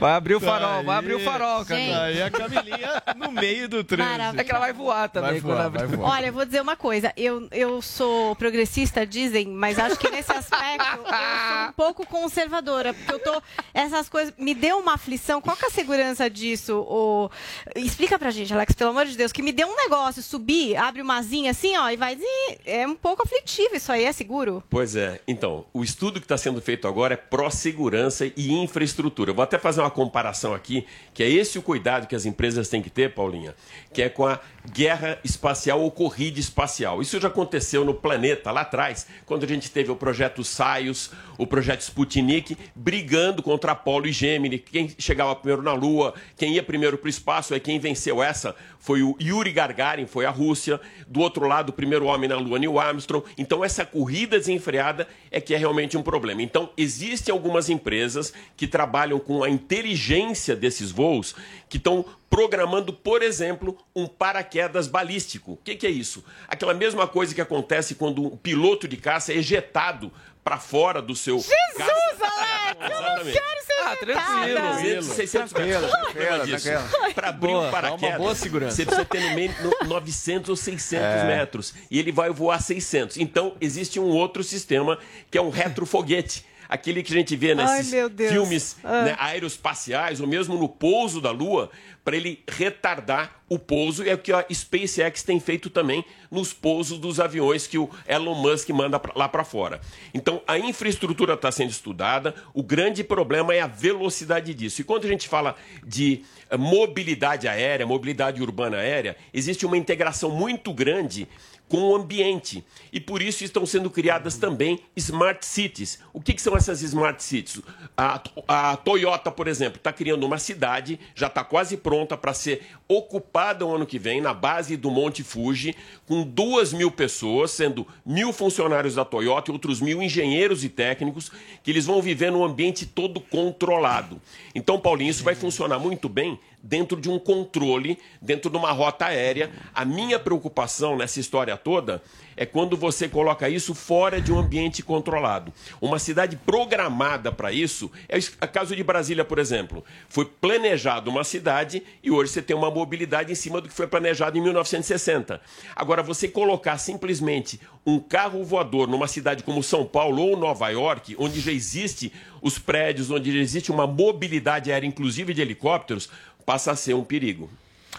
Vai 0.00 0.12
abrir 0.14 0.34
o 0.34 0.40
farol, 0.40 0.82
vai 0.82 0.96
abrir 0.96 1.14
o 1.14 1.20
farol, 1.20 1.64
Camila. 1.64 1.98
Daí 1.98 2.22
a 2.22 2.30
Camilinha 2.30 3.02
no 3.16 3.30
meio 3.30 3.68
do 3.68 3.84
trânsito. 3.84 4.40
É 4.40 4.44
que 4.44 4.50
ela 4.50 4.60
vai 4.60 4.72
voar 4.72 5.08
também 5.10 5.32
Vai 5.32 5.40
quando 5.40 5.54
voar, 5.56 5.66
abrir. 5.66 5.86
vai 5.86 5.96
voar. 5.96 6.10
Olha, 6.12 6.26
eu 6.26 6.32
vou 6.32 6.44
dizer 6.46 6.62
uma 6.62 6.76
coisa. 6.76 7.12
Eu, 7.16 7.46
eu 7.50 7.82
sou 7.82 8.34
progressista, 8.36 9.06
dizem, 9.06 9.48
mas 9.48 9.78
acho 9.78 9.98
que 9.98 10.08
nesse 10.10 10.32
aspecto 10.32 10.86
eu 10.96 11.04
sou 11.06 11.68
um 11.68 11.72
pouco 11.72 12.06
conservadora. 12.06 12.94
Porque 12.94 13.12
eu 13.12 13.18
tô. 13.18 13.42
Essas 13.74 14.08
coisas. 14.08 14.32
Me 14.38 14.54
deu 14.54 14.78
uma 14.78 14.94
aflição. 14.94 15.40
Qual 15.40 15.56
que 15.56 15.64
é 15.66 15.68
a 15.68 15.70
segurança 15.70 16.30
disso? 16.30 16.78
O... 16.88 17.30
Explica 17.76 18.18
pra 18.18 18.30
gente, 18.30 18.52
Alex, 18.54 18.74
pelo 18.74 18.90
amor 18.90 19.04
de 19.06 19.16
Deus, 19.16 19.32
que 19.32 19.42
me 19.42 19.52
deu 19.52 19.68
um 19.68 19.76
negócio, 19.76 20.22
subir, 20.22 20.76
abre 20.76 21.02
uma 21.02 21.18
asinha 21.18 21.50
assim, 21.50 21.76
ó, 21.76 21.90
e 21.90 21.96
vai. 21.96 22.18
É 22.64 22.86
um 22.86 22.94
pouco 22.94 23.22
aflitivo 23.22 23.76
isso 23.76 23.92
aí, 23.92 24.04
é 24.04 24.12
seguro? 24.12 24.62
Pois 24.70 24.96
é. 24.96 25.20
Então, 25.28 25.66
o 25.72 25.84
estudo 25.84 26.20
que 26.20 26.24
está 26.24 26.38
sendo 26.38 26.60
feito 26.62 26.88
agora 26.88 27.14
é 27.14 27.16
pró-segurança 27.16 28.26
e 28.36 28.52
infraestrutura. 28.52 29.30
Eu 29.30 29.34
vou 29.34 29.42
até 29.42 29.58
fazer 29.58 29.80
uma 29.80 29.89
comparação 29.90 30.54
aqui, 30.54 30.86
que 31.12 31.22
é 31.22 31.28
esse 31.28 31.58
o 31.58 31.62
cuidado 31.62 32.06
que 32.06 32.14
as 32.14 32.26
empresas 32.26 32.68
têm 32.68 32.80
que 32.82 32.90
ter, 32.90 33.14
Paulinha, 33.14 33.54
que 33.92 34.02
é 34.02 34.08
com 34.08 34.26
a 34.26 34.40
guerra 34.72 35.18
espacial 35.24 35.80
ou 35.80 35.90
corrida 35.90 36.38
espacial. 36.38 37.02
Isso 37.02 37.18
já 37.20 37.28
aconteceu 37.28 37.84
no 37.84 37.94
planeta 37.94 38.50
lá 38.50 38.62
atrás, 38.62 39.06
quando 39.26 39.44
a 39.44 39.48
gente 39.48 39.70
teve 39.70 39.90
o 39.90 39.96
projeto 39.96 40.44
Saios, 40.44 41.10
o 41.38 41.46
projeto 41.46 41.80
Sputnik, 41.80 42.56
brigando 42.74 43.42
contra 43.42 43.72
Apolo 43.72 44.06
e 44.06 44.12
Gemini, 44.12 44.58
quem 44.58 44.94
chegava 44.98 45.34
primeiro 45.34 45.62
na 45.62 45.72
Lua, 45.72 46.14
quem 46.36 46.54
ia 46.54 46.62
primeiro 46.62 46.98
para 46.98 47.06
o 47.06 47.10
espaço, 47.10 47.54
é 47.54 47.60
quem 47.60 47.78
venceu 47.78 48.22
essa 48.22 48.54
foi 48.80 49.02
o 49.02 49.14
Yuri 49.20 49.52
Gagarin, 49.52 50.06
foi 50.06 50.24
a 50.24 50.30
Rússia. 50.30 50.80
Do 51.06 51.20
outro 51.20 51.46
lado, 51.46 51.68
o 51.68 51.72
primeiro 51.72 52.06
homem 52.06 52.28
na 52.28 52.36
Lua, 52.36 52.58
Neil 52.58 52.80
Armstrong. 52.80 53.24
Então, 53.36 53.62
essa 53.62 53.84
corrida 53.84 54.38
desenfreada 54.38 55.06
é 55.30 55.40
que 55.40 55.54
é 55.54 55.58
realmente 55.58 55.96
um 55.98 56.02
problema. 56.02 56.42
Então, 56.42 56.70
existem 56.76 57.30
algumas 57.30 57.68
empresas 57.68 58.32
que 58.56 58.66
trabalham 58.66 59.20
com 59.20 59.44
a 59.44 59.50
inteligência 59.50 60.56
desses 60.56 60.90
voos, 60.90 61.36
que 61.68 61.76
estão 61.76 62.04
programando, 62.30 62.92
por 62.92 63.22
exemplo, 63.22 63.76
um 63.94 64.06
paraquedas 64.06 64.86
balístico. 64.86 65.52
O 65.52 65.56
que, 65.58 65.76
que 65.76 65.86
é 65.86 65.90
isso? 65.90 66.24
Aquela 66.48 66.72
mesma 66.72 67.06
coisa 67.06 67.34
que 67.34 67.40
acontece 67.40 67.96
quando 67.96 68.32
um 68.32 68.36
piloto 68.36 68.88
de 68.88 68.96
caça 68.96 69.32
é 69.32 69.36
ejetado 69.36 70.10
para 70.42 70.58
fora 70.58 71.02
do 71.02 71.14
seu. 71.14 71.38
Jesus, 71.38 72.22
Alex! 72.22 72.94
Eu 72.94 73.24
não 73.24 73.32
quero 73.32 73.59
Ah, 73.82 73.94
vetada. 74.04 74.76
300, 74.76 75.06
600 75.06 75.52
Tranquilo, 75.52 75.80
metros. 75.80 76.00
tranquilo, 76.02 76.60
tranquilo. 76.60 77.14
Para 77.14 77.28
abrir 77.28 77.48
Boa, 77.48 77.68
um 77.68 77.70
paraquedas, 77.70 78.10
uma 78.10 78.18
boa 78.18 78.34
segurança. 78.34 78.76
você 78.76 78.84
precisa 78.84 79.04
ter 79.04 79.20
no 79.20 79.34
meio 79.34 79.54
no 79.62 79.88
900 79.88 80.50
ou 80.50 80.56
600 80.56 81.04
É. 81.04 81.24
metros. 81.26 81.74
E 81.90 81.98
ele 81.98 82.12
vai 82.12 82.30
voar 82.30 82.60
600. 82.60 83.16
Então, 83.16 83.54
existe 83.60 83.98
um 83.98 84.04
outro 84.08 84.42
sistema 84.44 84.98
que 85.30 85.38
é 85.38 85.42
um 85.42 85.50
retrofoguete. 85.50 86.44
Aquele 86.70 87.02
que 87.02 87.12
a 87.12 87.16
gente 87.16 87.34
vê 87.34 87.52
nesses 87.52 87.90
Deus. 88.12 88.30
filmes 88.32 88.76
Ah. 88.84 89.02
né, 89.02 89.16
aeroespaciais, 89.18 90.20
ou 90.20 90.26
mesmo 90.26 90.56
no 90.56 90.68
pouso 90.68 91.20
da 91.20 91.32
Lua, 91.32 91.68
para 92.04 92.16
ele 92.16 92.42
retardar 92.48 93.42
o 93.48 93.58
pouso. 93.58 94.08
É 94.08 94.14
o 94.14 94.18
que 94.18 94.32
a 94.32 94.46
SpaceX 94.52 95.24
tem 95.24 95.40
feito 95.40 95.68
também 95.68 96.04
nos 96.30 96.52
pousos 96.52 96.98
dos 96.98 97.18
aviões 97.18 97.66
que 97.66 97.76
o 97.76 97.90
Elon 98.06 98.36
Musk 98.36 98.68
manda 98.70 99.00
lá 99.16 99.28
para 99.28 99.42
fora. 99.42 99.80
Então, 100.14 100.40
a 100.46 100.56
infraestrutura 100.58 101.34
está 101.34 101.50
sendo 101.50 101.70
estudada. 101.70 102.34
O 102.54 102.62
grande 102.62 103.02
problema 103.02 103.52
é 103.52 103.60
a 103.60 103.66
velocidade 103.66 104.54
disso. 104.54 104.80
E 104.80 104.84
quando 104.84 105.04
a 105.06 105.08
gente 105.08 105.28
fala 105.28 105.56
de 105.84 106.22
eh, 106.48 106.56
mobilidade 106.56 107.48
aérea, 107.48 107.84
mobilidade 107.84 108.40
urbana 108.40 108.76
aérea, 108.76 109.16
existe 109.34 109.66
uma 109.66 109.76
integração 109.76 110.30
muito 110.30 110.72
grande 110.72 111.26
com 111.70 111.82
o 111.82 111.94
ambiente. 111.94 112.64
E 112.92 112.98
por 112.98 113.22
isso 113.22 113.44
estão 113.44 113.64
sendo 113.64 113.88
criadas 113.88 114.36
também 114.36 114.80
smart 114.96 115.46
cities. 115.46 116.00
O 116.12 116.20
que, 116.20 116.34
que 116.34 116.42
são 116.42 116.56
essas 116.56 116.82
smart 116.82 117.22
cities? 117.22 117.62
A, 117.96 118.20
a 118.48 118.76
Toyota, 118.76 119.30
por 119.30 119.46
exemplo, 119.46 119.76
está 119.76 119.92
criando 119.92 120.26
uma 120.26 120.36
cidade, 120.36 120.98
já 121.14 121.28
está 121.28 121.44
quase 121.44 121.76
pronta 121.76 122.16
para 122.16 122.34
ser 122.34 122.66
ocupada 122.88 123.64
o 123.64 123.72
ano 123.72 123.86
que 123.86 124.00
vem, 124.00 124.20
na 124.20 124.34
base 124.34 124.76
do 124.76 124.90
Monte 124.90 125.22
Fuji, 125.22 125.76
com 126.06 126.24
duas 126.24 126.72
mil 126.72 126.90
pessoas, 126.90 127.52
sendo 127.52 127.86
mil 128.04 128.32
funcionários 128.32 128.96
da 128.96 129.04
Toyota 129.04 129.52
e 129.52 129.54
outros 129.54 129.80
mil 129.80 130.02
engenheiros 130.02 130.64
e 130.64 130.68
técnicos, 130.68 131.30
que 131.62 131.70
eles 131.70 131.86
vão 131.86 132.02
viver 132.02 132.32
num 132.32 132.42
ambiente 132.42 132.84
todo 132.84 133.20
controlado. 133.20 134.20
Então, 134.56 134.80
Paulinho, 134.80 135.10
isso 135.10 135.22
vai 135.22 135.36
funcionar 135.36 135.78
muito 135.78 136.08
bem 136.08 136.36
dentro 136.62 137.00
de 137.00 137.10
um 137.10 137.18
controle, 137.18 137.98
dentro 138.20 138.50
de 138.50 138.56
uma 138.56 138.70
rota 138.72 139.06
aérea. 139.06 139.50
A 139.74 139.84
minha 139.84 140.18
preocupação 140.18 140.96
nessa 140.96 141.20
história 141.20 141.56
toda 141.56 142.02
é 142.36 142.46
quando 142.46 142.76
você 142.76 143.08
coloca 143.08 143.48
isso 143.48 143.74
fora 143.74 144.20
de 144.20 144.32
um 144.32 144.38
ambiente 144.38 144.82
controlado. 144.82 145.52
Uma 145.80 145.98
cidade 145.98 146.36
programada 146.36 147.30
para 147.30 147.52
isso 147.52 147.90
é 148.08 148.18
o 148.18 148.48
caso 148.48 148.74
de 148.74 148.82
Brasília, 148.82 149.24
por 149.24 149.38
exemplo. 149.38 149.84
Foi 150.08 150.24
planejado 150.24 151.10
uma 151.10 151.24
cidade 151.24 151.82
e 152.02 152.10
hoje 152.10 152.32
você 152.32 152.42
tem 152.42 152.56
uma 152.56 152.70
mobilidade 152.70 153.30
em 153.30 153.34
cima 153.34 153.60
do 153.60 153.68
que 153.68 153.74
foi 153.74 153.86
planejado 153.86 154.38
em 154.38 154.40
1960. 154.40 155.40
Agora, 155.76 156.02
você 156.02 156.28
colocar 156.28 156.78
simplesmente 156.78 157.60
um 157.84 157.98
carro 157.98 158.44
voador 158.44 158.88
numa 158.88 159.08
cidade 159.08 159.42
como 159.42 159.62
São 159.62 159.84
Paulo 159.84 160.22
ou 160.22 160.36
Nova 160.36 160.68
York, 160.68 161.16
onde 161.18 161.40
já 161.40 161.52
existe 161.52 162.12
os 162.42 162.58
prédios, 162.58 163.10
onde 163.10 163.32
já 163.32 163.38
existe 163.38 163.70
uma 163.70 163.86
mobilidade 163.86 164.72
aérea, 164.72 164.86
inclusive 164.86 165.34
de 165.34 165.42
helicópteros, 165.42 166.08
passa 166.50 166.72
a 166.72 166.76
ser 166.76 166.94
um 166.94 167.04
perigo. 167.04 167.48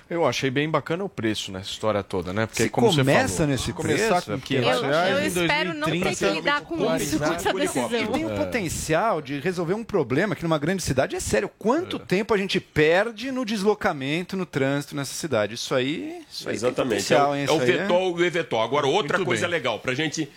Eu 0.10 0.26
achei 0.26 0.50
bem 0.50 0.70
bacana 0.70 1.06
o 1.06 1.10
preço 1.10 1.54
nessa 1.54 1.70
história 1.70 2.04
toda, 2.04 2.34
né? 2.34 2.46
Porque 2.46 2.64
Se 2.64 2.70
como 2.70 2.92
você 2.92 2.98
começa 3.00 3.34
falou, 3.38 3.52
nesse 3.52 3.72
começar 3.72 4.08
preço, 4.22 4.26
com 4.26 4.34
é 4.34 4.38
porque 4.38 4.56
500 4.58 4.76
Eu, 4.84 4.90
reais 4.90 5.38
eu 5.38 5.44
espero 5.46 5.74
não 5.74 5.88
ter 5.88 5.92
que 5.92 6.00
2030, 6.04 6.34
lidar 6.36 6.62
com 6.62 6.96
isso, 6.98 7.18
com 7.18 7.24
essa 7.34 7.54
decisão. 7.54 8.02
E 8.02 8.08
tem 8.08 8.26
o 8.26 8.32
É. 8.32 8.36
potencial 8.36 9.22
de 9.22 9.40
resolver 9.40 9.74
um 9.74 9.86
problema 9.86 10.36
que 10.36 10.44
numa 10.44 10.58
grande 10.58 10.84
cidade 10.84 11.16
é 11.16 11.20
sério. 11.22 11.50
Quanto 11.58 11.98
tempo 11.98 12.34
a 12.34 12.38
gente 12.38 12.60
perde 12.60 13.32
no 13.32 13.46
deslocamento, 13.46 14.36
no 14.36 14.46
trânsito 14.46 14.98
nessa 14.98 15.14
cidade? 15.14 15.54
Isso 15.56 15.74
aí, 15.74 16.22
isso 16.30 16.50
aí 16.50 16.56
Exatamente. 16.56 17.14
É 17.14 17.18
potencial, 17.18 17.32
o, 17.32 17.36
hein? 17.36 17.46
é 17.48 17.52
o 17.52 17.60
Vetol 17.60 18.20
e 18.20 18.22
o 18.22 18.26
Evetol. 18.26 18.62
Agora, 18.62 18.88
outra 18.88 19.18
Muito 19.18 19.28
coisa 19.28 19.44
bem. 19.48 19.52
legal, 19.52 19.80
para 19.80 19.94
a 19.94 19.96
gente 19.96 20.28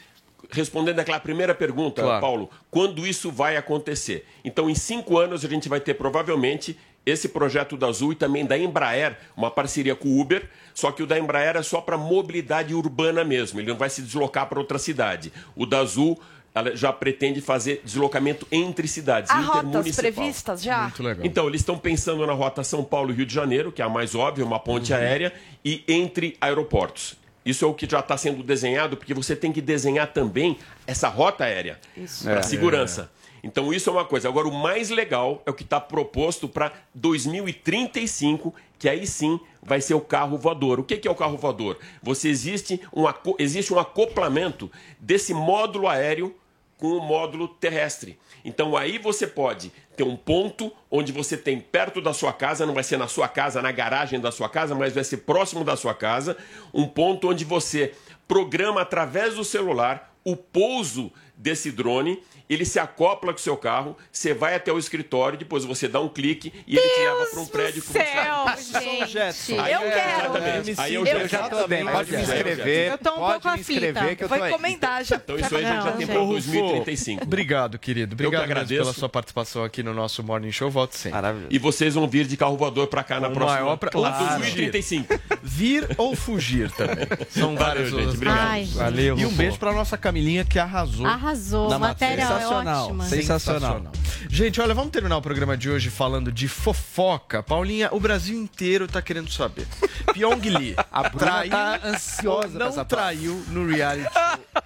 respondendo 0.53 1.01
aquela 1.01 1.19
primeira 1.19 1.53
pergunta, 1.55 2.01
Claro. 2.01 2.21
Paulo, 2.21 2.51
quando 2.71 3.05
isso 3.05 3.29
vai 3.33 3.57
acontecer? 3.57 4.25
Então, 4.45 4.71
em 4.71 4.75
cinco 4.77 5.19
anos, 5.19 5.45
a 5.45 5.49
gente 5.49 5.69
vai 5.69 5.81
ter 5.81 5.95
provavelmente 5.95 6.79
esse 7.07 7.29
projeto 7.29 7.77
da 7.77 7.89
Azul 7.89 8.13
e 8.13 8.15
também 8.17 8.45
da 8.47 8.57
Embraer, 8.57 9.17
uma 9.37 9.51
parceria 9.51 9.95
com 9.95 10.09
o 10.09 10.21
Uber, 10.21 10.49
só 10.73 10.91
que 10.91 11.03
o 11.03 11.07
da 11.07 11.19
Embraer 11.19 11.57
é 11.57 11.63
só 11.63 11.81
para 11.81 11.97
mobilidade 11.99 12.75
urbana 12.75 13.23
mesmo, 13.25 13.61
ele 13.61 13.69
não 13.71 13.77
vai 13.77 13.91
se 13.91 14.01
deslocar 14.03 14.47
para 14.49 14.59
outra 14.59 14.79
cidade. 14.79 15.33
O 15.55 15.67
da 15.67 15.81
Azul 15.81 16.19
ela 16.55 16.77
já 16.77 16.93
pretende 16.93 17.41
fazer 17.41 17.83
deslocamento 17.85 18.47
entre 18.53 18.87
cidades, 18.87 19.29
Há 19.29 19.41
rotas 19.41 19.97
previstas 19.97 20.63
já? 20.63 20.93
Então, 21.25 21.49
eles 21.49 21.63
estão 21.63 21.77
pensando 21.77 22.25
na 22.25 22.33
rota 22.33 22.63
São 22.63 22.85
Paulo-Rio 22.85 23.27
de 23.27 23.35
Janeiro, 23.35 23.73
que 23.73 23.83
é 23.83 23.85
a 23.85 23.89
mais 23.89 24.15
óbvia, 24.15 24.45
uma 24.45 24.61
ponte 24.61 24.93
Uhum. 24.93 24.99
aérea, 24.99 25.33
e 25.65 25.83
entre 25.89 26.37
aeroportos. 26.41 27.17
Isso 27.45 27.65
é 27.65 27.69
o 27.69 27.75
que 27.75 27.91
já 27.91 27.99
está 27.99 28.17
sendo 28.17 28.41
desenhado, 28.45 28.97
porque 28.97 29.13
você 29.13 29.35
tem 29.35 29.53
que 29.53 29.61
desenhar 29.61 30.07
também 30.13 30.57
essa 30.87 31.09
rota 31.09 31.43
aérea 31.45 31.79
Isso. 31.97 32.23
para 32.25 32.39
É. 32.39 32.43
segurança. 32.43 33.11
Então, 33.45 33.75
isso 33.75 33.91
é 33.91 33.93
uma 33.93 34.07
coisa. 34.07 34.27
Agora, 34.27 34.49
o 34.49 34.53
mais 34.53 34.89
legal 34.89 35.43
é 35.45 35.51
o 35.51 35.55
que 35.55 35.65
está 35.65 35.79
proposto 35.79 36.49
para 36.49 36.73
2035, 36.95 38.55
que 38.79 38.89
aí 38.89 39.07
sim 39.07 39.39
vai 39.63 39.83
ser 39.83 39.93
o 39.93 40.01
carro 40.01 40.39
voador. 40.39 40.81
O 40.81 40.83
que 40.83 41.07
é 41.07 41.11
o 41.11 41.15
carro 41.15 41.37
voador? 41.37 41.79
Você 42.03 42.31
existe 42.31 42.81
um, 42.91 43.05
existe 43.39 43.73
um 43.73 43.79
acoplamento 43.79 44.73
desse 44.99 45.35
módulo 45.35 45.87
aéreo 45.87 46.35
com 46.79 46.97
o 46.97 47.01
módulo 47.01 47.47
terrestre. 47.47 48.19
Então 48.43 48.77
aí 48.77 48.97
você 48.99 49.27
pode 49.27 49.71
ter 49.95 50.03
um 50.03 50.17
ponto 50.17 50.73
onde 50.91 51.13
você 51.13 51.37
tem 51.37 51.61
perto 51.61 52.01
da 52.01 52.13
sua 52.13 52.33
casa, 52.33 52.67
não 52.67 52.75
vai 52.75 52.83
ser 52.83 52.97
na 52.97 53.09
sua 53.09 53.29
casa, 53.29 53.63
na 53.63 53.73
garagem 53.73 54.21
da 54.21 54.33
sua 54.33 54.49
casa, 54.49 54.75
mas 54.75 54.95
vai 54.95 55.05
ser 55.05 55.19
próximo 55.19 55.65
da 55.65 55.77
sua 55.77 55.95
casa, 55.95 56.37
um 56.73 56.87
ponto 56.87 57.29
onde 57.29 57.45
você 57.45 57.95
programa 58.27 58.81
através 58.81 59.35
do 59.35 59.45
celular 59.45 60.15
o 60.25 60.35
pouso 60.35 61.13
desse 61.37 61.71
drone, 61.71 62.23
ele 62.49 62.65
se 62.65 62.79
acopla 62.79 63.33
com 63.33 63.39
o 63.39 63.43
seu 63.43 63.57
carro, 63.57 63.97
você 64.13 64.35
vai 64.35 64.55
até 64.55 64.73
o 64.73 64.79
escritório, 64.79 65.39
depois 65.39 65.65
você 65.65 65.89
dá 65.89 66.01
um 66.01 66.09
clique 66.09 66.53
e 66.67 66.77
ele 66.77 66.89
te 66.89 67.01
leva 67.01 67.27
para 67.31 67.41
um 67.41 67.47
prédio 67.47 67.83
que 67.83 67.89
você 67.89 68.05
céu, 68.05 69.07
gente. 69.07 69.59
Aí 69.59 69.73
Eu 69.73 69.81
é, 69.81 69.91
quero. 69.91 70.21
exatamente. 70.37 70.81
Aí 70.81 70.95
eu, 70.95 71.07
Eu 71.07 71.29
já 71.29 71.49
tô 71.49 71.67
bem, 71.67 71.85
pode 71.87 72.13
me 72.13 72.23
inscrever. 72.23 72.93
Eu 72.93 72.99
tô 72.99 73.11
um 73.11 73.17
pode 73.17 73.33
pouco 73.43 73.49
aflita. 73.61 74.15
que 74.17 74.25
eu 74.25 74.29
Vou 74.29 74.47
encomendar 74.49 75.05
já. 75.05 75.17
Então 75.17 75.37
isso 75.39 75.57
aí 75.57 75.65
a 75.65 75.73
gente 75.75 75.85
já 75.85 75.93
tem 75.93 76.07
para 76.07 76.19
Rufo, 76.21 76.51
2035. 76.51 77.23
Obrigado, 77.25 77.79
querido. 77.79 78.15
Obrigado 78.15 78.43
que 78.43 78.47
mesmo 78.49 78.53
agradeço. 78.53 78.81
pela 78.83 78.93
sua 78.95 79.09
participação 79.09 79.65
aqui 79.65 79.83
no 79.83 79.95
nosso 79.95 80.23
Morning 80.23 80.53
Show. 80.53 80.71
Volte 80.71 80.97
sempre. 80.97 81.21
E 81.51 81.59
vocês 81.59 81.95
vão 81.95 82.07
vir 82.09 82.27
de 82.27 82.37
carro 82.37 82.57
voador 82.57 82.87
para 82.89 83.03
cá 83.03 83.21
na 83.21 83.31
próxima. 83.31 83.61
maior 83.63 83.77
pra- 83.77 83.91
Claro. 83.91 84.39
2035. 84.39 85.19
Vir 85.43 85.89
ou 85.97 86.15
fugir 86.17 86.71
também. 86.73 87.07
São 87.31 87.55
Valeu, 87.55 87.59
vários 87.59 87.91
gente. 87.91 88.17
Obrigado. 88.17 88.67
Valeu. 88.75 89.19
E 89.19 89.27
um 89.27 89.33
beijo 89.33 89.59
pra 89.59 89.73
nossa 89.73 89.97
Camilinha 89.97 90.45
que 90.45 90.59
arrasou. 90.59 91.07
Arrasou, 91.07 91.69
na 91.71 91.79
matéria 91.79 92.27
Sensacional. 92.39 92.85
ótima. 92.85 93.05
Sensacional. 93.05 93.83
Gente, 94.29 94.61
olha, 94.61 94.75
vamos 94.75 94.91
terminar 94.91 95.17
o 95.17 95.23
programa 95.23 95.57
de 95.57 95.71
hoje 95.71 95.91
falando 95.91 96.33
de 96.33 96.49
fofoca. 96.49 97.43
Paulinha, 97.43 97.89
o 97.93 98.01
Brasil 98.01 98.37
inteiro 98.37 98.89
tá 98.89 99.01
querendo 99.01 99.31
saber. 99.31 99.67
Pyong 100.13 100.41
Lee 100.41 100.75
A 100.91 101.09
Bruna 101.09 101.27
traiu 101.27 101.51
tá 101.51 101.81
ansiosa 101.85 102.59
não 102.59 102.85
traiu 102.85 103.35
no 103.49 103.67
reality 103.67 104.09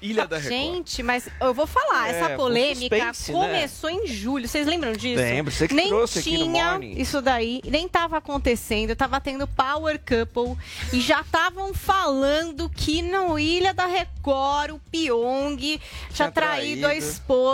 Ilha 0.00 0.26
da 0.26 0.36
Record. 0.36 0.54
Gente, 0.54 1.02
mas 1.02 1.28
eu 1.40 1.52
vou 1.54 1.66
falar, 1.66 2.08
É, 2.08 2.20
essa 2.20 2.36
polêmica 2.36 2.96
suspense, 2.96 3.32
né? 3.32 3.38
começou 3.38 3.90
em 3.90 4.06
julho. 4.06 4.46
Vocês 4.48 4.66
lembram 4.66 4.92
disso? 4.92 5.20
Lembro, 5.20 5.52
você 5.52 5.68
que 5.68 5.74
nem 5.74 5.88
trouxe 5.88 6.18
aqui 6.20 6.38
no 6.38 6.44
tinha 6.44 6.78
isso 6.96 7.20
daí, 7.20 7.60
nem 7.64 7.88
tava 7.88 8.18
acontecendo, 8.18 8.94
tava 8.94 9.20
tendo 9.20 9.46
Power 9.46 9.98
Couple 9.98 10.56
e 10.92 11.00
já 11.00 11.20
estavam 11.20 11.72
falando 11.74 12.68
que 12.68 13.02
no 13.02 13.38
Ilha 13.38 13.72
da 13.74 13.86
Record 13.86 14.72
o 14.72 14.80
Pyong 14.90 15.56
tinha 15.56 15.80
Tinha 16.12 16.30
traído 16.30 16.86
a 16.86 16.90
traído. 16.90 17.06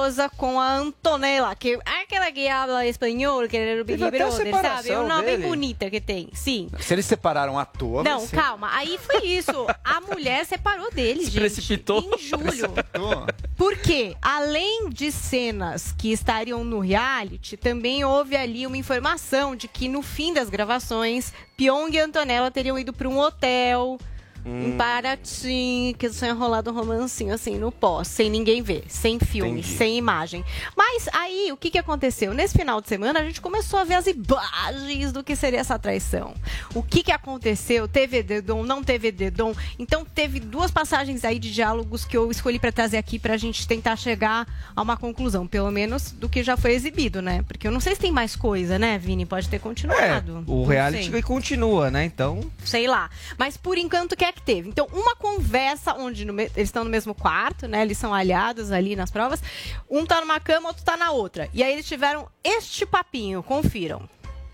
Esposa 0.04 0.28
com 0.36 0.60
a 0.60 0.74
Antonella, 0.74 1.54
que 1.54 1.78
aquela 1.84 2.30
que 2.30 2.46
habla 2.48 2.86
espanhol, 2.86 3.48
que 3.48 3.56
era 3.56 3.80
o 3.80 3.84
Big 3.84 3.98
Brother, 3.98 4.52
sabe? 4.60 4.90
É 4.90 4.98
um 4.98 5.08
nome 5.08 5.22
dele. 5.22 5.46
bonita 5.46 5.88
que 5.90 6.00
tem, 6.00 6.28
sim. 6.34 6.68
Se 6.80 6.92
eles 6.94 7.06
separaram 7.06 7.58
à 7.58 7.64
toa, 7.64 8.02
Não, 8.02 8.20
ser- 8.20 8.36
calma. 8.36 8.68
Aí 8.72 8.98
foi 8.98 9.24
isso. 9.26 9.66
A 9.82 10.00
mulher 10.02 10.44
separou 10.44 10.90
dele, 10.90 11.24
gente. 11.24 11.38
precipitou. 11.38 12.00
Em 12.14 12.18
julho. 12.18 12.68
Tô. 12.92 13.26
Porque, 13.56 14.14
além 14.20 14.90
de 14.90 15.10
cenas 15.10 15.92
que 15.96 16.12
estariam 16.12 16.62
no 16.64 16.80
reality, 16.80 17.56
também 17.56 18.04
houve 18.04 18.36
ali 18.36 18.66
uma 18.66 18.76
informação 18.76 19.56
de 19.56 19.66
que 19.68 19.88
no 19.88 20.02
fim 20.02 20.32
das 20.34 20.50
gravações, 20.50 21.32
Pyong 21.56 21.90
e 21.94 21.98
Antonella 21.98 22.50
teriam 22.50 22.78
ido 22.78 22.92
para 22.92 23.08
um 23.08 23.18
hotel 23.18 23.98
em 24.46 24.76
Paraty, 24.76 25.94
que 25.98 26.08
tinham 26.10 26.34
enrolado 26.36 26.70
um 26.70 26.74
romancinho 26.74 27.32
assim 27.34 27.56
no 27.58 27.72
pós, 27.72 28.08
sem 28.08 28.28
ninguém 28.28 28.62
ver, 28.62 28.84
sem 28.88 29.18
filme, 29.18 29.60
Entendi. 29.60 29.76
sem 29.76 29.96
imagem. 29.96 30.44
Mas 30.76 31.08
aí, 31.12 31.50
o 31.52 31.56
que, 31.56 31.70
que 31.70 31.78
aconteceu? 31.78 32.34
Nesse 32.34 32.56
final 32.56 32.80
de 32.80 32.88
semana, 32.88 33.20
a 33.20 33.24
gente 33.24 33.40
começou 33.40 33.78
a 33.78 33.84
ver 33.84 33.94
as 33.94 34.06
imagens 34.06 35.12
do 35.12 35.22
que 35.24 35.34
seria 35.34 35.60
essa 35.60 35.78
traição. 35.78 36.34
O 36.74 36.82
que, 36.82 37.02
que 37.02 37.12
aconteceu? 37.12 37.88
Teve 37.88 38.22
dedom, 38.22 38.62
não 38.64 38.82
teve 38.82 39.10
dedom? 39.10 39.54
Então, 39.78 40.04
teve 40.04 40.40
duas 40.40 40.70
passagens 40.70 41.24
aí 41.24 41.38
de 41.38 41.52
diálogos 41.52 42.04
que 42.04 42.16
eu 42.16 42.30
escolhi 42.30 42.58
para 42.58 42.72
trazer 42.72 42.98
aqui 42.98 43.18
pra 43.18 43.36
gente 43.36 43.66
tentar 43.66 43.96
chegar 43.96 44.46
a 44.74 44.82
uma 44.82 44.96
conclusão, 44.96 45.46
pelo 45.46 45.70
menos 45.70 46.10
do 46.10 46.28
que 46.28 46.42
já 46.42 46.56
foi 46.56 46.72
exibido, 46.72 47.22
né? 47.22 47.42
Porque 47.48 47.66
eu 47.66 47.72
não 47.72 47.80
sei 47.80 47.94
se 47.94 48.00
tem 48.00 48.12
mais 48.12 48.36
coisa, 48.36 48.78
né, 48.78 48.98
Vini? 48.98 49.24
Pode 49.24 49.48
ter 49.48 49.56
É, 49.56 49.58
continuado. 49.58 50.44
o 50.46 50.60
Não 50.60 50.64
reality 50.66 51.22
continua, 51.22 51.90
né? 51.90 52.04
Então, 52.04 52.40
sei 52.64 52.86
lá. 52.86 53.08
Mas 53.38 53.56
por 53.56 53.78
enquanto, 53.78 54.12
o 54.12 54.16
que 54.16 54.24
é 54.24 54.33
que 54.34 54.42
teve? 54.42 54.68
Então, 54.68 54.86
uma 54.92 55.16
conversa 55.16 55.94
onde 55.94 56.24
no 56.24 56.38
eles 56.38 56.52
estão 56.56 56.84
no 56.84 56.90
mesmo 56.90 57.14
quarto, 57.14 57.66
né? 57.66 57.82
Eles 57.82 57.96
são 57.96 58.12
aliados 58.12 58.70
ali 58.70 58.96
nas 58.96 59.10
provas. 59.10 59.42
Um 59.88 60.04
tá 60.04 60.20
numa 60.20 60.38
cama, 60.40 60.68
outro 60.68 60.84
tá 60.84 60.96
na 60.96 61.10
outra. 61.10 61.48
E 61.54 61.62
aí 61.62 61.72
eles 61.72 61.86
tiveram 61.86 62.28
este 62.42 62.84
papinho, 62.84 63.42
confiram. 63.42 64.02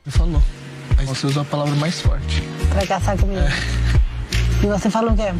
Você 0.05 0.19
falou. 0.19 0.43
Mas 0.97 1.09
você 1.09 1.27
usou 1.27 1.43
a 1.43 1.45
palavra 1.45 1.75
mais 1.77 2.01
forte. 2.01 2.43
Pra 2.71 2.87
casar 2.87 3.19
comigo. 3.19 3.41
E 4.63 4.67
você 4.67 4.91
falou 4.91 5.13
o 5.13 5.17
quê? 5.17 5.33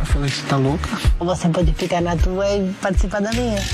Eu 0.00 0.06
falei, 0.06 0.30
você 0.30 0.42
tá 0.46 0.56
louca? 0.56 0.88
Ou 1.20 1.26
você 1.26 1.48
pode 1.48 1.72
ficar 1.74 2.00
na 2.00 2.16
tua 2.16 2.48
e 2.48 2.72
participar 2.80 3.20
da 3.20 3.30
minha. 3.32 3.60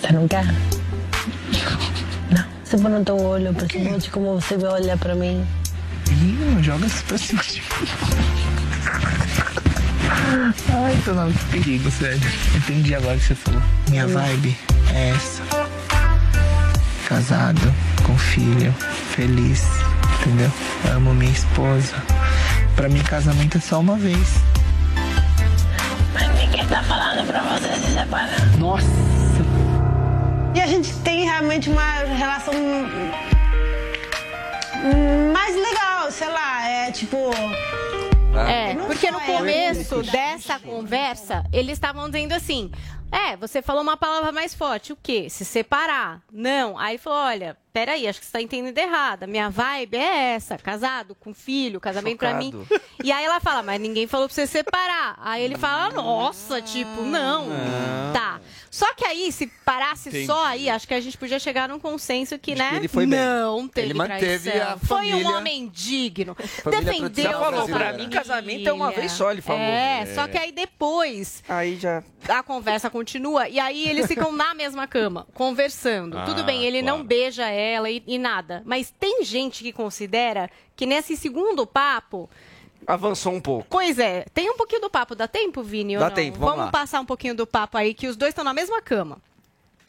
Você 0.00 0.12
não 0.12 0.28
quer? 0.28 0.44
Você 2.74 2.82
põe 2.82 2.90
no 2.90 3.04
teu 3.04 3.16
olho, 3.20 3.54
principalmente 3.54 4.10
como 4.10 4.40
você 4.40 4.58
vai 4.58 4.72
olhar 4.72 4.98
pra 4.98 5.14
mim. 5.14 5.46
Ih, 6.10 6.36
não 6.40 6.60
joga 6.60 6.84
isso 6.84 7.04
pra 7.04 7.16
cima 7.16 7.40
de. 7.40 7.62
Ai, 10.72 10.98
tô 11.04 11.14
não, 11.14 11.32
que 11.32 11.44
perigo, 11.52 11.88
sério. 11.92 12.20
Entendi 12.56 12.92
agora 12.96 13.16
o 13.16 13.20
que 13.20 13.26
você 13.26 13.34
falou. 13.36 13.62
Minha 13.88 14.08
vibe 14.08 14.58
é 14.92 15.10
essa. 15.10 15.40
Casado, 17.08 17.72
com 18.02 18.18
filho, 18.18 18.74
feliz, 19.12 19.62
entendeu? 20.20 20.50
Eu 20.84 20.94
amo 20.94 21.14
minha 21.14 21.30
esposa. 21.30 21.94
Pra 22.74 22.88
mim, 22.88 23.04
casamento 23.04 23.56
é 23.56 23.60
só 23.60 23.78
uma 23.78 23.94
vez. 23.94 24.34
Mas 26.12 26.28
ninguém 26.40 26.66
tá 26.66 26.82
falando 26.82 27.24
pra 27.24 27.40
você 27.40 27.72
se 27.76 27.94
separar. 27.94 28.58
Nossa! 28.58 29.13
E 30.54 30.60
a 30.60 30.66
gente 30.66 30.94
tem 31.00 31.24
realmente 31.24 31.68
uma 31.68 31.92
relação 32.04 32.54
mais 35.32 35.56
legal, 35.56 36.10
sei 36.10 36.28
lá, 36.28 36.68
é 36.68 36.92
tipo. 36.92 37.16
É, 38.48 38.74
Não 38.74 38.86
porque 38.86 39.10
no 39.10 39.20
é 39.20 39.26
começo 39.26 40.02
dessa 40.02 40.58
conversa, 40.58 41.44
eles 41.52 41.72
estavam 41.72 42.08
dizendo 42.08 42.32
assim: 42.32 42.70
é, 43.10 43.36
você 43.36 43.62
falou 43.62 43.82
uma 43.82 43.96
palavra 43.96 44.30
mais 44.32 44.54
forte, 44.54 44.92
o 44.92 44.96
quê? 44.96 45.28
Se 45.28 45.44
separar. 45.44 46.22
Não. 46.32 46.78
Aí 46.78 46.98
falou: 46.98 47.18
olha, 47.18 47.56
peraí, 47.74 48.06
acho 48.08 48.20
que 48.20 48.24
você 48.26 48.32
tá 48.32 48.40
entendendo 48.40 48.78
errado. 48.78 49.24
A 49.24 49.26
minha 49.26 49.50
vibe 49.50 49.96
é 49.96 50.34
essa: 50.34 50.56
casado, 50.56 51.14
com 51.16 51.34
filho, 51.34 51.80
casamento 51.80 52.18
pra 52.18 52.32
mim. 52.34 52.54
E 53.02 53.10
aí 53.12 53.24
ela 53.24 53.40
fala: 53.40 53.62
mas 53.62 53.78
ninguém 53.80 54.06
falou 54.06 54.28
pra 54.28 54.34
você 54.34 54.46
separar. 54.46 55.16
Aí 55.20 55.42
ele 55.42 55.58
fala: 55.58 55.90
nossa, 55.92 56.62
tipo, 56.62 57.02
não. 57.02 57.48
Tá. 58.14 58.40
Só 58.70 58.92
que 58.94 59.04
aí, 59.04 59.30
se 59.30 59.46
parasse 59.64 60.08
Entendi. 60.08 60.26
só 60.26 60.44
aí, 60.46 60.68
acho 60.68 60.88
que 60.88 60.94
a 60.94 61.00
gente 61.00 61.16
podia 61.16 61.38
chegar 61.38 61.68
num 61.68 61.78
consenso 61.78 62.36
que, 62.38 62.56
né? 62.56 62.72
ele 62.74 62.88
foi 62.88 63.06
bem. 63.06 63.18
não 63.20 63.68
teve 63.68 63.86
Ele 63.88 63.94
manteve 63.94 64.50
traição. 64.50 64.72
a 64.72 64.76
Foi 64.78 65.06
um 65.06 65.10
família- 65.10 65.30
homem 65.30 65.68
digno. 65.72 66.34
Família 66.34 66.84
Defendeu 66.84 67.10
brasileira. 67.10 67.48
família. 67.60 67.74
Pra 67.76 67.92
mim, 67.92 68.10
casamento 68.10 68.68
é 68.68 68.72
uma 68.72 68.90
vez 68.90 69.12
só, 69.12 69.30
ele 69.30 69.40
falou. 69.42 69.62
É, 69.62 70.00
É. 70.02 70.06
só 70.14 70.26
que 70.26 70.36
aí 70.36 70.50
depois 70.50 71.42
Aí 71.48 71.76
já. 71.76 72.02
a 72.28 72.42
conversa 72.42 72.90
continua 72.90 73.48
e 73.48 73.60
aí 73.60 73.88
eles 73.88 74.06
ficam 74.08 74.32
na 74.32 74.54
mesma 74.54 74.88
cama, 74.88 75.26
conversando. 75.34 76.18
Ah, 76.18 76.24
Tudo 76.24 76.42
bem, 76.42 76.64
ele 76.64 76.82
não 76.82 76.94
claro. 76.96 77.04
beija 77.04 77.48
ela 77.48 77.63
e, 77.90 78.02
e 78.06 78.18
nada. 78.18 78.62
Mas 78.64 78.92
tem 78.98 79.24
gente 79.24 79.62
que 79.62 79.72
considera 79.72 80.50
que 80.76 80.86
nesse 80.86 81.16
segundo 81.16 81.66
papo. 81.66 82.28
Avançou 82.86 83.32
um 83.32 83.40
pouco. 83.40 83.66
Pois 83.70 83.98
é, 83.98 84.26
tem 84.34 84.50
um 84.50 84.56
pouquinho 84.56 84.82
do 84.82 84.90
papo. 84.90 85.14
Dá 85.14 85.26
tempo, 85.26 85.62
Vini? 85.62 85.96
ou 85.96 86.00
Dá 86.02 86.08
não? 86.08 86.14
tempo, 86.14 86.38
vamos 86.38 86.66
lá. 86.66 86.70
passar 86.70 87.00
um 87.00 87.06
pouquinho 87.06 87.34
do 87.34 87.46
papo 87.46 87.78
aí, 87.78 87.94
que 87.94 88.06
os 88.06 88.16
dois 88.16 88.30
estão 88.30 88.44
na 88.44 88.52
mesma 88.52 88.82
cama. 88.82 89.18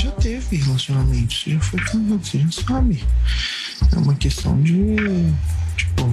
Já 0.02 0.12
teve 0.12 0.58
relacionamento, 0.58 1.34
você 1.34 1.52
já 1.52 1.60
foi 1.60 1.80
casado, 1.80 2.20
você 2.26 2.38
já 2.40 2.52
sabe. 2.52 3.04
É 3.94 3.98
uma 3.98 4.16
questão 4.16 4.62
de. 4.62 4.96
Tipo, 5.76 6.04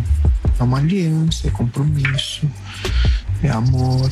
é 0.59 0.63
uma 0.63 0.79
aliança, 0.79 1.47
é 1.47 1.51
compromisso, 1.51 2.51
é 3.45 3.49
amor, 3.51 4.11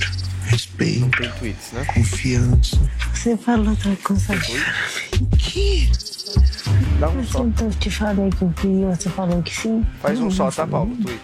respeito, 0.50 1.10
Tem 1.16 1.30
tweets, 1.32 1.72
né? 1.72 1.84
confiança. 1.94 2.78
Você 3.14 3.36
falou 3.36 3.70
outra 3.70 3.96
coisa. 4.02 4.34
O 4.34 5.36
quê? 5.36 5.88
Dá 6.98 7.08
um 7.08 7.24
só. 7.24 7.40
Assim, 7.42 7.54
eu 7.60 7.70
te 7.70 7.90
falei 7.90 8.30
que 8.30 8.42
eu 8.42 8.52
queria, 8.56 8.94
você 8.94 9.08
falou 9.10 9.42
que 9.42 9.54
sim. 9.56 9.84
Faz 10.02 10.18
um 10.18 10.24
Não, 10.24 10.30
só, 10.30 10.44
não 10.44 10.52
tá. 10.52 10.66
Paulo? 10.66 10.96
Tweet. 10.96 11.20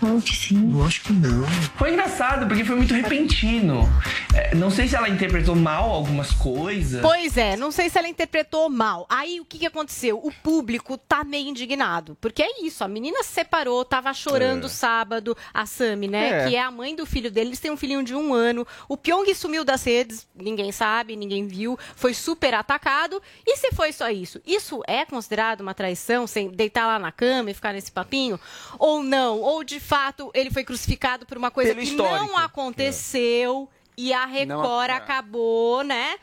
Falou 0.00 0.20
que 0.22 0.34
sim. 0.34 0.72
Eu 0.78 0.84
acho 0.84 1.02
que 1.02 1.12
não. 1.12 1.44
Foi 1.76 1.92
engraçado, 1.92 2.46
porque 2.46 2.64
foi 2.64 2.76
muito 2.76 2.94
repentino. 2.94 3.88
É, 4.34 4.54
não 4.54 4.70
sei 4.70 4.86
se 4.88 4.94
ela 4.94 5.08
interpretou 5.08 5.54
mal 5.56 5.90
algumas 5.90 6.32
coisas. 6.32 7.00
Pois 7.02 7.36
é, 7.36 7.56
não 7.56 7.70
sei 7.72 7.88
se 7.90 7.98
ela 7.98 8.08
interpretou 8.08 8.68
mal. 8.70 9.06
Aí 9.08 9.40
o 9.40 9.44
que, 9.44 9.58
que 9.58 9.66
aconteceu? 9.66 10.18
O 10.22 10.30
público 10.32 10.96
tá 10.96 11.24
meio 11.24 11.48
indignado. 11.48 12.16
Porque 12.20 12.42
é 12.42 12.62
isso, 12.64 12.84
a 12.84 12.88
menina 12.88 13.22
se 13.22 13.30
separou, 13.30 13.84
tava 13.84 14.12
chorando 14.14 14.66
É. 14.66 14.68
sábado, 14.70 15.36
a 15.52 15.66
Sami, 15.66 16.08
né? 16.08 16.44
É. 16.44 16.48
Que 16.48 16.56
é 16.56 16.62
a 16.62 16.70
mãe 16.70 16.94
do 16.94 17.04
filho 17.06 17.30
dele, 17.30 17.50
eles 17.50 17.60
têm 17.60 17.70
um 17.70 17.76
filhinho 17.76 18.02
de 18.04 18.14
um 18.14 18.32
ano. 18.32 18.66
O 18.88 18.96
Pyong 18.96 19.32
sumiu 19.34 19.64
das 19.64 19.82
redes, 19.84 20.26
ninguém 20.34 20.70
sabe, 20.72 21.16
ninguém 21.16 21.46
viu, 21.46 21.78
foi 21.96 22.14
super 22.14 22.54
atacado. 22.54 23.20
E 23.46 23.56
se 23.56 23.72
foi 23.72 23.92
só 23.92 24.08
isso? 24.10 24.40
Isso 24.46 24.80
é 24.86 25.04
considerado 25.04 25.60
uma 25.60 25.74
traição, 25.74 26.26
sem 26.26 26.48
deitar 26.50 26.86
lá 26.86 26.98
na 26.98 27.10
cama 27.10 27.50
e 27.50 27.54
ficar 27.54 27.72
nesse 27.72 27.90
papinho? 27.90 28.38
Ou 28.78 29.02
não? 29.02 29.40
Ou 29.40 29.64
de 29.64 29.80
fato 29.88 30.30
ele 30.34 30.50
foi 30.50 30.62
crucificado 30.64 31.24
por 31.24 31.38
uma 31.38 31.50
coisa 31.50 31.70
Pelo 31.74 31.80
que 31.84 31.90
histórico. 31.90 32.26
não 32.26 32.36
aconteceu 32.36 33.68
e 33.96 34.12
a 34.12 34.26
Record 34.26 34.90
é. 34.90 34.92
acabou, 34.92 35.82
né? 35.82 36.16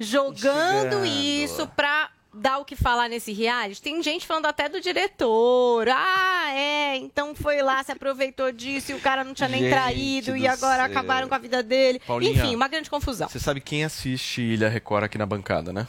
Jogando 0.00 1.06
isso 1.06 1.66
pra 1.68 2.10
dar 2.34 2.58
o 2.58 2.64
que 2.64 2.74
falar 2.74 3.08
nesse 3.08 3.32
reality. 3.32 3.80
Tem 3.80 4.02
gente 4.02 4.26
falando 4.26 4.46
até 4.46 4.68
do 4.68 4.80
diretor. 4.80 5.88
Ah, 5.88 6.50
é, 6.54 6.96
então 6.96 7.34
foi 7.34 7.62
lá, 7.62 7.82
se 7.84 7.92
aproveitou 7.92 8.50
disso 8.50 8.90
e 8.90 8.94
o 8.94 9.00
cara 9.00 9.22
não 9.22 9.34
tinha 9.34 9.48
nem 9.48 9.60
Gente 9.60 9.70
traído 9.70 10.36
e 10.36 10.48
agora 10.48 10.82
céu. 10.82 10.86
acabaram 10.86 11.28
com 11.28 11.34
a 11.34 11.38
vida 11.38 11.62
dele. 11.62 12.00
Paulinha, 12.06 12.32
Enfim, 12.32 12.54
uma 12.56 12.66
grande 12.68 12.90
confusão. 12.90 13.28
Você 13.28 13.38
sabe 13.38 13.60
quem 13.60 13.84
assiste 13.84 14.40
Ilha 14.42 14.68
Record 14.68 15.04
aqui 15.04 15.16
na 15.18 15.26
bancada, 15.26 15.72
né? 15.72 15.86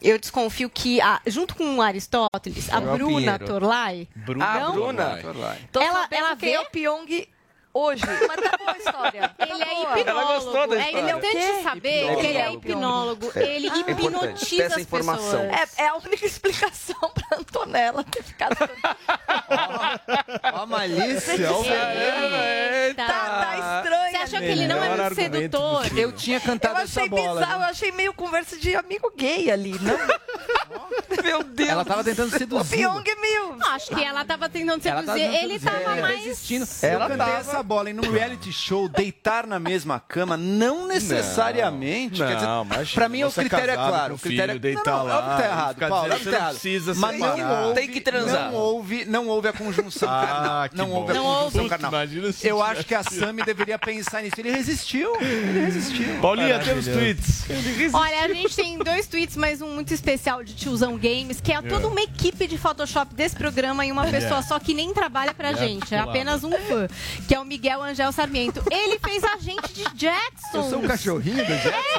Eu 0.00 0.18
desconfio 0.18 0.70
que, 0.70 1.00
a- 1.00 1.20
junto 1.26 1.54
com 1.56 1.76
o 1.76 1.82
Aristóteles, 1.82 2.70
a 2.72 2.80
Bruna 2.80 3.16
Pinheiro. 3.16 3.46
Torlai, 3.46 4.08
Bruna 4.14 4.60
Não? 4.60 4.72
Bruna. 4.72 5.16
Torlai. 5.22 5.58
Ela- 5.74 6.08
ela 6.10 6.34
vê- 6.34 6.52
é 6.52 6.60
o 6.60 6.66
Pyong 6.66 7.28
hoje. 7.78 8.02
Mas 8.06 8.40
tá 8.50 8.56
boa 8.58 8.72
a 8.72 8.78
história. 8.78 9.34
Ele 9.38 9.62
é 9.62 9.66
boa. 9.66 9.98
hipnólogo. 10.00 10.08
Ela 10.08 10.24
gostou 10.24 10.66
da 10.68 10.76
é 10.76 10.78
história. 10.78 10.88
importante 10.88 10.96
Ele 10.98 11.10
é 11.10 11.16
o 11.16 11.20
quê? 11.56 11.62
saber 11.62 11.98
Hipnólogo. 12.02 12.20
que 12.20 12.26
ele 12.26 12.38
é 12.38 12.40
É 12.40 12.48
o 12.50 12.52
hipnólogo. 12.54 13.32
É. 13.34 13.42
Ele 13.56 13.66
importante. 13.68 14.02
hipnotiza 14.06 14.62
Essa 14.64 14.74
as 14.76 14.80
informação. 14.82 15.40
pessoas. 15.48 15.78
É, 15.78 15.82
é 15.84 15.88
a 15.88 15.94
única 15.94 16.26
explicação 16.26 17.10
pra 17.14 17.38
Antonella 17.38 18.04
ter 18.04 18.22
ficado. 18.22 18.56
Ó, 20.52 20.56
a 20.62 20.66
malícia, 20.66 21.52
o 21.52 21.64
Eita. 21.64 23.04
Tá, 23.06 23.12
tá 23.12 23.80
estranho. 23.82 24.10
Você 24.10 24.16
achou 24.16 24.38
que 24.38 24.44
ele 24.46 24.66
não 24.66 24.82
é 24.82 24.88
muito 24.88 25.02
argumento 25.02 25.32
sedutor? 25.34 25.98
Eu 25.98 26.12
tinha 26.12 26.36
Eu 26.38 26.40
cantado 26.40 26.76
achei 26.80 27.02
essa 27.04 27.10
bola. 27.10 27.40
bizarro, 27.40 27.54
eu 27.54 27.58
né? 27.60 27.66
achei 27.70 27.92
meio 27.92 28.12
conversa 28.14 28.56
de 28.56 28.74
amigo 28.74 29.12
gay 29.16 29.50
ali, 29.50 29.78
não? 29.80 29.98
Meu 31.22 31.42
Deus. 31.42 31.68
Ela 31.68 31.84
tava 31.84 32.04
tentando 32.04 32.34
O 32.34 32.38
seduzir. 32.38 32.76
Pyong 32.78 33.02
é 33.06 33.14
meio. 33.16 33.56
Acho 33.70 33.94
que 33.94 34.02
ela 34.02 34.24
tava 34.24 34.48
tentando 34.48 34.86
Ela 34.86 35.02
tava 35.02 35.18
seduzir. 35.18 35.20
tentando 35.30 35.44
Ele 35.44 35.58
seduzir. 35.58 35.84
tava 35.84 35.98
É, 35.98 36.00
mais. 36.02 36.18
resistindo. 36.24 36.68
Ela 36.82 36.92
eu 37.04 37.08
cantei 37.08 37.16
tava- 37.26 37.38
essa 37.38 37.62
bola 37.68 37.90
e 37.90 37.92
num 37.92 38.10
reality 38.10 38.50
show, 38.50 38.88
deitar 38.88 39.46
na 39.46 39.58
mesma 39.60 40.00
cama, 40.00 40.38
não 40.38 40.88
necessariamente. 40.88 42.18
Não, 42.18 42.26
quer 42.26 42.34
dizer, 42.36 42.48
imagina, 42.48 42.94
pra 42.94 43.08
mim, 43.10 43.24
o 43.24 43.30
você 43.30 43.40
é 43.40 43.44
critério 43.44 43.72
é 43.72 43.76
claro. 43.76 44.14
O 44.14 44.18
critério 44.18 44.52
filho, 44.54 44.60
deitar 44.60 44.90
não, 44.90 44.98
não, 45.00 45.06
lá 45.06 45.18
Óbvio 45.18 45.36
que 45.36 45.42
tá 45.42 45.48
errado, 45.48 45.76
Paulo. 45.76 45.94
Óbvio 45.96 46.18
que 46.18 46.24
tá 46.24 46.30
não 46.30 46.38
errado. 46.38 46.50
precisa 46.52 46.94
Mas 46.94 47.18
não 47.20 47.62
houve, 47.64 47.74
Tem 47.74 47.88
que 47.90 48.00
transar. 48.00 48.50
Não 48.50 48.58
houve, 48.58 49.04
não 49.04 49.28
houve 49.28 49.48
a 49.48 49.52
conjunção 49.52 50.08
Ah, 50.10 50.26
carnal. 50.26 50.68
que 50.70 50.76
Não 50.76 50.88
bom. 50.88 50.94
houve 50.96 51.10
a 51.10 51.14
Não 51.14 51.22
conjunção 51.24 51.68
carnal. 51.68 51.90
Imagina 51.92 52.32
se 52.32 52.48
Eu 52.48 52.62
acho 52.62 52.84
que 52.84 52.94
a 52.94 53.02
Sami 53.02 53.42
deveria 53.44 53.78
pensar 53.78 54.22
nisso. 54.22 54.36
Ele 54.38 54.50
resistiu. 54.50 55.14
Ele 55.20 55.60
resistiu. 55.66 56.20
Paulinha, 56.22 56.58
temos 56.60 56.86
tweets. 56.86 57.44
Olha, 57.92 58.24
a 58.24 58.28
gente 58.28 58.56
tem 58.56 58.78
dois 58.78 59.06
tweets, 59.06 59.36
mas 59.36 59.60
um 59.60 59.74
muito 59.74 59.92
especial 59.92 60.42
de 60.42 60.54
Tiozão 60.54 60.96
Games, 60.96 61.38
que 61.40 61.52
é 61.52 61.60
toda 61.60 61.86
uma 61.86 62.00
equipe 62.00 62.46
de 62.46 62.56
Photoshop 62.56 63.14
desse 63.14 63.36
programa 63.36 63.84
e 63.84 63.92
uma 63.92 64.06
pessoa 64.06 64.42
só 64.42 64.58
que 64.58 64.72
nem 64.72 64.94
trabalha 64.94 65.34
pra 65.34 65.52
gente. 65.52 65.94
É 65.94 65.98
apenas 65.98 66.44
um 66.44 66.52
fã, 66.52 66.88
que 67.26 67.34
é 67.34 67.40
o 67.40 67.44
Miguel 67.48 67.82
Angel 67.82 68.12
Sarmiento. 68.12 68.62
Ele 68.70 68.98
fez 68.98 69.24
a 69.24 69.38
gente 69.38 69.72
de 69.72 69.84
Jackson. 69.94 70.58
Eu 70.58 70.62
sou 70.64 70.78
um 70.80 70.86
cachorrinho 70.86 71.44
do 71.46 71.56
Jackson. 71.56 71.98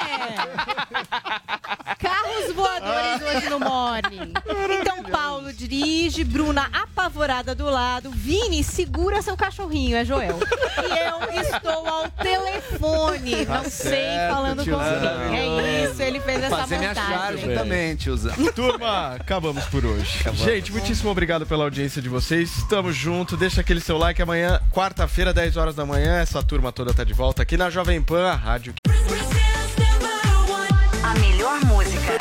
É. 0.00 1.94
Carros 1.98 2.52
voadores 2.54 3.22
hoje 3.22 3.50
no 3.50 3.60
Morning. 3.60 4.32
Então, 4.80 5.02
Paulo 5.02 5.52
dirige, 5.52 6.24
Bruna 6.24 6.70
apavorada 6.72 7.54
do 7.54 7.66
lado, 7.66 8.10
Vini 8.10 8.64
segura 8.64 9.20
seu 9.20 9.36
cachorrinho, 9.36 9.96
é 9.96 10.04
Joel. 10.04 10.38
E 10.40 10.98
eu 10.98 11.42
estou 11.42 11.86
ao 11.86 12.08
telefone, 12.08 13.44
Tá 13.46 13.58
não 13.58 13.64
sei, 13.64 13.90
certo, 13.90 14.32
falando 14.34 14.64
com 14.64 15.30
quem. 15.30 15.60
É 15.60 15.84
isso, 15.84 16.02
ele 16.02 16.20
fez 16.20 16.42
essa 16.42 16.56
Fazer 16.56 16.78
minha 16.78 16.90
montagem. 16.90 17.14
charge 17.16 17.54
também, 17.54 17.96
tiozão. 17.96 18.34
Turma, 18.54 19.14
acabamos 19.16 19.64
por 19.66 19.84
hoje. 19.84 20.24
Gente, 20.34 20.72
muitíssimo 20.72 21.10
obrigado 21.10 21.44
pela 21.46 21.64
audiência 21.64 22.00
de 22.00 22.08
vocês. 22.08 22.56
Estamos 22.58 22.96
juntos. 22.96 23.38
Deixa 23.38 23.60
aquele 23.60 23.80
seu 23.80 23.98
like 23.98 24.20
amanhã, 24.22 24.60
quarta-feira, 24.78 25.34
10 25.34 25.56
horas 25.56 25.74
da 25.74 25.84
manhã. 25.84 26.20
Essa 26.20 26.40
turma 26.40 26.70
toda 26.70 26.94
tá 26.94 27.02
de 27.02 27.12
volta 27.12 27.42
aqui 27.42 27.56
na 27.56 27.68
Jovem 27.68 28.00
Pan, 28.00 28.28
a 28.28 28.36
rádio. 28.36 28.74
A 31.02 31.14
melhor 31.18 31.64
música. 31.64 32.16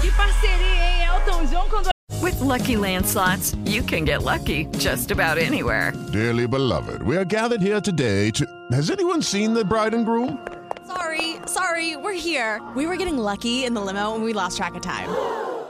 Que 0.00 0.12
parceria, 0.12 0.84
hein? 0.84 1.06
Elton 1.08 1.46
John 1.50 1.68
com 1.68 1.82
With 2.22 2.40
Lucky 2.40 2.76
Land 2.76 3.04
slots, 3.04 3.56
you 3.64 3.82
can 3.82 4.04
get 4.04 4.22
lucky 4.22 4.68
just 4.78 5.10
about 5.10 5.36
anywhere. 5.36 5.92
Dearly 6.12 6.46
beloved, 6.46 7.02
we 7.02 7.16
are 7.16 7.24
gathered 7.24 7.60
here 7.60 7.80
today 7.80 8.30
to. 8.30 8.46
Has 8.70 8.90
anyone 8.90 9.22
seen 9.22 9.54
the 9.54 9.64
bride 9.64 9.92
and 9.92 10.06
groom? 10.06 10.38
Sorry, 10.86 11.40
sorry, 11.46 11.96
we're 11.96 12.12
here. 12.12 12.62
We 12.76 12.86
were 12.86 12.96
getting 12.96 13.18
lucky 13.18 13.64
in 13.64 13.74
the 13.74 13.80
limo 13.80 14.14
and 14.14 14.22
we 14.22 14.32
lost 14.32 14.56
track 14.56 14.76
of 14.76 14.82
time. 14.82 15.10